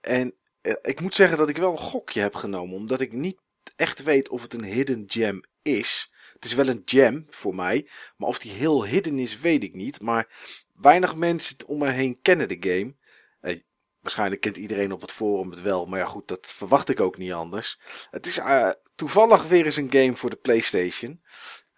En 0.00 0.34
eh, 0.60 0.74
ik 0.82 1.00
moet 1.00 1.14
zeggen 1.14 1.38
dat 1.38 1.48
ik 1.48 1.56
wel 1.56 1.70
een 1.70 1.78
gokje 1.78 2.20
heb 2.20 2.34
genomen. 2.34 2.76
Omdat 2.76 3.00
ik 3.00 3.12
niet 3.12 3.40
echt 3.76 4.02
weet 4.02 4.28
of 4.28 4.42
het 4.42 4.54
een 4.54 4.64
hidden 4.64 5.04
gem 5.06 5.40
is. 5.62 6.12
Het 6.32 6.44
is 6.44 6.54
wel 6.54 6.68
een 6.68 6.82
gem 6.84 7.26
voor 7.28 7.54
mij. 7.54 7.88
Maar 8.16 8.28
of 8.28 8.38
die 8.38 8.52
heel 8.52 8.84
hidden 8.84 9.18
is, 9.18 9.38
weet 9.38 9.62
ik 9.62 9.74
niet. 9.74 10.00
Maar 10.00 10.28
weinig 10.74 11.14
mensen 11.14 11.56
om 11.66 11.78
me 11.78 11.90
heen 11.90 12.20
kennen 12.22 12.48
de 12.48 12.56
game. 12.60 12.94
Eh, 13.40 13.60
waarschijnlijk 14.00 14.40
kent 14.40 14.56
iedereen 14.56 14.92
op 14.92 15.00
het 15.00 15.12
forum 15.12 15.50
het 15.50 15.62
wel. 15.62 15.86
Maar 15.86 15.98
ja, 15.98 16.06
goed, 16.06 16.28
dat 16.28 16.52
verwacht 16.52 16.88
ik 16.88 17.00
ook 17.00 17.18
niet 17.18 17.32
anders. 17.32 17.80
Het 18.10 18.26
is 18.26 18.38
eh, 18.38 18.70
toevallig 18.94 19.48
weer 19.48 19.64
eens 19.64 19.76
een 19.76 19.92
game 19.92 20.16
voor 20.16 20.30
de 20.30 20.36
PlayStation. 20.36 21.22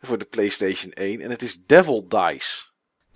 Voor 0.00 0.18
de 0.18 0.24
PlayStation 0.24 0.92
1. 0.92 1.20
En 1.20 1.30
het 1.30 1.42
is 1.42 1.64
Devil 1.66 2.08
Dice. 2.08 2.66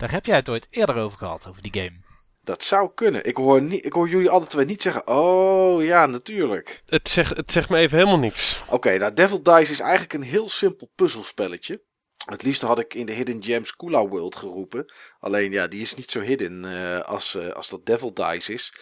Daar 0.03 0.11
heb 0.11 0.25
jij 0.25 0.35
het 0.35 0.49
ooit 0.49 0.67
eerder 0.69 0.95
over 0.95 1.17
gehad, 1.17 1.47
over 1.47 1.61
die 1.61 1.73
game. 1.73 1.99
Dat 2.41 2.63
zou 2.63 2.91
kunnen. 2.93 3.25
Ik 3.25 3.37
hoor, 3.37 3.61
niet, 3.61 3.85
ik 3.85 3.93
hoor 3.93 4.09
jullie 4.09 4.29
alle 4.29 4.45
twee 4.45 4.65
niet 4.65 4.81
zeggen. 4.81 5.07
Oh 5.07 5.83
ja, 5.83 6.05
natuurlijk. 6.05 6.81
Het 6.85 7.09
zegt, 7.09 7.37
het 7.37 7.51
zegt 7.51 7.69
me 7.69 7.77
even 7.77 7.97
helemaal 7.97 8.19
niks. 8.19 8.63
Oké, 8.69 8.97
nou 8.97 9.13
Devil 9.13 9.43
Dice 9.43 9.71
is 9.71 9.79
eigenlijk 9.79 10.13
een 10.13 10.21
heel 10.21 10.49
simpel 10.49 10.91
puzzelspelletje. 10.95 11.81
Het 12.25 12.43
liefste 12.43 12.65
had 12.65 12.79
ik 12.79 12.93
in 12.93 13.05
de 13.05 13.11
Hidden 13.11 13.43
Gems 13.43 13.75
Kula 13.75 14.07
World 14.07 14.35
geroepen. 14.35 14.93
Alleen 15.19 15.51
ja, 15.51 15.67
die 15.67 15.81
is 15.81 15.95
niet 15.95 16.11
zo 16.11 16.19
hidden 16.19 16.65
eh, 16.65 16.99
als, 16.99 17.35
eh, 17.35 17.49
als 17.49 17.69
dat 17.69 17.85
Devil 17.85 18.13
Dice 18.13 18.53
is. 18.53 18.73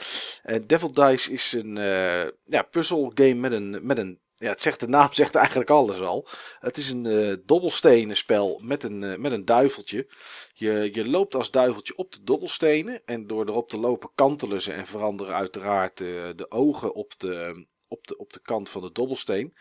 En 0.43 0.67
Devil 0.67 0.91
Dice 0.91 1.31
is 1.31 1.51
een 1.51 1.75
uh, 1.75 2.27
ja, 2.45 2.61
puzzelgame 2.71 3.33
met 3.33 3.51
een, 3.51 3.79
met 3.81 3.97
een 3.97 4.19
ja, 4.41 4.49
het 4.49 4.61
zegt, 4.61 4.79
de 4.79 4.87
naam 4.87 5.13
zegt 5.21 5.35
eigenlijk 5.35 5.69
alles 5.69 5.99
al. 5.99 6.27
Het 6.59 6.77
is 6.77 6.89
een 6.89 7.05
uh, 7.05 7.35
dobbelstenen 7.45 8.15
spel 8.17 8.61
met 8.63 8.83
een, 8.83 9.01
uh, 9.01 9.17
met 9.17 9.31
een 9.31 9.45
duiveltje. 9.45 10.07
Je, 10.53 10.89
je 10.93 11.07
loopt 11.07 11.35
als 11.35 11.51
duiveltje 11.51 11.97
op 11.97 12.11
de 12.11 12.23
dobbelstenen. 12.23 13.01
En 13.05 13.27
door 13.27 13.47
erop 13.47 13.69
te 13.69 13.79
lopen 13.79 14.11
kantelen 14.15 14.61
ze 14.61 14.73
en 14.73 14.85
veranderen 14.85 15.35
uiteraard 15.35 15.99
uh, 15.99 16.29
de 16.35 16.51
ogen 16.51 16.93
op 16.93 17.13
de, 17.17 17.65
op, 17.87 18.07
de, 18.07 18.17
op 18.17 18.33
de 18.33 18.41
kant 18.41 18.69
van 18.69 18.81
de 18.81 18.91
dobbelsteen. 18.91 19.53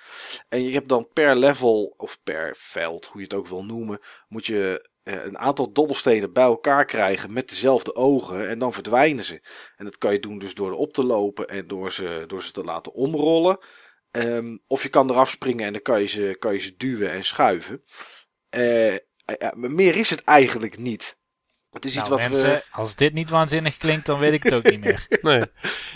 En 0.48 0.62
je 0.62 0.72
hebt 0.72 0.88
dan 0.88 1.08
per 1.12 1.36
level, 1.36 1.94
of 1.96 2.20
per 2.22 2.54
veld, 2.58 3.06
hoe 3.06 3.20
je 3.20 3.26
het 3.26 3.36
ook 3.36 3.46
wil 3.46 3.64
noemen, 3.64 4.00
moet 4.28 4.46
je 4.46 4.88
een 5.02 5.38
aantal 5.38 5.72
dobbelstenen 5.72 6.32
bij 6.32 6.44
elkaar 6.44 6.84
krijgen 6.84 7.32
met 7.32 7.48
dezelfde 7.48 7.94
ogen. 7.94 8.48
En 8.48 8.58
dan 8.58 8.72
verdwijnen 8.72 9.24
ze. 9.24 9.40
En 9.76 9.84
dat 9.84 9.98
kan 9.98 10.12
je 10.12 10.20
doen 10.20 10.38
dus 10.38 10.54
door 10.54 10.70
erop 10.70 10.92
te 10.92 11.04
lopen 11.04 11.48
en 11.48 11.66
door 11.66 11.92
ze, 11.92 12.24
door 12.26 12.42
ze 12.42 12.52
te 12.52 12.64
laten 12.64 12.92
omrollen. 12.92 13.58
Um, 14.12 14.62
of 14.66 14.82
je 14.82 14.88
kan 14.88 15.10
eraf 15.10 15.30
springen 15.30 15.66
en 15.66 15.72
dan 15.72 15.82
kan 15.82 16.00
je 16.00 16.06
ze, 16.06 16.36
kan 16.38 16.52
je 16.52 16.58
ze 16.58 16.76
duwen 16.76 17.10
en 17.10 17.24
schuiven. 17.24 17.82
Uh, 18.56 18.96
ja, 19.38 19.52
meer 19.54 19.96
is 19.96 20.10
het 20.10 20.24
eigenlijk 20.24 20.78
niet. 20.78 21.18
Het 21.70 21.84
is 21.84 21.94
nou, 21.94 22.06
iets 22.06 22.16
wat 22.16 22.30
mensen, 22.30 22.50
we... 22.50 22.64
als 22.70 22.94
dit 22.94 23.12
niet 23.12 23.30
waanzinnig 23.30 23.76
klinkt, 23.76 24.06
dan 24.06 24.18
weet 24.18 24.32
ik 24.32 24.42
het 24.42 24.54
ook 24.54 24.70
niet 24.70 24.80
meer. 24.80 25.06
Nee. 25.22 25.44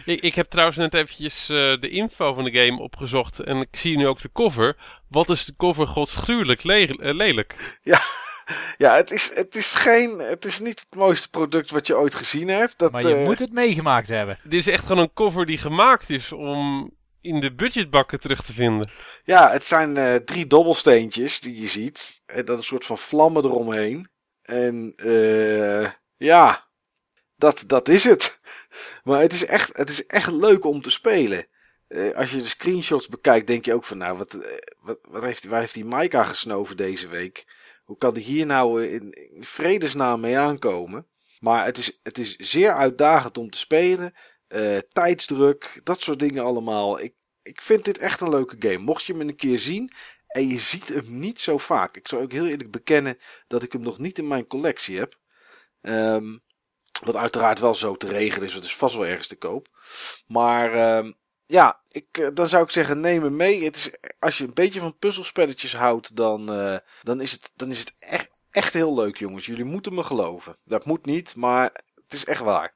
Ik, 0.04 0.22
ik 0.22 0.34
heb 0.34 0.50
trouwens 0.50 0.76
net 0.78 0.94
eventjes 0.94 1.48
uh, 1.50 1.56
de 1.80 1.88
info 1.88 2.34
van 2.34 2.44
de 2.44 2.52
game 2.52 2.80
opgezocht. 2.80 3.38
En 3.38 3.56
ik 3.56 3.76
zie 3.76 3.96
nu 3.96 4.06
ook 4.06 4.20
de 4.20 4.32
cover. 4.32 4.76
Wat 5.08 5.30
is 5.30 5.44
de 5.44 5.54
cover 5.56 5.86
godsgruwelijk 5.86 6.62
le 6.62 6.88
uh, 6.88 7.14
lelijk. 7.14 7.78
Ja, 7.82 8.00
ja 8.84 8.96
het, 8.96 9.10
is, 9.10 9.30
het 9.34 9.56
is 9.56 9.74
geen... 9.74 10.18
Het 10.18 10.44
is 10.44 10.60
niet 10.60 10.80
het 10.80 10.98
mooiste 10.98 11.30
product 11.30 11.70
wat 11.70 11.86
je 11.86 11.96
ooit 11.96 12.14
gezien 12.14 12.48
hebt. 12.48 12.78
Dat, 12.78 12.92
maar 12.92 13.02
je 13.02 13.18
uh, 13.18 13.24
moet 13.24 13.38
het 13.38 13.52
meegemaakt 13.52 14.08
hebben. 14.08 14.38
Dit 14.42 14.52
is 14.52 14.66
echt 14.66 14.86
gewoon 14.86 15.02
een 15.02 15.12
cover 15.14 15.46
die 15.46 15.58
gemaakt 15.58 16.10
is 16.10 16.32
om 16.32 16.90
in 17.24 17.40
de 17.40 17.54
budgetbakken 17.54 18.20
terug 18.20 18.42
te 18.42 18.52
vinden. 18.52 18.90
Ja, 19.24 19.50
het 19.50 19.66
zijn 19.66 19.96
uh, 19.96 20.14
drie 20.14 20.46
dobbelsteentjes 20.46 21.40
die 21.40 21.60
je 21.60 21.68
ziet. 21.68 22.22
En 22.26 22.44
dan 22.44 22.56
een 22.56 22.64
soort 22.64 22.86
van 22.86 22.98
vlammen 22.98 23.44
eromheen. 23.44 24.08
En 24.42 24.92
uh, 24.96 25.90
ja, 26.16 26.68
dat, 27.36 27.64
dat 27.66 27.88
is 27.88 28.04
het. 28.04 28.32
Maar 29.04 29.20
het 29.20 29.32
is, 29.32 29.44
echt, 29.44 29.76
het 29.76 29.90
is 29.90 30.06
echt 30.06 30.30
leuk 30.30 30.64
om 30.64 30.80
te 30.80 30.90
spelen. 30.90 31.46
Als 32.14 32.30
je 32.30 32.36
de 32.36 32.46
screenshots 32.46 33.08
bekijkt, 33.08 33.46
denk 33.46 33.64
je 33.64 33.74
ook 33.74 33.84
van, 33.84 33.98
nou, 33.98 34.16
wat, 34.16 34.38
wat, 34.80 34.98
wat 35.02 35.22
heeft, 35.22 35.44
waar 35.44 35.60
heeft 35.60 35.74
die 35.74 35.84
Maika 35.84 36.22
gesnoven 36.22 36.76
deze 36.76 37.08
week? 37.08 37.46
Hoe 37.84 37.96
kan 37.96 38.14
die 38.14 38.24
hier 38.24 38.46
nou 38.46 38.86
in, 38.86 39.10
in 39.10 39.44
vredesnaam 39.44 40.20
mee 40.20 40.38
aankomen? 40.38 41.06
Maar 41.38 41.64
het 41.64 41.78
is, 41.78 42.00
het 42.02 42.18
is 42.18 42.36
zeer 42.36 42.74
uitdagend 42.74 43.38
om 43.38 43.50
te 43.50 43.58
spelen. 43.58 44.14
Uh, 44.54 44.78
tijdsdruk, 44.92 45.80
dat 45.82 46.02
soort 46.02 46.18
dingen 46.18 46.44
allemaal. 46.44 47.00
Ik, 47.00 47.14
ik 47.42 47.62
vind 47.62 47.84
dit 47.84 47.98
echt 47.98 48.20
een 48.20 48.28
leuke 48.28 48.56
game. 48.58 48.78
Mocht 48.78 49.04
je 49.04 49.12
hem 49.12 49.28
een 49.28 49.36
keer 49.36 49.58
zien 49.58 49.92
en 50.26 50.48
je 50.48 50.58
ziet 50.58 50.88
hem 50.88 51.18
niet 51.18 51.40
zo 51.40 51.58
vaak. 51.58 51.96
Ik 51.96 52.08
zou 52.08 52.22
ook 52.22 52.32
heel 52.32 52.46
eerlijk 52.46 52.70
bekennen 52.70 53.18
dat 53.46 53.62
ik 53.62 53.72
hem 53.72 53.82
nog 53.82 53.98
niet 53.98 54.18
in 54.18 54.28
mijn 54.28 54.46
collectie 54.46 54.98
heb. 54.98 55.18
Um, 55.80 56.42
wat 57.04 57.16
uiteraard 57.16 57.58
wel 57.58 57.74
zo 57.74 57.94
te 57.94 58.06
regelen 58.06 58.46
is, 58.46 58.52
want 58.52 58.64
het 58.64 58.72
is 58.72 58.78
vast 58.78 58.94
wel 58.94 59.06
ergens 59.06 59.26
te 59.26 59.36
koop. 59.36 59.68
Maar 60.26 60.96
um, 60.98 61.14
ja, 61.46 61.80
ik, 61.88 62.30
dan 62.34 62.48
zou 62.48 62.64
ik 62.64 62.70
zeggen 62.70 63.00
neem 63.00 63.22
hem 63.22 63.36
mee. 63.36 63.64
Het 63.64 63.76
is, 63.76 63.90
als 64.18 64.38
je 64.38 64.44
een 64.44 64.54
beetje 64.54 64.80
van 64.80 64.98
puzzelspelletjes 64.98 65.74
houdt, 65.74 66.16
dan, 66.16 66.58
uh, 66.58 66.78
dan 67.02 67.20
is 67.20 67.32
het, 67.32 67.52
dan 67.54 67.70
is 67.70 67.78
het 67.78 67.94
echt, 67.98 68.30
echt 68.50 68.72
heel 68.72 68.94
leuk 68.94 69.16
jongens. 69.16 69.46
Jullie 69.46 69.64
moeten 69.64 69.94
me 69.94 70.02
geloven. 70.02 70.56
Dat 70.64 70.84
moet 70.84 71.06
niet, 71.06 71.36
maar 71.36 71.82
het 71.94 72.14
is 72.14 72.24
echt 72.24 72.40
waar. 72.40 72.74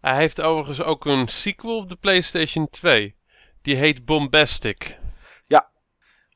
Hij 0.00 0.16
heeft 0.16 0.40
overigens 0.40 0.82
ook 0.82 1.04
een 1.04 1.28
sequel 1.28 1.76
op 1.76 1.88
de 1.88 1.96
PlayStation 1.96 2.68
2. 2.68 3.16
Die 3.62 3.76
heet 3.76 4.04
Bombastic. 4.04 4.98
Ja, 5.46 5.70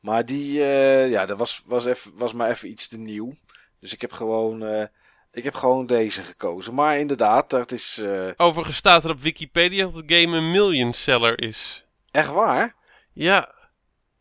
maar 0.01 0.25
die, 0.25 0.59
uh, 0.59 1.11
ja, 1.11 1.27
dat 1.27 1.39
was, 1.39 1.63
was, 1.67 1.85
even, 1.85 2.13
was 2.15 2.33
maar 2.33 2.51
even 2.51 2.71
iets 2.71 2.89
te 2.89 2.99
nieuw. 2.99 3.35
Dus 3.81 3.93
ik 3.93 4.01
heb 4.01 4.13
gewoon, 4.13 4.63
uh, 4.63 4.85
ik 5.33 5.45
heb 5.45 5.55
gewoon 5.55 5.87
deze 5.87 6.23
gekozen. 6.23 6.75
Maar 6.75 6.99
inderdaad, 6.99 7.51
dat 7.51 7.73
is. 7.73 7.99
Uh... 7.99 8.31
Overigens 8.37 8.77
staat 8.77 9.05
er 9.05 9.11
op 9.11 9.21
Wikipedia 9.21 9.85
dat 9.85 10.09
de 10.09 10.21
game 10.21 10.37
een 10.37 10.51
million 10.51 10.93
seller 10.93 11.41
is. 11.41 11.87
Echt 12.11 12.29
waar? 12.29 12.75
Ja. 13.13 13.55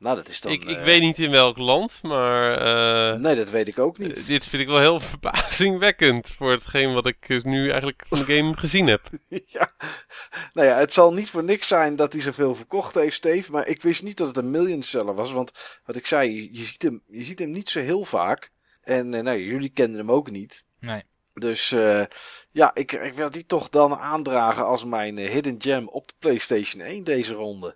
Nou, 0.01 0.15
dat 0.15 0.29
is 0.29 0.41
dan. 0.41 0.51
Ik, 0.51 0.63
ik 0.63 0.77
weet 0.77 1.01
niet 1.01 1.19
in 1.19 1.31
welk 1.31 1.57
land, 1.57 1.99
maar. 2.03 2.61
Uh, 2.61 3.19
nee, 3.19 3.35
dat 3.35 3.49
weet 3.49 3.67
ik 3.67 3.79
ook 3.79 3.97
niet. 3.97 4.27
dit 4.27 4.47
vind 4.47 4.61
ik 4.61 4.67
wel 4.67 4.79
heel 4.79 4.99
verbazingwekkend 5.13 6.29
voor 6.29 6.51
hetgeen 6.51 6.93
wat 6.93 7.05
ik 7.05 7.43
nu 7.43 7.69
eigenlijk 7.69 8.05
van 8.07 8.17
de 8.17 8.35
game 8.35 8.57
gezien 8.57 8.87
heb. 8.87 9.01
ja. 9.45 9.73
Nou 10.53 10.67
ja, 10.67 10.77
het 10.77 10.93
zal 10.93 11.13
niet 11.13 11.29
voor 11.29 11.43
niks 11.43 11.67
zijn 11.67 11.95
dat 11.95 12.13
hij 12.13 12.21
zoveel 12.21 12.55
verkocht 12.55 12.95
heeft, 12.95 13.15
Steve. 13.15 13.51
Maar 13.51 13.67
ik 13.67 13.81
wist 13.81 14.03
niet 14.03 14.17
dat 14.17 14.27
het 14.27 14.37
een 14.37 14.51
million 14.51 14.83
seller 14.83 15.15
was. 15.15 15.31
Want 15.31 15.51
wat 15.85 15.95
ik 15.95 16.07
zei, 16.07 16.35
je, 16.35 16.49
je 16.51 16.63
ziet, 16.63 16.81
hem, 16.81 17.01
je 17.07 17.23
ziet 17.23 17.39
hem 17.39 17.51
niet 17.51 17.69
zo 17.69 17.79
heel 17.79 18.05
vaak. 18.05 18.51
En 18.81 19.13
uh, 19.13 19.21
nou, 19.21 19.37
jullie 19.37 19.69
kenden 19.69 19.99
hem 19.99 20.11
ook 20.11 20.31
niet. 20.31 20.65
Nee. 20.79 21.03
Dus 21.33 21.71
uh, 21.71 22.05
ja, 22.51 22.71
ik, 22.73 22.91
ik 22.91 23.13
wil 23.13 23.31
die 23.31 23.45
toch 23.45 23.69
dan 23.69 23.95
aandragen 23.95 24.65
als 24.65 24.85
mijn 24.85 25.17
uh, 25.17 25.29
hidden 25.29 25.55
gem 25.61 25.87
op 25.87 26.07
de 26.07 26.13
PlayStation 26.19 26.81
1 26.81 27.03
deze 27.03 27.33
ronde. 27.33 27.75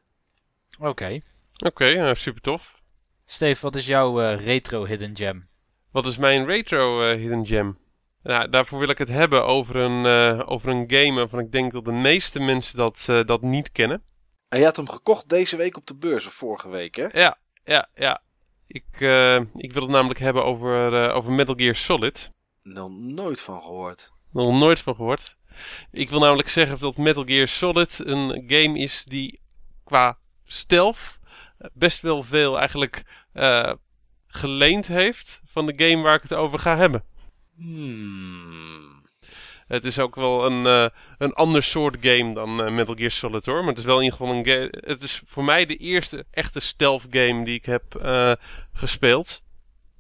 Oké. 0.80 0.90
Okay. 0.90 1.24
Oké, 1.58 1.68
okay, 1.68 2.10
uh, 2.10 2.14
super 2.14 2.42
tof. 2.42 2.82
Steve, 3.26 3.62
wat 3.62 3.76
is 3.76 3.86
jouw 3.86 4.22
uh, 4.22 4.46
retro 4.46 4.86
hidden 4.86 5.16
gem? 5.16 5.48
Wat 5.92 6.06
is 6.06 6.18
mijn 6.18 6.46
retro 6.46 7.10
uh, 7.10 7.18
hidden 7.18 7.46
gem? 7.46 7.78
Nou, 8.26 8.50
daarvoor 8.50 8.80
wil 8.80 8.90
ik 8.90 8.98
het 8.98 9.10
hebben 9.10 9.46
over 9.46 9.76
een, 9.76 10.06
eh, 10.06 10.50
over 10.50 10.70
een 10.70 10.84
game 10.88 11.14
waarvan 11.14 11.40
ik 11.40 11.52
denk 11.52 11.72
dat 11.72 11.86
de 11.86 11.92
meeste 11.92 12.40
mensen 12.40 12.78
dat, 12.78 13.06
eh, 13.10 13.24
dat 13.24 13.42
niet 13.42 13.72
kennen. 13.72 14.04
En 14.50 14.60
je 14.60 14.66
had 14.66 14.76
hem 14.76 14.90
gekocht 14.90 15.30
deze 15.30 15.56
week 15.56 15.78
op 15.78 15.88
de 15.88 15.96
beurs 15.96 16.28
of 16.28 16.34
vorige 16.34 16.70
week, 16.70 16.96
hè? 16.96 17.08
Ja, 17.12 17.38
ja, 17.64 17.90
ja. 17.94 18.22
Ik, 18.68 18.86
eh, 19.00 19.36
ik 19.36 19.74
wil 19.74 19.82
het 19.82 19.92
namelijk 19.92 20.20
hebben 20.20 20.46
over, 20.46 21.04
eh, 21.04 21.16
over 21.16 21.32
Metal 21.32 21.56
Gear 21.56 21.76
Solid. 21.76 22.30
Nog 22.64 22.90
nooit 22.92 23.42
van 23.42 23.62
gehoord. 23.62 24.12
Nog 24.32 24.60
nooit 24.60 24.80
van 24.80 24.96
gehoord. 24.96 25.38
Ik 25.92 26.10
wil 26.10 26.20
namelijk 26.20 26.48
zeggen 26.48 26.80
dat 26.80 26.98
Metal 26.98 27.24
Gear 27.24 27.48
Solid 27.48 28.00
een 28.06 28.44
game 28.48 28.80
is 28.80 29.04
die 29.04 29.42
qua 29.84 30.18
stealth 30.44 30.98
eh, 30.98 31.25
best 31.74 32.02
wel 32.02 32.24
veel 32.24 32.60
eigenlijk 32.60 33.04
eh, 33.34 33.72
geleend 34.28 34.88
heeft 34.88 35.42
van 35.46 35.66
de 35.66 35.74
game 35.76 36.04
waar 36.04 36.16
ik 36.16 36.22
het 36.22 36.34
over 36.34 36.60
ga 36.60 36.78
hebben. 36.78 37.04
Hmm. 37.56 39.04
Het 39.68 39.84
is 39.84 40.00
ook 40.00 40.16
wel 40.16 40.46
een, 40.46 40.66
eh, 40.66 40.88
een 41.18 41.34
ander 41.34 41.64
soort 41.64 41.98
game 42.02 42.34
dan 42.34 42.64
eh, 42.64 42.72
Metal 42.72 42.96
Gear 42.96 43.12
Solid 43.12 43.46
hoor. 43.46 43.60
Maar 43.60 43.70
het 43.70 43.78
is 43.78 43.86
wel 43.86 43.98
in 43.98 44.04
ieder 44.04 44.18
geval 44.18 44.36
een 44.36 44.46
game. 44.46 44.68
Het 44.72 45.02
is 45.02 45.22
voor 45.26 45.44
mij 45.44 45.66
de 45.66 45.76
eerste 45.76 46.26
echte 46.32 46.60
stealth 46.60 47.06
game 47.10 47.46
die 47.46 47.56
ik 47.56 47.66
heb 47.66 47.84
gespeeld. 48.74 49.44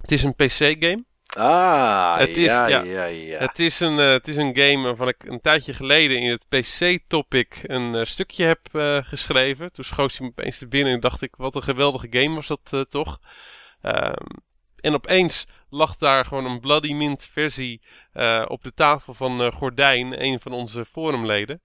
Het 0.01 0.11
is 0.11 0.23
een 0.23 0.35
PC 0.35 0.75
game. 0.79 1.03
Ah, 1.35 2.17
Het 2.17 2.37
is- 2.37 2.45
ja, 2.45 2.67
ja. 2.67 2.81
ja, 2.83 3.03
ja. 3.05 3.37
Het, 3.39 3.59
is 3.59 3.79
een, 3.79 3.99
eh, 3.99 4.09
het 4.11 4.27
is 4.27 4.35
een 4.35 4.57
game 4.57 4.83
waarvan 4.83 5.07
ik 5.07 5.23
een 5.23 5.41
tijdje 5.41 5.73
geleden 5.73 6.17
in 6.19 6.31
het 6.31 6.45
PC-topic 6.49 7.59
een 7.63 7.95
eh, 7.95 8.03
stukje 8.05 8.45
heb 8.45 8.59
eh, 8.71 8.97
geschreven. 9.01 9.71
Toen 9.71 9.83
schoot 9.83 10.17
hij 10.17 10.25
me 10.27 10.33
opeens 10.37 10.57
te 10.57 10.67
binnen 10.67 10.93
en 10.93 10.99
dacht 10.99 11.21
ik, 11.21 11.35
wat 11.35 11.55
een 11.55 11.63
geweldige 11.63 12.07
game 12.09 12.35
was 12.35 12.47
dat 12.47 12.85
toch. 12.89 13.19
Ehm, 13.81 14.13
en 14.79 14.93
opeens 14.93 15.45
lag 15.69 15.95
daar 15.95 16.25
gewoon 16.25 16.45
een 16.45 16.59
Bloody 16.59 16.93
Mint 16.93 17.29
versie 17.31 17.81
op 18.47 18.63
de 18.63 18.73
tafel 18.75 19.13
van 19.13 19.51
Gordijn, 19.51 20.23
een 20.23 20.39
van 20.39 20.51
onze 20.51 20.85
forumleden. 20.85 21.61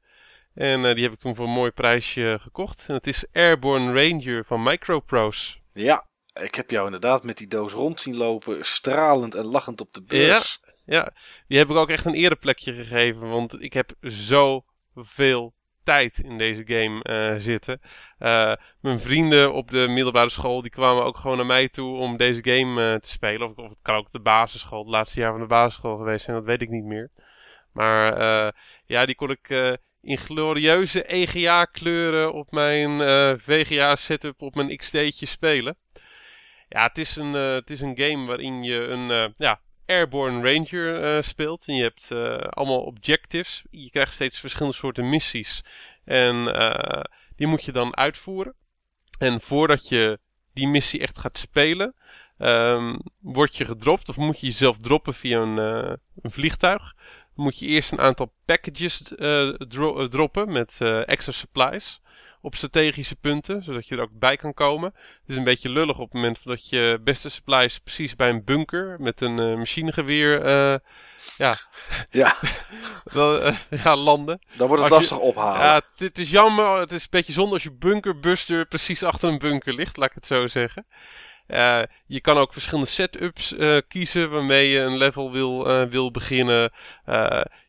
En 0.55 0.95
die 0.95 1.05
heb 1.05 1.13
ik 1.13 1.19
toen 1.19 1.35
voor 1.35 1.45
een 1.45 1.51
mooi 1.53 1.71
prijsje 1.71 2.39
gekocht. 2.41 2.85
En 2.89 2.95
het 2.95 3.07
is 3.07 3.25
Airborne 3.33 3.93
Ranger 3.93 4.45
van 4.45 4.63
Microprose. 4.63 5.57
Ja, 5.73 6.05
ik 6.33 6.55
heb 6.55 6.71
jou 6.71 6.85
inderdaad 6.85 7.25
met 7.25 7.37
die 7.37 7.49
doos 7.49 7.73
rond 7.73 8.01
zien 8.01 8.17
lopen, 8.17 8.65
stralend 8.65 9.35
en 9.35 9.45
lachend 9.45 9.81
op 9.81 9.93
de 9.93 10.03
beurs. 10.03 10.61
Ja, 10.85 11.13
die 11.47 11.59
heb 11.59 11.71
ik 11.71 11.77
ook 11.77 11.91
echt 11.91 12.05
een 12.05 12.15
ereplekje 12.15 12.73
gegeven. 12.73 13.29
Want 13.29 13.63
ik 13.63 13.73
heb 13.73 13.93
zoveel 14.01 15.55
tijd 15.85 16.19
in 16.19 16.39
deze 16.39 16.63
game 16.65 17.03
eh, 17.03 17.35
zitten. 17.37 17.81
Eh, 18.19 18.53
mijn 18.81 19.01
vrienden 19.01 19.53
op 19.53 19.71
de 19.71 19.87
middelbare 19.89 20.29
school 20.29 20.63
die 20.63 20.71
kwamen 20.71 21.05
ook 21.05 21.17
gewoon 21.17 21.37
naar 21.37 21.47
mij 21.47 21.69
toe 21.69 21.97
om 21.99 22.17
deze 22.17 22.45
game 22.45 22.93
eh, 22.93 22.99
te 22.99 23.09
spelen. 23.09 23.49
Of, 23.49 23.57
of 23.57 23.69
het 23.69 23.79
kan 23.83 23.97
ook 23.97 24.13
de 24.13 24.21
basisschool, 24.21 24.79
het 24.79 24.89
laatste 24.89 25.21
jaar 25.21 25.31
van 25.31 25.41
de 25.41 25.47
basisschool 25.47 25.97
geweest 25.97 26.25
zijn, 26.25 26.37
dat 26.37 26.47
weet 26.47 26.63
ik 26.63 26.69
niet 26.69 26.85
meer. 26.85 27.11
Maar 27.73 28.15
ja, 28.87 29.07
die 29.07 29.15
kon 29.15 29.31
ik 29.31 29.79
in 30.03 30.19
glorieuze 30.19 31.05
EGA 31.05 31.65
kleuren 31.65 32.33
op 32.33 32.51
mijn 32.51 33.01
VGA 33.41 33.97
setup 33.97 34.43
op 34.43 34.55
mijn 34.55 34.77
XT'tje 34.77 35.27
spelen. 35.27 35.77
Ja, 36.73 36.83
het 36.87 36.99
is 36.99 37.17
een, 37.17 37.35
eh, 37.35 37.53
het 37.53 37.71
is 37.71 37.81
een 37.81 37.99
game 37.99 38.27
waarin 38.27 38.63
je 38.63 38.87
een 38.87 39.11
eh, 39.11 39.25
ja, 39.37 39.61
Airborne 39.87 40.53
Ranger 40.53 41.03
eh, 41.03 41.23
speelt. 41.23 41.65
En 41.67 41.75
je 41.75 41.83
hebt 41.83 42.13
allemaal 42.55 42.81
objectives. 42.81 43.65
Je 43.71 43.91
krijgt 43.91 44.13
steeds 44.13 44.41
verschillende 44.41 44.77
soorten 44.77 45.09
missies. 45.09 45.65
En 46.05 46.45
die 47.37 47.47
moet 47.47 47.65
je 47.65 47.73
dan 47.73 47.97
uitvoeren. 47.97 48.55
En 49.19 49.41
voordat 49.41 49.89
je 49.89 50.19
die 50.53 50.69
missie 50.69 51.01
echt 51.01 51.19
gaat 51.19 51.39
spelen, 51.39 51.95
ehm, 52.39 52.99
word 53.21 53.57
je 53.57 53.65
gedropt. 53.65 54.09
Of 54.09 54.17
moet 54.17 54.41
je 54.41 54.47
jezelf 54.47 54.79
droppen 54.79 55.15
via 55.15 55.41
een, 55.41 55.57
een 56.23 56.31
vliegtuig. 56.31 56.95
Dan 57.35 57.45
moet 57.45 57.59
je 57.59 57.67
eerst 57.67 57.93
een 57.93 58.01
aantal 58.01 58.33
packages 58.45 59.03
dro- 59.69 60.09
droppen 60.09 60.53
met 60.53 60.81
extra 61.07 61.33
supplies. 61.33 62.01
Op 62.43 62.55
strategische 62.55 63.17
punten, 63.17 63.63
zodat 63.63 63.87
je 63.89 63.95
er 63.95 64.01
ook 64.03 64.19
bij 64.19 64.37
kan 64.37 64.55
komen. 64.55 64.93
Het 64.95 65.23
is 65.27 65.37
een 65.37 65.45
beetje 65.45 65.69
lullig 65.71 65.99
op 65.99 66.05
het 66.05 66.13
moment 66.15 66.45
dat 66.45 66.69
je 66.69 67.01
beste 67.05 67.29
supplies 67.29 67.79
precies 67.79 68.17
bij 68.17 68.29
een 68.29 68.45
bunker 68.45 68.97
met 69.01 69.21
een 69.21 69.39
eh, 69.39 69.57
machinegeweer 69.57 70.43
eh, 70.43 70.75
Ja, 71.37 71.57
eh, 73.15 73.57
ja, 73.85 73.97
landen. 73.97 74.41
dan 74.57 74.69
wordt 74.69 74.83
het 74.83 74.93
Als 74.93 75.05
je- 75.09 75.15
lastig 75.15 75.19
ophalen. 75.19 75.61
Ja, 75.61 75.75
het, 75.75 75.85
het 75.97 76.19
is 76.19 76.31
jammer. 76.31 76.79
Het 76.79 76.91
is 76.91 77.03
een 77.03 77.09
beetje 77.11 77.33
zonde 77.33 77.53
als 77.53 77.63
je 77.63 77.73
bunkerbuster 77.73 78.67
precies 78.67 79.03
achter 79.03 79.29
een 79.29 79.39
bunker 79.39 79.75
ligt, 79.75 79.97
laat 79.97 80.09
ik 80.09 80.15
het 80.15 80.27
zo 80.27 80.47
zeggen. 80.47 80.87
Eh, 81.51 81.83
je 82.07 82.21
kan 82.21 82.37
ook 82.37 82.53
verschillende 82.53 82.91
setups 82.91 83.57
eh, 83.57 83.79
kiezen 83.89 84.31
waarmee 84.31 84.69
je 84.69 84.81
een 84.81 84.97
level 84.97 85.33
wil, 85.33 85.69
eh, 85.69 85.83
wil 85.83 86.11
beginnen. 86.11 86.73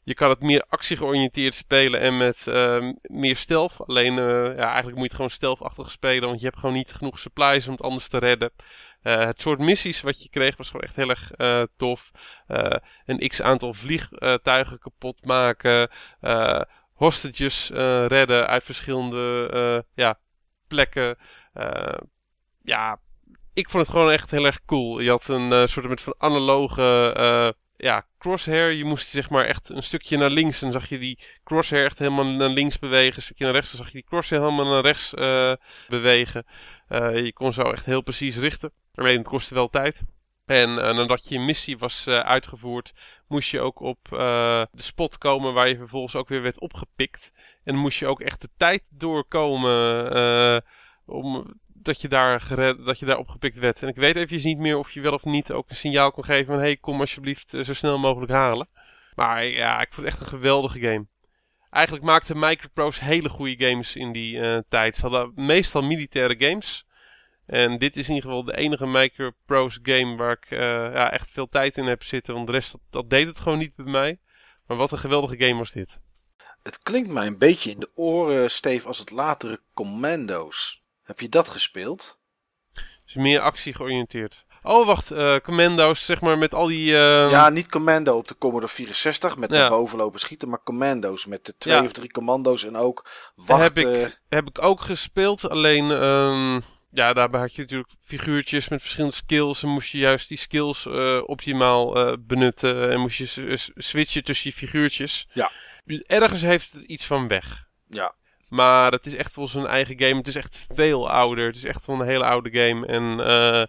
Je 0.03 0.13
kan 0.13 0.29
het 0.29 0.41
meer 0.41 0.65
actiegeoriënteerd 0.69 1.55
spelen 1.55 1.99
en 1.99 2.17
met 2.17 2.47
eh, 2.47 2.89
meer 3.01 3.35
stealth. 3.35 3.73
Alleen, 3.85 4.13
ja, 4.55 4.55
eigenlijk 4.55 4.95
moet 4.95 4.95
je 4.95 5.03
het 5.03 5.13
gewoon 5.13 5.29
stealthachtig 5.29 5.91
spelen, 5.91 6.27
want 6.27 6.39
je 6.39 6.45
hebt 6.45 6.59
gewoon 6.59 6.75
niet 6.75 6.93
genoeg 6.93 7.19
supplies 7.19 7.65
om 7.65 7.71
het 7.71 7.81
anders 7.81 8.07
te 8.07 8.17
redden. 8.17 8.51
Het 9.01 9.41
soort 9.41 9.59
missies 9.59 10.01
wat 10.01 10.23
je 10.23 10.29
kreeg 10.29 10.57
was 10.57 10.67
gewoon 10.67 10.81
echt 10.81 10.95
heel 10.95 11.09
erg 11.09 11.31
tof. 11.77 12.11
Een 13.05 13.27
x 13.27 13.41
aantal 13.41 13.73
vliegtuigen 13.73 14.79
kapot 14.79 15.25
maken. 15.25 15.89
hostages 16.93 17.69
redden 18.07 18.47
uit 18.47 18.63
verschillende 18.63 19.85
ja, 19.93 20.19
plekken. 20.67 21.17
Ja, 22.63 22.99
ik 23.53 23.69
vond 23.69 23.83
het 23.83 23.95
gewoon 23.95 24.11
echt 24.11 24.31
heel 24.31 24.45
erg 24.45 24.65
cool. 24.65 24.99
Je 24.99 25.09
had 25.09 25.27
een 25.27 25.51
eh, 25.51 25.65
soort 25.65 26.01
van 26.01 26.15
analoge 26.17 27.13
eh, 27.15 27.49
ja, 27.77 28.05
crosshair. 28.17 28.71
Je 28.71 28.85
moest 28.85 29.07
zeg 29.07 29.29
maar 29.29 29.45
echt 29.45 29.69
een 29.69 29.83
stukje 29.83 30.17
naar 30.17 30.29
links. 30.29 30.61
En 30.61 30.71
zag 30.71 30.89
je 30.89 30.97
die 30.97 31.19
crosshair 31.43 31.85
echt 31.85 31.99
helemaal 31.99 32.25
naar 32.25 32.49
links 32.49 32.79
bewegen. 32.79 33.15
Een 33.15 33.21
stukje 33.21 33.43
naar 33.43 33.53
rechts. 33.53 33.69
Dan 33.69 33.79
zag 33.79 33.87
je 33.87 33.97
die 33.97 34.07
crosshair 34.07 34.41
helemaal 34.41 34.71
naar 34.71 34.81
rechts 34.81 35.13
eh, 35.13 35.53
bewegen. 35.87 36.45
Je 37.13 37.31
kon 37.33 37.53
zo 37.53 37.61
echt 37.61 37.85
heel 37.85 38.01
precies 38.01 38.37
richten. 38.37 38.71
Alleen 38.95 39.17
het 39.17 39.27
kostte 39.27 39.53
wel 39.53 39.69
tijd. 39.69 40.03
En 40.45 40.73
nadat 40.73 41.29
je 41.29 41.39
missie 41.39 41.77
was 41.77 42.07
uitgevoerd, 42.07 42.93
moest 43.27 43.49
je 43.49 43.59
ook 43.59 43.79
op 43.79 43.99
de 44.09 44.67
spot 44.75 45.17
komen 45.17 45.53
waar 45.53 45.69
je 45.69 45.77
vervolgens 45.77 46.15
ook 46.15 46.27
weer 46.27 46.41
werd 46.41 46.59
opgepikt. 46.59 47.33
En 47.63 47.75
moest 47.75 47.99
je 47.99 48.07
ook 48.07 48.21
echt 48.21 48.41
de 48.41 48.49
tijd 48.57 48.87
doorkomen 48.89 50.63
om, 51.05 51.53
dat, 51.83 52.01
je 52.01 52.07
daar 52.07 52.41
gered, 52.41 52.85
dat 52.85 52.99
je 52.99 53.05
daar 53.05 53.17
opgepikt 53.17 53.57
werd. 53.57 53.81
En 53.81 53.87
ik 53.87 53.95
weet 53.95 54.15
even 54.15 54.47
niet 54.47 54.57
meer 54.57 54.77
of 54.77 54.91
je 54.91 55.01
wel 55.01 55.13
of 55.13 55.23
niet 55.23 55.51
ook 55.51 55.69
een 55.69 55.75
signaal 55.75 56.11
kon 56.11 56.23
geven 56.23 56.45
van... 56.45 56.59
hey, 56.59 56.77
kom 56.77 56.99
alsjeblieft 56.99 57.53
eh, 57.53 57.63
zo 57.63 57.73
snel 57.73 57.99
mogelijk 57.99 58.31
halen. 58.31 58.67
Maar 59.15 59.45
ja, 59.45 59.81
ik 59.81 59.93
vond 59.93 60.05
het 60.05 60.15
echt 60.15 60.23
een 60.23 60.37
geweldige 60.37 60.79
game. 60.79 61.05
Eigenlijk 61.69 62.05
maakte 62.05 62.35
Microprose 62.35 63.03
hele 63.03 63.29
goede 63.29 63.67
games 63.67 63.95
in 63.95 64.11
die 64.11 64.39
eh, 64.39 64.57
tijd. 64.69 64.95
Ze 64.95 65.01
hadden 65.01 65.31
meestal 65.35 65.81
militaire 65.81 66.35
games... 66.37 66.85
En 67.45 67.77
dit 67.77 67.97
is 67.97 68.09
in 68.09 68.15
ieder 68.15 68.29
geval 68.29 68.45
de 68.45 68.57
enige 68.57 68.87
Microprose 68.87 69.79
game 69.83 70.15
waar 70.15 70.31
ik 70.31 70.51
eh, 70.51 70.59
ja, 70.93 71.11
echt 71.11 71.31
veel 71.31 71.49
tijd 71.49 71.77
in 71.77 71.85
heb 71.85 72.03
zitten. 72.03 72.33
Want 72.33 72.45
de 72.45 72.51
rest, 72.51 72.71
dat, 72.71 72.81
dat 72.89 73.09
deed 73.09 73.27
het 73.27 73.39
gewoon 73.39 73.57
niet 73.57 73.75
bij 73.75 73.85
mij. 73.85 74.19
Maar 74.67 74.77
wat 74.77 74.91
een 74.91 74.97
geweldige 74.97 75.37
game 75.37 75.57
was 75.57 75.71
dit. 75.71 75.99
Het 76.63 76.79
klinkt 76.79 77.09
mij 77.09 77.27
een 77.27 77.37
beetje 77.37 77.71
in 77.71 77.79
de 77.79 77.91
oren, 77.95 78.51
Steve, 78.51 78.87
als 78.87 78.97
het 78.97 79.11
latere 79.11 79.61
Commando's. 79.73 80.80
Heb 81.03 81.19
je 81.19 81.29
dat 81.29 81.47
gespeeld? 81.47 82.19
Dus 83.05 83.13
meer 83.23 83.39
actie 83.39 83.73
georiënteerd. 83.73 84.45
Oh, 84.63 84.85
wacht. 84.85 85.11
eh, 85.11 85.35
commando's, 85.43 86.05
zeg 86.05 86.21
maar, 86.21 86.37
met 86.37 86.53
al 86.53 86.67
die... 86.67 86.93
eh, 86.93 87.31
ja, 87.31 87.49
niet 87.49 87.69
Commando 87.69 88.17
op 88.17 88.27
de 88.27 88.37
Commodore 88.37 88.71
64 88.71 89.37
met 89.37 89.51
Ja. 89.51 89.57
naar 89.57 89.69
boven 89.69 89.97
lopen 89.97 90.19
schieten, 90.19 90.49
maar 90.49 90.63
Commando's 90.63 91.25
met 91.25 91.45
de 91.45 91.55
twee 91.57 91.75
Ja. 91.75 91.83
of 91.83 91.91
drie 91.91 92.11
commando's 92.11 92.63
en 92.65 92.75
ook 92.75 93.09
heb 93.35 93.45
wachten. 93.47 94.01
ik, 94.05 94.19
heb 94.29 94.47
ik 94.47 94.61
ook 94.61 94.81
gespeeld. 94.81 95.49
Alleen, 95.49 95.91
ehm, 95.91 96.53
ja, 96.91 97.13
daarbij 97.13 97.39
had 97.39 97.55
je 97.55 97.61
natuurlijk 97.61 97.89
figuurtjes 97.99 98.67
met 98.67 98.81
verschillende 98.81 99.15
skills. 99.15 99.63
En 99.63 99.69
moest 99.69 99.91
je 99.91 99.97
juist 99.97 100.27
die 100.27 100.37
skills 100.37 100.85
eh, 100.85 101.21
optimaal 101.25 102.17
benutten. 102.19 102.91
En 102.91 102.99
moest 102.99 103.17
je 103.17 103.57
switchen 103.75 104.23
tussen 104.23 104.43
die 104.49 104.59
figuurtjes. 104.59 105.27
Ja. 105.33 105.51
Dus 105.85 106.01
ergens 106.01 106.41
heeft 106.41 106.73
het 106.73 106.83
iets 106.83 107.05
van 107.05 107.27
weg. 107.27 107.67
Ja. 107.87 108.13
Maar 108.51 108.91
het 108.91 109.05
is 109.05 109.15
echt 109.15 109.35
wel 109.35 109.47
zijn 109.47 109.65
eigen 109.65 109.99
game. 109.99 110.15
Het 110.15 110.27
is 110.27 110.35
echt 110.35 110.67
veel 110.73 111.09
ouder. 111.09 111.45
Het 111.45 111.55
is 111.55 111.63
echt 111.63 111.85
wel 111.85 111.99
een 111.99 112.07
hele 112.07 112.25
oude 112.25 112.49
game. 112.51 112.85
En 112.85 113.19
eh, 113.19 113.63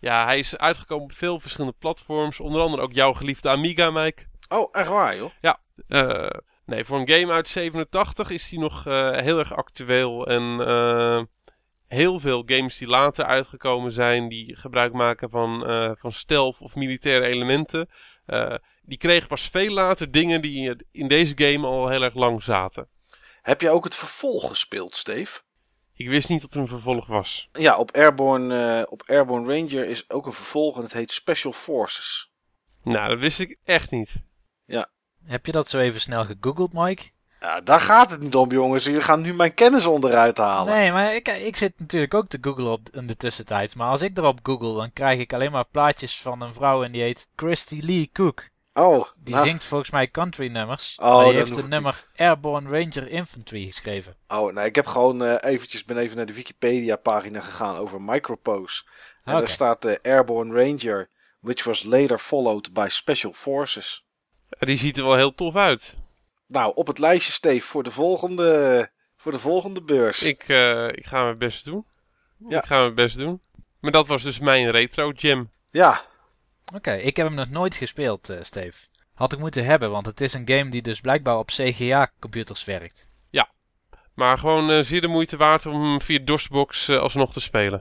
ja, 0.00 0.24
hij 0.24 0.38
is 0.38 0.56
uitgekomen 0.56 1.04
op 1.04 1.12
veel 1.12 1.40
verschillende 1.40 1.76
platforms. 1.78 2.40
Onder 2.40 2.60
andere 2.60 2.82
ook 2.82 2.92
jouw 2.92 3.12
geliefde 3.12 3.48
Amiga, 3.48 3.90
Mike. 3.90 4.24
Oh, 4.48 4.68
echt 4.72 4.88
waar, 4.88 5.16
joh? 5.16 5.30
Eh, 5.88 6.30
nee, 6.64 6.84
voor 6.84 6.98
een 6.98 7.08
game 7.08 7.32
uit 7.32 7.48
87 7.48 8.30
is 8.30 8.48
die 8.48 8.58
nog 8.58 8.86
eh, 8.86 9.10
heel 9.10 9.38
erg 9.38 9.54
actueel. 9.54 10.26
En 10.26 10.60
heel 11.88 12.20
veel 12.20 12.42
games 12.46 12.78
die 12.78 12.88
later 12.88 13.24
uitgekomen 13.24 13.92
zijn, 13.92 14.28
die 14.28 14.56
gebruik 14.56 14.92
maken 14.92 15.30
van, 15.30 15.66
eh, 15.66 15.90
van 15.94 16.12
stealth 16.12 16.58
of 16.60 16.74
militaire 16.74 17.26
elementen. 17.26 17.88
die 18.82 18.98
kregen 18.98 19.28
pas 19.28 19.48
veel 19.48 19.72
later 19.72 20.10
dingen 20.10 20.40
die 20.40 20.76
in 20.92 21.08
deze 21.08 21.32
game 21.36 21.66
al 21.66 21.88
heel 21.88 22.02
erg 22.02 22.14
lang 22.14 22.42
zaten. 22.42 22.88
Heb 23.48 23.60
je 23.60 23.70
ook 23.70 23.84
het 23.84 23.94
vervolg 23.94 24.48
gespeeld, 24.48 24.96
Steve? 24.96 25.40
Ik 25.94 26.08
wist 26.08 26.28
niet 26.28 26.40
dat 26.40 26.54
er 26.54 26.60
een 26.60 26.68
vervolg 26.68 27.06
was. 27.06 27.48
Ja, 27.52 27.78
op 27.78 27.96
Airborne, 27.96 28.80
eh, 28.80 28.92
op 28.92 29.02
Airborne 29.06 29.54
Ranger 29.54 29.88
is 29.88 30.10
ook 30.10 30.26
een 30.26 30.32
vervolg 30.32 30.76
en 30.76 30.82
het 30.82 30.92
heet 30.92 31.12
Special 31.12 31.52
Forces. 31.52 32.32
Nou, 32.82 33.08
dat 33.08 33.18
wist 33.18 33.40
ik 33.40 33.58
echt 33.64 33.90
niet. 33.90 34.22
Ja. 34.64 34.88
Heb 35.24 35.46
je 35.46 35.52
dat 35.52 35.68
zo 35.68 35.78
even 35.78 36.00
snel 36.00 36.24
gegoogeld, 36.24 36.72
Mike? 36.72 37.10
Ja, 37.40 37.60
daar 37.60 37.80
gaat 37.80 38.10
het 38.10 38.20
niet 38.20 38.34
om, 38.34 38.50
jongens. 38.50 38.84
Jullie 38.84 39.00
gaan 39.00 39.20
nu 39.20 39.34
mijn 39.34 39.54
kennis 39.54 39.86
onderuit 39.86 40.36
halen. 40.36 40.74
Nee, 40.74 40.92
maar 40.92 41.14
ik, 41.14 41.28
ik 41.28 41.56
zit 41.56 41.72
natuurlijk 41.78 42.14
ook 42.14 42.28
te 42.28 42.38
googlen 42.40 42.72
op, 42.72 42.88
in 42.90 43.06
de 43.06 43.16
tussentijd. 43.16 43.74
Maar 43.74 43.90
als 43.90 44.02
ik 44.02 44.18
erop 44.18 44.38
google, 44.42 44.74
dan 44.74 44.92
krijg 44.92 45.18
ik 45.18 45.32
alleen 45.32 45.52
maar 45.52 45.68
plaatjes 45.70 46.20
van 46.20 46.40
een 46.40 46.54
vrouw 46.54 46.84
en 46.84 46.92
die 46.92 47.02
heet 47.02 47.28
Christy 47.36 47.80
Lee 47.82 48.10
Cook. 48.12 48.48
Oh, 48.78 49.08
Die 49.16 49.34
nou, 49.34 49.46
zingt 49.46 49.64
volgens 49.64 49.90
mij 49.90 50.08
country 50.10 50.50
nummers. 50.50 50.96
Oh, 51.00 51.24
dan 51.24 51.34
heeft 51.34 51.56
het 51.56 51.68
nummer 51.68 52.04
Airborne 52.16 52.68
Ranger 52.68 53.08
Infantry 53.08 53.66
geschreven. 53.66 54.16
oh, 54.28 54.52
nee, 54.52 54.66
ik 54.66 54.74
heb 54.74 54.86
gewoon 54.86 55.24
eh, 55.24 55.50
eventjes, 55.50 55.84
ben 55.84 55.98
even 55.98 56.16
naar 56.16 56.26
de 56.26 56.34
Wikipedia-pagina 56.34 57.40
gegaan 57.40 57.76
over 57.76 58.02
Micropose. 58.02 58.82
En 59.24 59.38
daar 59.38 59.48
staat 59.48 59.82
de 59.82 59.98
Airborne 60.02 60.54
Ranger, 60.64 61.08
which 61.40 61.64
was 61.64 61.82
later 61.82 62.18
followed 62.18 62.72
by 62.72 62.86
Special 62.90 63.32
Forces. 63.32 64.04
Ja, 64.48 64.66
die 64.66 64.76
ziet 64.76 64.96
er 64.96 65.04
wel 65.04 65.16
heel 65.16 65.34
tof 65.34 65.56
uit. 65.56 65.96
Nou, 66.46 66.72
op 66.74 66.86
het 66.86 66.98
lijstje, 66.98 67.32
Steve, 67.32 67.66
voor 67.66 67.82
de 67.82 67.90
volgende, 67.90 68.90
voor 69.16 69.32
de 69.32 69.38
volgende 69.38 69.82
beurs. 69.82 70.22
Ik, 70.22 70.48
eh, 70.48 70.88
ik 70.88 71.06
ga 71.06 71.22
mijn 71.22 71.38
best 71.38 71.64
doen. 71.64 71.84
Ja. 72.48 72.58
Ik 72.58 72.64
ga 72.64 72.80
mijn 72.80 72.94
best 72.94 73.18
doen. 73.18 73.40
Maar 73.80 73.92
dat 73.92 74.06
was 74.06 74.22
dus 74.22 74.38
mijn 74.38 74.70
retro 74.70 75.12
gem. 75.16 75.50
Ja, 75.70 76.04
Oké, 76.74 76.92
ik 76.92 77.16
heb 77.16 77.26
hem 77.26 77.36
nog 77.36 77.50
nooit 77.50 77.76
gespeeld, 77.76 78.28
eh 78.28 78.42
Steve. 78.42 78.86
Had 79.14 79.32
ik 79.32 79.38
moeten 79.38 79.64
hebben, 79.64 79.90
want 79.90 80.06
het 80.06 80.20
is 80.20 80.34
een 80.34 80.48
game 80.48 80.70
die 80.70 80.82
dus 80.82 81.00
blijkbaar 81.00 81.38
op 81.38 81.46
CGA-computers 81.46 82.64
werkt. 82.64 83.06
Maar 84.18 84.38
gewoon 84.38 84.70
eh, 84.70 84.82
zeer 84.82 85.00
de 85.00 85.06
moeite 85.06 85.36
waard 85.36 85.66
om 85.66 85.82
hem 85.82 86.00
via 86.00 86.18
DOSBox 86.18 86.88
eh, 86.88 86.98
alsnog 86.98 87.32
te 87.32 87.40
spelen. 87.40 87.80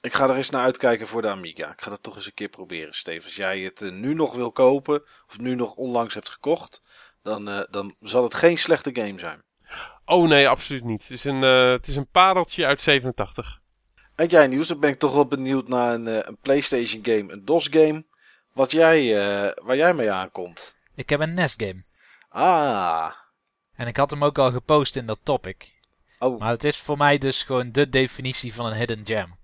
ik 0.00 0.14
ga 0.14 0.28
er 0.28 0.36
eens 0.36 0.50
naar 0.50 0.64
uitkijken 0.64 1.06
voor 1.06 1.22
de 1.22 1.28
Amiga. 1.28 1.72
Ik 1.72 1.80
ga 1.80 1.90
dat 1.90 2.02
toch 2.02 2.16
eens 2.16 2.26
een 2.26 2.34
keer 2.34 2.48
proberen, 2.48 2.94
Steve. 2.94 3.24
Als 3.24 3.36
jij 3.36 3.60
het 3.60 3.80
nu 3.92 4.14
nog 4.14 4.34
wil 4.34 4.52
kopen, 4.52 5.02
of 5.28 5.38
nu 5.38 5.54
nog 5.54 5.74
onlangs 5.74 6.14
hebt 6.14 6.28
gekocht, 6.28 6.82
dan, 7.22 7.48
eh, 7.48 7.60
dan 7.70 7.94
zal 8.00 8.22
het 8.22 8.34
geen 8.34 8.58
slechte 8.58 8.90
game 8.92 9.18
zijn. 9.18 9.42
Oh 10.04 10.28
nee, 10.28 10.48
absoluut 10.48 10.84
niet. 10.84 11.02
Het 11.02 11.10
is 11.10 11.24
een, 11.24 11.42
eh, 11.42 11.70
het 11.70 11.86
is 11.86 11.96
een 11.96 12.10
pareltje 12.10 12.66
uit 12.66 12.80
87. 12.80 13.60
En 14.14 14.26
jij 14.26 14.46
nieuws, 14.46 14.68
dan 14.68 14.80
ben 14.80 14.90
ik 14.90 14.98
toch 14.98 15.12
wel 15.12 15.26
benieuwd 15.26 15.68
naar 15.68 15.94
een, 15.94 16.08
eh, 16.08 16.18
een 16.22 16.38
PlayStation 16.42 17.04
game, 17.04 17.32
een 17.32 17.44
DOS 17.44 17.68
game, 17.70 18.04
wat 18.58 18.70
jij, 18.70 19.16
eh, 19.16 19.64
waar 19.64 19.76
jij 19.76 19.94
mee 19.94 20.10
aankomt. 20.10 20.74
Ik 20.94 21.08
heb 21.08 21.20
een 21.20 21.34
NES-game. 21.34 21.82
Ah, 22.28 23.12
En 23.74 23.86
ik 23.86 23.96
had 23.96 24.10
hem 24.10 24.24
ook 24.24 24.38
al 24.38 24.50
gepost 24.50 24.96
in 24.96 25.06
dat 25.06 25.18
topic. 25.22 25.74
oh, 26.18 26.38
Maar 26.38 26.50
het 26.50 26.64
is 26.64 26.76
voor 26.76 26.96
mij 26.96 27.18
dus 27.18 27.42
gewoon 27.42 27.72
de 27.72 27.88
definitie 27.88 28.54
van 28.54 28.66
een 28.66 28.76
hidden 28.76 29.06
gem. 29.06 29.36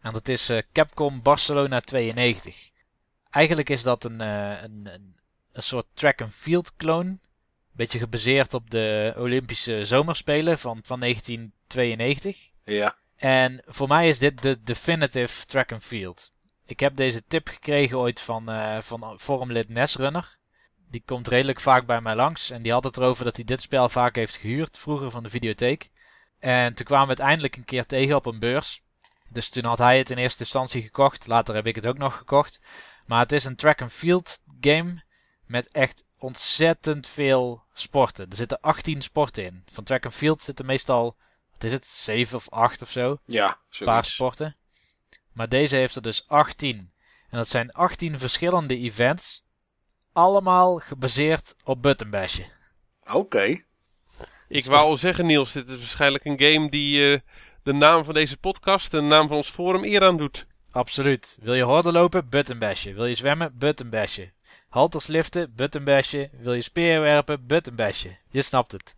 En 0.00 0.12
dat 0.12 0.28
is 0.28 0.48
eh, 0.48 0.62
Capcom 0.72 1.22
Barcelona 1.22 1.80
92. 1.80 2.70
Eigenlijk 3.30 3.68
is 3.68 3.82
dat 3.82 4.04
een, 4.04 4.20
eh, 4.20 4.62
een, 4.62 4.88
een, 4.92 5.16
een 5.52 5.62
soort 5.62 5.86
track 5.94 6.20
and 6.20 6.32
field 6.32 6.76
clone. 6.76 7.18
Beetje 7.72 7.98
gebaseerd 7.98 8.54
op 8.54 8.70
de 8.70 9.14
Olympische 9.16 9.84
Zomerspelen 9.84 10.58
van, 10.58 10.80
van 10.82 11.00
1992. 11.00 12.50
ja, 12.64 12.96
En 13.16 13.62
voor 13.66 13.88
mij 13.88 14.08
is 14.08 14.18
dit 14.18 14.42
de 14.42 14.62
definitive 14.62 15.46
track 15.46 15.72
and 15.72 15.84
field. 15.84 16.34
Ik 16.66 16.80
heb 16.80 16.96
deze 16.96 17.24
tip 17.26 17.48
gekregen 17.48 17.98
ooit 17.98 18.20
van, 18.20 18.48
eh 18.48 18.80
van 18.80 19.20
forumlid 19.20 19.68
Nesrunner. 19.68 20.36
Die 20.90 21.02
komt 21.06 21.28
redelijk 21.28 21.60
vaak 21.60 21.86
bij 21.86 22.00
mij 22.00 22.14
langs. 22.14 22.50
En 22.50 22.62
die 22.62 22.72
had 22.72 22.84
het 22.84 22.96
erover 22.96 23.24
dat 23.24 23.36
hij 23.36 23.44
dit 23.44 23.60
spel 23.60 23.88
vaak 23.88 24.14
heeft 24.14 24.36
gehuurd. 24.36 24.78
Vroeger 24.78 25.10
van 25.10 25.22
de 25.22 25.30
videotheek. 25.30 25.90
En 26.38 26.74
toen 26.74 26.86
kwamen 26.86 27.06
we 27.06 27.12
het 27.12 27.22
eindelijk 27.22 27.56
een 27.56 27.64
keer 27.64 27.86
tegen 27.86 28.16
op 28.16 28.26
een 28.26 28.38
beurs. 28.38 28.82
Dus 29.28 29.48
toen 29.48 29.64
had 29.64 29.78
hij 29.78 29.98
het 29.98 30.10
in 30.10 30.16
eerste 30.16 30.42
instantie 30.42 30.82
gekocht. 30.82 31.26
Later 31.26 31.54
heb 31.54 31.66
ik 31.66 31.74
het 31.74 31.86
ook 31.86 31.98
nog 31.98 32.16
gekocht. 32.16 32.60
Maar 33.06 33.20
het 33.20 33.32
is 33.32 33.44
een 33.44 33.56
track 33.56 33.82
and 33.82 33.92
field 33.92 34.42
game. 34.60 35.02
Met 35.46 35.68
echt 35.68 36.04
ontzettend 36.18 37.08
veel 37.08 37.62
sporten. 37.72 38.30
Er 38.30 38.36
zitten 38.36 38.60
18 38.60 39.02
sporten 39.02 39.44
in. 39.44 39.64
Van 39.72 39.84
track 39.84 40.04
and 40.04 40.14
field 40.14 40.42
zitten 40.42 40.66
meestal, 40.66 41.16
wat 41.52 41.64
is 41.64 41.72
het, 41.72 41.86
7 41.86 42.36
of 42.36 42.50
8 42.50 42.82
of 42.82 42.90
zo 42.90 43.18
ja, 43.24 43.46
paar 43.46 43.58
zoiets. 43.68 44.14
sporten. 44.14 44.56
Maar 45.36 45.48
deze 45.48 45.76
heeft 45.76 45.96
er 45.96 46.02
dus 46.02 46.24
18. 46.28 46.78
En 47.28 47.38
dat 47.38 47.48
zijn 47.48 47.72
18 47.72 48.18
verschillende 48.18 48.76
events. 48.76 49.44
Allemaal 50.12 50.76
gebaseerd 50.78 51.56
op 51.64 51.82
buttonbashen. 51.82 52.46
Oké, 53.12 53.60
Ik 54.48 54.64
wou 54.64 54.80
al 54.80 54.96
zeggen, 54.96 55.26
Niels, 55.26 55.52
dit 55.52 55.68
is 55.68 55.78
waarschijnlijk 55.78 56.24
een 56.24 56.40
game 56.40 56.70
die 56.70 57.12
eh, 57.12 57.20
de 57.62 57.72
naam 57.72 58.04
van 58.04 58.14
deze 58.14 58.36
podcast 58.38 58.94
en 58.94 59.00
de 59.00 59.06
naam 59.06 59.28
van 59.28 59.36
ons 59.36 59.50
forum 59.50 59.84
eer 59.84 60.02
aan 60.02 60.16
doet. 60.16 60.46
Absoluut. 60.70 61.38
Wil 61.40 61.54
je 61.54 61.62
horden 61.62 61.92
lopen? 61.92 62.28
Buttonbashen. 62.28 62.94
Wil 62.94 63.06
je 63.06 63.14
zwemmen? 63.14 63.58
Buttonbashen. 63.58 64.32
Halters 64.68 65.06
liften? 65.06 65.54
Buttonbashen. 65.54 66.30
Wil 66.32 66.54
je 66.54 66.60
speer 66.62 67.00
werpen? 67.00 67.46
Buttonbashen. 67.46 68.18
Je 68.30 68.42
snapt 68.42 68.72
het. 68.72 68.94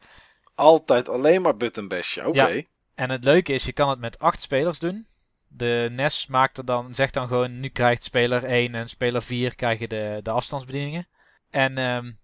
altijd 0.55 1.09
alleen 1.09 1.43
maar 1.43 1.57
button 1.57 1.89
bashje. 1.89 2.27
Oké, 2.27 2.47
Ja. 2.47 2.63
En 2.95 3.11
het 3.11 3.25
leuke 3.25 3.53
is, 3.53 3.65
je 3.65 3.73
kan 3.73 3.89
het 3.89 3.99
met 3.99 4.19
8 4.19 4.43
spelers 4.43 4.79
doen. 4.79 5.07
De 5.49 5.89
NES 5.91 6.27
maakt 6.27 6.59
er 6.59 6.65
dan, 6.65 6.95
zegt 6.95 7.15
dan 7.15 7.29
gewoon, 7.29 7.61
nu 7.61 7.69
krijgt 7.69 8.05
speler 8.05 8.45
1 8.45 8.75
en 8.75 8.89
speler 8.89 9.23
4 9.23 9.55
krijgen 9.55 9.89
de, 9.89 10.21
de 10.23 10.31
afstandsbedieningen. 10.31 11.09
En 11.51 11.73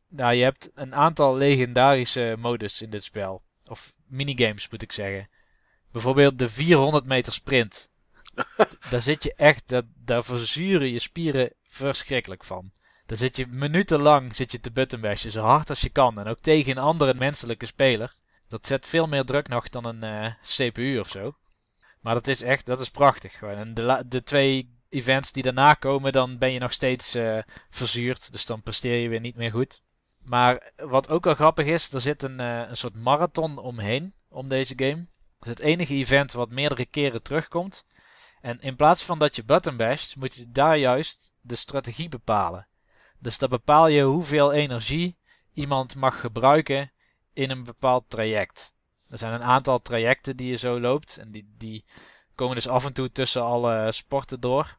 nou, 0.09 0.35
je 0.35 0.43
hebt 0.43 0.71
een 0.75 0.95
aantal 0.95 1.37
legendarische 1.37 2.37
modus 2.39 2.83
in 2.83 2.91
dit 2.91 3.05
spel. 3.05 3.43
Of 3.67 3.93
minigames 4.07 4.69
moet 4.69 4.83
ik 4.83 4.93
zeggen. 4.93 5.29
Bijvoorbeeld 5.93 6.39
de 6.39 6.49
400 6.49 7.05
meter 7.05 7.33
sprint. 7.33 7.91
daar 8.91 9.01
zit 9.01 9.23
je 9.23 9.35
echt, 9.37 9.69
dat, 9.69 9.85
daar 9.95 10.25
verzuren 10.25 10.91
je 10.91 10.99
spieren 10.99 11.53
verschrikkelijk 11.63 12.45
van. 12.45 12.73
Daar 13.07 13.19
zit 13.19 13.37
je 13.37 13.47
minutenlang 13.47 14.37
zit 14.37 14.53
je 14.53 14.61
te 14.61 14.71
buttonbashen, 14.71 15.31
zo 15.31 15.41
hard 15.41 15.71
als 15.71 15.81
je 15.81 15.91
kan. 15.91 16.19
En 16.19 16.27
ook 16.27 16.41
tegen 16.41 16.71
een 16.71 16.83
andere 16.83 17.15
menselijke 17.15 17.67
speler. 17.67 18.15
Dat 18.49 18.67
zet 18.67 18.87
veel 18.87 19.07
meer 19.07 19.25
druk 19.25 19.49
nog 19.49 19.69
dan 19.69 19.85
een 19.85 20.03
eh, 20.03 20.33
CPU 20.43 20.99
of 20.99 21.09
zo. 21.09 21.37
Maar 22.05 22.15
dat 22.15 22.27
is 22.27 22.43
echt, 22.43 22.67
dat 22.67 22.81
is 22.81 22.91
prachtig 22.91 23.39
gewoon. 23.39 23.57
En 23.57 23.75
de, 23.75 24.05
de 24.07 24.23
twee 24.23 24.75
events 24.89 25.33
die 25.33 25.43
daarna 25.43 25.75
komen, 25.75 26.13
dan 26.13 26.39
ben 26.39 26.53
je 26.53 26.59
nog 26.59 26.73
steeds 26.73 27.15
eh, 27.15 27.39
verzuurd. 27.71 28.33
Dus 28.33 28.47
dan 28.47 28.63
presteer 28.63 28.97
je 28.97 29.09
weer 29.09 29.21
niet 29.21 29.37
meer 29.37 29.51
goed. 29.51 29.83
Maar 30.23 30.73
wat 30.77 31.09
ook 31.09 31.25
wel 31.25 31.35
grappig 31.35 31.67
is, 31.67 31.93
er 31.93 32.01
zit 32.01 32.23
een, 32.23 32.41
eh, 32.41 32.69
een 32.69 32.77
soort 32.77 32.95
marathon 32.95 33.59
omheen, 33.59 34.15
om 34.29 34.49
deze 34.49 34.73
game. 34.77 35.07
Is 35.41 35.49
het 35.49 35.59
enige 35.59 35.95
event 35.95 36.33
wat 36.33 36.51
meerdere 36.51 36.87
keren 36.87 37.23
terugkomt. 37.23 37.87
En 38.41 38.61
in 38.61 38.77
plaats 38.77 39.03
van 39.03 39.19
dat 39.19 39.37
je 39.37 39.45
button 39.45 39.77
basht, 39.77 40.17
moet 40.17 40.35
je 40.35 40.51
daar 40.51 40.77
juist 40.77 41.33
de 41.41 41.55
strategie 41.55 42.09
bepalen. 42.09 42.67
Dus 43.19 43.39
dan 43.39 43.49
bepaal 43.49 43.89
je 43.89 44.03
hoeveel 44.03 44.53
energie 44.53 45.17
iemand 45.53 45.97
mag 45.97 46.21
gebruiken 46.21 46.93
in 47.33 47.51
een 47.51 47.65
bepaald 47.65 48.05
traject. 48.09 48.74
Er 49.15 49.21
zijn 49.21 49.33
een 49.33 49.43
aantal 49.43 49.83
trajecten 49.83 50.37
die 50.37 50.49
je 50.51 50.57
zo 50.57 50.81
loopt. 50.81 51.17
En 51.17 51.31
die, 51.31 51.55
die 51.59 51.85
komen 52.35 52.55
dus 52.55 52.69
af 52.69 52.85
en 52.85 52.93
toe 52.93 53.13
tussen 53.13 53.43
alle 53.43 53.93
sporten 53.93 54.41
door. 54.41 54.79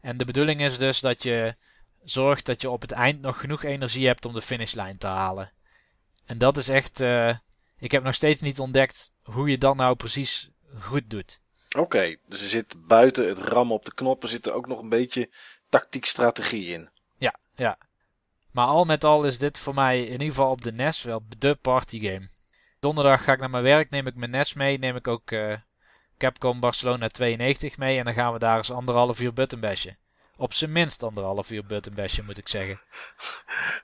En 0.00 0.16
de 0.16 0.24
bedoeling 0.24 0.60
is 0.60 0.78
dus 0.78 1.00
dat 1.00 1.22
je 1.22 1.56
zorgt 2.04 2.46
dat 2.46 2.60
je 2.60 2.70
op 2.70 2.80
het 2.80 2.90
eind 2.90 3.20
nog 3.20 3.40
genoeg 3.40 3.62
energie 3.62 4.06
hebt 4.06 4.24
om 4.24 4.32
de 4.32 4.42
finishlijn 4.42 4.98
te 4.98 5.06
halen. 5.06 5.52
En 6.24 6.38
dat 6.38 6.56
is 6.56 6.68
echt. 6.68 7.00
eh, 7.00 7.36
ik 7.78 7.90
heb 7.90 8.02
nog 8.02 8.14
steeds 8.14 8.40
niet 8.40 8.58
ontdekt 8.60 9.12
hoe 9.22 9.50
je 9.50 9.58
dat 9.58 9.76
nou 9.76 9.96
precies 9.96 10.50
goed 10.80 11.10
doet. 11.10 11.40
oké. 11.76 12.16
Dus 12.28 12.42
er 12.42 12.48
zit 12.48 12.86
buiten 12.86 13.28
het 13.28 13.38
rammen 13.38 13.74
op 13.76 13.84
de 13.84 13.94
knoppen 13.94 14.28
zit 14.28 14.46
er 14.46 14.52
ook 14.52 14.66
nog 14.66 14.78
een 14.78 14.88
beetje 14.88 15.30
tactiek 15.68 16.04
strategie 16.04 16.66
in. 16.66 16.90
Ja, 17.18 17.34
ja. 17.54 17.78
Maar 18.50 18.66
al 18.66 18.84
met 18.84 19.04
al 19.04 19.24
is 19.24 19.38
dit 19.38 19.58
voor 19.58 19.74
mij 19.74 20.04
in 20.04 20.12
ieder 20.12 20.26
geval 20.26 20.50
op 20.50 20.62
de 20.62 20.72
NES 20.72 21.02
wel 21.02 21.22
de 21.38 21.54
partygame. 21.54 22.28
Donderdag 22.82 23.24
ga 23.24 23.32
ik 23.32 23.38
naar 23.38 23.50
mijn 23.50 23.62
werk, 23.62 23.90
neem 23.90 24.06
ik 24.06 24.14
mijn 24.14 24.30
NES 24.30 24.54
mee, 24.54 24.78
neem 24.78 24.96
ik 24.96 25.08
ook 25.08 25.30
eh, 25.30 25.54
Capcom 26.18 26.60
Barcelona 26.60 27.08
92 27.08 27.78
mee 27.78 27.98
en 27.98 28.04
dan 28.04 28.14
gaan 28.14 28.32
we 28.32 28.38
daar 28.38 28.56
eens 28.56 28.70
anderhalf 28.70 29.20
uur 29.20 29.32
button 29.32 29.60
bashen. 29.60 29.98
Op 30.36 30.52
zijn 30.52 30.72
minst 30.72 31.02
anderhalf 31.02 31.50
uur 31.50 31.66
button 31.66 31.94
bashen 31.94 32.24
moet 32.24 32.38
ik 32.38 32.48
zeggen. 32.48 32.80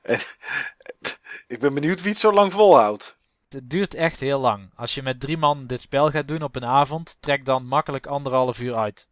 En, 0.03 0.19
ik 1.47 1.61
ben 1.61 1.75
benieuwd 1.75 2.03
wie 2.03 2.11
het 2.11 2.21
zo 2.21 2.33
lang 2.33 2.53
volhoudt. 2.53 3.19
Het 3.49 3.71
duurt 3.71 3.95
echt 3.95 4.21
heel 4.21 4.39
lang. 4.39 4.71
Als 4.75 4.95
je 4.95 5.03
met 5.03 5.21
drie 5.21 5.37
man 5.37 5.67
dit 5.67 5.81
spel 5.81 6.11
gaat 6.11 6.29
doen 6.29 6.43
op 6.43 6.57
een 6.57 6.65
avond, 6.65 7.17
trek 7.21 7.45
dan 7.45 7.67
makkelijk 7.67 8.07
anderhalf 8.07 8.61
uur 8.61 8.75
uit. 8.75 9.09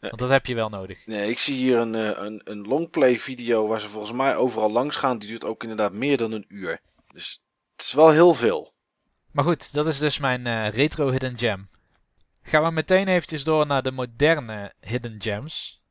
Want 0.00 0.18
dat 0.18 0.30
heb 0.30 0.46
je 0.46 0.54
wel 0.54 0.68
nodig. 0.68 1.06
Nee, 1.06 1.30
ik 1.30 1.38
zie 1.38 1.56
hier 1.56 1.78
een, 1.78 1.94
eh, 1.94 2.24
een, 2.24 2.40
een 2.44 2.60
longplay 2.60 3.18
video 3.18 3.66
waar 3.66 3.80
ze 3.80 3.88
volgens 3.88 4.12
mij 4.12 4.36
overal 4.36 4.70
langs 4.70 4.96
gaan. 4.96 5.18
Die 5.18 5.28
duurt 5.28 5.44
ook 5.44 5.62
inderdaad 5.62 5.92
meer 5.92 6.16
dan 6.16 6.32
een 6.32 6.46
uur. 6.48 6.80
Dus 7.12 7.42
het 7.76 7.84
is 7.84 7.92
wel 7.92 8.10
heel 8.10 8.34
veel. 8.34 8.78
Maar 9.32 9.44
goed, 9.44 9.72
dat 9.72 9.86
is 9.86 9.98
dus 9.98 10.18
mijn 10.18 10.46
eh, 10.46 10.68
retro 10.68 11.10
hidden 11.10 11.38
gem. 11.38 11.68
Gaan 12.42 12.62
we 12.62 12.70
meteen 12.70 13.08
eventjes 13.08 13.44
door 13.44 13.66
naar 13.66 13.82
de 13.82 13.90
moderne 13.90 14.72
hidden 14.80 15.14
gems. 15.18 15.82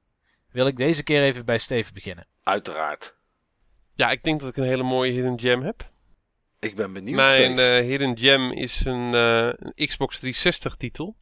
Wil 0.51 0.67
ik 0.67 0.77
deze 0.77 1.03
keer 1.03 1.23
even 1.23 1.45
bij 1.45 1.57
Steven 1.57 1.93
beginnen. 1.93 2.27
Uiteraard. 2.43 3.15
Ja, 3.93 4.11
ik 4.11 4.23
denk 4.23 4.39
dat 4.39 4.49
ik 4.49 4.57
een 4.57 4.63
hele 4.63 4.83
mooie 4.83 5.11
hidden 5.11 5.39
gem 5.39 5.61
heb. 5.61 5.91
Ik 6.59 6.75
ben 6.75 6.93
benieuwd. 6.93 7.15
Mijn 7.15 7.59
eh, 7.59 7.85
hidden 7.85 8.17
gem 8.17 8.51
is 8.51 8.85
een, 8.85 9.13
eh, 9.13 9.45
een 9.45 9.87
Xbox 9.87 10.19
360 10.19 10.75
titel. 10.75 11.15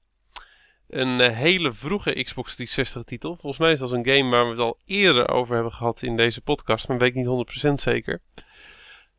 Een 0.88 1.20
hele 1.20 1.74
vroege 1.74 2.24
Xbox 2.24 2.56
360 2.56 3.04
titel. 3.04 3.36
Volgens 3.36 3.58
mij 3.58 3.72
is 3.72 3.80
dat 3.80 3.92
een 3.92 4.08
game 4.08 4.30
waar 4.30 4.44
we 4.44 4.50
het 4.50 4.60
al 4.60 4.80
eerder 4.86 5.30
over 5.30 5.54
hebben 5.54 5.74
gehad 5.74 6.02
in 6.02 6.18
deze 6.18 6.42
podcast, 6.42 6.88
maar 6.88 6.98
weet 6.98 7.10
ik 7.10 7.16
niet 7.16 7.26
100% 7.70 7.74
zeker. 7.82 8.22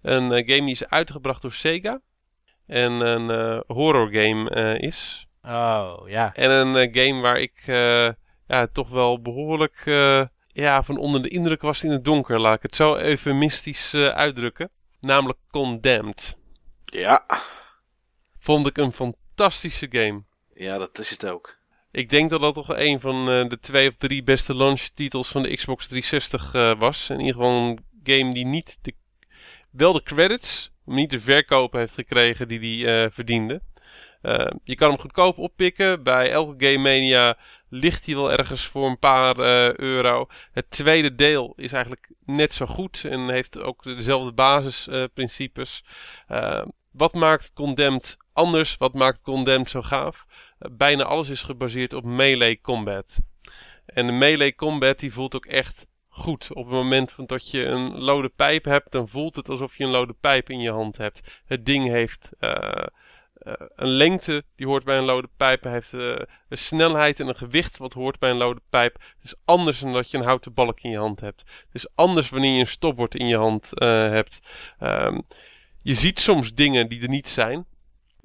Een 0.02 0.30
game 0.30 0.44
die 0.44 0.70
is 0.70 0.86
uitgebracht 0.86 1.42
door 1.42 1.52
Sega. 1.52 2.00
En 2.68 2.92
een 2.92 3.30
eh, 3.30 3.60
horror 3.66 4.08
game 4.12 4.50
eh, 4.50 4.88
is. 4.88 5.26
Oh, 5.42 5.98
ja. 6.06 6.34
En 6.34 6.50
een 6.50 6.76
eh, 6.76 7.06
game 7.06 7.20
waar 7.20 7.40
ik 7.40 7.62
eh, 7.66 8.08
ja, 8.46 8.66
toch 8.72 8.88
wel 8.88 9.22
behoorlijk 9.22 9.82
eh, 9.84 10.22
ja, 10.46 10.82
van 10.82 10.96
onder 10.98 11.22
de 11.22 11.28
indruk 11.28 11.62
was 11.62 11.84
in 11.84 11.90
het 11.90 12.04
donker. 12.04 12.40
Laat 12.40 12.56
ik 12.56 12.62
het 12.62 12.76
zo 12.76 12.96
eufemistisch 12.96 13.94
eh, 13.94 14.08
uitdrukken. 14.08 14.70
Namelijk 15.00 15.38
Condemned. 15.50 16.36
Ja. 16.84 17.26
Vond 18.38 18.66
ik 18.66 18.78
een 18.78 18.92
fantastische 18.92 19.86
game. 19.90 20.22
Ja, 20.54 20.78
dat 20.78 20.98
is 20.98 21.10
het 21.10 21.26
ook. 21.26 21.56
Ik 21.90 22.10
denk 22.10 22.30
dat 22.30 22.40
dat 22.40 22.54
toch 22.54 22.76
een 22.76 23.00
van 23.00 23.30
eh, 23.30 23.48
de 23.48 23.58
twee 23.58 23.88
of 23.88 23.94
drie 23.98 24.22
beste 24.22 24.54
launchtitels 24.54 25.28
van 25.28 25.42
de 25.42 25.56
Xbox 25.56 25.86
360 25.86 26.54
eh, 26.54 26.78
was. 26.78 27.10
In 27.10 27.18
ieder 27.18 27.34
geval 27.34 27.62
een 27.62 27.78
game 28.02 28.34
die 28.34 28.46
niet 28.46 28.78
de, 28.82 28.94
wel 29.70 29.92
de 29.92 30.02
credits, 30.02 30.70
niet 30.88 31.10
de 31.10 31.20
verkopen 31.20 31.78
heeft 31.78 31.94
gekregen 31.94 32.48
die 32.48 32.84
hij 32.84 33.04
eh, 33.04 33.10
verdiende. 33.10 33.60
Eh, 34.22 34.46
je 34.64 34.74
kan 34.74 34.90
hem 34.90 34.98
goedkoop 34.98 35.38
oppikken. 35.38 36.02
Bij 36.02 36.30
elke 36.30 36.66
Game 36.66 36.78
Mania 36.78 37.38
ligt 37.68 38.06
hij 38.06 38.14
wel 38.14 38.32
ergens 38.32 38.66
voor 38.66 38.86
een 38.86 38.98
paar 38.98 39.38
eh, 39.38 39.76
euro. 39.76 40.26
Het 40.52 40.70
tweede 40.70 41.14
deel 41.14 41.52
is 41.56 41.72
eigenlijk 41.72 42.10
net 42.24 42.54
zo 42.54 42.66
goed 42.66 43.04
en 43.04 43.28
heeft 43.28 43.58
ook 43.58 43.82
dezelfde 43.82 44.32
basisprincipes. 44.32 45.84
Eh, 46.26 46.62
wat 46.90 47.14
maakt 47.14 47.52
Condemned 47.52 48.16
anders? 48.32 48.76
Wat 48.76 48.94
maakt 48.94 49.22
Condemned 49.22 49.70
zo 49.70 49.82
gaaf? 49.82 50.26
Uh, 50.28 50.76
bijna 50.76 51.04
alles 51.04 51.28
is 51.28 51.42
gebaseerd 51.42 51.92
op 51.92 52.04
melee 52.04 52.60
combat. 52.60 53.18
En 53.86 54.06
de 54.06 54.12
melee 54.12 54.54
combat 54.54 54.98
die 54.98 55.12
voelt 55.12 55.34
ook 55.34 55.46
echt 55.46 55.86
goed. 56.18 56.48
Op 56.52 56.64
het 56.64 56.74
moment 56.74 57.14
dat 57.26 57.50
je 57.50 57.64
een 57.64 57.98
lode 57.98 58.28
pijp 58.28 58.64
hebt, 58.64 58.92
dan 58.92 59.08
voelt 59.08 59.36
het 59.36 59.48
alsof 59.48 59.76
je 59.76 59.84
een 59.84 59.90
lode 59.90 60.14
pijp 60.20 60.50
in 60.50 60.60
je 60.60 60.70
hand 60.70 60.96
hebt. 60.96 61.40
Het 61.44 61.66
ding 61.66 61.88
heeft 61.88 62.30
uh, 62.40 62.50
uh, 63.42 63.52
een 63.76 63.88
lengte 63.88 64.44
die 64.56 64.66
hoort 64.66 64.84
bij 64.84 64.98
een 64.98 65.04
lode 65.04 65.28
pijp. 65.36 65.64
Heeft 65.64 65.92
uh, 65.92 66.16
een 66.48 66.58
snelheid 66.58 67.20
en 67.20 67.28
een 67.28 67.36
gewicht 67.36 67.78
wat 67.78 67.92
hoort 67.92 68.18
bij 68.18 68.30
een 68.30 68.36
lode 68.36 68.60
pijp. 68.70 68.94
Het 68.94 69.24
is 69.24 69.34
anders 69.44 69.78
dan 69.78 69.92
dat 69.92 70.10
je 70.10 70.16
een 70.16 70.24
houten 70.24 70.54
balk 70.54 70.80
in 70.80 70.90
je 70.90 70.98
hand 70.98 71.20
hebt. 71.20 71.40
Het 71.40 71.74
is 71.74 71.86
anders 71.94 72.30
wanneer 72.30 72.54
je 72.54 72.60
een 72.60 72.66
stopbord 72.66 73.14
in 73.14 73.26
je 73.26 73.36
hand 73.36 73.70
hebt. 73.80 74.40
Um, 74.80 75.22
je 75.82 75.94
ziet 75.94 76.20
soms 76.20 76.54
dingen 76.54 76.88
die 76.88 77.02
er 77.02 77.08
niet 77.08 77.28
zijn. 77.28 77.66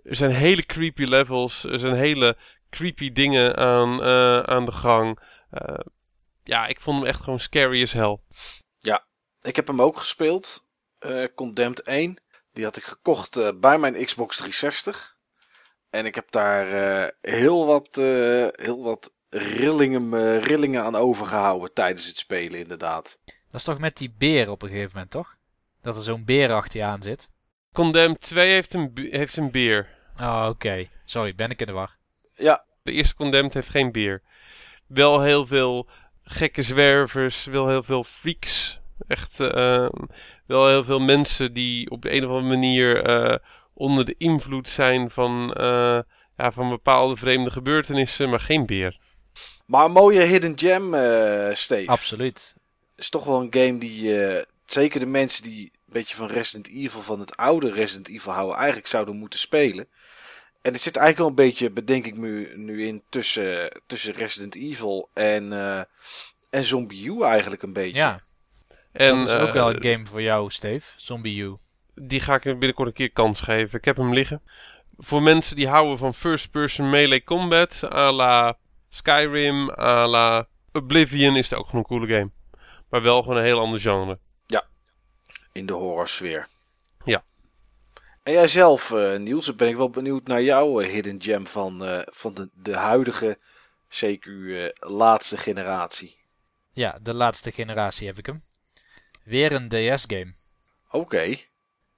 Er 0.04 0.16
zijn 0.16 0.32
hele 0.32 0.66
creepy 0.66 1.04
levels. 1.04 1.64
Er 1.64 1.80
zijn 1.80 1.96
hele 1.96 2.38
creepy 2.70 3.12
dingen 3.12 3.58
aan, 3.58 4.04
aan 4.48 4.66
de 4.66 4.72
gang. 4.72 5.20
Ja, 6.44 6.68
ik 6.68 6.82
vond 6.82 6.98
hem 6.98 7.08
echt 7.08 7.22
gewoon 7.22 7.40
scary 7.40 7.82
as 7.82 7.94
hell. 7.94 8.18
Ja, 8.78 9.06
ik 9.42 9.56
heb 9.56 9.68
hem 9.68 9.82
ook 9.82 9.98
gespeeld. 9.98 10.66
Uh, 11.00 11.28
Condemned 11.36 11.82
1. 11.82 12.22
Die 12.54 12.64
had 12.64 12.78
ik 12.78 12.84
gekocht 12.84 13.38
uh, 13.38 13.50
bij 13.60 13.78
mijn 13.78 14.06
Xbox 14.06 14.36
360. 14.38 15.18
En 15.90 16.06
ik 16.06 16.16
heb 16.16 16.32
daar 16.32 16.68
uh, 16.72 17.10
heel 17.22 17.66
wat, 17.66 17.96
heel 18.56 18.84
wat 18.84 19.14
rillingen, 19.30 20.40
rillingen 20.40 20.84
aan 20.84 20.96
overgehouden 20.96 21.74
tijdens 21.74 22.08
het 22.08 22.18
spelen, 22.18 22.60
inderdaad. 22.60 23.18
Dat 23.26 23.62
is 23.62 23.64
toch 23.64 23.80
met 23.80 23.98
die 23.98 24.16
beer 24.18 24.50
op 24.50 24.62
een 24.62 24.70
gegeven 24.70 24.92
moment, 24.94 25.12
toch? 25.12 25.36
Dat 25.82 25.96
er 25.96 26.04
zo'n 26.04 26.26
beer 26.26 26.52
achter 26.52 26.80
je 26.80 26.86
aan 26.86 27.02
zit. 27.02 27.30
Condemned 27.74 28.22
2 28.22 28.52
heeft 28.52 28.74
een, 28.74 28.92
heeft 28.94 29.38
een 29.38 29.52
beer. 29.52 29.90
Oh, 30.20 30.40
oké. 30.42 30.50
Okay. 30.50 30.90
Sorry, 31.06 31.36
ben 31.36 31.50
ik 31.50 31.60
in 31.60 31.66
de 31.66 31.72
war. 31.72 31.98
Ja. 32.34 32.66
De 32.84 32.92
eerste 32.92 33.16
Condemned 33.16 33.54
heeft 33.54 33.70
geen 33.70 33.92
beer. 33.92 34.22
Wel 34.88 35.22
heel 35.22 35.46
veel 35.46 35.90
gekke 36.24 36.64
zwervers, 36.64 37.46
wel 37.46 37.68
heel 37.68 37.84
veel 37.84 38.04
freaks. 38.04 38.80
Echt 39.08 39.40
uh, 39.40 39.90
wel 40.46 40.68
heel 40.68 40.84
veel 40.84 41.00
mensen 41.00 41.54
die 41.54 41.90
op 41.90 42.02
de 42.02 42.14
een 42.14 42.24
of 42.24 42.30
andere 42.30 42.50
manier 42.50 43.10
uh, 43.10 43.36
onder 43.74 44.06
de 44.06 44.16
invloed 44.18 44.70
zijn 44.70 45.12
van, 45.12 45.56
uh, 45.60 46.00
ja, 46.38 46.52
van 46.52 46.70
bepaalde 46.70 47.16
vreemde 47.16 47.52
gebeurtenissen, 47.52 48.30
maar 48.30 48.40
geen 48.40 48.66
beer. 48.66 48.98
Maar 49.66 49.86
een 49.86 49.92
mooie 49.92 50.22
hidden 50.22 50.60
gem, 50.60 50.94
uh, 50.94 51.54
Steve. 51.54 51.88
Absoluut. 51.88 52.56
Is 52.96 53.10
toch 53.10 53.24
wel 53.24 53.42
een 53.42 53.54
game 53.54 53.78
die 53.78 54.16
zeker 54.66 55.00
de 55.00 55.06
mensen 55.06 55.44
die 55.44 55.64
een 55.64 55.94
beetje 55.94 56.16
van 56.16 56.28
Resident 56.28 56.68
Evil, 56.68 57.02
van 57.02 57.20
het 57.20 57.38
oude 57.38 57.72
Resident 57.72 58.08
Evil 58.08 58.32
houden, 58.32 58.56
eigenlijk 58.58 58.88
zouden 58.88 59.16
moeten 59.16 59.40
spelen. 59.40 59.88
En 60.64 60.74
het 60.74 60.82
zit 60.82 60.96
eigenlijk 60.98 61.18
wel 61.18 61.28
een 61.28 61.50
beetje, 61.50 61.70
bedenk 61.70 62.06
ik 62.06 62.18
nu, 62.18 62.58
nu 62.58 62.88
in 62.88 63.04
tussen, 63.10 63.82
tussen 63.88 64.14
Resident 64.14 64.56
Evil 64.56 65.10
en, 65.14 65.52
uh, 65.52 65.82
en 66.50 66.64
Zombie 66.64 67.12
U 67.12 67.22
eigenlijk 67.22 67.64
een 67.64 67.74
beetje. 67.74 67.98
Ja. 67.98 68.22
En, 68.92 69.20
dat 69.20 69.28
is 69.28 69.34
ook 69.34 69.48
uh, 69.48 69.54
wel 69.54 69.70
een 69.70 69.84
game 69.84 70.06
voor 70.06 70.22
jou, 70.22 70.52
Steve. 70.52 70.94
Zombie 70.96 71.42
U. 71.42 71.56
Die 71.96 72.20
ga 72.20 72.36
ik 72.36 72.42
binnenkort 72.44 72.88
een 72.88 72.94
keer 72.94 73.12
kans 73.12 73.42
geven. 73.42 73.78
Ik 73.78 73.86
heb 73.86 73.98
hem 73.98 74.14
liggen. 74.14 74.42
Voor 74.98 75.22
mensen 75.22 75.56
die 75.56 75.68
houden 75.68 75.98
van 75.98 76.14
first-person 76.14 76.90
melee 76.90 77.24
combat, 77.24 77.84
à 77.92 78.12
la 78.12 78.58
Skyrim, 78.90 79.70
à 79.70 80.08
la 80.08 80.48
Oblivion, 80.72 81.36
is 81.36 81.50
het 81.50 81.60
ook 81.60 81.66
gewoon 81.66 81.86
een 81.90 81.98
coole 81.98 82.14
game. 82.14 82.32
Maar 82.90 83.02
wel 83.02 83.22
gewoon 83.22 83.38
een 83.38 83.44
heel 83.44 83.60
ander 83.60 83.80
genre. 83.80 84.20
Ja, 84.46 84.66
in 85.52 85.66
de 85.66 85.74
horror 85.74 86.08
sfeer. 86.08 86.48
En 88.24 88.34
jijzelf, 88.34 88.92
uh, 88.92 89.20
Niels, 89.20 89.56
ben 89.56 89.68
ik 89.68 89.76
wel 89.76 89.90
benieuwd 89.90 90.28
naar 90.28 90.42
jouw 90.42 90.82
uh, 90.82 90.90
hidden 90.90 91.22
gem 91.22 91.48
van, 91.48 91.90
uh, 91.90 92.02
van 92.06 92.34
de, 92.34 92.50
de 92.54 92.76
huidige 92.76 93.38
CQ 93.90 94.28
laatste 94.80 95.38
generatie. 95.38 96.18
Ja, 96.74 97.00
de 97.02 97.14
laatste 97.14 97.52
generatie 97.52 98.08
heb 98.08 98.18
ik 98.18 98.26
hem. 98.26 98.44
Weer 99.24 99.52
een 99.52 99.70
DS-game. 99.70 100.34
Oké. 100.92 101.38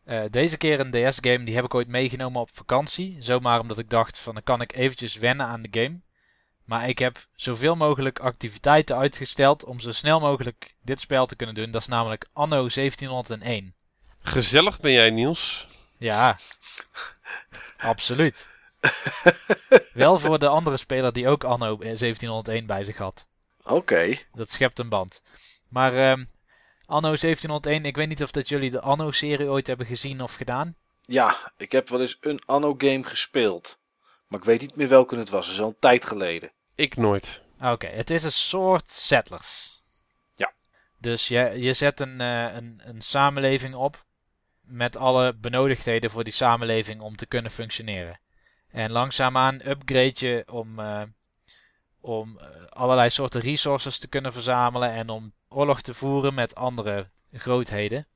Okay. 0.06 0.30
deze 0.30 0.58
keer 0.58 0.80
een 0.80 0.92
DS-game, 0.92 1.44
die 1.44 1.56
heb 1.56 1.66
ik 1.66 1.74
ooit 1.74 1.88
meegenomen 1.88 2.42
op 2.42 2.50
vakantie. 2.54 3.18
Zomaar 3.20 3.60
omdat 3.60 3.78
ik 3.78 3.90
dacht 3.90 4.20
van 4.20 4.34
dan 4.34 4.44
kan 4.44 4.62
ik 4.62 4.76
eventjes 4.76 5.16
wennen 5.16 5.46
aan 5.46 5.62
de 5.62 5.82
game. 5.82 6.00
Maar 6.64 6.90
ik 6.90 7.00
heb 7.00 7.28
zoveel 7.36 7.76
mogelijk 7.76 8.20
activiteiten 8.20 8.98
uitgesteld 8.98 9.66
om 9.66 9.80
zo 9.80 9.92
snel 9.92 10.20
mogelijk 10.20 10.76
dit 10.82 11.00
spel 11.00 11.26
te 11.26 11.36
kunnen 11.36 11.56
doen. 11.56 11.72
Dat 11.72 11.82
is 11.82 11.88
namelijk 11.88 12.28
Anno 12.34 12.68
1701. 12.68 13.74
Gezellig 14.20 14.80
ben 14.80 14.92
jij, 14.92 15.10
Niels. 15.10 15.68
Ja, 15.98 16.38
absoluut. 17.78 18.50
Wel 19.94 20.20
voor 20.20 20.40
de 20.40 20.48
andere 20.48 20.78
speler 20.78 21.14
die 21.14 21.28
ook 21.28 21.44
Anno 21.44 21.78
1701 21.78 22.66
bij 22.66 22.84
zich 22.84 22.98
had. 22.98 23.28
Oké. 23.64 23.74
Okay. 23.74 24.26
Dat 24.34 24.50
schept 24.50 24.80
een 24.80 24.90
band. 24.90 25.24
Maar 25.70 25.94
uh, 25.94 26.26
Anno 26.86 27.16
1701, 27.16 27.86
ik 27.86 27.96
weet 27.96 28.08
niet 28.08 28.24
of 28.24 28.32
dat 28.32 28.50
jullie 28.50 28.72
de 28.72 28.82
Anno-serie 28.82 29.50
ooit 29.50 29.68
hebben 29.68 29.86
gezien 29.86 30.22
of 30.22 30.34
gedaan. 30.34 30.76
Ja, 31.02 31.52
ik 31.58 31.72
heb 31.72 31.90
wel 31.90 32.02
eens 32.02 32.18
een 32.22 32.42
Anno-game 32.46 33.04
gespeeld. 33.04 33.80
Maar 34.28 34.40
ik 34.40 34.46
weet 34.46 34.62
niet 34.62 34.76
meer 34.76 34.88
welke 34.88 35.18
het 35.18 35.30
was. 35.30 35.46
Dat 35.46 35.56
is 35.56 35.62
al 35.62 35.68
een 35.68 35.80
tijd 35.80 36.06
geleden. 36.06 36.52
Ik 36.76 36.96
nooit. 36.96 37.42
Oké, 37.58 37.72
okay, 37.72 37.92
het 37.92 38.10
is 38.10 38.24
een 38.24 38.32
soort 38.32 38.90
Settlers. 38.90 39.82
Ja. 40.36 40.54
Dus 40.98 41.28
je, 41.28 41.52
je 41.56 41.74
zet 41.74 42.00
een, 42.00 42.22
uh, 42.22 42.54
een, 42.54 42.82
een 42.84 43.02
samenleving 43.02 43.76
op 43.76 44.06
met 44.68 44.98
alle 44.98 45.34
benodigdheden 45.34 46.10
voor 46.10 46.24
die 46.24 46.34
samenleving 46.34 47.02
om 47.02 47.16
te 47.16 47.26
kunnen 47.26 47.52
functioneren. 47.52 48.20
En 48.68 48.92
langzaamaan 48.92 49.62
upgrade 49.68 50.14
je 50.14 50.44
om, 50.52 50.80
uh, 50.80 51.02
om 52.00 52.40
uh, 52.40 52.46
allerlei 52.70 53.10
soorten 53.10 53.42
resources 53.42 54.00
te 54.00 54.08
kunnen 54.08 54.34
verzamelen 54.34 54.92
en 54.92 55.10
om 55.10 55.34
oorlog 55.50 55.82
te 55.82 55.94
voeren 55.94 56.34
met 56.34 56.56
andere 56.56 57.10
grootheden. 57.32 58.08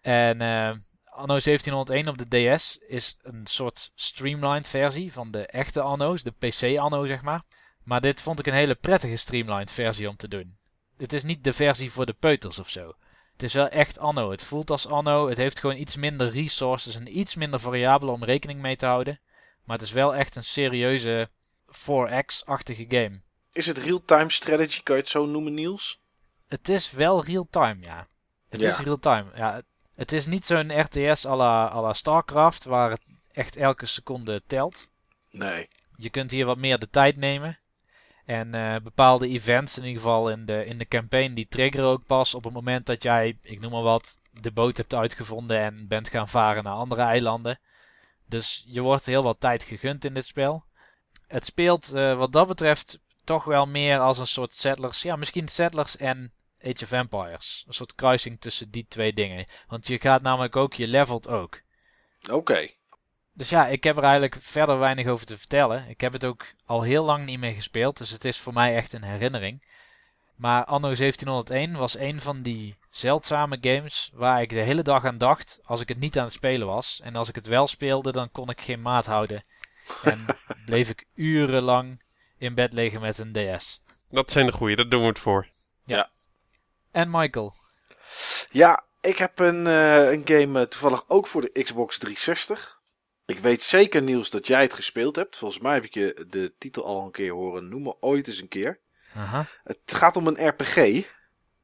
En 0.00 0.40
uh, 0.40 0.70
Anno 1.04 1.38
1701 1.40 2.08
op 2.08 2.18
de 2.18 2.54
DS 2.54 2.78
is 2.78 3.16
een 3.22 3.46
soort 3.46 3.90
streamlined 3.94 4.68
versie 4.68 5.12
van 5.12 5.30
de 5.30 5.46
echte 5.46 5.80
Anno's, 5.80 6.22
de 6.22 6.30
PC 6.30 6.78
Anno 6.78 7.06
zeg 7.06 7.22
maar. 7.22 7.42
Maar 7.84 8.00
dit 8.00 8.20
vond 8.20 8.38
ik 8.38 8.46
een 8.46 8.52
hele 8.52 8.74
prettige 8.74 9.16
streamlined 9.16 9.72
versie 9.72 10.08
om 10.08 10.16
te 10.16 10.28
doen. 10.28 10.58
Het 10.96 11.12
is 11.12 11.22
niet 11.22 11.44
de 11.44 11.52
versie 11.52 11.90
voor 11.90 12.06
de 12.06 12.12
peuters 12.12 12.58
of 12.58 12.68
zo. 12.68 12.94
Het 13.40 13.48
is 13.48 13.54
wel 13.54 13.68
echt 13.68 13.98
Anno. 13.98 14.30
Het 14.30 14.44
voelt 14.44 14.70
als 14.70 14.86
Anno. 14.86 15.28
Het 15.28 15.36
heeft 15.36 15.60
gewoon 15.60 15.76
iets 15.76 15.96
minder 15.96 16.30
resources 16.30 16.94
en 16.94 17.18
iets 17.18 17.34
minder 17.34 17.60
variabelen 17.60 18.14
om 18.14 18.24
rekening 18.24 18.60
mee 18.60 18.76
te 18.76 18.86
houden. 18.86 19.20
Maar 19.64 19.76
het 19.76 19.86
is 19.86 19.92
wel 19.92 20.14
echt 20.14 20.36
een 20.36 20.44
serieuze 20.44 21.28
4X-achtige 21.66 22.84
game. 22.88 23.20
Is 23.52 23.66
het 23.66 23.78
real-time 23.78 24.30
strategy? 24.30 24.82
Kan 24.82 24.96
je 24.96 25.00
het 25.00 25.10
zo 25.10 25.26
noemen, 25.26 25.54
Niels? 25.54 26.00
Het 26.48 26.68
is 26.68 26.90
wel 26.90 27.24
real-time, 27.24 27.84
ja. 27.84 28.06
Het 28.48 28.60
ja. 28.60 28.68
is 28.68 28.78
real-time. 28.78 29.30
Ja, 29.34 29.62
het 29.94 30.12
is 30.12 30.26
niet 30.26 30.46
zo'n 30.46 30.80
RTS 30.80 31.26
à 31.26 31.36
la, 31.36 31.68
à 31.68 31.80
la 31.80 31.92
StarCraft, 31.92 32.64
waar 32.64 32.90
het 32.90 33.02
echt 33.32 33.56
elke 33.56 33.86
seconde 33.86 34.42
telt. 34.46 34.88
Nee. 35.30 35.68
Je 35.96 36.10
kunt 36.10 36.30
hier 36.30 36.46
wat 36.46 36.58
meer 36.58 36.78
de 36.78 36.90
tijd 36.90 37.16
nemen. 37.16 37.58
En 38.30 38.54
uh, 38.54 38.76
bepaalde 38.82 39.28
events, 39.28 39.78
in 39.78 39.84
ieder 39.84 40.02
geval 40.02 40.30
in 40.30 40.46
de, 40.46 40.64
in 40.64 40.78
de 40.78 40.88
campaign, 40.88 41.34
die 41.34 41.48
triggeren 41.48 41.86
ook 41.86 42.06
pas 42.06 42.34
op 42.34 42.44
het 42.44 42.52
moment 42.52 42.86
dat 42.86 43.02
jij, 43.02 43.38
ik 43.42 43.60
noem 43.60 43.70
maar 43.70 43.82
wat, 43.82 44.20
de 44.40 44.52
boot 44.52 44.76
hebt 44.76 44.94
uitgevonden 44.94 45.58
en 45.58 45.88
bent 45.88 46.08
gaan 46.08 46.28
varen 46.28 46.64
naar 46.64 46.74
andere 46.74 47.02
eilanden. 47.02 47.60
Dus 48.26 48.64
je 48.66 48.80
wordt 48.80 49.06
heel 49.06 49.22
wat 49.22 49.40
tijd 49.40 49.62
gegund 49.62 50.04
in 50.04 50.14
dit 50.14 50.26
spel. 50.26 50.64
Het 51.26 51.44
speelt 51.44 51.94
uh, 51.94 52.16
wat 52.16 52.32
dat 52.32 52.48
betreft 52.48 53.00
toch 53.24 53.44
wel 53.44 53.66
meer 53.66 53.98
als 53.98 54.18
een 54.18 54.26
soort 54.26 54.54
Settlers. 54.54 55.02
Ja, 55.02 55.16
misschien 55.16 55.48
Settlers 55.48 55.96
en 55.96 56.32
Age 56.62 56.84
of 56.84 56.92
Empires. 56.92 57.64
Een 57.66 57.74
soort 57.74 57.94
kruising 57.94 58.40
tussen 58.40 58.70
die 58.70 58.86
twee 58.88 59.12
dingen. 59.12 59.46
Want 59.66 59.86
je 59.86 60.00
gaat 60.00 60.22
namelijk 60.22 60.56
ook, 60.56 60.74
je 60.74 60.86
levelt 60.86 61.28
ook. 61.28 61.60
Oké. 62.30 62.68
Dus 63.32 63.48
ja, 63.48 63.66
ik 63.66 63.84
heb 63.84 63.96
er 63.96 64.02
eigenlijk 64.02 64.36
verder 64.40 64.78
weinig 64.78 65.06
over 65.06 65.26
te 65.26 65.38
vertellen. 65.38 65.88
Ik 65.88 66.00
heb 66.00 66.12
het 66.12 66.24
ook 66.24 66.46
al 66.64 66.82
heel 66.82 67.04
lang 67.04 67.24
niet 67.24 67.38
meer 67.38 67.52
gespeeld, 67.52 67.98
dus 67.98 68.10
het 68.10 68.24
is 68.24 68.38
voor 68.38 68.52
mij 68.52 68.74
echt 68.76 68.92
een 68.92 69.02
herinnering. 69.02 69.64
Maar 70.36 70.64
Anno 70.64 70.94
1701 70.94 71.72
was 71.76 71.98
een 71.98 72.20
van 72.20 72.42
die 72.42 72.76
zeldzame 72.90 73.58
games 73.60 74.10
waar 74.14 74.42
ik 74.42 74.48
de 74.48 74.60
hele 74.60 74.82
dag 74.82 75.04
aan 75.04 75.18
dacht 75.18 75.60
als 75.62 75.80
ik 75.80 75.88
het 75.88 75.98
niet 75.98 76.18
aan 76.18 76.24
het 76.24 76.32
spelen 76.32 76.66
was. 76.66 77.00
En 77.02 77.16
als 77.16 77.28
ik 77.28 77.34
het 77.34 77.46
wel 77.46 77.66
speelde, 77.66 78.12
dan 78.12 78.30
kon 78.30 78.50
ik 78.50 78.60
geen 78.60 78.82
maat 78.82 79.06
houden. 79.06 79.44
En 80.02 80.24
bleef 80.66 80.88
ik 80.88 81.06
urenlang 81.14 82.02
in 82.38 82.54
bed 82.54 82.72
liggen 82.72 83.00
met 83.00 83.18
een 83.18 83.32
DS. 83.32 83.80
Dat 84.08 84.30
zijn 84.30 84.46
de 84.46 84.52
goeie, 84.52 84.76
daar 84.76 84.88
doen 84.88 85.00
we 85.00 85.06
het 85.06 85.18
voor. 85.18 85.48
En 86.90 87.10
Michael, 87.10 87.54
Ja, 88.50 88.84
ik 89.00 89.18
heb 89.18 89.38
een, 89.38 89.66
eh, 89.66 90.10
een 90.10 90.22
game 90.24 90.60
eh, 90.60 90.66
toevallig 90.66 91.04
ook 91.08 91.26
voor 91.26 91.40
de 91.40 91.62
Xbox 91.62 91.98
360. 91.98 92.79
Ik 93.30 93.38
weet 93.38 93.62
zeker, 93.62 94.02
Niels, 94.02 94.30
dat 94.30 94.46
jij 94.46 94.62
het 94.62 94.74
gespeeld 94.74 95.16
hebt. 95.16 95.36
Volgens 95.36 95.62
mij 95.62 95.74
heb 95.74 95.84
ik 95.84 95.94
je 95.94 96.26
de 96.28 96.52
titel 96.58 96.84
al 96.84 97.04
een 97.04 97.10
keer 97.10 97.32
horen 97.32 97.68
noemen, 97.68 98.02
ooit 98.02 98.28
eens 98.28 98.40
een 98.40 98.48
keer. 98.48 98.78
Aha. 99.14 99.46
Het 99.64 99.80
gaat 99.86 100.16
om 100.16 100.26
een 100.26 100.48
RPG. 100.48 101.06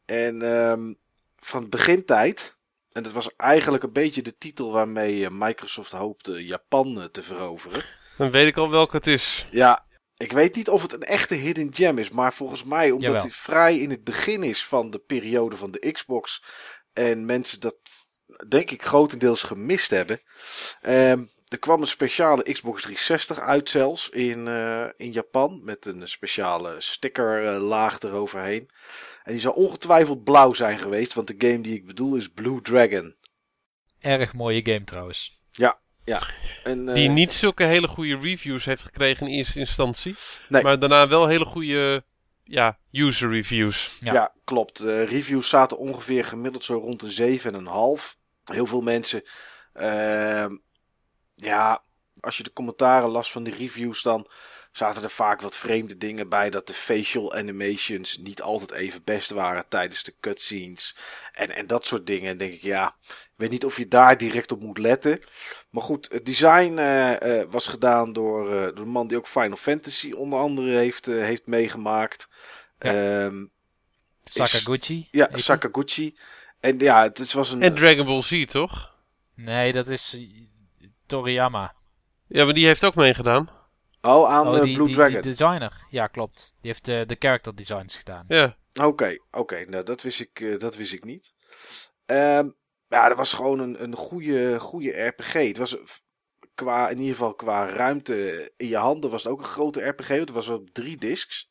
En 0.04 0.42
ehm, 0.42 0.92
van 1.38 1.68
begintijd. 1.68 2.56
En 2.92 3.02
dat 3.02 3.12
was 3.12 3.30
eigenlijk 3.36 3.82
een 3.82 3.92
beetje 3.92 4.22
de 4.22 4.38
titel 4.38 4.72
waarmee 4.72 5.24
eh, 5.24 5.30
Microsoft 5.30 5.92
hoopte 5.92 6.44
Japan 6.44 7.00
eh, 7.00 7.08
te 7.08 7.22
veroveren. 7.22 7.84
Dan 8.18 8.30
weet 8.30 8.46
ik 8.46 8.56
al 8.56 8.70
welke 8.70 8.96
het 8.96 9.06
is. 9.06 9.46
Ja, 9.50 9.84
ik 10.16 10.32
weet 10.32 10.54
niet 10.54 10.68
of 10.68 10.82
het 10.82 10.92
een 10.92 11.02
echte 11.02 11.34
hidden 11.34 11.74
gem 11.74 11.98
is. 11.98 12.10
Maar 12.10 12.34
volgens 12.34 12.64
mij, 12.64 12.90
omdat 12.90 13.10
Jawel. 13.10 13.22
het 13.22 13.34
vrij 13.34 13.78
in 13.78 13.90
het 13.90 14.04
begin 14.04 14.42
is 14.42 14.64
van 14.64 14.90
de 14.90 14.98
periode 14.98 15.56
van 15.56 15.70
de 15.70 15.92
Xbox. 15.92 16.42
En 16.92 17.24
mensen 17.24 17.60
dat, 17.60 17.76
denk 18.48 18.70
ik, 18.70 18.82
grotendeels 18.82 19.42
gemist 19.42 19.90
hebben. 19.90 20.20
Ehm, 20.80 21.24
er 21.48 21.58
kwam 21.58 21.80
een 21.80 21.86
speciale 21.86 22.52
Xbox 22.52 22.82
360 22.82 23.40
uit 23.40 23.70
zelfs 23.70 24.08
in, 24.08 24.48
eh, 24.48 24.86
in 24.96 25.12
Japan. 25.12 25.60
Met 25.64 25.86
een 25.86 26.08
speciale 26.08 26.74
stickerlaag 26.78 28.00
eroverheen. 28.00 28.70
En 29.22 29.32
die 29.32 29.40
zou 29.40 29.54
ongetwijfeld 29.54 30.24
blauw 30.24 30.52
zijn 30.52 30.78
geweest. 30.78 31.14
Want 31.14 31.26
de 31.26 31.48
game 31.48 31.60
die 31.60 31.74
ik 31.74 31.86
bedoel 31.86 32.16
is 32.16 32.28
Blue 32.28 32.60
Dragon. 32.62 33.16
Erg 34.00 34.34
mooie 34.34 34.60
game 34.64 34.84
trouwens. 34.84 35.36
En, 36.64 36.88
eh, 36.88 36.94
Die 36.94 37.08
niet 37.08 37.32
zulke 37.32 37.64
hele 37.64 37.88
goede 37.88 38.16
reviews 38.16 38.64
heeft 38.64 38.82
gekregen 38.82 39.26
in 39.26 39.32
eerste 39.32 39.58
instantie. 39.58 40.14
Nee. 40.48 40.62
Maar 40.62 40.78
daarna 40.78 41.08
wel 41.08 41.26
hele 41.26 41.44
goede 41.44 42.04
ja, 42.44 42.78
user 42.92 43.30
reviews. 43.30 43.98
Ja. 44.00 44.12
Ja, 44.12 44.34
klopt. 44.44 44.80
Eh, 44.80 45.04
reviews 45.04 45.48
zaten 45.48 45.78
ongeveer 45.78 46.24
gemiddeld 46.24 46.64
zo 46.64 46.78
rond 46.78 47.00
de 47.00 47.10
7,5. 47.10 48.16
Heel 48.44 48.66
veel 48.66 48.80
mensen. 48.80 49.22
ehm, 49.72 50.56
ja, 51.36 51.82
als 52.20 52.36
je 52.36 52.42
de 52.42 52.52
commentaren 52.52 53.08
las 53.08 53.30
van 53.32 53.44
de 53.44 53.50
reviews, 53.50 54.02
dan 54.02 54.28
zaten 54.72 55.02
er 55.02 55.10
vaak 55.10 55.40
wat 55.40 55.56
vreemde 55.56 55.96
dingen 55.96 56.28
bij. 56.28 56.50
Dat 56.50 56.66
de 56.66 56.74
facial 56.74 57.34
animations 57.34 58.16
niet 58.16 58.42
altijd 58.42 58.70
even 58.72 59.02
best 59.04 59.30
waren 59.30 59.64
tijdens 59.68 60.02
de 60.02 60.14
cutscenes. 60.20 60.96
En, 61.32 61.50
en 61.56 61.66
dat 61.66 61.86
soort 61.86 62.06
dingen. 62.06 62.30
En 62.30 62.38
denk 62.38 62.52
ik, 62.52 62.62
ja, 62.62 62.94
ik 63.08 63.32
weet 63.36 63.50
niet 63.50 63.64
of 63.64 63.76
je 63.76 63.88
daar 63.88 64.18
direct 64.18 64.52
op 64.52 64.60
moet 64.60 64.78
letten. 64.78 65.20
Maar 65.70 65.82
goed, 65.82 66.08
het 66.12 66.24
design 66.26 66.78
eh, 66.78 67.40
eh, 67.40 67.50
was 67.50 67.66
gedaan 67.66 68.12
door, 68.12 68.54
eh, 68.54 68.60
door 68.62 68.74
de 68.84 68.90
man 68.90 69.06
die 69.06 69.16
ook 69.16 69.26
Final 69.28 69.56
Fantasy 69.56 70.12
onder 70.12 70.38
andere 70.38 70.76
heeft, 70.76 71.06
heeft 71.06 71.46
meegemaakt. 71.46 72.28
Ja. 72.78 73.24
Ehm, 73.24 73.44
Sakaguchi. 74.22 75.08
ja? 75.10 75.28
Sakaguchi. 75.32 76.18
En 76.60 76.78
ja, 76.78 77.02
het 77.02 77.18
is- 77.18 77.32
was 77.32 77.50
een. 77.50 77.62
En 77.62 77.74
Dragon 77.74 78.06
Ball 78.06 78.22
Z, 78.22 78.44
toch? 78.46 78.94
Nee, 79.34 79.72
dat 79.72 79.88
is 79.88 80.16
Toriyama. 81.06 81.74
Ja, 82.26 82.44
maar 82.44 82.54
die 82.54 82.66
heeft 82.66 82.84
ook 82.84 82.94
meegedaan. 82.94 83.50
oh, 84.00 84.30
aan 84.30 84.48
Oh, 84.48 84.56
eh, 84.56 84.62
die, 84.62 84.74
Blue 84.74 84.86
die, 84.86 84.94
Dragon. 84.94 85.12
die 85.12 85.22
designer. 85.22 85.86
Ja, 85.90 86.06
klopt. 86.06 86.54
Die 86.60 86.70
heeft 86.70 86.88
eh, 86.88 87.00
de 87.06 87.16
character 87.18 87.54
designs 87.54 87.96
gedaan. 87.96 88.24
Ja. 88.28 88.56
Oké, 88.82 89.16
oké. 89.30 89.64
Nou, 89.64 89.84
dat 89.84 90.02
wist 90.02 90.20
ik, 90.20 90.40
eh, 90.40 90.58
dat 90.58 90.76
wist 90.76 90.92
ik 90.92 91.04
niet. 91.04 91.34
Ehm, 92.06 92.48
ja, 92.88 93.08
dat 93.08 93.16
was 93.16 93.32
gewoon 93.32 93.58
een, 93.58 93.82
een 93.82 93.94
goede, 93.96 94.60
goede 94.60 95.06
RPG. 95.06 95.32
Het 95.32 95.56
was 95.56 95.76
qua, 96.54 96.88
in 96.88 96.98
ieder 96.98 97.12
geval 97.14 97.34
qua 97.34 97.68
ruimte 97.68 98.52
in 98.56 98.68
je 98.68 98.76
handen 98.76 99.10
was 99.10 99.22
het 99.22 99.32
ook 99.32 99.38
een 99.38 99.44
grote 99.44 99.82
RPG. 99.88 100.08
Het 100.08 100.30
was 100.30 100.48
op 100.48 100.70
drie 100.70 100.96
discs. 100.96 101.50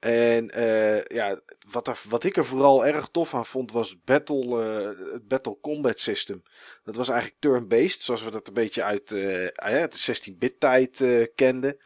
En 0.00 0.50
eh, 0.50 1.04
ja, 1.04 1.40
wat, 1.70 2.02
wat 2.04 2.24
ik 2.24 2.36
er 2.36 2.44
vooral 2.44 2.86
erg 2.86 3.08
tof 3.08 3.34
aan 3.34 3.46
vond 3.46 3.72
was 3.72 3.90
het 3.90 4.04
Battle, 4.04 4.62
eh, 4.62 5.12
het 5.12 5.28
battle 5.28 5.58
Combat 5.60 6.00
System. 6.00 6.42
Dat 6.84 6.96
was 6.96 7.08
eigenlijk 7.08 7.40
turn-based, 7.40 8.00
zoals 8.00 8.22
we 8.22 8.30
dat 8.30 8.48
een 8.48 8.54
beetje 8.54 8.82
uit, 8.82 9.12
eh, 9.12 9.46
uit 9.46 9.92
de 9.92 9.98
16-bit 9.98 10.60
tijd 10.60 11.04
kenden. 11.34 11.76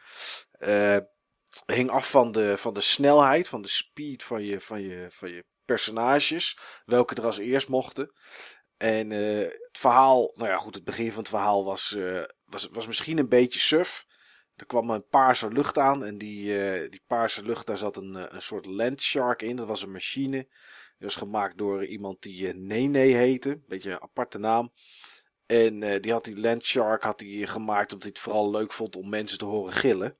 Hing 1.65 1.89
af 1.89 2.09
van 2.09 2.31
de, 2.31 2.57
van 2.57 2.73
de 2.73 2.81
snelheid, 2.81 3.47
van 3.47 3.61
de 3.61 3.67
speed 3.67 4.23
van 4.23 4.43
je, 4.43 4.61
van 4.61 4.81
je, 4.81 5.07
van 5.09 5.29
je 5.29 5.45
personages. 5.65 6.59
Welke 6.85 7.15
er 7.15 7.25
als 7.25 7.37
eerst 7.37 7.67
mochten. 7.67 8.11
En 8.77 9.09
het 9.09 9.77
verhaal, 9.77 10.31
nou 10.33 10.49
ja, 10.49 10.57
goed, 10.57 10.75
het 10.75 10.83
begin 10.83 11.09
van 11.09 11.19
het 11.19 11.29
verhaal 11.29 11.65
was, 11.65 11.97
was, 12.45 12.67
was 12.71 12.87
misschien 12.87 13.17
een 13.17 13.29
beetje 13.29 13.59
suf. 13.59 14.05
Er 14.55 14.65
kwam 14.65 14.89
een 14.89 15.07
paarse 15.07 15.51
lucht 15.51 15.77
aan 15.77 16.05
en 16.05 16.17
die, 16.17 16.59
eh, 16.59 16.89
die 16.89 17.01
paarse 17.07 17.43
lucht, 17.43 17.67
daar 17.67 17.77
zat 17.77 17.97
een, 17.97 18.15
eh, 18.15 18.25
een 18.27 18.41
soort 18.41 18.65
landshark 18.65 19.41
in. 19.41 19.55
Dat 19.55 19.67
was 19.67 19.81
een 19.81 19.91
machine. 19.91 20.37
Die 20.97 21.07
was 21.07 21.15
gemaakt 21.15 21.57
door 21.57 21.85
iemand 21.85 22.21
die 22.21 22.47
eh, 22.47 22.53
Nene 22.55 22.97
heette. 22.97 23.61
Beetje 23.67 23.91
een 23.91 24.01
aparte 24.01 24.37
naam. 24.37 24.71
En 25.45 26.01
die 26.01 26.11
had 26.11 26.23
die 26.23 26.39
landshark 26.39 27.03
had 27.03 27.19
die 27.19 27.47
gemaakt 27.47 27.93
omdat 27.93 28.01
hij 28.01 28.11
het 28.13 28.19
vooral 28.19 28.51
leuk 28.51 28.73
vond 28.73 28.95
om 28.95 29.09
mensen 29.09 29.37
te 29.37 29.45
horen 29.45 29.73
gillen. 29.73 30.17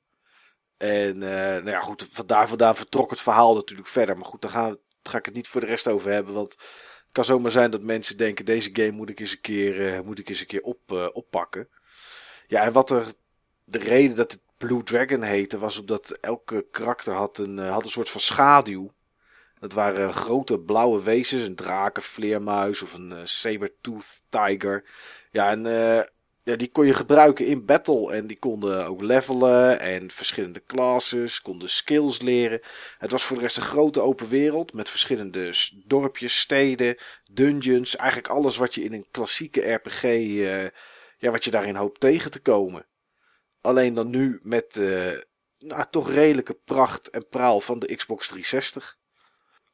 En 0.77 1.23
eh, 1.23 1.63
nou 1.63 1.69
ja, 1.69 1.79
goed, 1.79 2.07
vandaar 2.11 2.47
vandaan 2.47 2.75
vertrok 2.75 3.09
het 3.09 3.21
verhaal 3.21 3.55
natuurlijk 3.55 3.88
verder. 3.88 4.17
Maar 4.17 4.25
goed, 4.25 4.41
daar 4.41 4.51
daar 4.51 4.77
ga 5.01 5.17
ik 5.17 5.25
het 5.25 5.33
niet 5.36 5.47
voor 5.47 5.61
de 5.61 5.67
rest 5.67 5.88
over 5.88 6.11
hebben. 6.11 6.33
Want 6.33 6.51
het 6.51 7.09
kan 7.11 7.25
zomaar 7.25 7.51
zijn 7.51 7.71
dat 7.71 7.81
mensen 7.81 8.17
denken: 8.17 8.45
deze 8.45 8.69
game 8.73 8.91
moet 8.91 9.09
ik 9.09 9.19
eens 9.19 9.31
een 9.31 9.41
keer, 9.41 10.03
moet 10.05 10.19
ik 10.19 10.29
eens 10.29 10.39
een 10.39 10.45
keer 10.45 10.61
op, 10.61 11.11
oppakken. 11.13 11.69
Ja, 12.47 12.63
en 12.63 12.71
wat 12.71 12.89
er. 12.89 13.05
De 13.66 13.80
reden 13.80 14.16
dat 14.16 14.32
het 14.32 14.41
Blue 14.57 14.84
Dragon 14.84 15.22
heette 15.22 15.57
was 15.57 15.78
omdat 15.78 16.09
elke 16.09 16.66
karakter 16.72 17.13
had 17.13 17.38
een, 17.38 17.59
eh, 17.59 17.72
had 17.72 17.84
een 17.84 17.89
soort 17.89 18.09
van 18.09 18.22
schaduw. 18.22 18.91
Dat 19.59 19.74
waren 19.74 20.13
grote 20.13 20.59
blauwe 20.59 21.03
wezens, 21.03 21.43
een 21.43 21.55
draak, 21.55 21.97
een 21.97 22.03
vleermuis 22.03 22.82
of 22.82 22.93
een 22.93 23.11
eh, 23.11 23.20
saber-tooth 23.24 24.22
tiger. 24.30 24.84
Ja, 25.32 25.51
en 25.51 25.66
eh, 25.66 26.03
ja, 26.43 26.55
die 26.55 26.72
kon 26.72 26.86
je 26.86 26.93
gebruiken 26.93 27.45
in 27.47 27.66
battle. 27.66 28.13
En 28.13 28.28
die 28.28 28.39
konden 28.39 28.86
ook 28.88 29.01
levelen 29.01 29.80
en 29.80 30.11
verschillende 30.11 30.63
classes, 30.68 31.41
konden 31.41 31.70
skills 31.70 32.22
leren. 32.22 32.61
Het 32.97 33.11
was 33.11 33.24
voor 33.24 33.36
de 33.36 33.41
rest 33.41 33.57
een 33.57 33.63
grote 33.63 34.01
open 34.01 34.28
wereld 34.28 34.74
met 34.74 34.89
verschillende 34.89 35.53
dorpjes, 35.86 36.39
steden, 36.39 36.97
dungeons. 37.32 37.95
Eigenlijk 37.95 38.30
alles 38.30 38.57
wat 38.57 38.76
je 38.76 38.84
in 38.84 38.93
een 38.93 39.07
klassieke 39.11 39.74
RPG, 39.74 40.01
ja, 41.18 41.32
wat 41.32 41.43
je 41.43 41.51
daarin 41.51 41.76
hoopt 41.76 41.99
tegen 41.99 42.32
te 42.32 42.39
komen. 42.41 42.86
Alleen 43.66 43.93
dan 43.93 44.09
nu 44.09 44.39
met 44.43 44.78
eh, 44.78 45.11
nou, 45.57 45.86
toch 45.89 46.09
redelijke 46.09 46.53
pracht 46.53 47.09
en 47.09 47.28
praal 47.28 47.61
van 47.61 47.80
de 47.80 47.95
Xbox 47.95 48.28
360. 48.28 48.97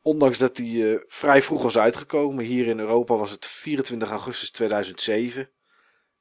Ondanks 0.02 0.38
dat 0.38 0.56
die 0.56 0.94
eh, 0.94 1.02
vrij 1.08 1.42
vroeg 1.42 1.62
was 1.64 1.78
uitgekomen. 1.78 2.46
Hier 2.46 2.68
in 2.68 2.80
Europa 2.80 3.16
was 3.16 3.32
het 3.32 3.46
24 3.46 4.10
augustus 4.10 4.52
2007. 4.52 5.50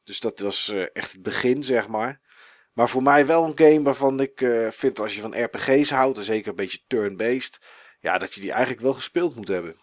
Dus 0.05 0.21
dat 0.21 0.39
was 0.41 0.69
eh, 0.69 0.85
echt 0.93 1.13
het 1.13 1.23
begin, 1.23 1.65
zeg 1.65 1.89
maar. 1.89 2.21
Maar 2.73 2.89
voor 2.89 3.03
mij 3.03 3.27
wel 3.27 3.45
een 3.45 3.59
game 3.59 3.83
waarvan 3.83 4.21
ik 4.21 4.41
eh, 4.41 4.71
vind 4.71 5.01
als 5.01 5.15
je 5.15 5.21
van 5.21 5.43
RPG's 5.45 5.91
houdt, 5.91 6.19
en 6.19 6.25
zeker 6.25 6.51
een 6.51 6.57
beetje 6.57 6.81
turn-based, 6.87 7.61
ja, 8.01 8.19
dat 8.19 8.35
je 8.35 8.41
die 8.41 8.51
eigenlijk 8.51 8.81
wel 8.83 8.95
gespeeld 8.95 9.35
moet 9.37 9.49
hebben. 9.49 9.75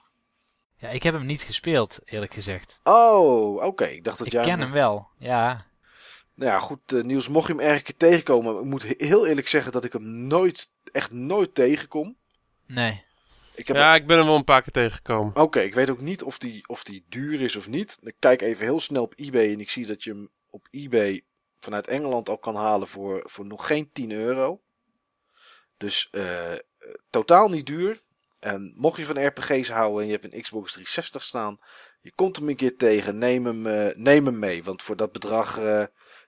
Ja, 0.75 0.89
ik 0.89 1.03
heb 1.03 1.13
hem 1.13 1.25
niet 1.25 1.41
gespeeld, 1.41 1.99
eerlijk 2.05 2.33
gezegd. 2.33 2.79
Oh, 2.83 3.63
oké. 3.63 3.85
Ik 3.85 4.03
dacht 4.03 4.17
dat 4.17 4.27
Ik 4.27 4.33
jij. 4.33 4.41
ken 4.41 4.59
hem 4.59 4.71
wel, 4.71 5.09
ja. 5.17 5.65
Nou 6.37 6.51
ja, 6.51 6.59
goed, 6.59 6.93
eh, 6.93 7.01
Niels, 7.03 7.27
mocht 7.27 7.47
je 7.47 7.53
hem 7.53 7.61
ergens 7.61 7.93
tegenkomen. 7.97 8.55
Ik 8.55 8.63
moet 8.63 8.83
he- 8.83 8.93
heel 9.07 9.27
eerlijk 9.27 9.47
zeggen 9.47 9.71
dat 9.71 9.83
ik 9.83 9.93
hem 9.93 10.27
nooit, 10.27 10.69
echt 10.91 11.11
nooit 11.11 11.55
tegenkom. 11.55 12.17
Nee. 12.67 13.05
Ik 13.55 13.67
heb 13.67 13.75
Ja, 13.75 13.95
ik 13.95 14.07
ben 14.07 14.17
hem 14.17 14.25
wel 14.25 14.35
een 14.35 14.43
paar 14.43 14.61
keer 14.61 14.71
tegengekomen. 14.71 15.35
Oké, 15.35 15.59
ik 15.59 15.73
weet 15.73 15.89
ook 15.89 16.01
niet 16.01 16.23
of 16.23 16.37
die, 16.37 16.67
of 16.67 16.83
die 16.83 17.05
duur 17.09 17.41
is 17.41 17.55
of 17.55 17.67
niet. 17.67 17.97
Ik 18.01 18.15
kijk 18.19 18.41
even 18.41 18.65
heel 18.65 18.79
snel 18.79 19.03
op 19.03 19.13
eBay 19.15 19.51
en 19.53 19.59
ik 19.59 19.69
zie 19.69 19.85
dat 19.85 20.03
je 20.03 20.09
hem 20.11 20.29
op 20.49 20.67
eBay 20.71 21.23
vanuit 21.59 21.87
Engeland 21.87 22.29
al 22.29 22.37
kan 22.37 22.55
halen 22.55 22.87
voor, 22.87 23.21
voor 23.25 23.45
nog 23.45 23.67
geen 23.67 23.89
10 23.93 24.11
euro. 24.11 24.61
Dus 25.77 26.07
eh, 26.11 26.53
eh, 26.53 26.59
totaal 27.09 27.49
niet 27.49 27.65
duur. 27.65 28.01
En 28.39 28.73
mocht 28.75 28.97
je 28.97 29.05
van 29.05 29.25
RPG's 29.25 29.69
houden 29.69 30.01
en 30.01 30.05
je 30.07 30.11
hebt 30.19 30.33
een 30.33 30.41
Xbox 30.41 30.71
360 30.71 31.23
staan, 31.23 31.59
je 32.01 32.11
komt 32.15 32.35
hem 32.35 32.49
een 32.49 32.55
keer 32.55 32.77
tegen, 32.77 33.17
neem 33.17 33.45
hem, 33.45 33.67
eh, 33.67 33.95
neem 33.95 34.25
hem 34.25 34.39
mee. 34.39 34.63
Want 34.63 34.83
voor 34.83 34.95
dat 34.95 35.11
bedrag 35.11 35.57
eh, 35.59 35.83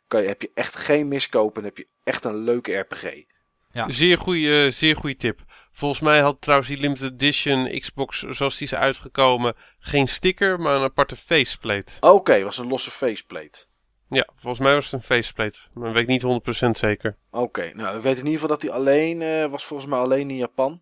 kan 0.10 0.22
je, 0.22 0.28
heb 0.28 0.42
je 0.42 0.52
echt 0.54 0.76
geen 0.76 1.08
miskoop 1.08 1.58
en 1.58 1.64
heb 1.64 1.78
je 1.78 1.88
echt 2.04 2.24
een 2.24 2.38
leuke 2.38 2.78
RPG. 2.78 3.24
Ja. 3.72 3.90
Zeer 3.90 4.18
goede 4.18 4.72
zeer 4.72 4.96
goede 4.96 5.16
tip. 5.16 5.40
Volgens 5.72 6.00
mij 6.00 6.20
had 6.20 6.42
trouwens 6.42 6.70
die 6.70 6.80
limited 6.80 7.12
edition 7.12 7.80
Xbox 7.80 8.20
zoals 8.20 8.58
die 8.58 8.68
is 8.68 8.76
uitgekomen 8.76 9.56
geen 9.80 10.08
sticker, 10.08 10.60
maar 10.60 10.76
een 10.76 10.84
aparte 10.84 11.16
faceplate. 11.16 11.94
Oké, 12.00 12.44
was 12.44 12.58
een 12.58 12.68
losse 12.68 12.92
faceplate. 12.92 13.66
Ja, 14.10 14.28
volgens 14.36 14.62
mij 14.64 14.74
was 14.74 14.84
het 14.84 14.94
een 14.94 15.04
faceplate. 15.04 15.60
Maar 15.74 15.94
weet 15.94 16.10
ik 16.10 16.24
niet 16.24 16.66
100% 16.68 16.70
zeker. 16.72 17.18
Oké, 17.32 17.72
nou 17.74 17.96
we 17.96 18.02
weten 18.02 18.20
in 18.20 18.32
ieder 18.32 18.40
geval 18.40 18.48
dat 18.48 18.62
hij 18.62 18.72
alleen 18.72 19.22
uh, 19.22 19.46
was 19.46 19.66
volgens 19.66 19.90
mij 19.90 20.00
alleen 20.00 20.30
in 20.30 20.38
Japan. 20.38 20.82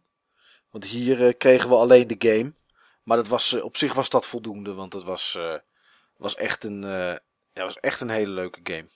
Want 0.71 0.85
hier 0.85 1.19
uh, 1.19 1.33
kregen 1.37 1.69
we 1.69 1.75
alleen 1.75 2.07
de 2.07 2.15
game. 2.19 2.53
Maar 3.03 3.17
dat 3.17 3.27
was, 3.27 3.53
uh, 3.53 3.63
op 3.63 3.77
zich 3.77 3.93
was 3.93 4.09
dat 4.09 4.25
voldoende, 4.25 4.73
want 4.73 4.93
het 4.93 5.03
was, 5.03 5.39
was, 6.17 6.35
echt, 6.35 6.63
een, 6.63 6.81
ja, 7.53 7.63
was 7.63 7.79
echt 7.79 8.01
een 8.01 8.09
hele 8.09 8.31
leuke 8.31 8.59
game. 8.63 8.87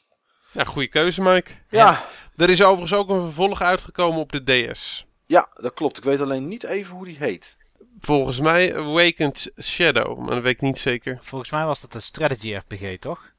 Ja, 0.52 0.64
goede 0.64 0.88
keuze 0.88 1.22
Mike. 1.22 1.52
Ja. 1.70 2.06
Er 2.36 2.50
is 2.50 2.64
overigens 2.64 2.94
ook 2.94 3.10
een 3.10 3.22
vervolg 3.22 3.62
uitgekomen 3.62 4.20
op 4.20 4.32
de 4.32 4.72
DS. 4.72 5.06
Ja, 5.26 5.50
dat 5.54 5.74
klopt. 5.74 5.98
Ik 5.98 6.04
weet 6.04 6.22
alleen 6.22 6.48
niet 6.48 6.64
even 6.64 6.96
hoe 6.96 7.06
die 7.06 7.18
heet. 7.18 7.58
Volgens 8.00 8.40
mij 8.40 8.76
Awakened 8.76 9.52
Shadow, 9.62 10.18
maar 10.18 10.34
dat 10.34 10.44
weet 10.44 10.54
ik 10.54 10.62
niet 10.62 10.78
zeker. 10.78 11.18
Volgens 11.22 11.52
mij 11.52 11.66
was 11.66 11.82
dat 11.82 11.94
een 11.94 12.02
strategy 12.02 12.54
RPG, 12.54 12.98
toch? 12.98 13.32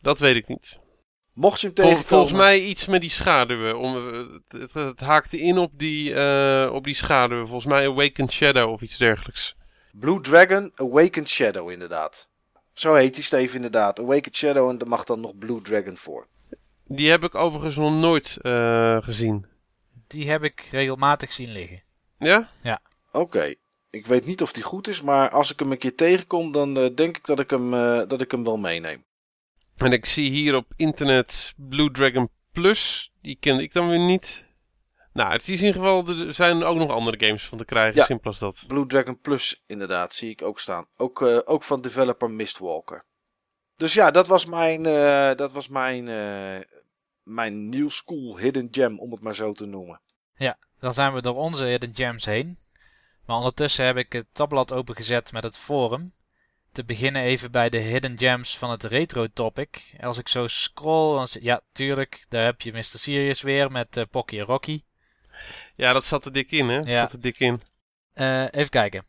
Dat 0.00 0.18
weet 0.18 0.36
ik 0.36 0.48
niet. 0.48 0.78
Mocht 1.32 1.60
je 1.60 1.66
hem 1.66 1.74
tegenkomen... 1.74 2.04
Volgens 2.06 2.32
mij 2.32 2.60
iets 2.60 2.86
met 2.86 3.00
die 3.00 3.10
schaduwen. 3.10 3.78
Om, 3.78 3.94
het, 3.94 4.42
het, 4.48 4.72
het 4.72 5.00
haakte 5.00 5.40
in 5.40 5.58
op 5.58 5.70
die, 5.78 6.10
uh, 6.10 6.70
op 6.72 6.84
die 6.84 6.94
schaduwen. 6.94 7.46
Volgens 7.46 7.72
mij 7.72 7.88
Awakened 7.88 8.32
Shadow 8.32 8.70
of 8.70 8.80
iets 8.80 8.96
dergelijks. 8.96 9.56
Blue 9.92 10.20
Dragon 10.20 10.72
Awakened 10.74 11.28
Shadow 11.28 11.70
inderdaad. 11.70 12.28
Zo 12.72 12.94
heet 12.94 13.14
die 13.14 13.24
Steve 13.24 13.56
inderdaad. 13.56 13.98
Awakened 13.98 14.36
Shadow 14.36 14.70
en 14.70 14.78
er 14.78 14.88
mag 14.88 15.04
dan 15.04 15.20
nog 15.20 15.38
Blue 15.38 15.60
Dragon 15.60 15.96
voor. 15.96 16.26
Die 16.94 17.10
heb 17.10 17.24
ik 17.24 17.34
overigens 17.34 17.76
nog 17.76 17.92
nooit 17.92 18.38
uh, 18.42 19.02
gezien. 19.02 19.46
Die 20.06 20.30
heb 20.30 20.42
ik 20.42 20.68
regelmatig 20.70 21.32
zien 21.32 21.52
liggen. 21.52 21.82
Ja? 22.18 22.50
Ja. 22.62 22.80
Oké. 23.12 23.18
Okay. 23.18 23.56
Ik 23.90 24.06
weet 24.06 24.26
niet 24.26 24.42
of 24.42 24.52
die 24.52 24.62
goed 24.62 24.88
is, 24.88 25.02
maar 25.02 25.30
als 25.30 25.52
ik 25.52 25.58
hem 25.58 25.72
een 25.72 25.78
keer 25.78 25.94
tegenkom, 25.94 26.52
dan 26.52 26.78
uh, 26.78 26.94
denk 26.94 27.16
ik 27.16 27.26
dat 27.26 27.38
ik, 27.38 27.50
hem, 27.50 27.74
uh, 27.74 28.02
dat 28.08 28.20
ik 28.20 28.30
hem 28.30 28.44
wel 28.44 28.56
meeneem. 28.56 29.04
En 29.76 29.92
ik 29.92 30.06
zie 30.06 30.30
hier 30.30 30.56
op 30.56 30.66
internet 30.76 31.54
Blue 31.56 31.90
Dragon 31.90 32.28
Plus. 32.52 33.12
Die 33.22 33.36
kende 33.40 33.62
ik 33.62 33.72
dan 33.72 33.88
weer 33.88 33.98
niet. 33.98 34.44
Nou, 35.12 35.32
het 35.32 35.48
is 35.48 35.60
in 35.60 35.66
ieder 35.66 35.82
geval, 35.82 36.08
er 36.08 36.32
zijn 36.32 36.62
ook 36.62 36.76
nog 36.76 36.90
andere 36.90 37.26
games 37.26 37.46
van 37.46 37.58
te 37.58 37.64
krijgen, 37.64 37.96
ja, 37.96 38.04
simpel 38.04 38.26
als 38.26 38.38
dat. 38.38 38.64
Blue 38.66 38.86
Dragon 38.86 39.18
Plus, 39.18 39.62
inderdaad, 39.66 40.14
zie 40.14 40.30
ik 40.30 40.42
ook 40.42 40.60
staan. 40.60 40.86
Ook, 40.96 41.20
uh, 41.20 41.38
ook 41.44 41.62
van 41.62 41.80
developer 41.80 42.30
Mistwalker. 42.30 43.04
Dus 43.76 43.94
ja, 43.94 44.10
dat 44.10 44.26
was 44.26 44.46
mijn, 44.46 44.84
uh, 44.84 45.34
dat 45.34 45.52
was 45.52 45.68
mijn, 45.68 46.06
uh, 46.06 46.64
mijn 47.24 47.68
new 47.68 47.90
school 47.90 48.38
hidden 48.38 48.68
gem, 48.70 48.98
om 48.98 49.10
het 49.12 49.20
maar 49.20 49.34
zo 49.34 49.52
te 49.52 49.66
noemen. 49.66 50.00
Ja, 50.36 50.58
dan 50.78 50.94
zijn 50.94 51.14
we 51.14 51.22
door 51.22 51.36
onze 51.36 51.64
hidden 51.64 51.94
gems 51.94 52.24
heen. 52.24 52.58
Maar 53.26 53.36
ondertussen 53.36 53.86
heb 53.86 53.96
ik 53.96 54.12
het 54.12 54.26
tabblad 54.32 54.72
opengezet 54.72 55.32
met 55.32 55.42
het 55.42 55.58
forum. 55.58 56.12
Te 56.72 56.84
beginnen 56.84 57.22
even 57.22 57.50
bij 57.50 57.70
de 57.70 57.78
hidden 57.78 58.18
gems 58.18 58.58
van 58.58 58.70
het 58.70 58.84
retro 58.84 59.26
topic. 59.26 59.94
Als 60.00 60.18
ik 60.18 60.28
zo 60.28 60.46
scroll, 60.46 61.16
dan 61.16 61.26
ja, 61.42 61.60
tuurlijk, 61.72 62.26
daar 62.28 62.44
heb 62.44 62.60
je 62.60 62.72
Mr. 62.72 62.82
Serious 62.82 63.42
weer 63.42 63.72
met 63.72 63.96
uh, 63.96 64.04
Pocky 64.10 64.38
en 64.38 64.44
Rocky. 64.44 64.82
Ja, 65.74 65.92
dat 65.92 66.04
zat 66.04 66.24
er 66.24 66.32
dik 66.32 66.50
in, 66.50 66.68
hè? 66.68 66.76
Dat 66.78 66.86
ja. 66.86 66.98
zat 66.98 67.12
er 67.12 67.20
dik 67.20 67.38
in. 67.38 67.62
Uh, 68.14 68.42
even 68.42 68.70
kijken. 68.70 69.04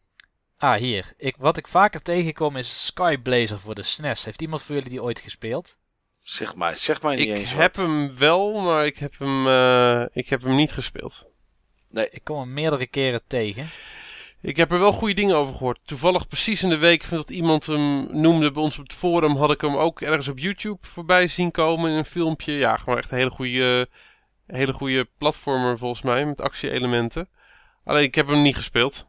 Ah, 0.57 0.78
hier. 0.78 1.13
Ik, 1.18 1.36
wat 1.38 1.57
ik 1.57 1.68
vaker 1.68 2.01
tegenkom 2.01 2.55
is 2.55 2.86
Skyblazer 2.86 3.59
voor 3.59 3.76
de 3.76 3.84
SNES. 3.84 4.26
Heeft 4.26 4.41
iemand 4.41 4.61
voor 4.61 4.76
jullie 4.76 4.89
die 4.89 5.03
ooit 5.03 5.20
gespeeld? 5.20 5.78
Zeg 6.26 6.55
maar, 6.55 6.76
zeg 6.76 7.01
maar 7.01 7.15
niet 7.15 7.28
ik 7.28 7.36
eens 7.38 7.51
Ik 7.51 7.57
heb 7.57 7.76
wat. 7.76 7.86
hem 7.86 8.17
wel, 8.17 8.61
maar 8.61 8.86
ik 8.86 8.97
heb 8.97 9.19
hem, 9.19 9.47
uh, 9.47 10.05
ik 10.11 10.30
heb 10.30 10.41
hem 10.41 10.55
niet 10.55 10.71
gespeeld. 10.71 11.26
Nee. 11.89 12.07
Ik 12.09 12.23
kom 12.23 12.39
hem 12.39 12.53
meerdere 12.53 12.88
keren 12.88 13.21
tegen. 13.28 13.67
Ik 14.41 14.57
heb 14.57 14.71
er 14.71 14.80
wel 14.80 14.91
goede 14.91 15.13
dingen 15.13 15.36
over 15.36 15.55
gehoord. 15.55 15.80
Toevallig 15.86 16.28
precies 16.28 16.63
in 16.63 16.69
de 16.69 16.78
week 16.78 17.09
dat 17.09 17.30
iemand 17.30 17.65
hem 17.65 18.07
noemde 18.21 18.51
bij 18.51 18.63
ons 18.63 18.78
op 18.78 18.84
het 18.84 18.93
forum, 18.93 19.36
had 19.36 19.51
ik 19.51 19.61
hem 19.61 19.76
ook 19.76 20.01
ergens 20.01 20.28
op 20.28 20.39
YouTube 20.39 20.88
voorbij 20.88 21.28
zien 21.28 21.51
komen 21.51 21.91
in 21.91 21.97
een 21.97 22.05
filmpje. 22.05 22.53
Ja, 22.53 22.78
gewoon 22.78 22.97
echt 22.97 23.11
een 23.11 23.17
hele 23.17 23.30
goede, 23.30 23.89
hele 24.47 24.73
goede 24.73 25.07
platformer 25.17 25.78
volgens 25.78 26.01
mij, 26.01 26.26
met 26.26 26.41
actie-elementen. 26.41 27.30
Alleen 27.84 28.03
ik 28.03 28.15
heb 28.15 28.28
hem 28.28 28.41
niet 28.41 28.55
gespeeld. 28.55 29.05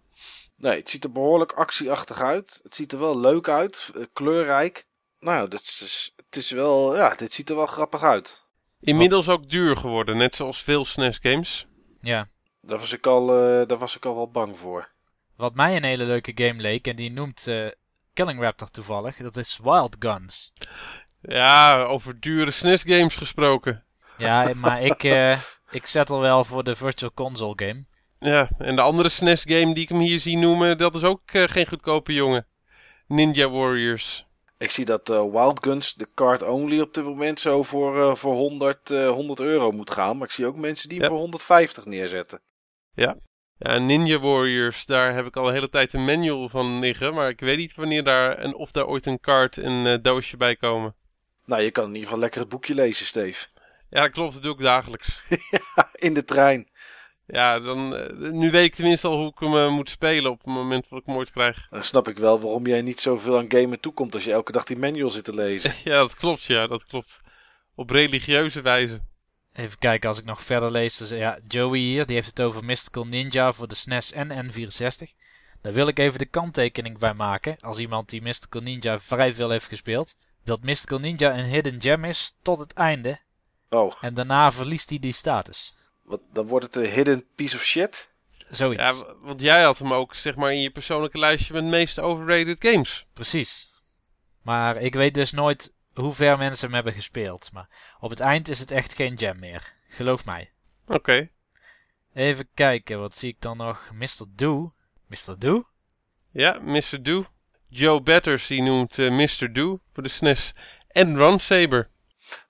Nee, 0.56 0.78
het 0.78 0.88
ziet 0.88 1.04
er 1.04 1.12
behoorlijk 1.12 1.52
actieachtig 1.52 2.20
uit. 2.20 2.60
Het 2.62 2.74
ziet 2.74 2.92
er 2.92 2.98
wel 2.98 3.20
leuk 3.20 3.48
uit, 3.48 3.92
kleurrijk. 4.12 4.86
Nou, 5.20 5.48
dit 5.48 5.60
is, 5.60 6.14
het 6.36 6.44
is 6.44 6.50
wel, 6.50 6.96
ja, 6.96 7.14
dit 7.14 7.32
ziet 7.32 7.50
er 7.50 7.56
wel 7.56 7.66
grappig 7.66 8.02
uit. 8.02 8.44
Inmiddels 8.80 9.28
ook 9.28 9.48
duur 9.48 9.76
geworden, 9.76 10.16
net 10.16 10.36
zoals 10.36 10.62
veel 10.62 10.84
SNES 10.84 11.18
games. 11.22 11.66
Ja. 12.00 12.28
Daar 12.60 12.78
was 12.78 12.92
ik 12.92 13.06
al, 13.06 13.22
uh, 13.22 13.66
daar 13.66 13.78
was 13.78 13.96
ik 13.96 14.04
al 14.04 14.14
wel 14.14 14.30
bang 14.30 14.58
voor. 14.58 14.88
Wat 15.36 15.54
mij 15.54 15.76
een 15.76 15.84
hele 15.84 16.04
leuke 16.04 16.32
game 16.34 16.60
leek, 16.60 16.86
en 16.86 16.96
die 16.96 17.10
noemt 17.10 17.46
uh, 17.48 17.68
Killing 18.14 18.40
Raptor 18.40 18.70
toevallig, 18.70 19.16
dat 19.16 19.36
is 19.36 19.60
Wild 19.62 19.96
Guns. 19.98 20.52
Ja, 21.20 21.82
over 21.82 22.20
dure 22.20 22.50
SNES 22.50 22.82
games 22.82 23.14
gesproken. 23.14 23.84
Ja, 24.18 24.50
maar 24.54 24.82
ik, 24.82 25.02
uh, 25.02 25.40
ik 25.70 25.86
zet 25.86 26.10
al 26.10 26.20
wel 26.20 26.44
voor 26.44 26.64
de 26.64 26.74
Virtual 26.74 27.12
Console 27.14 27.52
game. 27.56 27.84
Ja, 28.18 28.48
en 28.58 28.76
de 28.76 28.82
andere 28.82 29.08
SNES 29.08 29.44
game 29.48 29.74
die 29.74 29.82
ik 29.82 29.88
hem 29.88 30.00
hier 30.00 30.20
zie 30.20 30.36
noemen, 30.36 30.78
dat 30.78 30.94
is 30.94 31.04
ook 31.04 31.32
uh, 31.32 31.44
geen 31.46 31.66
goedkope 31.66 32.12
jongen. 32.12 32.46
Ninja 33.06 33.48
Warriors. 33.50 34.25
Ik 34.58 34.70
zie 34.70 34.84
dat 34.84 35.10
uh, 35.10 35.30
Wild 35.30 35.62
Guns, 35.62 35.94
de 35.94 36.08
card 36.14 36.42
only, 36.42 36.80
op 36.80 36.94
dit 36.94 37.04
moment 37.04 37.40
zo 37.40 37.62
voor, 37.62 37.96
uh, 37.96 38.14
voor 38.14 38.34
100, 38.34 38.88
100 38.88 39.40
euro 39.40 39.72
moet 39.72 39.90
gaan. 39.90 40.16
Maar 40.16 40.26
ik 40.26 40.32
zie 40.32 40.46
ook 40.46 40.56
mensen 40.56 40.88
die 40.88 40.98
hem 40.98 41.06
ja. 41.06 41.12
voor 41.12 41.22
150 41.22 41.84
neerzetten. 41.84 42.40
Ja. 42.94 43.16
ja, 43.58 43.78
Ninja 43.78 44.18
Warriors, 44.18 44.86
daar 44.86 45.14
heb 45.14 45.26
ik 45.26 45.36
al 45.36 45.48
een 45.48 45.54
hele 45.54 45.68
tijd 45.68 45.92
een 45.92 46.04
manual 46.04 46.48
van 46.48 46.78
liggen. 46.78 47.14
Maar 47.14 47.28
ik 47.28 47.40
weet 47.40 47.58
niet 47.58 47.74
wanneer 47.74 48.04
daar 48.04 48.36
en 48.36 48.54
of 48.54 48.70
daar 48.70 48.86
ooit 48.86 49.06
een 49.06 49.20
kaart 49.20 49.58
en 49.58 50.02
doosje 50.02 50.36
bij 50.36 50.56
komen. 50.56 50.94
Nou, 51.44 51.62
je 51.62 51.70
kan 51.70 51.84
in 51.84 51.90
ieder 51.90 52.04
geval 52.04 52.20
lekker 52.20 52.40
het 52.40 52.48
boekje 52.48 52.74
lezen, 52.74 53.06
Steve. 53.06 53.46
Ja, 53.90 54.02
dat 54.02 54.10
klopt. 54.10 54.32
Dat 54.32 54.42
doe 54.42 54.54
ik 54.54 54.60
dagelijks. 54.60 55.20
in 56.06 56.14
de 56.14 56.24
trein. 56.24 56.68
Ja, 57.26 57.60
dan, 57.60 57.88
nu 58.38 58.50
weet 58.50 58.64
ik 58.64 58.74
tenminste 58.74 59.06
al 59.06 59.18
hoe 59.18 59.28
ik 59.28 59.38
hem 59.38 59.54
uh, 59.54 59.70
moet 59.70 59.88
spelen 59.88 60.30
op 60.30 60.38
het 60.38 60.46
moment 60.46 60.88
dat 60.88 60.98
ik 60.98 61.06
hem 61.06 61.16
ooit 61.16 61.30
krijg. 61.30 61.68
Dan 61.68 61.84
snap 61.84 62.08
ik 62.08 62.18
wel 62.18 62.40
waarom 62.40 62.66
jij 62.66 62.82
niet 62.82 63.00
zoveel 63.00 63.38
aan 63.38 63.50
gamen 63.50 63.80
toekomt 63.80 64.14
als 64.14 64.24
je 64.24 64.32
elke 64.32 64.52
dag 64.52 64.64
die 64.64 64.76
manual 64.76 65.10
zit 65.10 65.24
te 65.24 65.34
lezen. 65.34 65.72
ja, 65.90 65.98
dat 65.98 66.14
klopt, 66.14 66.42
ja, 66.42 66.66
dat 66.66 66.86
klopt. 66.86 67.20
Op 67.74 67.90
religieuze 67.90 68.60
wijze. 68.60 69.00
Even 69.52 69.78
kijken 69.78 70.08
als 70.08 70.18
ik 70.18 70.24
nog 70.24 70.42
verder 70.42 70.70
lees. 70.70 70.96
Dus, 70.96 71.10
ja, 71.10 71.38
Joey 71.48 71.78
hier, 71.78 72.06
die 72.06 72.14
heeft 72.14 72.28
het 72.28 72.40
over 72.40 72.64
Mystical 72.64 73.06
Ninja 73.06 73.52
voor 73.52 73.68
de 73.68 73.74
SNES 73.74 74.12
en 74.12 74.50
N64. 74.50 75.14
Daar 75.62 75.72
wil 75.72 75.88
ik 75.88 75.98
even 75.98 76.18
de 76.18 76.26
kanttekening 76.26 76.98
bij 76.98 77.14
maken, 77.14 77.56
als 77.58 77.78
iemand 77.78 78.08
die 78.08 78.22
Mystical 78.22 78.60
Ninja 78.60 79.00
vrij 79.00 79.34
veel 79.34 79.50
heeft 79.50 79.68
gespeeld. 79.68 80.14
Dat 80.44 80.62
Mystical 80.62 80.98
Ninja 80.98 81.38
een 81.38 81.44
hidden 81.44 81.80
gem 81.82 82.04
is 82.04 82.36
tot 82.42 82.58
het 82.58 82.72
einde. 82.72 83.18
Oh. 83.68 83.92
En 84.00 84.14
daarna 84.14 84.52
verliest 84.52 84.90
hij 84.90 84.98
die 84.98 85.12
status. 85.12 85.74
Wat, 86.06 86.20
dan 86.32 86.46
wordt 86.46 86.66
het 86.66 86.76
een 86.76 86.90
hidden 86.90 87.24
piece 87.34 87.56
of 87.56 87.62
shit? 87.62 88.14
Zoiets. 88.48 88.82
Ja, 88.82 89.14
want 89.20 89.40
jij 89.40 89.62
had 89.62 89.78
hem 89.78 89.92
ook 89.92 90.14
zeg 90.14 90.34
maar 90.36 90.52
in 90.52 90.60
je 90.60 90.70
persoonlijke 90.70 91.18
lijstje 91.18 91.52
met 91.52 91.62
de 91.62 91.68
meest 91.68 91.98
overrated 91.98 92.64
games. 92.64 93.06
Precies. 93.12 93.72
Maar 94.42 94.76
ik 94.76 94.94
weet 94.94 95.14
dus 95.14 95.32
nooit 95.32 95.74
hoe 95.94 96.12
ver 96.12 96.38
mensen 96.38 96.66
hem 96.66 96.74
hebben 96.74 96.92
gespeeld. 96.92 97.52
Maar 97.52 97.68
op 98.00 98.10
het 98.10 98.20
eind 98.20 98.48
is 98.48 98.58
het 98.58 98.70
echt 98.70 98.94
geen 98.94 99.18
gem 99.18 99.38
meer. 99.38 99.74
Geloof 99.88 100.24
mij. 100.24 100.52
Oké. 100.84 100.94
Okay. 100.94 101.30
Even 102.14 102.48
kijken, 102.54 103.00
wat 103.00 103.14
zie 103.14 103.28
ik 103.28 103.40
dan 103.40 103.56
nog? 103.56 103.90
Mr. 103.92 104.24
Do. 104.34 104.74
Mr. 105.06 105.38
Do? 105.38 105.68
Ja, 106.30 106.58
Mr. 106.62 107.02
Do. 107.02 107.26
Joe 107.68 108.00
Batters 108.00 108.46
die 108.46 108.62
noemt 108.62 108.98
uh, 108.98 109.10
Mr. 109.10 109.52
Do 109.52 109.80
voor 109.92 110.02
de 110.02 110.08
SNES. 110.08 110.52
En 110.88 111.16
Run 111.16 111.40
Saber. 111.40 111.90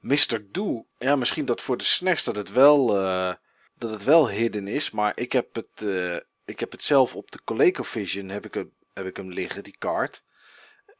Mr. 0.00 0.46
Do. 0.50 0.86
Ja, 0.98 1.16
misschien 1.16 1.44
dat 1.44 1.60
voor 1.62 1.76
de 1.76 1.84
SNES 1.84 2.24
dat 2.24 2.36
het 2.36 2.52
wel... 2.52 3.02
Uh 3.02 3.32
dat 3.78 3.90
het 3.90 4.04
wel 4.04 4.30
hidden 4.30 4.68
is, 4.68 4.90
maar 4.90 5.12
ik 5.16 5.32
heb 5.32 5.54
het, 5.54 5.82
uh, 5.82 6.16
ik 6.44 6.60
heb 6.60 6.72
het 6.72 6.82
zelf 6.82 7.14
op 7.14 7.30
de 7.30 7.40
ColecoVision 7.44 8.28
heb 8.28 8.46
ik, 8.46 8.54
hem, 8.54 8.72
heb 8.92 9.06
ik 9.06 9.16
hem 9.16 9.30
liggen, 9.30 9.62
die 9.64 9.76
kaart. 9.78 10.24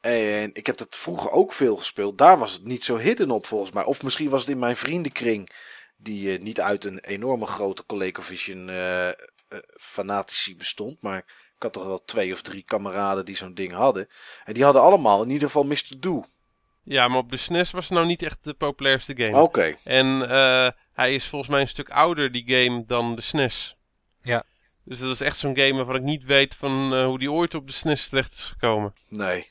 En 0.01 0.51
ik 0.55 0.67
heb 0.67 0.77
dat 0.77 0.97
vroeger 0.97 1.31
ook 1.31 1.53
veel 1.53 1.77
gespeeld. 1.77 2.19
Daar 2.19 2.39
was 2.39 2.53
het 2.53 2.65
niet 2.65 2.85
zo 2.85 2.97
hidden 2.97 3.31
op 3.31 3.47
volgens 3.47 3.73
mij. 3.73 3.85
Of 3.85 4.03
misschien 4.03 4.29
was 4.29 4.41
het 4.41 4.51
in 4.51 4.59
mijn 4.59 4.77
vriendenkring, 4.77 5.51
die 5.97 6.39
uh, 6.39 6.43
niet 6.43 6.61
uit 6.61 6.85
een 6.85 6.99
enorme 6.99 7.47
grote 7.47 7.87
ColecoVision 7.87 8.69
uh, 8.69 9.11
fanatici 9.77 10.57
bestond. 10.57 11.01
Maar 11.01 11.19
ik 11.57 11.63
had 11.63 11.73
toch 11.73 11.85
wel 11.85 12.05
twee 12.05 12.33
of 12.33 12.43
drie 12.43 12.63
kameraden 12.63 13.25
die 13.25 13.37
zo'n 13.37 13.55
ding 13.55 13.73
hadden. 13.73 14.09
En 14.45 14.55
die 14.55 14.65
hadden 14.65 14.83
allemaal 14.83 15.23
in 15.23 15.31
ieder 15.31 15.47
geval 15.47 15.65
Mr. 15.65 15.97
Do. 15.99 16.25
Ja, 16.89 17.09
maar 17.09 17.19
op 17.19 17.31
de 17.31 17.37
SNES 17.37 17.71
was 17.71 17.85
het 17.85 17.93
nou 17.93 18.07
niet 18.07 18.23
echt 18.23 18.45
de 18.45 18.55
populairste 18.55 19.17
game. 19.17 19.37
Oké. 19.37 19.43
Okay. 19.43 19.79
En 19.85 20.07
uh, 20.07 20.69
hij 20.93 21.15
is 21.15 21.27
volgens 21.27 21.51
mij 21.51 21.61
een 21.61 21.69
stuk 21.69 21.91
ouder, 21.91 22.33
die 22.33 22.45
game, 22.47 22.85
dan 22.87 23.15
de 23.15 23.23
SNES. 23.23 23.77
Ja. 24.23 24.45
Dus 24.85 24.99
dat 24.99 25.11
is 25.11 25.21
echt 25.21 25.39
zo'n 25.39 25.57
game 25.57 25.75
waarvan 25.75 25.95
ik 25.95 26.03
niet 26.03 26.25
weet 26.25 26.55
van 26.55 26.95
uh, 26.95 27.05
hoe 27.05 27.19
die 27.19 27.33
ooit 27.33 27.55
op 27.55 27.67
de 27.67 27.73
SNES 27.73 28.09
terecht 28.09 28.33
is 28.33 28.45
gekomen. 28.45 28.95
Nee. 29.09 29.47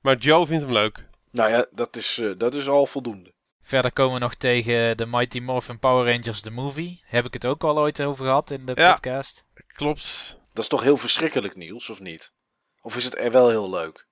Maar 0.00 0.16
Joe 0.16 0.46
vindt 0.46 0.62
hem 0.62 0.72
leuk. 0.72 1.08
Nou 1.30 1.50
ja, 1.50 1.66
dat 1.70 1.96
is, 1.96 2.18
uh, 2.18 2.38
dat 2.38 2.54
is 2.54 2.68
al 2.68 2.86
voldoende. 2.86 3.32
Verder 3.60 3.92
komen 3.92 4.14
we 4.14 4.20
nog 4.20 4.34
tegen 4.34 4.96
de 4.96 5.06
Mighty 5.06 5.38
Morphin 5.38 5.78
Power 5.78 6.12
Rangers 6.12 6.40
The 6.40 6.50
Movie. 6.50 7.02
Heb 7.04 7.24
ik 7.24 7.32
het 7.32 7.46
ook 7.46 7.64
al 7.64 7.78
ooit 7.78 8.02
over 8.02 8.24
gehad 8.24 8.50
in 8.50 8.66
de 8.66 8.72
ja, 8.74 8.92
podcast. 8.92 9.44
klopt. 9.66 10.36
Dat 10.52 10.62
is 10.62 10.68
toch 10.68 10.82
heel 10.82 10.96
verschrikkelijk, 10.96 11.56
Niels, 11.56 11.90
of 11.90 12.00
niet? 12.00 12.32
Of 12.80 12.96
is 12.96 13.04
het 13.04 13.18
er 13.18 13.30
wel 13.30 13.48
heel 13.48 13.70
leuk? 13.70 14.06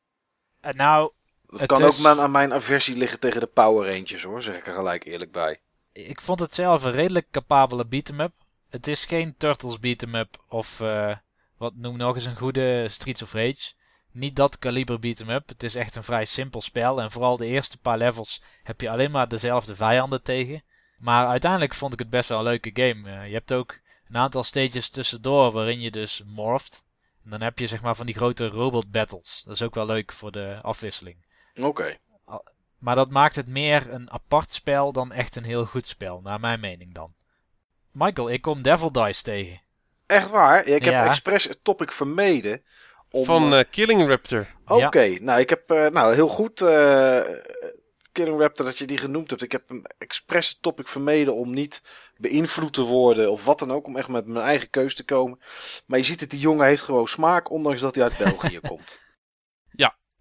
Eh, 0.61 0.73
nou, 0.73 1.13
Dat 1.51 1.61
Het 1.61 1.69
kan 1.69 1.85
is- 1.85 1.97
ook 1.97 2.03
maar 2.03 2.21
aan 2.21 2.31
mijn 2.31 2.53
aversie 2.53 2.97
liggen 2.97 3.21
tegen 3.21 3.41
de 3.41 3.47
Power 3.47 3.93
Rangers, 3.93 4.23
hoor. 4.23 4.43
Zeg 4.43 4.57
ik 4.57 4.67
er 4.67 4.75
gelijk 4.75 5.05
eerlijk 5.05 5.33
bij. 5.33 5.61
ik 5.93 6.21
vond 6.21 6.41
het 6.41 6.55
zelf 6.55 6.85
een 6.85 6.93
redelijk 6.93 7.27
capabele 7.31 7.87
beat-em-up. 7.87 8.33
Het 8.71 8.87
is 8.87 9.05
geen 9.05 9.35
Turtles 9.37 9.81
beat-em-up 9.81 10.43
of 10.49 10.81
eh, 10.81 11.17
wat 11.57 11.75
noem 11.77 11.97
nog 11.97 12.15
eens 12.15 12.25
een 12.25 12.37
goede 12.37 12.89
Streets 12.89 13.23
of 13.23 13.33
Rage. 13.33 13.73
Niet 14.13 14.37
dat 14.37 14.59
kaliber 14.59 14.99
beat-em-up. 14.99 15.49
Het 15.49 15.63
is 15.63 15.75
echt 15.75 15.97
een 15.97 16.03
vrij 16.05 16.25
simpel 16.25 16.63
spel. 16.63 17.01
En 17.01 17.11
vooral 17.11 17.37
de 17.37 17.47
eerste 17.47 17.79
paar 17.79 17.99
levels 17.99 18.43
heb 18.63 18.81
je 18.81 18.91
alleen 18.91 19.11
maar 19.11 19.29
dezelfde 19.29 19.75
vijanden 19.75 20.23
tegen. 20.23 20.63
Maar 20.99 21.27
uiteindelijk 21.27 21.75
vond 21.75 21.93
ik 21.93 21.99
het 21.99 22.11
best 22.11 22.29
wel 22.29 22.39
een 22.39 22.45
leuke 22.45 22.71
game. 22.75 23.11
Eh, 23.11 23.27
je 23.27 23.33
hebt 23.33 23.53
ook 23.53 23.79
een 24.09 24.17
aantal 24.17 24.43
stages 24.45 24.89
tussendoor 24.89 25.53
waarin 25.53 25.81
je 25.81 25.91
dus 25.91 26.23
morft. 26.27 26.85
En 27.25 27.31
dan 27.31 27.41
heb 27.41 27.59
je 27.59 27.67
zeg 27.67 27.81
maar 27.81 27.97
van 27.97 28.07
die 28.07 28.15
grote 28.15 28.47
robot 28.49 28.91
battles. 28.91 29.43
Dat 29.47 29.55
is 29.55 29.63
ook 29.63 29.75
wel 29.75 29.87
leuk 29.87 30.13
voor 30.13 30.31
de 30.33 30.59
afwisseling. 30.63 31.17
Oké. 31.65 31.97
Maar 32.79 32.95
dat 32.95 33.11
maakt 33.11 33.37
het 33.37 33.47
meer 33.49 33.93
een 33.93 34.11
apart 34.11 34.53
spel 34.53 34.93
dan 34.93 35.13
echt 35.13 35.37
een 35.37 35.45
heel 35.45 35.65
goed 35.67 35.87
spel, 35.87 36.21
naar 36.21 36.41
mijn 36.41 36.61
mening 36.61 36.95
dan. 36.95 37.15
Michael, 37.93 38.31
ik 38.31 38.43
kom 38.43 38.63
Devil 38.63 38.93
Dice 38.93 39.23
tegen. 39.23 39.61
Echt 40.07 40.31
waar? 40.31 40.65
Ik 40.65 40.85
heb 40.85 40.93
Ja. 40.93 41.07
expres 41.07 41.45
het 41.45 41.59
topic 41.65 41.93
vermeden. 41.93 42.63
Om, 43.11 43.25
Van 43.25 43.53
eh, 43.53 43.59
eh, 43.61 43.65
Killing 43.71 44.09
Raptor. 44.09 44.47
Oké, 44.67 45.17
nou 45.21 45.41
ik 45.41 45.51
heb 45.51 45.71
eh, 45.71 45.87
nou 45.87 46.15
heel 46.15 46.29
goed 46.29 46.61
eh, 46.61 47.21
Killing 48.13 48.41
Raptor 48.41 48.67
dat 48.67 48.79
je 48.79 48.85
die 48.85 48.99
genoemd 48.99 49.31
hebt. 49.31 49.43
Ik 49.43 49.53
heb 49.53 49.71
een 49.71 49.87
expres 49.99 50.49
het 50.49 50.63
topic 50.63 50.89
vermeden 50.89 51.35
om 51.35 51.55
niet 51.55 51.83
beïnvloed 52.17 52.73
te 52.73 52.83
worden 52.83 53.31
of 53.31 53.45
wat 53.45 53.59
dan 53.59 53.73
ook. 53.73 53.87
Om 53.87 53.97
echt 53.97 54.09
met 54.09 54.27
mijn 54.27 54.45
eigen 54.45 54.71
keus 54.71 54.95
te 54.95 55.05
komen. 55.05 55.41
Maar 55.87 55.99
je 55.99 56.05
ziet 56.05 56.21
het, 56.21 56.31
die 56.31 56.41
jongen 56.41 56.67
heeft 56.67 56.83
gewoon 56.83 57.09
smaak, 57.09 57.51
ondanks 57.51 57.81
dat 57.81 57.95
hij 57.95 58.05
uit 58.05 58.19
België 58.25 58.61
komt. 58.61 59.01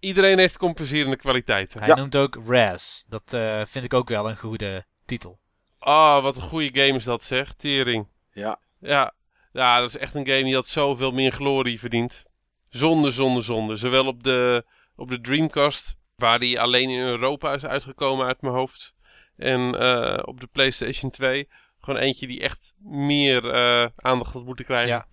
Iedereen 0.00 0.38
heeft 0.38 0.56
compenserende 0.58 1.16
kwaliteiten. 1.16 1.78
Hij 1.80 1.88
Ja. 1.88 1.94
noemt 1.94 2.16
ook 2.16 2.38
Raz. 2.46 3.02
Dat 3.08 3.32
eh, 3.32 3.62
vind 3.66 3.84
ik 3.84 3.94
ook 3.94 4.08
wel 4.08 4.28
een 4.28 4.38
goede 4.38 4.84
titel. 5.04 5.38
Ah, 5.78 6.22
wat 6.22 6.36
een 6.36 6.42
goede 6.42 6.80
game 6.82 6.96
is 6.98 7.04
dat 7.04 7.24
zeg. 7.24 7.52
Tering. 7.54 8.08
Ja. 8.32 8.58
Ja. 8.80 9.14
Ja, 9.52 9.80
dat 9.80 9.88
is 9.88 9.96
echt 9.96 10.14
een 10.14 10.26
game 10.26 10.42
die 10.42 10.54
had 10.54 10.66
zoveel 10.66 11.12
meer 11.12 11.32
glorie 11.32 11.78
verdient. 11.78 12.24
Zonde, 12.68 13.10
zonde, 13.10 13.40
zonde. 13.40 13.76
Zowel 13.76 14.06
op 14.06 14.22
de, 14.22 14.64
op 14.96 15.08
de 15.10 15.20
Dreamcast, 15.20 15.96
waar 16.16 16.38
die 16.38 16.60
alleen 16.60 16.90
in 16.90 16.98
Europa 17.00 17.52
is 17.52 17.64
uitgekomen 17.64 18.26
uit 18.26 18.40
mijn 18.42 18.54
hoofd. 18.54 18.94
En 19.36 19.74
eh, 19.78 20.22
op 20.24 20.40
de 20.40 20.46
PlayStation 20.46 21.10
2. 21.10 21.48
Gewoon 21.80 22.00
eentje 22.00 22.26
die 22.26 22.40
echt 22.40 22.72
meer 22.78 23.50
eh, 23.50 23.86
aandacht 23.96 24.32
had 24.32 24.44
moeten 24.44 24.64
krijgen. 24.64 24.92
Ja. 24.92 25.06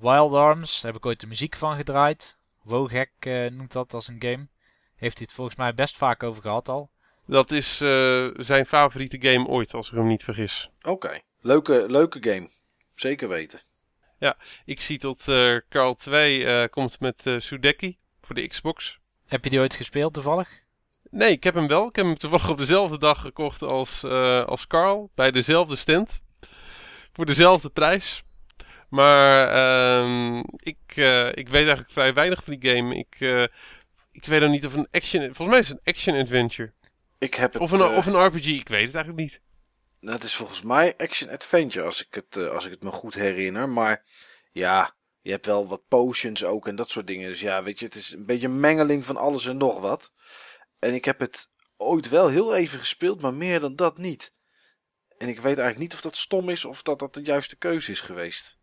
Wild 0.00 0.32
Arms, 0.32 0.80
daar 0.80 0.92
heb 0.92 1.00
ik 1.00 1.06
ooit 1.06 1.20
de 1.20 1.26
muziek 1.26 1.56
van 1.56 1.76
gedraaid. 1.76 2.38
Wogek 2.70 3.10
eh, 3.18 3.46
noemt 3.50 3.72
dat 3.72 3.94
als 3.94 4.08
een 4.08 4.22
game. 4.22 4.48
Heeft 4.96 5.18
hij 5.18 5.26
het 5.26 5.32
volgens 5.36 5.56
mij 5.56 5.74
best 5.74 5.96
vaak 5.96 6.22
over 6.22 6.42
gehad 6.42 6.68
al. 6.68 6.90
Dat 7.26 7.50
is 7.50 7.80
eh, 7.80 8.28
zijn 8.36 8.66
favoriete 8.66 9.16
game 9.20 9.46
ooit, 9.46 9.74
als 9.74 9.88
ik 9.88 9.94
hem 9.94 10.06
niet 10.06 10.24
vergis. 10.24 10.70
Oké, 10.82 11.20
leuke, 11.40 11.84
leuke 11.88 12.22
game. 12.22 12.50
Zeker 12.94 13.28
weten. 13.28 13.60
Ik 14.64 14.80
zie 14.80 14.98
tot 14.98 15.28
eh 15.28 15.56
Carl 15.68 15.94
2 15.94 16.46
eh, 16.46 16.68
komt 16.70 17.00
met 17.00 17.26
eh 17.26 17.38
Sudeki 17.38 17.98
voor 18.20 18.34
de 18.34 18.46
Xbox. 18.46 18.98
Heb 19.26 19.44
je 19.44 19.50
die 19.50 19.58
ooit 19.58 19.74
gespeeld 19.74 20.14
toevallig? 20.14 20.48
Nee, 21.10 21.30
ik 21.30 21.44
heb 21.44 21.54
hem 21.54 21.66
wel. 21.66 21.88
Ik 21.88 21.96
heb 21.96 22.04
hem 22.04 22.16
toevallig 22.16 22.48
op 22.48 22.58
dezelfde 22.58 22.98
dag 22.98 23.20
gekocht 23.20 23.62
als, 23.62 24.02
eh, 24.02 24.44
als 24.44 24.66
Carl. 24.66 25.10
Bij 25.14 25.30
dezelfde 25.30 25.76
stand. 25.76 26.22
Voor 27.12 27.26
dezelfde 27.26 27.68
prijs. 27.68 28.22
Maar 28.90 29.48
ehm, 29.48 30.38
ik, 30.56 30.78
eh, 30.86 31.28
ik 31.28 31.48
weet 31.48 31.54
eigenlijk 31.54 31.90
vrij 31.90 32.14
weinig 32.14 32.44
van 32.44 32.56
die 32.56 32.70
game. 32.70 32.96
Ik, 32.96 33.16
eh, 33.18 33.42
ik 34.12 34.24
weet 34.24 34.42
ook 34.42 34.50
niet 34.50 34.66
of 34.66 34.74
een 34.74 34.88
action... 34.90 35.20
Volgens 35.22 35.48
mij 35.48 35.58
is 35.58 35.68
het 35.68 35.76
een 35.76 35.92
action-adventure. 35.92 36.72
Ik 37.20 37.34
heb 37.34 37.52
het, 37.52 37.62
Of 37.62 37.70
een, 37.70 37.80
eh, 37.80 37.96
of 37.96 38.06
een 38.06 38.26
RPG. 38.26 38.46
Ik 38.46 38.68
weet 38.68 38.86
het 38.86 38.94
eigenlijk 38.94 39.16
niet. 39.16 39.40
nou, 40.00 40.14
het 40.14 40.24
is 40.24 40.34
volgens 40.34 40.62
mij 40.62 40.94
Action 40.96 41.30
Adventure, 41.30 41.84
als 41.84 42.06
ik, 42.06 42.14
het, 42.14 42.36
eh, 42.36 42.48
als 42.48 42.64
ik 42.64 42.70
het 42.70 42.82
me 42.82 42.90
goed 42.90 43.14
herinner. 43.14 43.68
Maar 43.68 44.04
ja, 44.52 44.94
je 45.20 45.30
hebt 45.30 45.46
wel 45.46 45.66
wat 45.66 45.88
potions 45.88 46.44
ook 46.44 46.68
en 46.68 46.76
dat 46.76 46.90
soort 46.90 47.06
dingen. 47.06 47.28
Dus 47.28 47.40
ja, 47.40 47.62
weet 47.62 47.78
je, 47.78 47.84
het 47.84 47.94
is 47.94 48.12
een 48.12 48.26
beetje 48.26 48.46
een 48.46 48.60
mengeling 48.60 49.06
van 49.06 49.16
alles 49.16 49.46
en 49.46 49.56
nog 49.56 49.80
wat. 49.80 50.12
En 50.78 50.94
ik 50.94 51.04
heb 51.04 51.18
het 51.18 51.50
ooit 51.76 52.08
wel 52.08 52.28
heel 52.28 52.54
even 52.54 52.78
gespeeld, 52.78 53.22
maar 53.22 53.34
meer 53.34 53.60
dan 53.60 53.76
dat 53.76 53.98
niet. 53.98 54.34
En 55.18 55.28
ik 55.28 55.36
weet 55.36 55.58
eigenlijk 55.58 55.78
niet 55.78 55.94
of 55.94 56.00
dat 56.00 56.16
stom 56.16 56.48
is 56.48 56.64
of 56.64 56.82
dat 56.82 56.98
dat 56.98 57.14
de 57.14 57.22
juiste 57.22 57.56
keuze 57.56 57.90
is 57.90 58.00
geweest. 58.00 58.58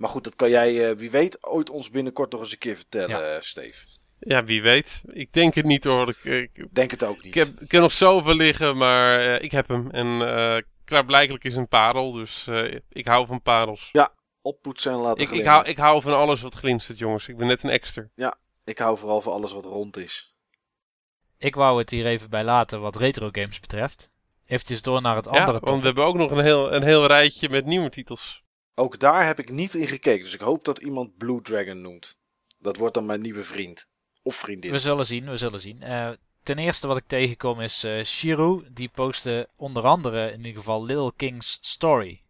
Maar 0.00 0.10
goed, 0.10 0.24
dat 0.24 0.36
kan 0.36 0.50
jij, 0.50 0.90
eh, 0.90 0.96
wie 0.96 1.10
weet, 1.10 1.44
ooit 1.46 1.70
ons 1.70 1.90
binnenkort 1.90 2.32
nog 2.32 2.40
eens 2.40 2.52
een 2.52 2.58
keer 2.58 2.76
vertellen, 2.76 3.08
Ja. 3.18 3.34
eh, 3.34 3.40
Steve. 3.40 3.86
Ja, 4.18 4.44
wie 4.44 4.62
weet. 4.62 5.02
Ik 5.06 5.32
denk 5.32 5.54
het 5.54 5.64
niet 5.64 5.84
hoor. 5.84 6.08
Ik, 6.08 6.24
ik, 6.24 6.74
Denk 6.74 6.90
het 6.90 7.04
ook 7.04 7.16
niet. 7.16 7.26
ik, 7.26 7.34
heb, 7.34 7.60
ik 7.60 7.70
heb 7.72 7.80
nog 7.80 7.92
zoveel 7.92 8.34
liggen, 8.34 8.76
maar 8.76 9.18
eh, 9.18 9.42
ik 9.42 9.50
heb 9.50 9.68
hem. 9.68 9.90
En 9.90 10.06
eh 10.36 10.56
klaarblijkelijk 10.84 11.44
is 11.44 11.56
een 11.56 11.68
parel. 11.68 12.12
Dus 12.12 12.46
eh, 12.46 12.78
ik 12.88 13.06
hou 13.06 13.26
van 13.26 13.42
parels. 13.42 13.90
Oppoetsen 14.42 14.92
en 14.92 14.98
laten 14.98 15.22
Ik, 15.22 15.30
ik, 15.30 15.44
hou, 15.44 15.64
ik 15.66 15.76
hou 15.76 16.02
van 16.02 16.12
alles 16.14 16.40
wat 16.40 16.54
glinstert, 16.54 16.98
jongens. 16.98 17.28
Ik 17.28 17.36
ben 17.36 17.46
net 17.46 17.62
een 17.62 17.70
exter. 17.70 18.10
ik 18.64 18.78
hou 18.78 18.98
vooral 18.98 19.20
van 19.20 19.32
alles 19.32 19.52
wat 19.52 19.64
rond 19.64 19.96
is. 19.96 20.34
Ik 21.38 21.54
wou 21.54 21.78
het 21.78 21.90
hier 21.90 22.06
even 22.06 22.30
bij 22.30 22.44
laten 22.44 22.80
wat 22.80 22.96
retro 22.96 23.28
games 23.32 23.60
betreft. 23.60 24.10
Eventjes 24.46 24.82
door 24.82 25.02
naar 25.02 25.16
het 25.16 25.24
Ja, 25.24 25.30
andere 25.30 25.50
want 25.50 25.64
topic. 25.64 25.80
we 25.80 25.86
hebben 25.86 26.04
ook 26.04 26.16
nog 26.16 26.30
een 26.30 26.44
heel, 26.44 26.72
een 26.72 26.82
heel 26.82 27.06
rijtje 27.06 27.48
met 27.48 27.66
nieuwe 27.66 27.90
titels. 27.90 28.39
Ook 28.80 28.98
daar 28.98 29.26
heb 29.26 29.38
ik 29.38 29.50
niet 29.50 29.74
in 29.74 29.86
gekeken. 29.86 30.24
Dus 30.24 30.34
ik 30.34 30.40
hoop 30.40 30.64
dat 30.64 30.78
iemand 30.78 31.16
Blue 31.16 31.40
Dragon 31.42 31.80
noemt. 31.80 32.18
Dat 32.58 32.76
wordt 32.76 32.94
dan 32.94 33.06
mijn 33.06 33.20
nieuwe 33.20 33.44
vriend. 33.44 33.88
Of 34.22 34.36
vriendin. 34.36 34.70
We 34.70 34.78
zullen 34.78 35.06
zien, 35.06 35.30
we 35.30 35.36
zullen 35.36 35.60
zien. 35.60 35.82
Eh, 35.82 36.10
ten 36.42 36.58
eerste 36.58 36.86
wat 36.86 36.96
ik 36.96 37.06
tegenkom 37.06 37.60
is 37.60 37.84
eh 37.84 38.04
Shiru. 38.04 38.64
Die 38.72 38.88
postte 38.88 39.48
onder 39.56 39.82
andere 39.82 40.30
in 40.32 40.38
ieder 40.38 40.58
geval 40.58 40.84
Little 40.84 41.12
King's 41.16 41.58
Story. 41.60 42.22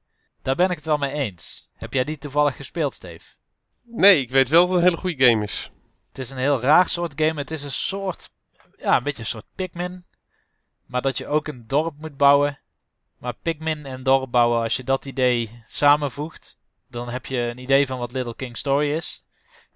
Daar 0.42 0.54
ben 0.54 0.70
ik 0.70 0.76
het 0.76 0.84
wel 0.84 0.96
mee 0.96 1.12
eens. 1.12 1.68
Heb 1.74 1.92
jij 1.92 2.04
die 2.04 2.18
toevallig 2.18 2.56
gespeeld, 2.56 2.94
Steve? 2.94 3.34
Nee, 3.82 4.20
ik 4.20 4.30
weet 4.30 4.48
wel 4.48 4.60
dat 4.60 4.68
het 4.68 4.78
een 4.78 4.84
hele 4.84 4.96
goede 4.96 5.24
game 5.24 5.44
is. 5.44 5.70
Het 6.08 6.18
is 6.18 6.30
een 6.30 6.38
heel 6.38 6.60
raar 6.60 6.88
soort 6.88 7.12
game. 7.16 7.40
Het 7.40 7.50
is 7.50 7.62
een 7.62 7.70
soort, 7.70 8.32
ja, 8.76 8.96
een 8.96 9.02
beetje 9.02 9.22
een 9.22 9.26
soort 9.26 9.46
Pikmin. 9.54 10.04
Maar 10.86 11.02
dat 11.02 11.18
je 11.18 11.26
ook 11.26 11.48
een 11.48 11.66
dorp 11.66 11.94
moet 11.98 12.16
bouwen. 12.16 12.58
Maar 13.20 13.34
Pikmin 13.42 13.86
en 13.86 14.02
dorp 14.02 14.30
bouwen, 14.30 14.62
als 14.62 14.76
je 14.76 14.84
dat 14.84 15.04
idee 15.04 15.62
samenvoegt, 15.66 16.58
dan 16.88 17.08
heb 17.08 17.26
je 17.26 17.38
een 17.38 17.58
idee 17.58 17.86
van 17.86 17.98
wat 17.98 18.12
Little 18.12 18.34
King 18.34 18.56
Story 18.56 18.92
is. 18.92 19.24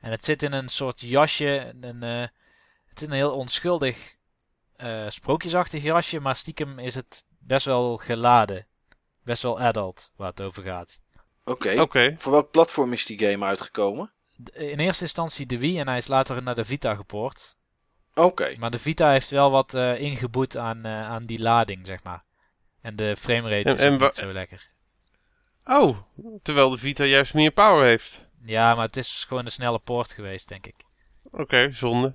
En 0.01 0.11
het 0.11 0.24
zit 0.24 0.42
in 0.42 0.53
een 0.53 0.68
soort 0.68 1.01
jasje. 1.01 1.74
Een, 1.80 2.03
eh, 2.03 2.26
het 2.88 3.01
is 3.01 3.07
een 3.07 3.12
heel 3.12 3.32
onschuldig, 3.32 4.14
eh, 4.76 5.09
sprookjesachtig 5.09 5.82
jasje, 5.82 6.20
maar 6.20 6.36
stiekem 6.36 6.78
is 6.78 6.95
het 6.95 7.24
best 7.38 7.66
wel 7.66 7.97
geladen. 7.97 8.66
Best 9.22 9.42
wel 9.42 9.61
adult, 9.61 10.11
waar 10.16 10.30
het 10.30 10.42
over 10.42 10.62
gaat. 10.62 11.01
Oké. 11.45 11.80
Oké. 11.80 12.14
Voor 12.18 12.32
welk 12.32 12.51
platform 12.51 12.92
is 12.92 13.07
die 13.07 13.18
game 13.18 13.45
uitgekomen? 13.45 14.12
In 14.53 14.78
eerste 14.78 15.03
instantie 15.03 15.47
de 15.47 15.59
Wii 15.59 15.78
en 15.78 15.88
hij 15.88 15.99
is 15.99 16.07
later 16.07 16.42
naar 16.42 16.55
de 16.55 16.64
Vita 16.64 16.95
gepoord. 16.95 17.57
Oké. 18.14 18.55
Maar 18.59 18.70
de 18.70 18.78
Vita 18.78 19.11
heeft 19.11 19.30
wel 19.30 19.51
wat 19.51 19.74
eh, 19.74 19.99
ingeboet 19.99 20.57
aan, 20.57 20.84
eh, 20.84 21.11
aan 21.11 21.24
die 21.24 21.40
lading, 21.40 21.86
zeg 21.86 22.03
maar. 22.03 22.24
En 22.85 22.97
de 22.97 23.16
framerate 23.16 23.68
En- 23.68 23.76
is 23.76 23.82
en 23.82 23.99
niet 23.99 24.14
zo 24.14 24.32
lekker. 24.32 24.68
Oh, 25.64 25.97
terwijl 26.43 26.70
de 26.70 26.78
Vita 26.78 27.05
juist 27.05 27.35
meer 27.35 27.51
power 27.51 27.85
heeft. 27.85 28.24
Ja, 28.45 28.74
maar 28.74 28.87
het 28.87 28.97
is 28.97 29.24
gewoon 29.28 29.45
een 29.45 29.51
snelle 29.51 29.78
poort 29.78 30.12
geweest, 30.12 30.49
denk 30.49 30.66
ik. 30.66 30.74
Oké, 31.30 31.68
zonde. 31.72 32.14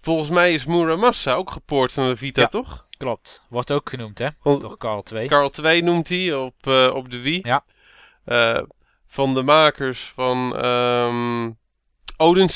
Volgens 0.00 0.28
mij 0.30 0.52
is 0.54 0.64
Muramasa 0.64 1.34
ook 1.34 1.50
gepoord 1.50 1.96
naar 1.96 2.08
de 2.08 2.16
Vita, 2.16 2.40
Ja. 2.40 2.46
toch? 2.46 2.86
Klopt. 2.98 3.42
Wordt 3.48 3.72
ook 3.72 3.88
genoemd, 3.90 4.18
hè? 4.18 4.28
Want 4.42 4.60
Door 4.60 4.78
Carl 4.78 5.02
2. 5.02 5.28
Carl 5.28 5.50
2 5.50 5.82
noemt 5.82 6.08
hij 6.08 6.34
op, 6.34 6.66
eh, 6.66 6.90
op 6.94 7.10
de 7.10 7.20
Wii. 7.20 7.40
Ja. 7.42 7.64
Eh, 8.24 8.62
van 9.06 9.34
de 9.34 9.42
makers 9.42 10.08
van 10.14 10.56
ehm 10.56 11.50
Odin 12.16 12.48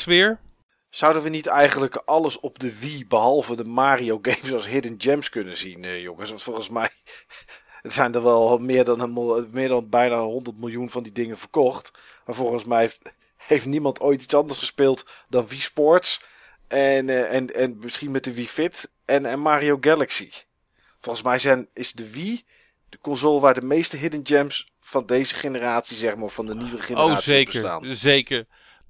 Zouden 0.94 1.22
we 1.22 1.28
niet 1.28 1.46
eigenlijk 1.46 1.96
alles 2.04 2.40
op 2.40 2.58
de 2.58 2.78
Wii, 2.78 3.06
behalve 3.06 3.56
de 3.56 3.64
Mario 3.64 4.18
games 4.22 4.52
als 4.52 4.66
Hidden 4.66 4.94
Gems 4.98 5.28
kunnen 5.28 5.56
zien, 5.56 5.84
eh, 5.84 6.02
jongens? 6.02 6.28
Want 6.28 6.42
volgens 6.42 6.68
mij 6.68 6.88
het 7.82 7.92
zijn 7.92 8.14
er 8.14 8.22
wel 8.22 8.58
meer 8.58 8.84
dan, 8.84 9.00
een, 9.00 9.48
meer 9.50 9.68
dan 9.68 9.88
bijna 9.88 10.20
100 10.20 10.58
miljoen 10.58 10.90
van 10.90 11.02
die 11.02 11.12
dingen 11.12 11.38
verkocht. 11.38 11.90
Maar 12.26 12.34
volgens 12.34 12.64
mij 12.64 12.80
heeft, 12.80 13.00
heeft 13.36 13.66
niemand 13.66 14.00
ooit 14.00 14.22
iets 14.22 14.34
anders 14.34 14.58
gespeeld 14.58 15.22
dan 15.28 15.46
Wii 15.46 15.60
Sports. 15.60 16.22
En, 16.68 17.08
eh, 17.08 17.34
en, 17.34 17.54
en 17.54 17.78
misschien 17.80 18.10
met 18.10 18.24
de 18.24 18.34
Wii 18.34 18.48
Fit 18.48 18.90
en, 19.04 19.26
en 19.26 19.40
Mario 19.40 19.76
Galaxy. 19.80 20.30
Volgens 21.00 21.24
mij 21.24 21.38
zijn, 21.38 21.68
is 21.72 21.92
de 21.92 22.10
Wii 22.10 22.44
de 22.88 22.98
console 23.00 23.40
waar 23.40 23.54
de 23.54 23.66
meeste 23.66 23.96
Hidden 23.96 24.26
Gems 24.26 24.72
van 24.80 25.06
deze 25.06 25.34
generatie, 25.34 25.96
zeg 25.96 26.16
maar, 26.16 26.28
van 26.28 26.46
de 26.46 26.54
nieuwe 26.54 26.80
generatie 26.80 27.16
Oh, 27.16 27.18
zeker. 27.18 27.52
bestaan. 27.52 27.96
Zeker. 27.96 28.46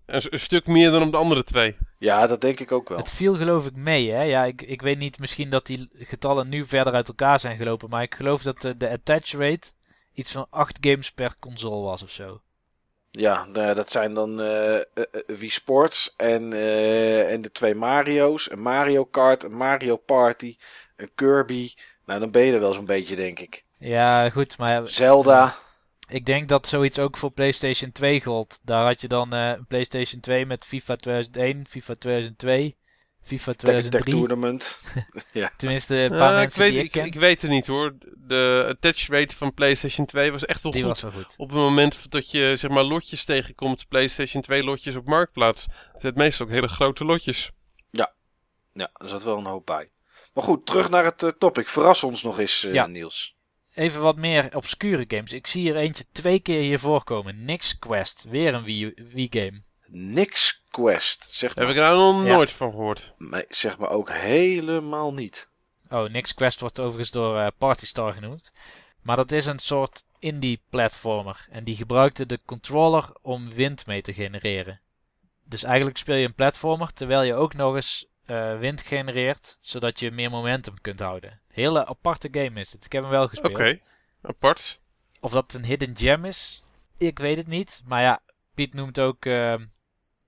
Een 0.07 0.39
stuk 0.39 0.67
meer 0.67 0.91
dan 0.91 1.03
op 1.03 1.11
de 1.11 1.17
andere 1.17 1.45
twee. 1.45 1.77
Ja, 2.05 2.27
dat 2.27 2.41
denk 2.41 2.61
ik 2.61 2.73
ook 2.73 2.89
wel. 2.89 2.99
Het 2.99 3.11
viel 3.11 3.35
geloof 3.35 3.67
ik 3.67 3.77
mee, 3.77 4.11
hè? 4.11 4.23
Ja, 4.23 4.45
ik, 4.45 4.63
ik 4.63 4.83
weet 4.83 4.99
niet 4.99 5.19
misschien 5.19 5.51
dat 5.51 5.67
die 5.67 5.89
getallen 5.95 6.49
nu 6.49 6.67
verder 6.67 6.93
uit 6.93 7.09
elkaar 7.09 7.41
zijn 7.41 7.57
gelopen. 7.57 7.91
Maar 7.91 8.03
ik 8.03 8.15
geloof 8.15 8.43
dat 8.43 8.61
de, 8.61 8.77
de 8.77 8.91
attach 8.91 9.33
rate 9.33 9.71
iets 10.13 10.33
van 10.33 10.47
8 10.51 10.79
games 10.81 11.13
per 11.13 11.37
console 11.41 11.83
was 11.83 12.03
of 12.03 12.11
zo. 12.11 12.41
Ja, 13.11 13.45
nou, 13.45 13.75
dat 13.75 13.91
zijn 13.91 14.15
dan 14.15 14.41
eh, 14.41 14.81
Wii 15.27 15.51
Sports 15.51 16.15
en, 16.17 16.43
en 17.29 17.43
de 17.43 17.51
twee 17.53 17.75
Mario's. 17.75 18.51
Een 18.51 18.63
Mario 18.63 19.05
Kart, 19.05 19.43
een 19.43 19.57
Mario 19.57 19.97
Party, 19.97 20.57
een 20.97 21.11
Kirby. 21.15 21.73
Nou, 22.07 22.21
dan 22.21 22.31
ben 22.31 22.45
je 22.45 22.53
er 22.53 22.61
wel 22.61 22.73
zo'n 22.73 22.85
beetje, 22.85 23.17
denk 23.17 23.39
ik. 23.39 23.65
Ja, 23.79 24.31
goed, 24.31 24.59
maar 24.59 24.89
Zelda. 24.89 25.57
Ik 26.09 26.27
denk 26.27 26.49
dat 26.49 26.67
zoiets 26.67 26.99
ook 26.99 27.17
voor 27.17 27.31
PlayStation 27.31 27.93
2 27.93 28.23
gold. 28.23 28.61
Daar 28.63 28.85
had 28.85 29.01
je 29.01 29.09
dan 29.09 29.33
eh, 29.33 29.49
een 29.49 29.67
PlayStation 29.67 30.21
2 30.21 30.47
met 30.47 30.65
FIFA 30.65 30.97
2001, 30.97 31.67
FIFA 31.69 31.95
2002, 31.95 32.77
FIFA 33.23 33.53
Tech 33.53 33.57
Tech 33.57 33.91
2003. 33.91 34.15
Tournament. 34.15 34.81
Tenminste, 35.57 35.97
een 35.97 36.11
paar 36.11 36.19
Ja, 36.19 36.31
ik, 36.31 36.37
mensen 36.37 36.61
weet, 36.61 36.71
die 36.71 36.79
ik 36.79 36.85
ik, 36.85 36.91
ken, 36.91 37.05
ik 37.05 37.15
weet 37.15 37.43
het 37.43 37.51
niet 37.51 37.67
hoor. 37.67 37.95
De 38.17 38.65
attach 38.69 39.07
rate 39.07 39.37
van 39.37 39.55
PlayStation 39.55 40.07
2 40.07 40.33
was 40.33 40.45
echt 40.45 40.63
wel 40.63 40.73
die 40.73 40.81
goed. 40.83 40.91
was 40.91 41.03
wel 41.03 41.23
goed. 41.23 41.35
Op 41.37 41.49
het 41.49 41.59
moment 41.59 42.11
dat 42.11 42.31
je 42.31 42.55
zeg 42.57 42.71
maar 42.71 42.85
lotjes 42.85 43.25
tegenkomt, 43.25 43.89
PlayStation 43.89 44.43
2 44.43 44.65
lotjes 44.65 44.97
op 44.97 45.07
Marktplaats, 45.07 45.63
zijn 45.63 46.01
het 46.01 46.17
meestal 46.17 46.47
ook 46.47 46.53
hele 46.53 46.69
grote 46.69 47.05
lotjes. 47.05 47.53
Ja, 48.75 48.91
er 48.95 49.09
zat 49.09 49.23
wel 49.23 49.39
een 49.39 49.47
hoop 49.47 49.67
bij. 49.67 49.91
Maar 50.33 50.45
goed, 50.45 50.67
terug 50.67 50.91
naar 50.91 51.05
het 51.05 51.23
eh, 51.23 51.31
topic. 51.31 51.69
Verras 51.69 52.03
ons 52.03 52.23
nog 52.23 52.39
eens, 52.39 52.65
eh, 52.65 52.73
Ja. 52.73 52.87
Niels. 52.87 53.37
Even 53.75 54.01
wat 54.01 54.17
meer 54.17 54.57
obscure 54.57 55.05
games. 55.09 55.33
Ik 55.33 55.47
zie 55.47 55.71
er 55.71 55.77
eentje 55.77 56.05
twee 56.13 56.41
keer 56.41 56.61
hier 56.61 56.79
voorkomen. 56.79 57.45
Nix 57.45 57.79
Quest, 57.79 58.25
weer 58.29 58.55
een 58.55 58.65
Wii, 58.65 58.93
Wii 59.13 59.29
game. 59.31 59.63
Nix 59.87 60.61
Quest. 60.71 61.27
Zeg 61.33 61.55
maar, 61.55 61.65
heb 61.65 61.75
ik 61.75 61.81
daar 61.81 61.95
nog 61.97 62.25
Ja. 62.27 62.33
nooit 62.35 62.51
van 62.51 62.71
gehoord. 62.71 63.13
nee, 63.19 63.45
zeg 63.49 63.79
maar 63.79 63.91
ook 63.91 64.11
helemaal 64.11 65.13
niet. 65.15 65.49
Oh, 65.91 66.11
Nix 66.11 66.35
Quest 66.35 66.61
wordt 66.61 66.81
overigens 66.81 67.11
door 67.11 67.39
eh, 67.39 67.47
Party 67.59 67.87
Star 67.87 68.13
genoemd. 68.13 68.53
Maar 69.03 69.17
dat 69.17 69.33
is 69.33 69.47
een 69.47 69.59
soort 69.59 70.05
indie 70.19 70.61
platformer. 70.71 71.47
En 71.51 71.65
die 71.65 71.77
gebruikte 71.77 72.27
de 72.27 72.41
controller 72.45 73.11
om 73.23 73.51
wind 73.55 73.87
mee 73.87 74.03
te 74.03 74.15
genereren. 74.15 74.81
Dus 75.45 75.63
eigenlijk 75.63 75.97
speel 75.97 76.17
je 76.17 76.27
een 76.27 76.35
platformer 76.35 76.93
terwijl 76.93 77.23
je 77.23 77.35
ook 77.35 77.55
nog 77.55 77.75
eens 77.75 78.07
eh, 78.27 78.59
wind 78.59 78.83
genereert. 78.83 79.57
Zodat 79.61 80.01
je 80.01 80.11
meer 80.11 80.31
momentum 80.31 80.81
kunt 80.81 81.01
houden. 81.01 81.41
Hele 81.49 81.87
aparte 81.87 82.29
game 82.33 82.61
is 82.61 82.73
het. 82.73 82.85
Ik 82.85 82.93
heb 82.93 83.03
hem 83.03 83.11
wel 83.11 83.29
gespeeld. 83.29 83.53
Oké, 83.53 83.79
apart. 84.23 84.79
Of 85.21 85.33
dat 85.33 85.53
een 85.55 85.65
hidden 85.65 85.97
gem 85.97 86.25
is, 86.25 86.65
ik 86.99 87.19
weet 87.19 87.37
het 87.37 87.47
niet. 87.47 87.83
Maar 87.85 88.03
ja, 88.03 88.21
Piet 88.55 88.75
noemt 88.75 89.01
ook 89.01 89.25
eh, 89.27 89.55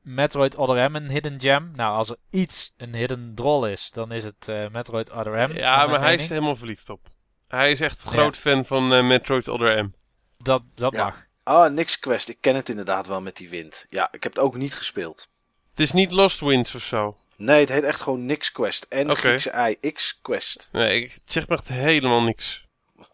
Metroid 0.01 0.57
Other 0.57 0.91
M 0.91 0.95
een 0.95 1.11
hidden 1.11 1.41
gem. 1.41 1.73
Nou, 1.75 1.97
als 1.97 2.11
er 2.11 2.17
iets 2.31 2.75
een 2.77 2.95
hidden 2.95 3.33
droll 3.35 3.71
is, 3.71 3.91
dan 3.91 4.13
is 4.13 4.25
het 4.25 4.49
eh, 4.49 4.69
Metroid 4.69 5.11
Other 5.11 5.49
M. 5.49 5.53
Ja, 5.57 5.87
maar 5.87 6.01
hij 6.01 6.15
is 6.15 6.23
er 6.25 6.29
helemaal 6.29 6.57
verliefd 6.57 6.91
op. 6.91 7.01
Hij 7.49 7.71
is 7.73 7.81
echt 7.81 8.03
Ja. 8.03 8.11
groot 8.11 8.37
fan 8.37 8.65
van 8.65 8.95
eh, 8.95 9.03
Metroid 9.07 9.49
Other 9.49 9.85
M. 9.85 9.91
Dat, 10.39 10.63
dat 10.75 10.93
Ja. 10.93 11.05
mag. 11.05 11.25
Ah, 11.43 11.73
Nix 11.73 11.99
Quest. 11.99 12.29
Ik 12.29 12.41
ken 12.41 12.55
het 12.55 12.69
inderdaad 12.69 13.07
wel 13.07 13.21
met 13.21 13.37
die 13.37 13.49
wind. 13.49 13.85
Ja, 13.89 14.09
ik 14.13 14.23
heb 14.23 14.35
het 14.35 14.45
ook 14.45 14.57
niet 14.57 14.75
gespeeld. 14.75 15.29
Het 15.71 15.81
is 15.81 15.93
niet 15.93 16.11
Lost 16.11 16.41
Winds 16.41 16.75
of 16.75 16.83
zo. 16.83 17.17
Nee, 17.37 17.61
het 17.61 17.69
heet 17.69 17.83
echt 17.85 18.01
gewoon 18.01 18.27
Nix 18.27 18.53
Quest. 18.53 18.87
En 18.89 19.11
Oké. 19.11 19.21
Griekse 19.21 19.77
I, 19.83 19.93
X 19.93 20.19
Quest. 20.23 20.69
Nee, 20.73 21.01
ik, 21.03 21.13
het 21.13 21.33
zegt 21.33 21.49
me 21.49 21.55
echt 21.55 21.69
helemaal 21.69 22.23
niks. 22.23 22.65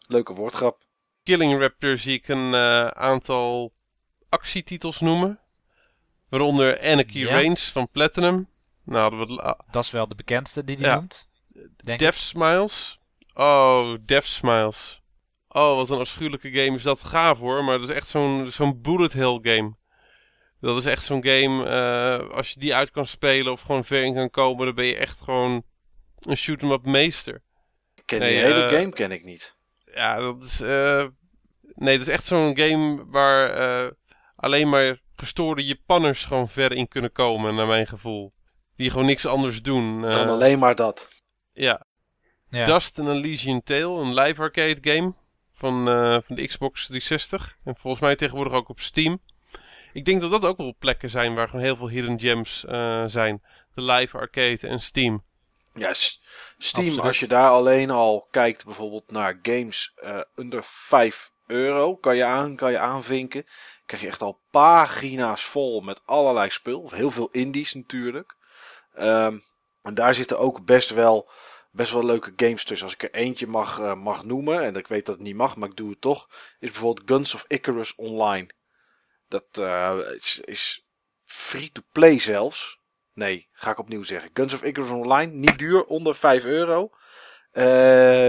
Leuke 0.07 0.33
woordgrap. 0.35 0.83
Killing 1.23 1.61
Raptor 1.61 1.99
zie 1.99 2.13
ik 2.15 2.29
een 2.29 2.55
eh, 2.55 2.87
aantal 2.87 3.73
actietitels 4.29 5.01
noemen. 5.01 5.41
Waaronder 6.29 6.81
Anarchy 6.81 7.19
Ja. 7.19 7.29
Reigns 7.29 7.65
van 7.71 7.89
Platinum. 7.89 8.49
Nou, 8.85 9.27
Dat 9.71 9.85
is 9.85 9.91
wel 9.91 10.09
de 10.09 10.15
bekendste 10.15 10.65
die 10.65 10.77
die 10.77 10.87
Ja. 10.87 10.95
noemt. 10.95 11.29
Denk 11.53 11.71
ik. 11.77 11.99
Death 11.99 12.15
Smiles. 12.15 12.99
Oh, 13.35 13.95
Death 14.01 14.25
Smiles. 14.27 15.01
Oh, 15.49 15.77
wat 15.77 15.91
een 15.91 15.99
afschuwelijke 15.99 16.51
game 16.53 16.77
is 16.77 16.83
dat. 16.83 17.03
Gaaf 17.03 17.39
hoor, 17.39 17.65
maar 17.65 17.79
dat 17.79 17.89
is 17.89 17.95
echt 17.97 18.09
zo'n 18.09 18.51
zo'n 18.51 18.81
bullet 18.81 19.13
hell 19.13 19.39
game. 19.43 19.75
Dat 20.69 20.77
is 20.77 20.85
echt 20.87 21.05
zo'n 21.05 21.25
game, 21.25 21.67
eh, 21.67 22.29
als 22.37 22.51
je 22.51 22.61
die 22.61 22.75
uit 22.75 22.91
kan 22.91 23.07
spelen 23.07 23.53
of 23.53 23.61
gewoon 23.61 23.85
ver 23.85 24.03
in 24.03 24.15
kan 24.15 24.31
komen, 24.31 24.67
dan 24.67 24.75
ben 24.75 24.85
je 24.85 24.97
echt 24.97 25.21
gewoon 25.21 25.63
een 26.21 26.37
shoot-em-up 26.37 26.85
meester. 26.87 27.43
Ik 27.95 28.03
ken 28.07 28.19
Nee, 28.19 28.31
die 28.33 28.43
hele 28.43 28.65
eh, 28.65 28.79
game 28.79 28.93
ken 28.93 29.11
ik 29.13 29.25
niet. 29.25 29.57
Ja, 29.95 30.17
dat 30.19 30.43
is, 30.43 30.61
eh, 30.61 31.07
nee, 31.75 31.99
dat 31.99 32.07
is 32.07 32.13
echt 32.13 32.25
zo'n 32.25 32.57
game 32.59 33.05
waar 33.07 33.51
eh, 33.51 33.91
alleen 34.37 34.69
maar 34.69 35.01
gestoorde 35.17 35.65
Japanners 35.65 36.25
gewoon 36.25 36.49
ver 36.49 36.73
in 36.73 36.89
kunnen 36.89 37.13
komen, 37.13 37.55
naar 37.55 37.67
mijn 37.67 37.87
gevoel. 37.87 38.33
Die 38.77 38.91
gewoon 38.91 39.07
niks 39.07 39.27
anders 39.27 39.63
doen. 39.63 40.05
Eh, 40.05 40.13
Dan 40.13 40.29
alleen 40.29 40.59
maar 40.59 40.75
dat. 40.75 41.09
Ja, 41.53 41.87
Ja. 42.49 42.65
Dust 42.65 42.99
and 42.99 43.09
Elysian 43.09 43.63
Tale, 43.63 44.01
een 44.01 44.15
live 44.15 44.41
arcade 44.43 44.79
game 44.81 45.15
van, 45.53 45.89
eh, 45.89 46.17
van 46.25 46.37
de 46.37 46.47
Xbox 46.47 46.87
360. 46.87 47.57
En 47.65 47.77
volgens 47.77 48.03
mij 48.03 48.17
tegenwoordig 48.17 48.53
ook 48.53 48.69
op 48.69 48.81
Steam. 48.81 49.21
Ik 49.93 50.05
denk 50.05 50.21
dat 50.21 50.31
dat 50.31 50.45
ook 50.45 50.57
wel 50.57 50.75
plekken 50.79 51.11
zijn 51.11 51.35
waar 51.35 51.49
gewoon 51.49 51.65
heel 51.65 51.77
veel 51.77 51.89
hidden 51.89 52.21
gems 52.21 52.65
eh, 52.65 53.05
zijn. 53.07 53.43
De 53.75 53.83
live 53.83 54.19
arcade 54.19 54.69
en 54.69 54.81
Steam. 54.81 55.23
Ja, 55.75 55.93
S- 55.93 56.21
Steam, 56.59 56.85
Absoluut. 56.87 57.07
als 57.07 57.19
je 57.21 57.27
daar 57.27 57.51
alleen 57.51 57.91
al 57.91 58.27
kijkt 58.31 58.65
bijvoorbeeld 58.65 59.11
naar 59.11 59.39
games 59.43 59.93
eh, 59.97 60.21
onder 60.37 60.61
5 60.65 61.31
euro, 61.47 61.97
kan 61.97 62.17
je, 62.17 62.25
aan, 62.25 62.57
kan 62.57 62.71
je 62.71 62.79
aanvinken. 62.79 63.47
Krijg 63.87 64.03
je 64.03 64.09
echt 64.09 64.23
al 64.23 64.41
pagina's 64.51 65.43
vol 65.43 65.81
met 65.81 66.01
allerlei 66.05 66.51
spul. 66.51 66.81
Of 66.81 66.91
heel 66.93 67.11
veel 67.11 67.29
indies 67.31 67.75
natuurlijk. 67.75 68.37
Ehm, 68.95 69.39
en 69.83 69.95
daar 69.95 70.15
zitten 70.15 70.39
ook 70.39 70.65
best 70.65 70.91
wel, 70.91 71.31
best 71.71 71.93
wel 71.93 72.05
leuke 72.05 72.33
games 72.37 72.65
tussen. 72.65 72.87
Als 72.87 72.95
ik 72.95 73.03
er 73.03 73.15
eentje 73.15 73.47
mag, 73.47 73.79
eh, 73.81 73.95
mag 73.95 74.25
noemen, 74.25 74.63
en 74.63 74.77
ik 74.77 74.89
weet 74.89 75.07
dat 75.07 75.15
het 75.15 75.25
niet 75.25 75.37
mag, 75.37 75.57
maar 75.57 75.69
ik 75.69 75.77
doe 75.77 75.91
het 75.91 76.01
toch. 76.01 76.29
Is 76.61 76.71
bijvoorbeeld 76.71 77.09
Guns 77.09 77.35
of 77.35 77.45
Icarus 77.49 77.95
Online. 77.95 78.49
Dat 79.33 79.59
eh, 79.59 79.99
is, 80.45 80.87
free-to-play 81.25 82.19
zelfs. 82.19 82.81
Nee, 83.13 83.49
ga 83.53 83.71
ik 83.71 83.79
opnieuw 83.79 84.03
zeggen. 84.03 84.31
Guns 84.35 84.55
of 84.55 84.63
Icarus 84.63 84.91
Online, 84.91 85.33
niet 85.33 85.59
duur, 85.59 85.85
onder 85.85 86.15
5 86.15 86.45
euro. 86.45 86.91
Eh, 87.51 88.27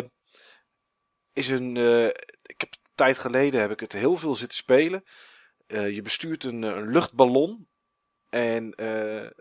is 1.33 1.47
een. 1.47 1.77
eh, 1.77 2.05
ik 2.41 2.61
heb 2.61 2.71
een 2.71 2.91
tijd 2.95 3.17
geleden 3.17 3.61
heb 3.61 3.71
ik 3.71 3.79
het 3.79 3.91
heel 3.91 4.17
veel 4.17 4.35
zitten 4.35 4.57
spelen. 4.57 5.03
Je 5.67 6.01
bestuurt 6.01 6.43
een, 6.43 6.61
een 6.61 6.91
luchtballon. 6.91 7.67
En 8.29 8.69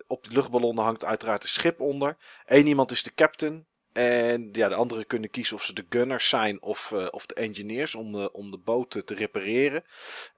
op 0.07 0.25
die 0.25 0.33
luchtballon 0.33 0.79
hangt 0.79 1.05
uiteraard 1.05 1.43
een 1.43 1.49
schip 1.49 1.81
onder. 1.81 2.17
Eén 2.45 2.67
iemand 2.67 2.91
is 2.91 3.03
de 3.03 3.15
captain. 3.15 3.67
En 3.93 4.49
ja, 4.53 4.69
de 4.69 4.75
anderen 4.75 5.07
kunnen 5.07 5.31
kiezen 5.31 5.57
of 5.57 5.63
ze 5.63 5.75
de 5.75 5.87
gunners 5.89 6.29
zijn 6.29 6.63
of, 6.63 6.93
eh, 6.93 7.07
of 7.11 7.27
de 7.27 7.35
engineers 7.35 7.95
om 7.95 8.13
de, 8.13 8.33
om 8.33 8.51
de 8.51 8.59
boot 8.59 8.91
te- 8.91 9.05
te 9.05 9.15
repareren. 9.15 9.85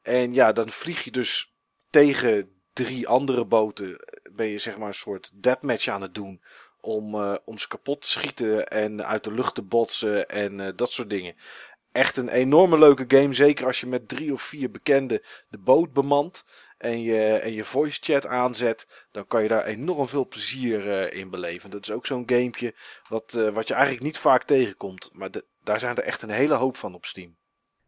En 0.02 0.32
ja, 0.34 0.52
dan 0.52 0.68
vlieg 0.68 1.04
je 1.04 1.10
dus 1.10 1.54
tegen 1.90 2.50
drie 2.72 3.08
andere 3.08 3.44
boten. 3.44 3.96
Ben 4.32 4.46
je 4.46 4.58
zeg 4.58 4.78
maar 4.78 4.88
een 4.88 4.94
soort 4.94 5.30
deathmatch 5.34 5.88
aan 5.88 6.02
het 6.02 6.14
doen. 6.14 6.42
Om, 6.80 7.14
eh, 7.14 7.34
om 7.44 7.58
ze 7.58 7.68
kapot 7.68 8.00
te 8.00 8.08
schieten 8.10 8.68
en 8.68 9.06
uit 9.06 9.24
de 9.24 9.32
lucht 9.32 9.54
te 9.54 9.62
botsen 9.62 10.28
en 10.28 10.60
eh, 10.60 10.72
dat 10.76 10.90
soort 10.90 11.10
dingen. 11.10 11.36
Echt 11.92 12.16
een 12.16 12.28
enorme 12.28 12.78
leuke 12.78 13.04
game. 13.08 13.32
Zeker 13.32 13.66
als 13.66 13.80
je 13.80 13.86
met 13.86 14.08
drie 14.08 14.32
of 14.32 14.42
vier 14.42 14.70
bekenden 14.70 15.22
de 15.48 15.58
boot 15.58 15.92
bemant. 15.92 16.44
En 16.84 17.02
je, 17.02 17.32
en 17.36 17.52
je 17.52 17.64
voice 17.64 17.98
chat 18.02 18.26
aanzet. 18.26 19.06
Dan 19.12 19.26
kan 19.26 19.42
je 19.42 19.48
daar 19.48 19.64
enorm 19.64 20.08
veel 20.08 20.26
plezier 20.28 20.90
eh, 21.00 21.18
in 21.20 21.30
beleven. 21.30 21.70
Dat 21.70 21.82
is 21.82 21.90
ook 21.90 22.06
zo'n 22.06 22.22
gamepje 22.26 22.74
wat, 23.08 23.34
eh, 23.34 23.48
wat 23.48 23.68
je 23.68 23.74
eigenlijk 23.74 24.04
niet 24.04 24.18
vaak 24.18 24.44
tegenkomt. 24.44 25.10
Maar 25.12 25.30
de- 25.30 25.44
daar 25.62 25.80
zijn 25.80 25.96
er 25.96 26.02
echt 26.02 26.22
een 26.22 26.30
hele 26.30 26.54
hoop 26.54 26.76
van 26.76 26.94
op 26.94 27.04
Steam. 27.04 27.36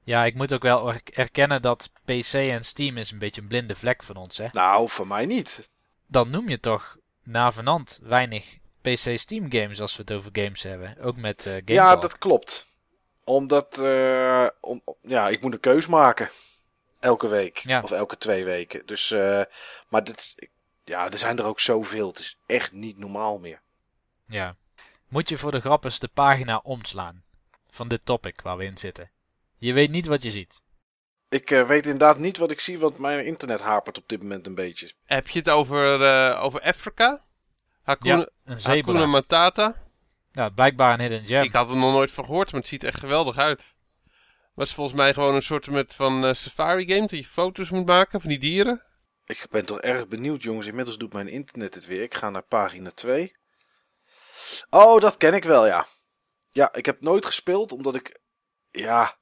Ja, 0.05 0.25
ik 0.25 0.35
moet 0.35 0.55
ook 0.55 0.63
wel 0.63 0.89
er- 0.93 1.01
erkennen 1.13 1.63
dat 1.63 1.91
PC 2.05 2.33
en 2.35 2.65
Steam 2.65 2.97
is 2.97 3.11
een 3.11 3.19
beetje 3.19 3.41
een 3.41 3.49
blinde 3.49 3.75
vlek 3.75 4.03
van 4.03 4.17
ons, 4.17 4.39
hè. 4.39 4.47
Nou, 4.51 4.89
voor 4.89 5.07
mij 5.07 5.27
niet. 5.27 5.69
Dan 6.07 6.31
noem 6.31 6.49
je 6.49 6.61
toch 6.61 6.97
navenant 7.23 8.01
weinig 8.03 8.57
PC-Steam 8.83 9.53
games 9.53 9.81
als 9.81 9.97
we 9.97 10.03
het 10.03 10.13
over 10.13 10.31
games 10.33 10.63
hebben. 10.63 10.97
Ook 11.01 11.17
met 11.17 11.43
Game 11.43 11.63
Ja, 11.65 11.89
Talk. 11.91 12.03
dat 12.03 12.19
klopt. 12.19 12.67
Omdat, 13.25 13.79
om, 14.61 14.83
ja, 15.03 15.29
ik 15.29 15.43
moet 15.43 15.53
een 15.53 15.61
keus 15.61 15.87
maken. 15.87 16.29
Elke 17.07 17.29
week. 17.29 17.59
Ja. 17.59 17.81
Of 17.81 17.91
elke 17.91 18.19
twee 18.19 18.45
weken. 18.45 18.87
Dus, 18.87 19.11
eh, 19.11 19.41
maar 19.89 20.05
dit, 20.05 20.35
ja, 20.85 21.11
er 21.11 21.19
zijn 21.19 21.39
er 21.39 21.45
ook 21.45 21.61
zoveel. 21.61 22.09
Het 22.09 22.19
is 22.19 22.39
echt 22.47 22.73
niet 22.73 22.99
normaal 22.99 23.39
meer. 23.39 23.61
Ja. 24.27 24.57
Moet 25.09 25.29
je 25.29 25.39
voor 25.39 25.51
de 25.51 25.61
grap 25.61 25.85
eens 25.85 25.99
de 25.99 26.09
pagina 26.09 26.61
omslaan 26.63 27.23
van 27.71 27.89
dit 27.89 28.05
topic 28.05 28.41
waar 28.41 28.57
we 28.57 28.65
in 28.65 28.79
zitten. 28.79 29.11
Je 29.57 29.73
weet 29.73 29.91
niet 29.91 30.07
wat 30.07 30.23
je 30.23 30.31
ziet. 30.31 30.63
Ik 31.29 31.51
eh, 31.51 31.67
weet 31.67 31.85
inderdaad 31.85 32.19
niet 32.19 32.37
wat 32.37 32.51
ik 32.51 32.61
zie, 32.61 32.79
want 32.79 32.99
mijn 32.99 33.27
internet 33.27 33.61
hapert 33.61 33.99
op 33.99 34.09
dit 34.09 34.23
moment 34.23 34.47
een 34.47 34.55
beetje. 34.55 34.93
Heb 35.05 35.29
je 35.29 35.39
het 35.39 35.51
over, 35.51 36.03
eh, 36.03 36.43
over 36.45 36.61
Afrika? 36.61 37.25
Hakuna, 37.83 38.17
Ja, 38.17 38.29
een 38.45 38.59
Hakuna 38.63 38.99
zebra. 38.99 39.07
Matata? 39.07 39.75
Ja, 40.33 40.49
blijkbaar 40.49 40.93
een 40.93 41.01
hidden 41.01 41.27
gem. 41.27 41.43
Ik 41.43 41.53
had 41.53 41.71
er 41.71 41.77
nog 41.77 41.93
nooit 41.93 42.11
van 42.11 42.25
gehoord, 42.25 42.53
maar 42.53 42.61
het 42.61 42.71
ziet 42.71 42.83
er 42.83 42.89
echt 42.89 43.01
geweldig 43.01 43.37
uit. 43.37 43.76
Is 44.57 44.75
volgens 44.75 44.97
mij 44.97 45.15
gewoon 45.15 45.35
een 45.35 45.43
soort 45.43 45.71
met 45.71 45.95
van 45.95 46.25
eh, 46.25 46.35
safari 46.35 46.87
game, 46.87 47.01
dat 47.01 47.11
je 47.11 47.25
foto's 47.25 47.71
moet 47.71 47.87
maken 47.87 48.21
van 48.21 48.31
die 48.31 48.39
dieren. 48.39 48.83
Ik 49.25 49.47
ben 49.51 49.67
toch 49.67 49.81
erg 49.81 50.09
benieuwd, 50.09 50.43
jongens. 50.43 50.67
Inmiddels 50.67 50.99
doet 50.99 51.13
mijn 51.13 51.29
internet 51.29 51.75
het 51.75 51.87
weer. 51.87 52.03
Ik 52.03 52.15
ga 52.15 52.31
naar 52.31 52.43
pagina 52.43 52.91
2. 52.91 53.33
Oh, 54.71 55.01
dat 55.01 55.17
ken 55.17 55.35
ik 55.35 55.45
wel, 55.45 55.67
ja. 55.67 55.87
Ja, 56.51 56.73
ik 56.75 56.87
heb 56.87 57.01
nooit 57.01 57.27
gespeeld, 57.27 57.73
omdat 57.73 57.95
ik, 57.95 58.21
ja, 58.71 59.17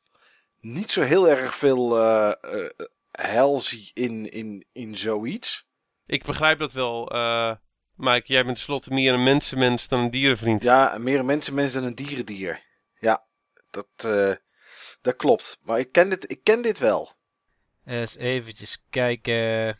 niet 0.61 0.91
zo 0.91 1.03
heel 1.03 1.29
erg 1.29 1.55
veel, 1.55 1.99
eh, 1.99 2.33
eh, 2.41 2.71
hel 3.11 3.59
zie 3.59 3.91
in, 3.95 4.31
in, 4.31 4.67
in 4.73 4.97
zoiets. 4.97 5.67
Ik 6.07 6.25
begrijp 6.25 6.59
dat 6.59 6.73
wel. 6.73 7.11
eh 7.11 7.55
Mike, 7.95 8.33
jij 8.33 8.45
bent 8.45 8.57
tenslotte 8.57 8.93
meer 8.93 9.13
een 9.13 9.23
mensenmens 9.23 9.89
dan 9.89 10.01
een 10.01 10.11
dierenvriend. 10.11 10.63
Ja, 10.63 10.99
meer 10.99 11.19
een 11.19 11.27
mensenmens 11.27 11.73
dan 11.73 11.85
een 11.85 11.95
dierendier. 11.95 12.63
Ja, 12.99 13.27
dat, 13.71 13.87
dat 15.05 15.17
klopt. 15.17 15.59
Maar 15.63 15.79
ik 15.79 15.93
ken 15.93 16.11
dit, 16.11 16.31
ik 16.31 16.41
ken 16.43 16.63
dit 16.63 16.79
wel. 16.79 17.13
Eens 17.85 18.17
eventjes 18.17 18.83
kijken. 18.91 19.79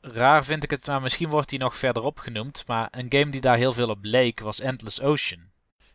Raar 0.00 0.44
vind 0.44 0.62
ik 0.62 0.70
het, 0.70 0.86
maar 0.86 1.00
misschien 1.00 1.28
wordt 1.28 1.50
hij 1.50 1.58
nog 1.58 1.76
verderop 1.76 2.18
genoemd. 2.18 2.66
Maar 2.66 2.88
een 2.90 3.06
game 3.08 3.30
die 3.30 3.40
daar 3.40 3.56
heel 3.56 3.72
veel 3.72 3.88
op 3.88 3.98
leek 4.00 4.40
was 4.40 4.60
Endless 4.60 5.00
Ocean. 5.00 5.50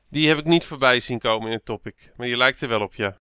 Die 0.09 0.27
heb 0.27 0.37
ik 0.37 0.45
niet 0.45 0.65
voorbij 0.65 0.99
zien 0.99 1.19
komen 1.19 1.47
in 1.47 1.53
het 1.53 1.65
topic. 1.65 2.11
Maar 2.15 2.27
die 2.27 2.37
lijkt 2.37 2.61
er 2.61 2.67
wel 2.67 2.81
op, 2.81 2.95
ja. 2.95 3.17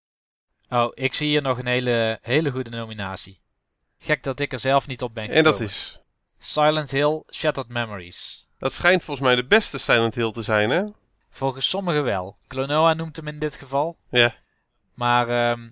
Oh, 0.69 0.91
ik 0.95 1.15
zie 1.15 1.29
hier 1.29 1.43
nog 1.43 1.59
een 1.59 1.67
hele, 1.67 2.19
hele 2.23 2.51
goede 2.51 2.71
nominatie. 2.71 3.41
Gek 3.99 4.23
dat 4.23 4.41
ik 4.41 4.53
er 4.53 4.59
zelf 4.59 4.87
niet 4.87 5.03
op 5.03 5.15
ben 5.15 5.25
En 5.25 5.37
gekomen. 5.37 5.53
dat 5.53 5.61
is... 5.61 6.01
Silent 6.39 6.91
Hill 6.91 7.23
Shattered 7.31 7.71
Memories. 7.71 8.47
Dat 8.59 8.73
schijnt 8.73 9.05
volgens 9.05 9.27
mij 9.27 9.37
de 9.37 9.47
beste 9.47 9.79
Silent 9.79 10.15
Hill 10.15 10.31
te 10.31 10.43
zijn, 10.43 10.71
hè? 10.71 10.85
Volgens 11.31 11.69
sommigen 11.69 12.05
wel. 12.05 12.37
Klonoa 12.47 12.95
noemt 12.95 13.17
hem 13.17 13.29
in 13.29 13.39
dit 13.39 13.57
geval. 13.57 13.97
Ja. 14.11 14.35
Maar 15.01 15.29
ehm, 15.29 15.71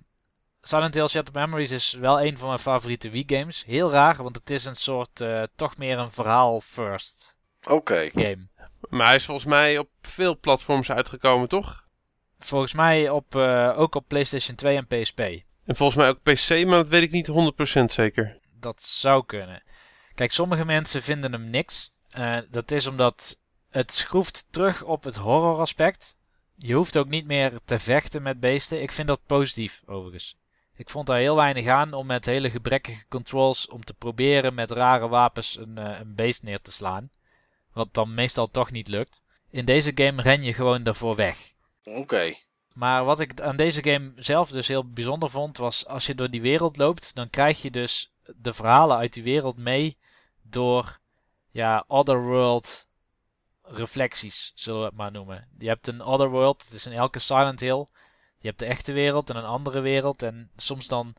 Silent 0.61 0.93
Hill 0.93 1.07
Shattered 1.07 1.45
Memories 1.45 1.71
is 1.71 1.93
wel 1.93 2.21
een 2.21 2.37
van 2.37 2.47
mijn 2.47 2.59
favoriete 2.59 3.09
Wii-games. 3.09 3.65
Heel 3.65 3.91
raar, 3.91 4.23
want 4.23 4.35
het 4.35 4.49
is 4.49 4.65
een 4.65 4.75
soort, 4.75 5.21
eh, 5.21 5.43
toch 5.55 5.77
meer 5.77 5.97
een 5.97 6.11
verhaal-first 6.11 7.35
Oké. 7.67 8.09
game. 8.13 8.47
Maar 8.89 9.05
hij 9.05 9.15
is 9.15 9.25
volgens 9.25 9.47
mij 9.47 9.77
op 9.77 9.89
veel 10.01 10.39
platforms 10.39 10.91
uitgekomen, 10.91 11.49
toch? 11.49 11.87
Volgens 12.39 12.73
mij 12.73 13.09
op, 13.09 13.35
eh, 13.35 13.73
ook 13.79 13.95
op 13.95 14.07
PlayStation 14.07 14.55
2 14.55 14.77
en 14.77 14.87
PSP. 14.87 15.19
En 15.65 15.75
volgens 15.75 15.97
mij 15.97 16.09
ook 16.09 16.23
PC, 16.23 16.49
maar 16.49 16.77
dat 16.77 16.89
weet 16.89 17.03
ik 17.03 17.11
niet 17.11 17.27
100% 17.27 17.91
zeker. 17.91 18.39
Dat 18.59 18.83
zou 18.83 19.25
kunnen. 19.25 19.63
Kijk, 20.15 20.31
sommige 20.31 20.65
mensen 20.65 21.01
vinden 21.03 21.31
hem 21.31 21.49
niks. 21.49 21.91
Eh, 22.09 22.37
dat 22.49 22.71
is 22.71 22.87
omdat 22.87 23.39
het 23.69 23.91
schroeft 23.91 24.47
terug 24.49 24.83
op 24.83 25.03
het 25.03 25.15
horror 25.15 25.59
aspect. 25.59 26.17
Je 26.61 26.73
hoeft 26.73 26.97
ook 26.97 27.07
niet 27.07 27.25
meer 27.25 27.59
te 27.65 27.79
vechten 27.79 28.21
met 28.21 28.39
beesten. 28.39 28.81
Ik 28.81 28.91
vind 28.91 29.07
dat 29.07 29.25
positief, 29.25 29.81
overigens. 29.85 30.37
Ik 30.75 30.89
vond 30.89 31.07
daar 31.07 31.17
heel 31.17 31.35
weinig 31.35 31.67
aan 31.67 31.93
om 31.93 32.05
met 32.05 32.25
hele 32.25 32.49
gebrekkige 32.49 33.05
controls 33.07 33.67
om 33.67 33.83
te 33.83 33.93
proberen 33.93 34.53
met 34.53 34.71
rare 34.71 35.07
wapens 35.07 35.57
een, 35.57 35.77
eh, 35.77 35.99
een 35.99 36.15
beest 36.15 36.43
neer 36.43 36.61
te 36.61 36.71
slaan. 36.71 37.09
Wat 37.73 37.93
dan 37.93 38.13
meestal 38.13 38.47
toch 38.47 38.71
niet 38.71 38.87
lukt. 38.87 39.21
In 39.49 39.65
deze 39.65 39.91
game 39.95 40.21
ren 40.21 40.43
je 40.43 40.53
gewoon 40.53 40.83
daarvoor 40.83 41.15
weg. 41.15 41.51
Oké. 41.83 42.35
Maar 42.73 43.05
wat 43.05 43.19
ik 43.19 43.41
aan 43.41 43.55
deze 43.55 43.83
game 43.83 44.11
zelf 44.15 44.49
dus 44.49 44.67
heel 44.67 44.89
bijzonder 44.89 45.29
vond, 45.29 45.57
was 45.57 45.87
als 45.87 46.05
je 46.05 46.15
door 46.15 46.29
die 46.29 46.41
wereld 46.41 46.77
loopt, 46.77 47.15
dan 47.15 47.29
krijg 47.29 47.61
je 47.61 47.71
dus 47.71 48.11
de 48.35 48.53
verhalen 48.53 48.97
uit 48.97 49.13
die 49.13 49.23
wereld 49.23 49.57
mee 49.57 49.97
door 50.41 50.99
ja, 51.51 51.83
Otherworld 51.87 52.87
reflecties, 53.71 54.51
zullen 54.55 54.79
we 54.79 54.85
het 54.85 54.95
maar 54.95 55.11
noemen. 55.11 55.47
Je 55.57 55.67
hebt 55.67 55.87
een 55.87 56.01
Otherworld, 56.01 56.63
het 56.63 56.71
is 56.71 56.85
in 56.85 56.91
elke 56.91 57.19
Silent 57.19 57.59
Hill. 57.59 57.87
Je 58.39 58.47
hebt 58.47 58.59
de 58.59 58.65
echte 58.65 58.91
wereld 58.91 59.29
en 59.29 59.35
een 59.35 59.43
andere 59.43 59.79
wereld. 59.79 60.23
En 60.23 60.51
soms 60.55 60.87
dan 60.87 61.15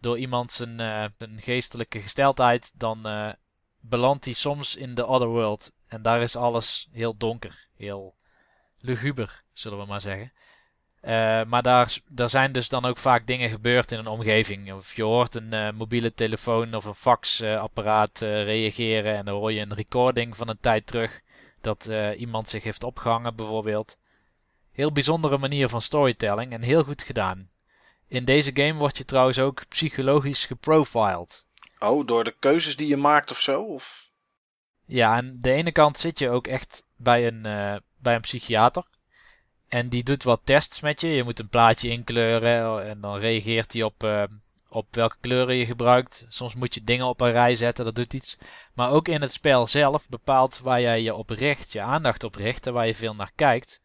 door 0.00 0.18
iemand 0.18 0.50
zijn, 0.50 0.80
eh, 0.80 1.04
geestelijke 1.36 2.00
gesteldheid, 2.00 2.72
dan 2.74 3.06
eh, 3.06 3.32
belandt 3.80 4.24
hij 4.24 4.34
soms 4.34 4.76
in 4.76 4.94
de 4.94 5.06
Otherworld. 5.06 5.72
En 5.86 6.02
daar 6.02 6.22
is 6.22 6.36
alles 6.36 6.88
heel 6.92 7.16
donker, 7.16 7.66
heel 7.76 8.14
luguber, 8.78 9.42
zullen 9.52 9.78
we 9.78 9.84
maar 9.84 10.00
zeggen. 10.00 10.32
Eh, 11.00 11.44
maar 11.44 11.62
daar, 11.62 11.98
daar 12.08 12.30
zijn 12.30 12.52
dus 12.52 12.68
dan 12.68 12.84
ook 12.84 12.98
vaak 12.98 13.26
dingen 13.26 13.50
gebeurd 13.50 13.92
in 13.92 13.98
een 13.98 14.06
omgeving. 14.06 14.72
Of 14.72 14.96
je 14.96 15.02
hoort 15.02 15.34
een 15.34 15.74
mobiele 15.74 16.14
telefoon 16.14 16.74
of 16.74 16.84
een 16.84 16.94
faxapparaat 16.94 18.18
reageren 18.20 19.16
en 19.16 19.24
dan 19.24 19.34
hoor 19.34 19.52
je 19.52 19.60
een 19.60 19.74
recording 19.74 20.36
van 20.36 20.48
een 20.48 20.60
tijd 20.60 20.86
terug 20.86 21.20
dat 21.62 21.86
eh, 21.86 22.20
iemand 22.20 22.48
zich 22.48 22.62
heeft 22.62 22.84
opgehangen 22.84 23.36
bijvoorbeeld. 23.36 23.96
Heel 24.72 24.92
bijzondere 24.92 25.38
manier 25.38 25.68
van 25.68 25.80
storytelling 25.80 26.52
en 26.52 26.62
heel 26.62 26.84
goed 26.84 27.02
gedaan. 27.02 27.50
In 28.08 28.24
deze 28.24 28.50
game 28.54 28.74
word 28.74 28.96
je 28.96 29.04
trouwens 29.04 29.38
ook 29.38 29.68
psychologisch 29.68 30.46
geprofiled. 30.46 31.46
Oh, 31.78 32.06
door 32.06 32.24
de 32.24 32.34
keuzes 32.38 32.76
die 32.76 32.88
je 32.88 32.96
maakt 32.96 33.30
of 33.30 33.40
zo? 33.40 33.62
Of... 33.62 34.10
Ja, 34.84 35.16
aan 35.16 35.38
de 35.40 35.52
ene 35.52 35.72
kant 35.72 35.98
zit 35.98 36.18
je 36.18 36.30
ook 36.30 36.46
echt 36.46 36.86
bij 36.96 37.26
een, 37.26 37.46
eh, 37.46 37.76
bij 37.96 38.14
een 38.14 38.20
psychiater. 38.20 38.84
En 39.68 39.88
die 39.88 40.02
doet 40.02 40.22
wat 40.22 40.40
tests 40.44 40.80
met 40.80 41.00
je. 41.00 41.08
Je 41.08 41.24
moet 41.24 41.38
een 41.38 41.48
plaatje 41.48 41.88
inkleuren 41.88 42.86
en 42.88 43.00
dan 43.00 43.18
reageert 43.18 43.72
hij 43.72 43.82
op, 43.82 44.02
eh, 44.02 44.22
op 44.72 44.94
welke 44.94 45.16
kleuren 45.20 45.54
je 45.56 45.66
gebruikt. 45.66 46.26
Soms 46.28 46.54
moet 46.54 46.74
je 46.74 46.84
dingen 46.84 47.06
op 47.06 47.20
een 47.20 47.30
rij 47.30 47.56
zetten, 47.56 47.84
dat 47.84 47.94
doet 47.94 48.14
iets. 48.14 48.38
Maar 48.74 48.90
ook 48.90 49.08
in 49.08 49.20
het 49.20 49.32
spel 49.32 49.66
zelf 49.66 50.08
bepaalt 50.08 50.58
waar 50.58 50.80
jij 50.80 51.02
je 51.02 51.14
op 51.14 51.30
richt, 51.30 51.72
je 51.72 51.80
aandacht 51.80 52.24
op 52.24 52.34
richt 52.34 52.66
en 52.66 52.72
waar 52.72 52.86
je 52.86 52.94
veel 52.94 53.14
naar 53.14 53.32
kijkt. 53.34 53.80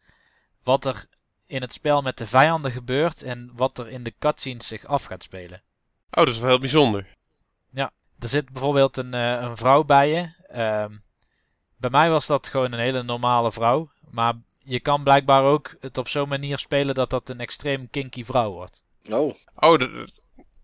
Wat 0.62 0.84
er 0.84 1.06
in 1.46 1.60
het 1.60 1.72
spel 1.72 2.02
met 2.02 2.18
de 2.18 2.26
vijanden 2.26 2.70
gebeurt 2.70 3.22
en 3.22 3.50
wat 3.54 3.78
er 3.78 3.88
in 3.88 4.02
de 4.02 4.14
cutscenes 4.18 4.66
zich 4.66 4.84
af 4.84 5.04
gaat 5.04 5.22
spelen. 5.22 5.62
Oh, 6.10 6.24
dat 6.24 6.28
is 6.28 6.38
wel 6.38 6.48
heel 6.48 6.58
bijzonder. 6.58 7.16
Er 8.20 8.28
zit 8.28 8.50
bijvoorbeeld 8.52 8.96
een, 8.96 9.14
eh, 9.14 9.40
een 9.40 9.56
vrouw 9.56 9.84
bij 9.84 10.08
je. 10.08 10.44
Ehm, 10.46 10.96
bij 11.76 11.90
mij 11.90 12.10
was 12.10 12.26
dat 12.26 12.48
gewoon 12.48 12.72
een 12.72 12.78
hele 12.78 13.02
normale 13.02 13.52
vrouw. 13.52 13.90
Maar 14.10 14.34
je 14.58 14.80
kan 14.80 15.02
blijkbaar 15.02 15.42
ook 15.42 15.76
het 15.80 15.98
op 15.98 16.08
zo'n 16.08 16.28
manier 16.28 16.58
spelen 16.58 16.94
dat 16.94 17.10
dat 17.10 17.28
een 17.28 17.40
extreem 17.40 17.90
kinky 17.90 18.24
vrouw 18.24 18.50
wordt. 18.50 18.84
Oh, 19.10 19.34
Oh, 19.54 19.78
dat- 19.78 20.20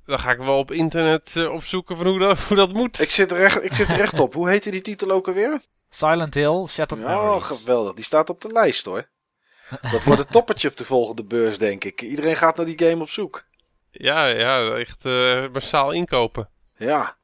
dan 0.06 0.18
ga 0.18 0.30
ik 0.30 0.38
wel 0.38 0.58
op 0.58 0.70
internet 0.70 1.36
eh, 1.36 1.52
opzoeken 1.52 1.96
van 1.96 2.06
hoe 2.06 2.18
dat, 2.18 2.38
hoe 2.40 2.56
dat 2.56 2.72
moet. 2.72 3.00
ik 3.00 3.10
zit 3.10 3.30
er 3.32 3.42
echt, 3.44 3.64
ik 3.64 3.72
zit 3.72 3.88
er 3.88 4.00
echt 4.00 4.20
op. 4.20 4.34
Hoe 4.34 4.48
heette 4.48 4.70
die 4.70 4.80
titel 4.80 5.10
ook 5.10 5.26
alweer? 5.28 5.60
Silent 5.90 6.34
Hill, 6.34 6.66
Shattered 6.66 7.04
Oh, 7.04 7.10
Memories. 7.22 7.46
geweldig. 7.46 7.94
Die 7.94 8.04
staat 8.04 8.30
op 8.30 8.40
de 8.40 8.52
lijst 8.52 8.84
hoor. 8.84 9.08
Dat 9.92 10.04
wordt 10.04 10.20
een 10.20 10.30
toppertje 10.30 10.68
op 10.68 10.76
de 10.76 10.84
volgende 10.84 11.24
beurs, 11.24 11.58
denk 11.58 11.84
ik. 11.84 12.02
Iedereen 12.02 12.36
gaat 12.36 12.56
naar 12.56 12.66
die 12.66 12.78
game 12.88 13.02
op 13.02 13.08
zoek. 13.10 13.44
Ja, 13.90 14.26
ja, 14.26 14.70
echt 14.74 15.04
eh, 15.04 15.44
massaal 15.52 15.90
inkopen. 15.92 16.48
Ja. 16.76 17.16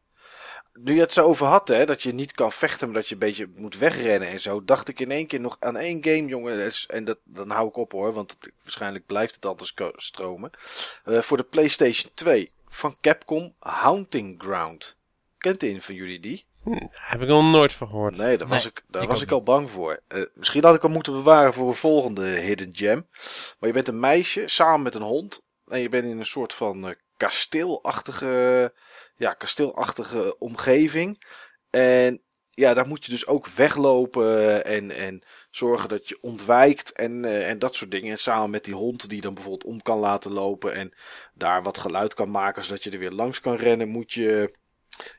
Nu 0.72 0.94
je 0.94 1.00
het 1.00 1.12
zo 1.12 1.24
over 1.24 1.46
had, 1.46 1.68
hè, 1.68 1.84
dat 1.86 2.02
je 2.02 2.12
niet 2.14 2.32
kan 2.32 2.52
vechten, 2.52 2.86
maar 2.86 2.96
dat 2.96 3.06
je 3.08 3.12
een 3.14 3.20
beetje 3.20 3.50
moet 3.56 3.78
wegrennen 3.78 4.28
en 4.28 4.40
zo, 4.40 4.64
dacht 4.64 4.88
ik 4.88 5.00
in 5.00 5.10
één 5.10 5.26
keer 5.26 5.40
nog 5.40 5.56
aan 5.60 5.76
één 5.76 6.04
game, 6.04 6.24
jongen. 6.24 6.72
En 6.86 7.04
dat, 7.04 7.18
dan 7.24 7.50
hou 7.50 7.68
ik 7.68 7.76
op 7.76 7.92
hoor, 7.92 8.12
want 8.12 8.30
het- 8.30 8.52
waarschijnlijk 8.62 9.06
blijft 9.06 9.34
het 9.34 9.46
altijd 9.46 9.74
ko- 9.74 9.92
stromen. 9.96 10.50
Eh, 11.04 11.18
voor 11.20 11.36
de 11.36 11.42
PlayStation 11.42 12.10
2 12.14 12.52
van 12.70 12.96
Capcom 13.00 13.54
Haunting 13.58 14.42
Ground. 14.42 14.96
Kent 15.38 15.62
een 15.62 15.82
van 15.82 15.94
jullie 15.94 16.20
die? 16.20 16.48
Heb 16.90 17.20
ik 17.20 17.28
nog 17.28 17.50
nooit 17.50 17.72
van 17.72 17.88
gehoord. 17.88 18.16
Nee, 18.16 18.38
daar 18.38 18.48
was 18.48 18.66
ik, 18.66 18.84
daar 18.88 19.02
ik 19.02 19.08
was 19.08 19.22
ik 19.22 19.30
al 19.30 19.42
bang 19.42 19.70
voor. 19.70 20.02
Eh, 20.08 20.22
misschien 20.34 20.64
had 20.64 20.74
ik 20.74 20.82
hem 20.82 20.90
moeten 20.90 21.12
bewaren 21.12 21.52
voor 21.52 21.68
een 21.68 21.74
volgende 21.74 22.26
Hidden 22.26 22.70
Gem. 22.72 23.06
Maar 23.58 23.68
je 23.68 23.74
bent 23.74 23.88
een 23.88 24.00
meisje 24.00 24.48
samen 24.48 24.82
met 24.82 24.94
een 24.94 25.02
hond. 25.02 25.42
En 25.66 25.80
je 25.80 25.88
bent 25.88 26.04
in 26.04 26.18
een 26.18 26.26
soort 26.26 26.54
van 26.54 26.88
eh, 26.88 26.94
kasteelachtige, 27.16 28.72
ja, 29.16 29.32
kasteelachtige 29.32 30.38
omgeving. 30.38 31.24
En 31.70 32.22
ja, 32.54 32.74
daar 32.74 32.86
moet 32.86 33.04
je 33.04 33.10
dus 33.10 33.26
ook 33.26 33.46
weglopen 33.46 34.64
en, 34.64 34.90
en 34.90 35.22
zorgen 35.50 35.88
dat 35.88 36.08
je 36.08 36.18
ontwijkt 36.20 36.92
en, 36.92 37.24
eh, 37.24 37.48
en 37.48 37.58
dat 37.58 37.74
soort 37.74 37.90
dingen. 37.90 38.10
En 38.10 38.18
samen 38.18 38.50
met 38.50 38.64
die 38.64 38.74
hond 38.74 39.08
die 39.08 39.20
dan 39.20 39.34
bijvoorbeeld 39.34 39.64
om 39.64 39.82
kan 39.82 39.98
laten 39.98 40.32
lopen 40.32 40.74
en 40.74 40.92
daar 41.34 41.62
wat 41.62 41.78
geluid 41.78 42.14
kan 42.14 42.30
maken 42.30 42.64
zodat 42.64 42.82
je 42.82 42.90
er 42.90 42.98
weer 42.98 43.10
langs 43.10 43.40
kan 43.40 43.56
rennen, 43.56 43.88
moet 43.88 44.12
je, 44.12 44.52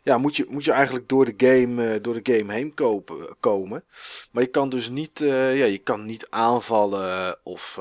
ja, 0.03 0.17
moet 0.17 0.35
je, 0.35 0.45
moet 0.49 0.63
je 0.63 0.71
eigenlijk 0.71 1.09
door 1.09 1.25
de 1.25 1.33
game, 1.37 1.93
eh, 1.93 2.03
door 2.03 2.21
de 2.23 2.33
game 2.33 2.53
heen 2.53 2.73
kopen, 2.73 3.35
komen. 3.39 3.83
Maar 4.31 4.43
je 4.43 4.49
kan 4.49 4.69
dus 4.69 4.89
niet, 4.89 5.21
eh, 5.21 5.57
ja, 5.57 5.65
je 5.65 5.77
kan 5.77 6.05
niet 6.05 6.29
aanvallen 6.29 7.39
of 7.43 7.79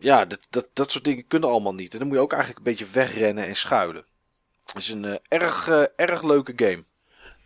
ja, 0.00 0.24
dat, 0.24 0.40
dat, 0.50 0.66
dat 0.72 0.90
soort 0.90 1.04
dingen 1.04 1.26
kunnen 1.26 1.48
allemaal 1.48 1.74
niet. 1.74 1.92
En 1.92 1.98
dan 1.98 2.08
moet 2.08 2.16
je 2.16 2.22
ook 2.22 2.32
eigenlijk 2.32 2.66
een 2.66 2.72
beetje 2.72 2.92
wegrennen 2.92 3.46
en 3.46 3.56
schuilen. 3.56 4.04
Het 4.66 4.76
is 4.76 4.88
een 4.88 5.20
erg, 5.28 5.68
erg 5.96 6.22
leuke 6.22 6.52
game. 6.56 6.84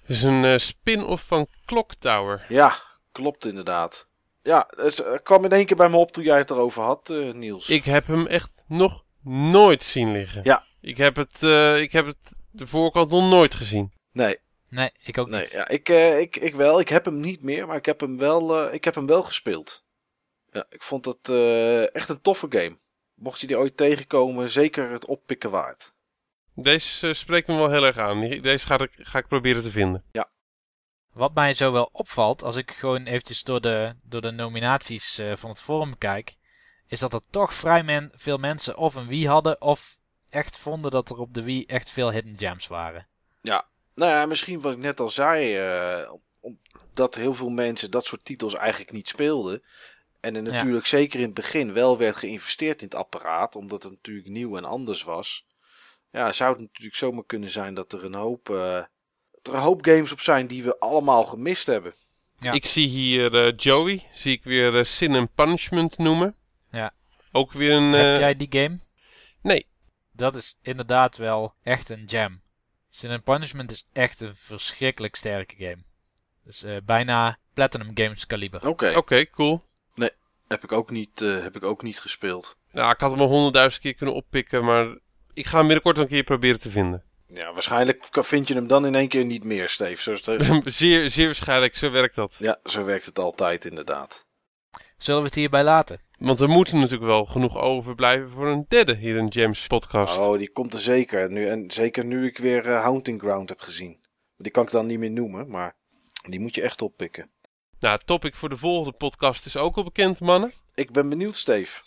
Het 0.03 0.11
is 0.11 0.23
een 0.23 0.45
eh, 0.45 0.59
spin-off 0.59 1.27
van 1.27 1.47
Clock 1.65 1.95
Tower. 1.95 2.45
Ja, 2.49 2.83
klopt 3.13 3.47
inderdaad. 3.47 4.07
Ja, 4.43 4.67
het 4.77 4.99
eh, 4.99 5.15
kwam 5.23 5.45
in 5.45 5.51
één 5.51 5.67
keer 5.67 5.77
bij 5.77 5.89
me 5.89 5.97
op 5.97 6.13
toen 6.13 6.25
jij 6.25 6.39
het 6.39 6.51
erover 6.51 6.83
had, 6.83 7.11
eh, 7.11 7.33
Niels. 7.33 7.69
Ik 7.69 7.85
heb 7.85 8.07
hem 8.07 8.27
echt 8.27 8.65
nog 8.67 9.05
nooit 9.25 9.83
zien 9.83 10.13
liggen. 10.13 10.41
Ja. 10.45 10.65
Ik 10.81 10.97
heb 10.97 11.17
het, 11.17 11.43
eh, 11.43 11.81
ik 11.81 11.93
heb 11.93 12.07
het 12.07 12.37
de 12.51 12.67
voorkant 12.67 13.11
nog 13.11 13.31
nooit 13.31 13.55
gezien. 13.55 13.93
Nee, 14.13 14.39
Nee, 14.69 14.91
ik 15.03 15.19
ook 15.19 15.29
nee 15.29 15.41
niet. 15.41 15.51
ja, 15.51 15.69
ik, 15.69 15.89
ik, 15.89 16.37
ik 16.37 16.55
wel. 16.55 16.81
Ik 16.81 16.89
heb 16.89 17.05
hem 17.05 17.21
niet 17.21 17.43
meer, 17.43 17.67
maar 17.67 17.77
ik 17.77 17.87
heb 17.87 18.01
hem 18.01 18.19
wel, 18.19 18.73
ik 18.73 18.85
heb 18.85 18.95
hem 18.95 19.07
wel 19.07 19.23
gespeeld. 19.23 19.85
Ja, 20.51 20.67
ik 20.71 20.83
vond 20.83 21.05
het 21.05 21.29
eh, 21.29 21.95
echt 21.95 22.09
een 22.09 22.21
toffe 22.21 22.47
game. 22.51 22.77
Mocht 23.15 23.41
je 23.41 23.47
die 23.47 23.59
ooit 23.59 23.77
tegenkomen, 23.77 24.49
zeker 24.51 24.91
het 24.91 25.05
oppikken 25.07 25.51
waard. 25.51 25.92
Deze 26.55 27.09
eh, 27.09 27.15
spreekt 27.15 27.49
me 27.49 27.57
wel 27.57 27.71
heel 27.71 27.85
erg 27.85 27.99
aan. 27.99 28.21
Deze 28.21 28.67
ga 28.67 28.79
ik, 28.79 28.91
ga 28.97 29.19
ik 29.19 29.27
proberen 29.29 29.63
te 29.63 29.71
vinden. 29.71 30.05
Wat 31.13 31.35
mij 31.35 31.55
zo 31.55 31.73
wel 31.73 31.89
opvalt, 31.93 32.43
als 32.43 32.57
ik 32.57 32.71
gewoon 32.71 33.05
eventjes 33.05 33.43
door 33.43 33.61
de, 33.61 33.95
door 34.03 34.21
de 34.21 34.31
nominaties 34.31 35.19
eh, 35.19 35.37
van 35.37 35.51
het 35.51 35.63
forum 35.63 35.99
kijk, 35.99 36.37
is 36.87 37.01
dat 37.01 37.13
er 37.13 37.21
toch 37.31 37.55
vrij 37.55 37.83
men, 37.83 38.11
veel 38.15 38.39
mensen 38.39 38.77
of 38.77 38.95
een 38.95 39.07
Wii 39.07 39.27
hadden 39.27 39.61
of 39.61 39.99
echt 40.31 40.59
vonden 40.59 40.91
dat 40.91 41.11
er 41.11 41.19
op 41.19 41.35
de 41.35 41.43
Wii 41.43 41.65
echt 41.67 41.91
veel 41.91 42.13
hidden 42.13 42.39
gems 42.39 42.67
waren. 42.67 43.07
Nou 43.95 44.11
ja, 44.13 44.27
misschien 44.27 44.61
wat 44.61 44.73
ik 44.73 44.79
net 44.79 45.01
al 45.01 45.11
zei, 45.11 45.57
eh, 45.57 46.13
omdat 46.41 47.15
heel 47.15 47.35
veel 47.35 47.49
mensen 47.51 47.91
dat 47.91 48.07
soort 48.07 48.25
titels 48.25 48.55
eigenlijk 48.55 48.93
niet 48.93 49.09
speelden. 49.09 49.63
En 50.21 50.37
er 50.37 50.43
Ja. 50.43 50.51
natuurlijk 50.53 50.87
zeker 50.87 51.19
in 51.19 51.25
het 51.25 51.35
begin 51.35 51.73
wel 51.73 51.99
werd 51.99 52.17
geïnvesteerd 52.17 52.81
in 52.83 52.87
het 52.89 52.97
apparaat, 52.97 53.57
omdat 53.57 53.83
het 53.83 53.93
natuurlijk 53.93 54.29
nieuw 54.29 54.57
en 54.57 54.65
anders 54.65 55.03
was. 55.03 55.47
Ja, 56.13 56.33
zou 56.33 56.53
het 56.53 56.61
natuurlijk 56.61 56.97
zomaar 56.97 57.25
kunnen 57.27 57.51
zijn 57.51 57.75
dat 57.75 57.93
er 57.93 58.05
een 58.05 58.15
hoop, 58.15 58.51
eh, 58.51 58.85
dat 59.31 59.47
er 59.47 59.55
een 59.55 59.61
hoop 59.61 59.85
games 59.85 60.13
op 60.13 60.21
zijn 60.21 60.47
die 60.47 60.63
we 60.63 60.79
allemaal 60.79 61.25
gemist 61.25 61.67
hebben. 61.67 61.95
Ja. 62.39 62.53
Ik 62.53 62.67
zie 62.67 62.89
hier 62.89 63.35
eh, 63.35 63.53
Joey, 63.57 64.09
zie 64.13 64.33
ik 64.33 64.45
weer 64.45 64.77
eh, 64.77 64.85
Sin 64.85 65.15
and 65.15 65.35
Punishment 65.35 65.99
noemen. 65.99 66.37
Ja. 66.71 66.95
Ook 67.33 67.53
weer 67.53 67.73
een... 67.73 67.93
Heb 67.93 68.19
jij 68.19 68.37
die 68.37 68.49
game? 68.51 68.79
Nee, 69.43 69.67
Dat 70.13 70.35
is 70.35 70.59
inderdaad 70.63 71.17
wel 71.17 71.55
echt 71.63 71.89
een 71.89 72.05
jam. 72.05 72.43
Sin 72.95 73.11
and 73.11 73.25
Punishment 73.25 73.71
is 73.71 73.87
echt 73.93 74.21
een 74.21 74.37
verschrikkelijk 74.37 75.15
sterke 75.15 75.55
game. 75.57 75.83
Dus 76.45 76.63
eh, 76.63 76.77
bijna 76.85 77.39
Platinum 77.55 77.91
Games 77.95 78.27
kaliber. 78.27 78.67
Oké, 78.67 78.97
oké, 78.97 79.31
cool. 79.31 79.65
heb, 80.49 80.65
ik 80.65 80.73
ook 80.73 80.91
niet, 80.91 81.23
eh, 81.23 81.43
heb 81.43 81.57
ik 81.57 81.63
ook 81.63 81.83
niet 81.83 82.01
gespeeld. 82.01 82.57
Nou, 82.73 82.93
ik 82.93 83.01
had 83.01 83.11
hem 83.11 83.21
al 83.21 83.29
honderdduizend 83.29 83.83
keer 83.83 83.95
kunnen 83.95 84.15
oppikken, 84.15 84.65
maar 84.65 84.99
ik 85.35 85.47
ga 85.47 85.57
hem 85.57 85.67
binnenkort 85.67 85.99
een 85.99 86.07
keer 86.07 86.25
proberen 86.25 86.61
te 86.61 86.71
vinden. 86.71 87.03
Ja, 87.29 87.53
waarschijnlijk 87.53 88.09
vind 88.11 88.49
je 88.49 88.55
hem 88.55 88.67
dan 88.67 88.87
in 88.87 88.95
één 88.95 89.09
keer 89.09 89.25
niet 89.25 89.45
meer, 89.45 89.69
Steve. 89.69 90.03
Zo, 90.03 90.13
is 90.13 90.27
het- 90.47 90.75
zeer, 90.75 91.11
zeer 91.11 91.27
waarschijnlijk, 91.27 91.75
zo 91.77 91.91
werkt 91.91 92.15
dat. 92.15 92.37
ja, 92.39 92.59
zo 92.65 92.85
werkt 92.85 93.07
het 93.07 93.19
altijd 93.19 93.65
inderdaad. 93.65 94.27
Zullen 94.97 95.21
we 95.21 95.27
het 95.27 95.37
hierbij 95.37 95.65
laten? 95.65 96.01
Want 96.19 96.41
er 96.41 96.49
moet 96.49 96.73
natuurlijk 96.73 97.03
wel 97.03 97.25
genoeg 97.27 97.59
overblijven 97.59 98.31
voor 98.31 98.49
een 98.49 98.65
derde 98.69 98.95
Hidden 98.97 99.33
Gems 99.33 99.67
podcast. 99.67 100.19
Oh, 100.19 100.39
die 100.39 100.51
komt 100.53 100.75
er 100.75 100.81
zeker. 100.81 101.31
Nu, 101.31 101.47
en 101.47 101.71
zeker 101.71 102.05
nu 102.05 102.27
ik 102.27 102.39
weer 102.39 102.67
eh, 102.67 102.83
Haunting 102.83 103.21
Ground 103.21 103.49
heb 103.49 103.61
gezien. 103.61 104.01
Die 104.37 104.53
kan 104.53 104.63
ik 104.65 104.71
dan 104.71 104.87
niet 104.87 104.99
meer 104.99 105.11
noemen, 105.11 105.49
maar 105.49 105.77
die 106.29 106.41
moet 106.41 106.55
je 106.55 106.63
echt 106.63 106.83
oppikken. 106.83 107.31
Nou, 107.81 107.97
het 107.97 108.07
topic 108.07 108.35
voor 108.35 108.49
de 108.49 108.57
volgende 108.57 108.97
podcast 108.97 109.47
is 109.47 109.57
ook 109.57 109.77
al 109.77 109.85
bekend, 109.85 110.21
mannen. 110.21 110.53
Ik 110.75 110.91
ben 110.93 111.09
benieuwd, 111.09 111.37
Steve. 111.37 111.83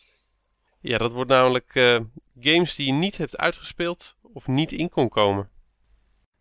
Ja, 0.88 0.98
dat 0.98 1.12
wordt 1.12 1.30
namelijk 1.30 1.76
eh, 1.76 2.00
games 2.40 2.76
die 2.76 2.86
je 2.86 2.94
niet 2.94 3.18
hebt 3.18 3.38
uitgespeeld 3.38 4.16
of 4.22 4.48
niet 4.48 4.72
in 4.72 4.90
kon 4.90 5.10
komen. 5.10 5.50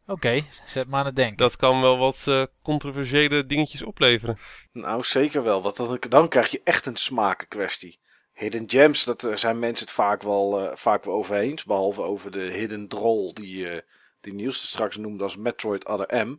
Oké, 0.06 0.44
zet 0.64 0.88
maar 0.88 1.00
aan 1.00 1.06
het 1.06 1.16
denken. 1.16 1.36
Dat 1.36 1.56
kan 1.56 1.80
wel 1.80 1.98
wat 1.98 2.24
eh, 2.28 2.42
controversiële 2.62 3.46
dingetjes 3.46 3.82
opleveren. 3.82 4.38
Nou, 4.72 5.02
zeker 5.02 5.42
wel. 5.42 5.62
Want 5.62 5.76
dan, 5.76 5.98
dan 6.08 6.28
krijg 6.28 6.50
je 6.50 6.60
echt 6.64 6.86
een 6.86 6.96
smakenkwestie. 6.96 7.98
Hidden 8.34 8.70
Gems, 8.70 9.04
dat 9.04 9.24
eh, 9.24 9.36
zijn 9.36 9.58
mensen 9.58 9.86
het 9.86 9.94
vaak 9.94 10.22
wel, 10.22 10.60
eh, 10.60 10.76
vaak 10.76 11.04
wel 11.04 11.14
over 11.14 11.36
eens. 11.36 11.64
Behalve 11.64 12.02
over 12.02 12.30
de 12.30 12.42
Hidden 12.42 12.88
Droll, 12.88 13.32
die, 13.32 13.68
eh 13.70 13.80
die 14.20 14.34
Niels 14.34 14.68
straks 14.68 14.96
noemde 14.96 15.22
als 15.22 15.36
Metroid 15.36 15.88
Other 15.88 16.26
M. 16.26 16.36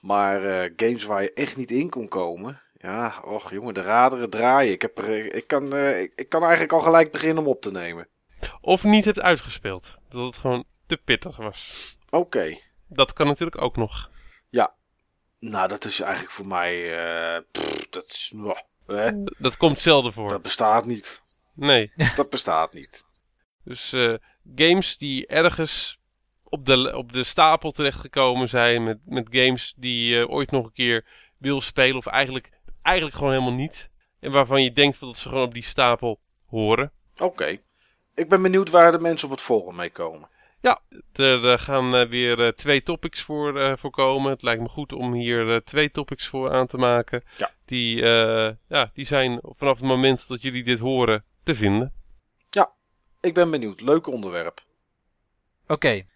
Maar 0.00 0.44
eh, 0.44 0.72
games 0.76 1.04
waar 1.04 1.22
je 1.22 1.32
echt 1.32 1.56
niet 1.56 1.70
in 1.70 1.90
kon 1.90 2.08
komen. 2.08 2.60
Ja, 2.84 3.20
och 3.24 3.50
jongen, 3.52 3.74
de 3.74 3.82
raderen 3.82 4.30
draaien. 4.30 4.72
Ik, 4.72 4.82
heb 4.82 4.98
er, 4.98 5.34
ik, 5.34 5.46
kan, 5.46 5.72
eh, 5.74 6.00
ik, 6.00 6.12
ik 6.16 6.28
kan 6.28 6.42
eigenlijk 6.42 6.72
al 6.72 6.80
gelijk 6.80 7.12
beginnen 7.12 7.42
om 7.42 7.48
op 7.48 7.60
te 7.62 7.70
nemen. 7.70 8.08
Of 8.60 8.84
niet 8.84 9.04
hebt 9.04 9.20
uitgespeeld. 9.20 9.96
Dat 10.08 10.26
het 10.26 10.36
gewoon 10.36 10.64
te 10.86 10.96
pittig 10.96 11.36
was. 11.36 11.96
Oké. 12.10 12.58
Dat 12.88 13.12
kan 13.12 13.26
natuurlijk 13.26 13.62
ook 13.62 13.76
nog. 13.76 14.12
Nou, 15.50 15.68
dat 15.68 15.84
is 15.84 16.00
eigenlijk 16.00 16.32
voor 16.32 16.46
mij. 16.46 16.98
eh, 17.36 17.42
pff, 17.52 17.86
dat, 17.90 18.04
is, 18.10 18.32
hè, 18.86 19.10
Dat 19.38 19.56
komt 19.56 19.80
zelden 19.80 20.12
voor. 20.12 20.28
dat 20.28 20.42
bestaat 20.42 20.86
niet. 20.86 21.22
Nee. 21.54 21.92
Dat 22.16 22.30
bestaat 22.30 22.72
niet. 22.72 23.04
Dus 23.64 23.92
eh, 23.92 24.14
games 24.54 24.98
die 24.98 25.26
ergens 25.26 25.98
op 26.42 26.66
de, 26.66 26.96
op 26.96 27.12
de 27.12 27.24
stapel 27.24 27.70
terechtgekomen 27.70 28.48
zijn. 28.48 28.84
Met, 28.84 28.98
met 29.04 29.28
games 29.30 29.74
die 29.76 30.14
je 30.14 30.28
ooit 30.28 30.50
nog 30.50 30.64
een 30.64 30.72
keer 30.72 31.04
wil 31.38 31.60
spelen. 31.60 31.96
Of 31.96 32.06
eigenlijk, 32.06 32.50
eigenlijk 32.84 33.16
gewoon 33.16 33.32
helemaal 33.32 33.52
niet. 33.52 33.90
En 34.20 34.32
waarvan 34.32 34.62
je 34.62 34.72
denkt 34.72 35.00
dat 35.00 35.16
ze 35.16 35.28
gewoon 35.28 35.44
op 35.44 35.54
die 35.54 35.62
stapel 35.62 36.18
horen. 36.46 36.92
Oké. 37.18 37.58
Ik 38.14 38.28
ben 38.28 38.42
benieuwd 38.42 38.70
waar 38.70 38.92
de 38.92 38.98
mensen 38.98 39.28
op 39.28 39.34
het 39.34 39.42
forum 39.44 39.74
mee 39.74 39.90
komen. 39.90 40.28
Er 41.12 41.50
eh, 41.52 41.58
gaan 41.58 41.94
eh, 41.94 42.08
weer 42.08 42.40
eh, 42.44 42.48
twee 42.48 42.82
topics 42.82 43.22
voor, 43.22 43.60
eh, 43.60 43.72
voor 43.76 43.90
komen. 43.90 44.30
Het 44.30 44.42
lijkt 44.42 44.62
me 44.62 44.68
goed 44.68 44.92
om 44.92 45.12
hier 45.12 45.62
twee 45.64 45.90
topics 45.90 46.26
voor 46.26 46.52
aan 46.52 46.66
te 46.66 46.76
maken. 46.76 47.22
Ja. 47.36 47.50
Die, 47.64 48.02
eh, 48.02 48.52
ja, 48.68 48.90
die 48.94 49.06
zijn 49.06 49.38
vanaf 49.42 49.78
het 49.78 49.86
moment 49.88 50.28
dat 50.28 50.42
jullie 50.42 50.64
dit 50.64 50.78
horen 50.78 51.24
te 51.42 51.54
vinden. 51.54 51.92
Ik 53.24 53.34
ben 53.34 53.50
benieuwd. 53.50 53.80
Leuk 53.80 54.06
onderwerp. 54.06 54.60
Oké, 55.66 56.06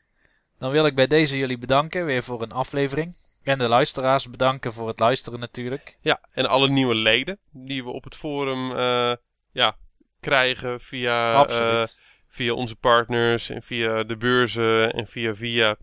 dan 0.58 0.70
wil 0.70 0.86
ik 0.86 0.94
bij 0.94 1.06
deze 1.06 1.38
jullie 1.38 1.58
bedanken 1.58 2.04
weer 2.04 2.22
voor 2.22 2.42
een 2.42 2.52
aflevering. 2.52 3.14
En 3.48 3.58
de 3.58 3.68
luisteraars 3.68 4.30
bedanken 4.30 4.72
voor 4.72 4.88
het 4.88 4.98
luisteren 4.98 5.40
natuurlijk. 5.40 5.98
Ja, 6.00 6.20
en 6.30 6.46
alle 6.46 6.68
nieuwe 6.68 6.94
leden 6.94 7.38
die 7.50 7.84
we 7.84 7.90
op 7.90 8.04
het 8.04 8.16
forum 8.16 8.76
eh, 8.76 9.12
ja, 9.52 9.76
krijgen 10.20 10.80
via, 10.80 11.46
eh, 11.46 11.84
via 12.26 12.52
onze 12.52 12.76
partners 12.76 13.50
en 13.50 13.62
via 13.62 14.02
de 14.02 14.16
beurzen 14.16 14.92
en 14.92 15.06
via 15.06 15.34
via. 15.34 15.76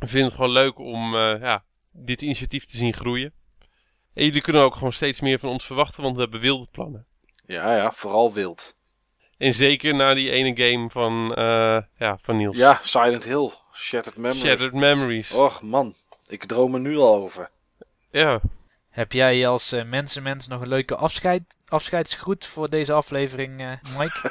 We 0.00 0.06
vinden 0.06 0.26
het 0.26 0.34
gewoon 0.34 0.50
leuk 0.50 0.78
om 0.78 1.14
eh, 1.14 1.40
ja, 1.40 1.64
dit 1.92 2.22
initiatief 2.22 2.64
te 2.64 2.76
zien 2.76 2.94
groeien. 2.94 3.32
En 4.14 4.24
jullie 4.24 4.42
kunnen 4.42 4.62
ook 4.62 4.74
gewoon 4.74 4.92
steeds 4.92 5.20
meer 5.20 5.38
van 5.38 5.48
ons 5.48 5.64
verwachten, 5.64 6.02
want 6.02 6.14
we 6.14 6.22
hebben 6.22 6.40
wilde 6.40 6.66
plannen. 6.70 7.06
Ja, 7.46 7.76
ja, 7.76 7.92
vooral 7.92 8.32
wild. 8.32 8.76
En 9.38 9.54
zeker 9.54 9.94
na 9.94 10.14
die 10.14 10.30
ene 10.30 10.68
game 10.68 10.90
van, 10.90 11.34
eh, 11.34 11.78
ja, 11.98 12.18
van 12.22 12.36
Niels. 12.36 12.56
Ja, 12.56 12.80
Silent 12.82 13.24
Hill. 13.24 13.52
Shattered 13.72 14.18
Memory. 14.18 14.40
Shattered 14.40 14.72
Memories. 14.72 15.32
Och 15.32 15.62
man, 15.62 15.94
ik 16.32 16.44
droom 16.44 16.74
er 16.74 16.80
nu 16.80 16.96
al 16.96 17.14
over. 17.14 17.50
Ja, 18.10 18.40
Heb 18.90 19.12
jij 19.12 19.48
als 19.48 19.72
eh, 19.72 19.84
mensenmens 19.84 20.48
nog 20.48 20.60
een 20.60 20.68
leuke 20.68 20.96
afscheid, 20.96 21.42
afscheidsgroet 21.66 22.44
voor 22.46 22.70
deze 22.70 22.92
aflevering, 22.92 23.60
eh, 23.60 23.72
Mike? 23.98 24.30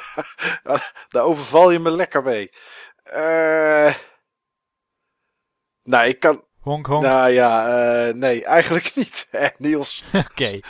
Daar 1.08 1.22
overval 1.22 1.70
je 1.70 1.78
me 1.78 1.90
lekker 1.90 2.22
mee. 2.22 2.50
Eh. 3.02 3.94
nou, 5.82 6.08
ik 6.08 6.20
kan. 6.20 6.44
Honk 6.60 6.86
honk. 6.86 7.02
Nou 7.02 7.30
ja, 7.30 7.68
eh, 8.06 8.14
nee, 8.14 8.44
eigenlijk 8.44 8.94
niet. 8.96 9.26
Hè, 9.30 9.48
Niels. 9.58 10.02
Oké. 10.30 10.60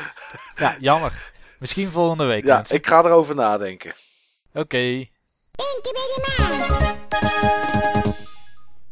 Ja, 0.56 0.76
jammer. 0.80 1.32
Misschien 1.58 1.92
volgende 1.92 2.24
week. 2.24 2.44
Ja, 2.44 2.54
mensen. 2.56 2.76
ik 2.76 2.86
ga 2.86 3.04
erover 3.04 3.34
nadenken. 3.34 3.94
Oké. 4.54 5.08